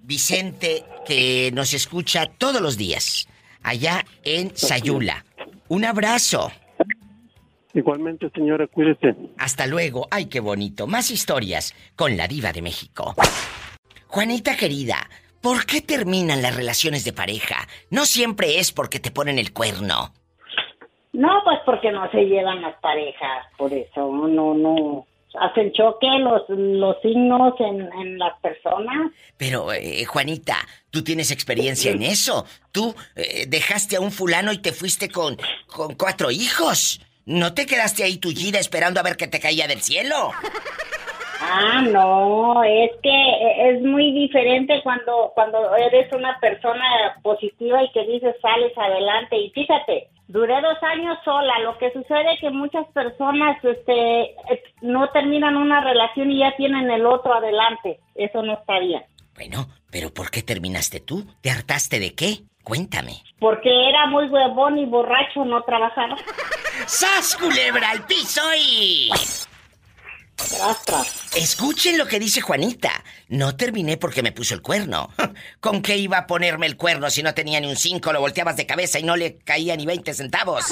Vicente, 0.00 0.84
que 1.06 1.50
nos 1.52 1.74
escucha 1.74 2.26
todos 2.26 2.60
los 2.60 2.76
días, 2.76 3.28
allá 3.62 4.04
en 4.22 4.56
Sayula. 4.56 5.24
Un 5.68 5.84
abrazo. 5.84 6.52
Igualmente, 7.74 8.30
señora, 8.30 8.66
cuídese. 8.68 9.16
Hasta 9.36 9.66
luego. 9.66 10.06
Ay, 10.10 10.26
qué 10.26 10.40
bonito. 10.40 10.86
Más 10.86 11.10
historias 11.10 11.74
con 11.96 12.16
la 12.16 12.28
diva 12.28 12.52
de 12.52 12.62
México. 12.62 13.14
Juanita 14.06 14.56
querida, 14.56 15.08
¿por 15.42 15.66
qué 15.66 15.80
terminan 15.80 16.40
las 16.40 16.54
relaciones 16.54 17.04
de 17.04 17.12
pareja? 17.12 17.66
No 17.90 18.04
siempre 18.04 18.60
es 18.60 18.70
porque 18.70 19.00
te 19.00 19.10
ponen 19.10 19.40
el 19.40 19.52
cuerno. 19.52 20.12
No, 21.12 21.42
pues 21.44 21.58
porque 21.66 21.90
no 21.90 22.08
se 22.10 22.24
llevan 22.24 22.62
las 22.62 22.76
parejas, 22.80 23.46
por 23.56 23.72
eso 23.72 24.10
no, 24.10 24.54
no, 24.54 25.06
hacen 25.40 25.72
choque 25.72 26.06
los, 26.18 26.42
los 26.48 26.96
signos 27.02 27.54
en, 27.60 27.80
en 28.00 28.18
las 28.18 28.38
personas. 28.40 29.12
Pero, 29.36 29.72
eh, 29.72 30.04
Juanita, 30.04 30.56
tú 30.90 31.02
tienes 31.02 31.30
experiencia 31.30 31.90
en 31.90 32.02
eso. 32.02 32.46
Tú 32.72 32.94
eh, 33.16 33.46
dejaste 33.48 33.96
a 33.96 34.00
un 34.00 34.10
fulano 34.10 34.52
y 34.52 34.58
te 34.58 34.72
fuiste 34.72 35.08
con, 35.08 35.36
con 35.66 35.94
cuatro 35.94 36.30
hijos. 36.30 37.00
¿No 37.26 37.54
te 37.54 37.66
quedaste 37.66 38.04
ahí 38.04 38.18
tullida 38.18 38.58
esperando 38.58 39.00
a 39.00 39.02
ver 39.02 39.16
que 39.16 39.26
te 39.26 39.40
caía 39.40 39.66
del 39.66 39.80
cielo? 39.80 40.32
Ah, 41.46 41.82
no, 41.82 42.64
es 42.64 42.90
que 43.02 43.68
es 43.68 43.82
muy 43.82 44.12
diferente 44.12 44.80
cuando, 44.82 45.32
cuando 45.34 45.76
eres 45.76 46.10
una 46.12 46.38
persona 46.40 46.84
positiva 47.22 47.82
y 47.82 47.92
que 47.92 48.06
dices 48.06 48.34
sales 48.40 48.72
adelante. 48.78 49.36
Y 49.36 49.50
fíjate, 49.50 50.08
duré 50.26 50.54
dos 50.62 50.82
años 50.82 51.18
sola. 51.24 51.58
Lo 51.60 51.76
que 51.76 51.92
sucede 51.92 52.32
es 52.34 52.40
que 52.40 52.50
muchas 52.50 52.86
personas 52.88 53.62
este, 53.62 54.22
eh, 54.22 54.62
no 54.80 55.10
terminan 55.10 55.56
una 55.56 55.82
relación 55.82 56.30
y 56.30 56.38
ya 56.38 56.56
tienen 56.56 56.90
el 56.90 57.04
otro 57.04 57.34
adelante. 57.34 58.00
Eso 58.14 58.42
no 58.42 58.54
está 58.54 58.78
bien. 58.78 59.02
Bueno, 59.34 59.66
pero 59.90 60.14
¿por 60.14 60.30
qué 60.30 60.42
terminaste 60.42 61.00
tú? 61.00 61.26
¿Te 61.42 61.50
hartaste 61.50 61.98
de 61.98 62.14
qué? 62.14 62.38
Cuéntame. 62.64 63.22
Porque 63.38 63.68
era 63.88 64.06
muy 64.06 64.26
huevón 64.26 64.78
y 64.78 64.86
borracho, 64.86 65.44
no 65.44 65.62
trabajaba. 65.62 66.16
¡Sas, 66.86 67.36
culebra 67.36 67.90
al 67.90 68.06
piso 68.06 68.40
y... 68.58 69.10
Tras, 70.34 70.84
tras. 70.84 71.36
Escuchen 71.36 71.96
lo 71.98 72.06
que 72.06 72.18
dice 72.18 72.40
Juanita. 72.40 72.90
No 73.28 73.54
terminé 73.54 73.98
porque 73.98 74.22
me 74.22 74.32
puso 74.32 74.54
el 74.54 74.62
cuerno. 74.62 75.10
¿Con 75.60 75.82
qué 75.82 75.96
iba 75.98 76.18
a 76.18 76.26
ponerme 76.26 76.66
el 76.66 76.76
cuerno 76.76 77.08
si 77.10 77.22
no 77.22 77.34
tenía 77.34 77.60
ni 77.60 77.68
un 77.68 77.76
5? 77.76 78.12
Lo 78.12 78.20
volteabas 78.20 78.56
de 78.56 78.66
cabeza 78.66 78.98
y 78.98 79.04
no 79.04 79.14
le 79.14 79.36
caía 79.36 79.76
ni 79.76 79.86
20 79.86 80.12
centavos. 80.14 80.64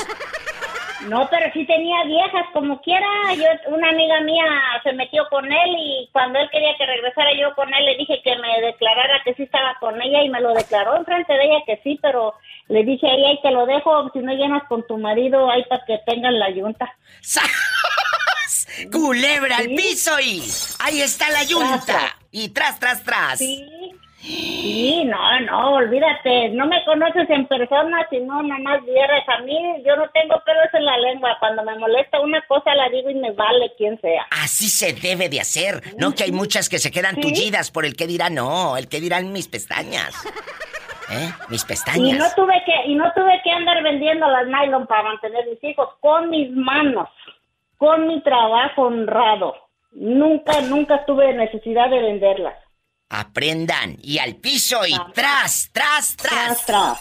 No, 1.08 1.28
pero 1.30 1.52
sí 1.52 1.66
tenía 1.66 2.04
viejas 2.04 2.46
como 2.52 2.80
quiera. 2.80 3.06
Yo, 3.34 3.72
una 3.74 3.90
amiga 3.90 4.20
mía 4.20 4.44
se 4.82 4.92
metió 4.92 5.28
con 5.28 5.44
él 5.44 5.76
y 5.78 6.08
cuando 6.12 6.38
él 6.38 6.48
quería 6.50 6.76
que 6.76 6.86
regresara 6.86 7.32
yo 7.34 7.54
con 7.54 7.72
él 7.72 7.84
le 7.84 7.96
dije 7.96 8.20
que 8.22 8.36
me 8.36 8.60
declarara 8.60 9.22
que 9.24 9.34
sí 9.34 9.42
estaba 9.44 9.76
con 9.80 10.00
ella 10.00 10.22
y 10.22 10.28
me 10.28 10.40
lo 10.40 10.54
declaró 10.54 10.96
enfrente 10.96 11.32
de 11.32 11.44
ella 11.44 11.62
que 11.66 11.80
sí, 11.82 11.98
pero 12.00 12.34
le 12.68 12.84
dije 12.84 13.06
a 13.06 13.14
ella 13.14 13.32
y 13.32 13.42
te 13.42 13.50
lo 13.50 13.66
dejo 13.66 14.10
si 14.12 14.20
no 14.20 14.32
llenas 14.32 14.62
con 14.68 14.86
tu 14.86 14.98
marido 14.98 15.50
ahí 15.50 15.64
para 15.64 15.84
que 15.84 15.98
tengan 16.06 16.38
la 16.38 16.50
yunta. 16.50 16.96
Culebra 18.90 19.56
al 19.58 19.68
piso 19.68 20.18
y 20.20 20.42
ahí 20.80 21.00
está 21.00 21.30
la 21.30 21.44
yunta. 21.44 22.16
Y 22.30 22.48
tras, 22.50 22.78
tras, 22.78 23.02
tras. 23.02 23.38
Sí. 23.38 23.92
Sí, 24.22 25.02
no, 25.04 25.40
no, 25.40 25.74
olvídate, 25.74 26.50
no 26.50 26.66
me 26.66 26.84
conoces 26.84 27.28
en 27.28 27.44
persona, 27.48 28.06
sino 28.08 28.40
nada 28.40 28.60
más 28.60 28.84
vieras 28.84 29.28
a 29.28 29.42
mí, 29.42 29.58
yo 29.84 29.96
no 29.96 30.08
tengo 30.10 30.40
pelos 30.44 30.72
en 30.74 30.84
la 30.84 30.96
lengua, 30.98 31.36
cuando 31.40 31.64
me 31.64 31.76
molesta 31.76 32.20
una 32.20 32.40
cosa 32.46 32.72
la 32.72 32.88
digo 32.88 33.10
y 33.10 33.16
me 33.16 33.32
vale 33.32 33.72
quien 33.76 34.00
sea. 34.00 34.24
Así 34.30 34.68
se 34.68 34.92
debe 34.92 35.28
de 35.28 35.40
hacer, 35.40 35.82
no 35.98 36.14
que 36.14 36.22
hay 36.22 36.30
muchas 36.30 36.68
que 36.68 36.78
se 36.78 36.92
quedan 36.92 37.16
tullidas 37.16 37.72
por 37.72 37.84
el 37.84 37.96
que 37.96 38.06
dirán, 38.06 38.36
no, 38.36 38.76
el 38.76 38.88
que 38.88 39.00
dirán 39.00 39.32
mis 39.32 39.48
pestañas. 39.48 40.14
¿Eh? 41.10 41.32
Mis 41.48 41.64
pestañas. 41.64 42.08
Y 42.08 42.12
no 42.12 42.26
tuve 42.36 42.62
que, 42.64 42.90
y 42.92 42.94
no 42.94 43.12
tuve 43.14 43.40
que 43.42 43.50
andar 43.50 43.82
vendiendo 43.82 44.28
las 44.28 44.46
nylon 44.46 44.86
para 44.86 45.02
mantener 45.02 45.46
mis 45.48 45.62
hijos 45.64 45.88
con 45.98 46.30
mis 46.30 46.48
manos, 46.52 47.08
con 47.76 48.06
mi 48.06 48.22
trabajo 48.22 48.82
honrado. 48.82 49.56
Nunca, 49.90 50.60
nunca 50.60 51.04
tuve 51.06 51.34
necesidad 51.34 51.90
de 51.90 52.00
venderlas. 52.00 52.61
Aprendan 53.14 53.98
y 54.02 54.16
al 54.18 54.36
piso 54.36 54.86
y 54.86 54.96
tras, 55.14 55.68
tras, 55.70 56.16
tras. 56.16 56.64
Tras, 56.64 56.96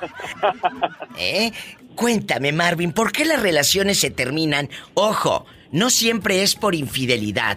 ¿Eh? 1.18 1.50
Cuéntame, 1.96 2.52
Marvin, 2.52 2.92
¿por 2.92 3.10
qué 3.10 3.24
las 3.24 3.40
relaciones 3.40 3.98
se 3.98 4.10
terminan? 4.10 4.68
Ojo, 4.92 5.46
no 5.72 5.88
siempre 5.90 6.42
es 6.42 6.54
por 6.56 6.74
infidelidad. 6.74 7.56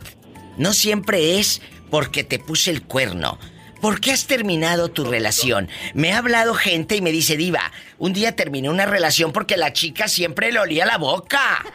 No 0.57 0.71
siempre 0.73 1.37
es 1.37 1.61
porque 1.91 2.23
te 2.23 2.39
puse 2.39 2.71
el 2.71 2.83
cuerno. 2.83 3.37
¿Por 3.81 3.99
qué 3.99 4.11
has 4.11 4.27
terminado 4.27 4.89
tu 4.89 5.05
relación? 5.05 5.69
Me 5.93 6.11
ha 6.11 6.19
hablado 6.19 6.53
gente 6.53 6.95
y 6.95 7.01
me 7.01 7.11
dice, 7.11 7.37
Diva, 7.37 7.71
un 7.97 8.13
día 8.13 8.35
terminé 8.35 8.69
una 8.69 8.85
relación 8.85 9.31
porque 9.31 9.57
la 9.57 9.73
chica 9.73 10.07
siempre 10.07 10.51
le 10.51 10.59
olía 10.59 10.85
la 10.85 10.97
boca. 10.97 11.65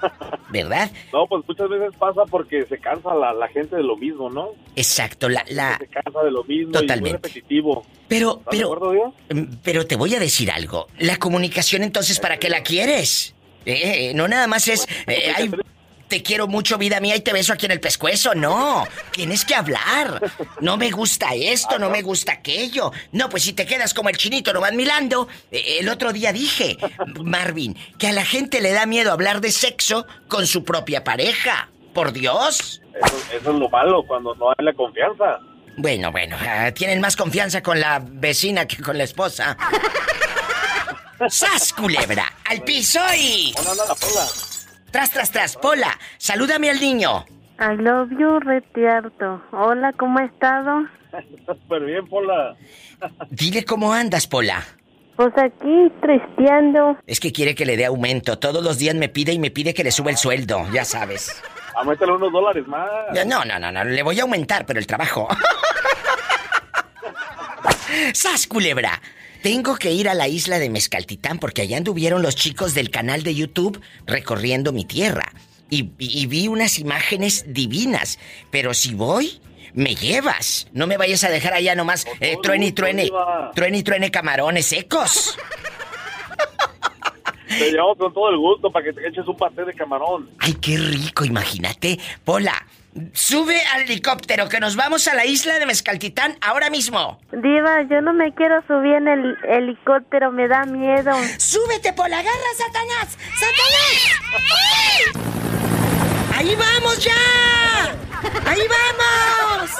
¿Verdad? 0.50 0.90
No, 1.12 1.26
pues 1.26 1.44
muchas 1.46 1.68
veces 1.68 1.94
pasa 1.98 2.22
porque 2.28 2.64
se 2.66 2.78
cansa 2.78 3.14
la, 3.14 3.32
la 3.32 3.48
gente 3.48 3.76
de 3.76 3.82
lo 3.82 3.96
mismo, 3.96 4.30
¿no? 4.30 4.50
Exacto, 4.74 5.28
la, 5.28 5.44
la... 5.48 5.78
Se 5.78 5.86
cansa 5.86 6.22
de 6.22 6.30
lo 6.30 6.42
mismo 6.44 6.72
y 6.72 6.76
es 6.76 6.80
Totalmente. 6.80 7.18
repetitivo. 7.18 7.86
Pero, 8.08 8.38
¿Estás 8.38 8.44
de 8.44 8.50
pero, 8.50 8.72
acuerdo, 8.72 8.92
Diva? 8.92 9.12
Mm, 9.30 9.54
pero 9.62 9.86
te 9.86 9.96
voy 9.96 10.14
a 10.14 10.20
decir 10.20 10.50
algo. 10.50 10.88
La 10.98 11.18
comunicación 11.18 11.82
entonces, 11.82 12.18
¿para 12.18 12.38
qué 12.38 12.48
la 12.48 12.62
quieres? 12.62 13.34
Eh, 13.66 14.12
no 14.14 14.26
nada 14.26 14.46
más 14.46 14.68
es, 14.68 14.88
eh, 15.06 15.32
ay, 15.36 15.50
te 16.10 16.22
quiero 16.22 16.48
mucho, 16.48 16.76
vida 16.76 17.00
mía, 17.00 17.16
y 17.16 17.20
te 17.20 17.32
beso 17.32 17.54
aquí 17.54 17.64
en 17.64 17.72
el 17.72 17.80
pescuezo. 17.80 18.34
No, 18.34 18.84
tienes 19.12 19.46
que 19.46 19.54
hablar. 19.54 20.20
No 20.60 20.76
me 20.76 20.90
gusta 20.90 21.34
esto, 21.34 21.78
no 21.78 21.88
me 21.88 22.02
gusta 22.02 22.32
aquello. 22.32 22.92
No, 23.12 23.30
pues 23.30 23.44
si 23.44 23.54
te 23.54 23.64
quedas 23.64 23.94
como 23.94 24.10
el 24.10 24.18
chinito 24.18 24.52
nomás 24.52 24.74
milando. 24.74 25.28
Eh, 25.50 25.78
el 25.80 25.88
otro 25.88 26.12
día 26.12 26.32
dije, 26.32 26.76
Marvin, 27.22 27.78
que 27.96 28.08
a 28.08 28.12
la 28.12 28.24
gente 28.24 28.60
le 28.60 28.72
da 28.72 28.84
miedo 28.84 29.12
hablar 29.12 29.40
de 29.40 29.52
sexo 29.52 30.06
con 30.28 30.46
su 30.46 30.64
propia 30.64 31.04
pareja. 31.04 31.70
Por 31.94 32.12
Dios. 32.12 32.82
Eso, 32.94 33.16
eso 33.32 33.50
es 33.52 33.56
lo 33.56 33.68
malo, 33.70 34.04
cuando 34.06 34.34
no 34.34 34.50
hay 34.50 34.64
la 34.64 34.72
confianza. 34.74 35.38
Bueno, 35.76 36.12
bueno, 36.12 36.36
ah, 36.40 36.72
tienen 36.72 37.00
más 37.00 37.16
confianza 37.16 37.62
con 37.62 37.80
la 37.80 38.02
vecina 38.04 38.66
que 38.66 38.82
con 38.82 38.98
la 38.98 39.04
esposa. 39.04 39.56
¡Sas, 41.28 41.72
culebra! 41.72 42.32
¡Al 42.44 42.62
piso 42.62 43.00
y... 43.16 43.54
Tras, 44.90 45.10
tras, 45.10 45.30
tras, 45.30 45.56
Pola, 45.56 45.98
salúdame 46.18 46.70
al 46.70 46.80
niño. 46.80 47.24
I 47.60 47.76
love 47.76 48.10
you, 48.18 48.40
retierto. 48.40 49.42
Hola, 49.52 49.92
¿cómo 49.92 50.18
ha 50.18 50.24
estado? 50.24 50.86
Súper 51.46 51.84
bien, 51.84 52.06
Pola. 52.08 52.56
Dile 53.30 53.64
cómo 53.64 53.92
andas, 53.92 54.26
Pola. 54.26 54.64
Pues 55.16 55.32
aquí, 55.36 55.92
tristeando. 56.00 56.96
Es 57.06 57.20
que 57.20 57.30
quiere 57.30 57.54
que 57.54 57.66
le 57.66 57.76
dé 57.76 57.84
aumento. 57.84 58.38
Todos 58.38 58.64
los 58.64 58.78
días 58.78 58.94
me 58.94 59.08
pide 59.08 59.32
y 59.32 59.38
me 59.38 59.50
pide 59.50 59.74
que 59.74 59.84
le 59.84 59.92
suba 59.92 60.10
el 60.10 60.16
sueldo, 60.16 60.66
ya 60.72 60.84
sabes. 60.84 61.42
Aumentale 61.76 62.12
unos 62.12 62.32
dólares 62.32 62.66
más. 62.66 62.88
No, 63.26 63.44
no, 63.44 63.58
no, 63.58 63.70
no, 63.70 63.84
le 63.84 64.02
voy 64.02 64.18
a 64.18 64.22
aumentar, 64.22 64.66
pero 64.66 64.80
el 64.80 64.86
trabajo. 64.86 65.28
¡Sas, 68.14 68.46
culebra! 68.46 69.00
Tengo 69.42 69.76
que 69.76 69.92
ir 69.92 70.08
a 70.08 70.14
la 70.14 70.28
isla 70.28 70.58
de 70.58 70.68
Mezcaltitán 70.68 71.38
porque 71.38 71.62
allá 71.62 71.78
anduvieron 71.78 72.20
los 72.20 72.36
chicos 72.36 72.74
del 72.74 72.90
canal 72.90 73.22
de 73.22 73.34
YouTube 73.34 73.80
recorriendo 74.06 74.72
mi 74.72 74.84
tierra. 74.84 75.32
Y, 75.70 75.84
vi 76.26 76.48
unas 76.48 76.78
imágenes 76.78 77.44
divinas. 77.46 78.18
Pero 78.50 78.74
si 78.74 78.92
voy, 78.92 79.40
me 79.72 79.94
llevas. 79.94 80.66
No 80.72 80.86
me 80.86 80.96
vayas 80.96 81.24
a 81.24 81.30
dejar 81.30 81.54
allá 81.54 81.74
nomás 81.74 82.06
eh, 82.20 82.36
truene 82.42 82.66
y 82.66 82.72
truene. 82.72 83.10
Truene 83.54 83.78
y 83.78 83.82
truene 83.82 84.10
camarones 84.10 84.66
secos. 84.66 85.38
Te 87.60 87.70
llevamos 87.70 87.98
con 87.98 88.14
todo 88.14 88.30
el 88.30 88.38
gusto 88.38 88.72
para 88.72 88.86
que 88.86 88.94
te 88.94 89.06
eches 89.06 89.28
un 89.28 89.36
pastel 89.36 89.66
de 89.66 89.74
camarón. 89.74 90.30
Ay, 90.38 90.54
qué 90.54 90.78
rico, 90.78 91.26
imagínate. 91.26 91.98
Pola, 92.24 92.54
sube 93.12 93.60
al 93.74 93.82
helicóptero 93.82 94.48
que 94.48 94.60
nos 94.60 94.76
vamos 94.76 95.06
a 95.08 95.14
la 95.14 95.26
isla 95.26 95.58
de 95.58 95.66
Mezcaltitán 95.66 96.38
ahora 96.40 96.70
mismo. 96.70 97.20
Diva, 97.30 97.82
yo 97.82 98.00
no 98.00 98.14
me 98.14 98.32
quiero 98.32 98.62
subir 98.66 98.94
en 98.94 99.08
el 99.08 99.36
helicóptero, 99.46 100.32
me 100.32 100.48
da 100.48 100.64
miedo. 100.64 101.12
¡Súbete, 101.36 101.92
Pola! 101.92 102.20
¡Agarra, 102.20 102.38
Satanás! 102.56 103.18
¡Satanás! 103.38 104.10
¡Ahí 106.36 106.56
vamos 106.56 107.04
ya! 107.04 107.12
¡Ahí 108.46 108.62
vamos! 108.68 109.70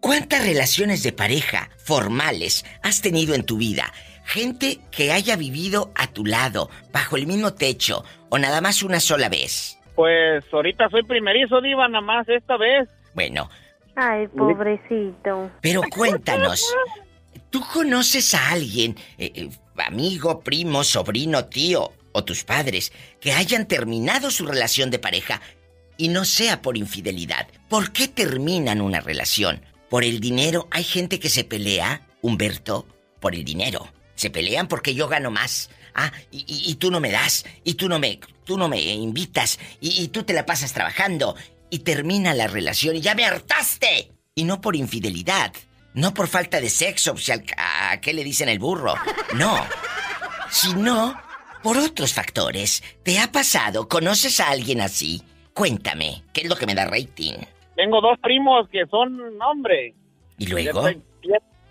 ¿Cuántas 0.00 0.44
relaciones 0.44 1.04
de 1.04 1.12
pareja 1.12 1.70
formales 1.84 2.64
has 2.82 3.02
tenido 3.02 3.36
en 3.36 3.44
tu 3.44 3.56
vida? 3.56 3.92
Gente 4.26 4.80
que 4.90 5.12
haya 5.12 5.36
vivido 5.36 5.92
a 5.94 6.08
tu 6.08 6.26
lado, 6.26 6.68
bajo 6.92 7.16
el 7.16 7.26
mismo 7.26 7.54
techo, 7.54 8.04
o 8.28 8.38
nada 8.38 8.60
más 8.60 8.82
una 8.82 9.00
sola 9.00 9.28
vez. 9.28 9.78
Pues 9.94 10.44
ahorita 10.52 10.88
soy 10.90 11.04
primerizo, 11.04 11.60
Diva, 11.60 11.88
nada 11.88 12.04
más 12.04 12.28
esta 12.28 12.56
vez. 12.56 12.88
Bueno, 13.14 13.48
Ay, 13.94 14.26
pobrecito. 14.28 15.50
pero 15.62 15.80
cuéntanos, 15.90 16.62
¿Tú 17.50 17.62
conoces 17.72 18.34
a 18.34 18.50
alguien, 18.50 18.96
eh, 19.16 19.32
eh, 19.34 19.48
amigo, 19.78 20.40
primo, 20.40 20.84
sobrino, 20.84 21.46
tío 21.46 21.92
o 22.12 22.24
tus 22.24 22.44
padres, 22.44 22.92
que 23.20 23.32
hayan 23.32 23.66
terminado 23.66 24.30
su 24.30 24.44
relación 24.46 24.90
de 24.90 24.98
pareja 24.98 25.40
y 25.96 26.08
no 26.08 26.24
sea 26.24 26.60
por 26.60 26.76
infidelidad? 26.76 27.48
¿Por 27.68 27.92
qué 27.92 28.08
terminan 28.08 28.80
una 28.80 29.00
relación? 29.00 29.62
¿Por 29.88 30.04
el 30.04 30.20
dinero? 30.20 30.68
Hay 30.70 30.84
gente 30.84 31.20
que 31.20 31.28
se 31.28 31.44
pelea, 31.44 32.06
Humberto, 32.20 32.86
por 33.20 33.34
el 33.34 33.44
dinero. 33.44 33.88
Se 34.16 34.30
pelean 34.30 34.66
porque 34.66 34.94
yo 34.94 35.06
gano 35.08 35.30
más. 35.30 35.70
Ah, 35.94 36.12
y, 36.30 36.38
y- 36.38 36.70
y 36.70 36.74
tú 36.74 36.90
no 36.90 37.00
me 37.00 37.10
das, 37.10 37.46
y 37.64 37.74
tú 37.74 37.88
no 37.88 37.98
me, 37.98 38.18
tú 38.44 38.58
no 38.58 38.68
me 38.68 38.78
invitas, 38.82 39.58
y, 39.80 40.02
y 40.02 40.08
tú 40.08 40.24
te 40.24 40.34
la 40.34 40.44
pasas 40.44 40.74
trabajando, 40.74 41.36
y 41.70 41.78
termina 41.78 42.34
la 42.34 42.48
relación 42.48 42.96
y 42.96 43.00
ya 43.00 43.14
me 43.14 43.24
hartaste. 43.24 44.10
Y 44.34 44.44
no 44.44 44.60
por 44.60 44.76
infidelidad, 44.76 45.52
no 45.94 46.12
por 46.12 46.28
falta 46.28 46.60
de 46.60 46.68
sexo, 46.68 47.12
o 47.12 47.16
sea, 47.16 47.42
¿a 47.56 47.92
a 47.92 48.00
qué 48.02 48.12
le 48.12 48.24
dicen 48.24 48.50
el 48.50 48.58
burro? 48.58 48.94
No, 49.36 49.58
sino 50.50 51.18
por 51.62 51.78
otros 51.78 52.12
factores. 52.12 52.82
¿Te 53.02 53.18
ha 53.18 53.32
pasado? 53.32 53.88
¿Conoces 53.88 54.38
a 54.40 54.50
alguien 54.50 54.80
así? 54.82 55.22
Cuéntame, 55.54 56.22
¿qué 56.34 56.42
es 56.42 56.48
lo 56.48 56.56
que 56.56 56.66
me 56.66 56.74
da 56.74 56.84
rating? 56.86 57.34
Tengo 57.74 58.00
dos 58.02 58.18
primos 58.22 58.68
que 58.70 58.84
son, 58.90 59.18
hombre. 59.40 59.94
¿Y 60.38 60.46
luego? 60.46 60.86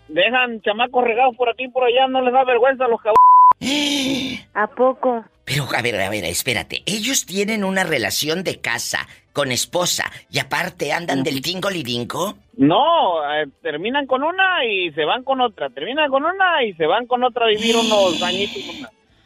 Dejan 0.08 0.62
chamacos 0.62 1.04
regados 1.04 1.36
por 1.36 1.50
aquí 1.50 1.66
y 1.66 1.70
por 1.70 1.84
allá, 1.84 2.08
no 2.08 2.22
les 2.22 2.34
da 2.34 2.44
vergüenza 2.44 2.86
a 2.86 2.88
los 2.88 3.00
cabrones. 3.00 4.48
¿A 4.54 4.68
poco? 4.68 5.26
Pero, 5.46 5.66
a 5.76 5.82
ver, 5.82 6.00
a 6.02 6.10
ver, 6.10 6.26
espérate. 6.26 6.82
Ellos 6.86 7.26
tienen 7.26 7.64
una 7.64 7.84
relación 7.84 8.44
de 8.44 8.60
casa 8.60 9.08
con 9.32 9.52
esposa 9.52 10.12
y 10.32 10.40
aparte 10.40 10.92
andan 10.92 11.24
del 11.24 11.42
tingo 11.42 11.70
liringo. 11.70 12.36
No, 12.58 13.22
eh, 13.32 13.48
terminan 13.62 14.08
con 14.08 14.24
una 14.24 14.66
y 14.66 14.92
se 14.94 15.06
van 15.06 15.24
con 15.24 15.42
otra. 15.42 15.70
Terminan 15.70 16.10
con 16.10 16.24
una 16.24 16.64
y 16.64 16.74
se 16.74 16.86
van 16.86 17.06
con 17.06 17.24
otra 17.24 17.46
a 17.46 17.50
vivir 17.50 17.76
unos 17.86 18.22
añitos. 18.24 18.64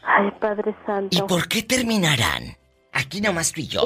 Ay, 0.03 0.31
Padre 0.39 0.75
Santo. 0.85 1.17
¿Y 1.17 1.21
por 1.27 1.47
qué 1.47 1.63
terminarán? 1.63 2.57
Aquí 2.91 3.21
nomás 3.21 3.51
tú 3.53 3.61
y 3.61 3.67
yo. 3.67 3.81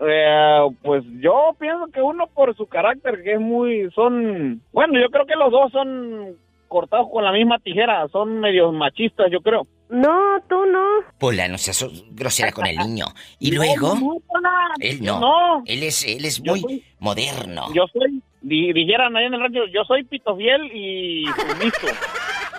Eh, 0.00 0.60
pues 0.82 1.04
yo 1.20 1.54
pienso 1.58 1.86
que 1.92 2.00
uno 2.02 2.26
por 2.28 2.56
su 2.56 2.66
carácter, 2.66 3.22
que 3.22 3.34
es 3.34 3.40
muy, 3.40 3.90
son, 3.94 4.62
bueno, 4.72 4.98
yo 5.00 5.10
creo 5.10 5.26
que 5.26 5.36
los 5.36 5.50
dos 5.52 5.70
son 5.72 6.36
cortados 6.66 7.08
con 7.12 7.24
la 7.24 7.32
misma 7.32 7.58
tijera, 7.58 8.06
son 8.08 8.40
medios 8.40 8.72
machistas, 8.74 9.30
yo 9.30 9.40
creo. 9.40 9.66
No, 9.90 10.38
tú 10.48 10.66
no. 10.66 10.84
Pola, 11.18 11.48
no 11.48 11.56
seas 11.56 11.86
grosera 12.10 12.52
con 12.52 12.66
el 12.66 12.76
niño. 12.76 13.06
Y 13.38 13.52
luego, 13.52 13.94
No, 13.94 14.16
él 14.80 15.02
no. 15.02 15.20
no. 15.20 15.62
Él 15.66 15.82
es, 15.82 16.04
él 16.06 16.24
es 16.26 16.42
Yo 16.42 16.52
muy 16.52 16.60
soy- 16.60 16.84
moderno. 16.98 17.66
Yo 17.74 17.86
soy, 17.92 18.22
di- 18.42 18.72
dijeran 18.74 19.16
allá 19.16 19.26
en 19.28 19.34
el 19.34 19.40
rancho, 19.40 19.60
yo 19.72 19.84
soy 19.84 20.04
pito 20.04 20.36
fiel 20.36 20.70
y 20.74 21.24
sumiso. 21.26 21.86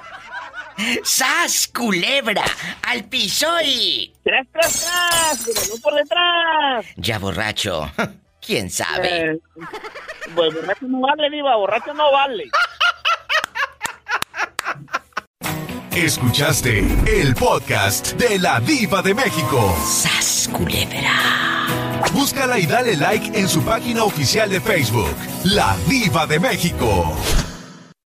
¡Sas, 1.03 1.67
culebra! 1.67 2.43
¡Al 2.83 3.03
piso 3.05 3.47
y... 3.63 4.13
¡Tras, 4.23 4.47
tras, 4.51 4.79
tras! 4.81 5.43
¡Pero 5.45 5.75
no 5.75 5.81
por 5.81 5.93
detrás! 5.95 6.85
Ya 6.95 7.19
borracho. 7.19 7.91
¿Quién 8.41 8.69
sabe? 8.69 9.31
Eh, 9.31 9.39
pues 10.33 10.53
borracho 10.53 10.87
no 10.87 11.01
vale, 11.01 11.29
diva, 11.29 11.55
borracho 11.57 11.93
no 11.93 12.11
vale. 12.11 12.45
Escuchaste 15.91 16.79
el 17.07 17.35
podcast 17.35 18.13
de 18.13 18.39
la 18.39 18.61
Diva 18.61 19.01
de 19.01 19.13
México. 19.13 19.75
¡Sas, 19.85 20.49
culebra! 20.53 21.67
Búscala 22.13 22.57
y 22.57 22.65
dale 22.65 22.95
like 22.95 23.37
en 23.37 23.49
su 23.49 23.61
página 23.63 24.05
oficial 24.05 24.49
de 24.49 24.61
Facebook, 24.61 25.13
La 25.43 25.75
Diva 25.87 26.25
de 26.25 26.39
México. 26.39 27.13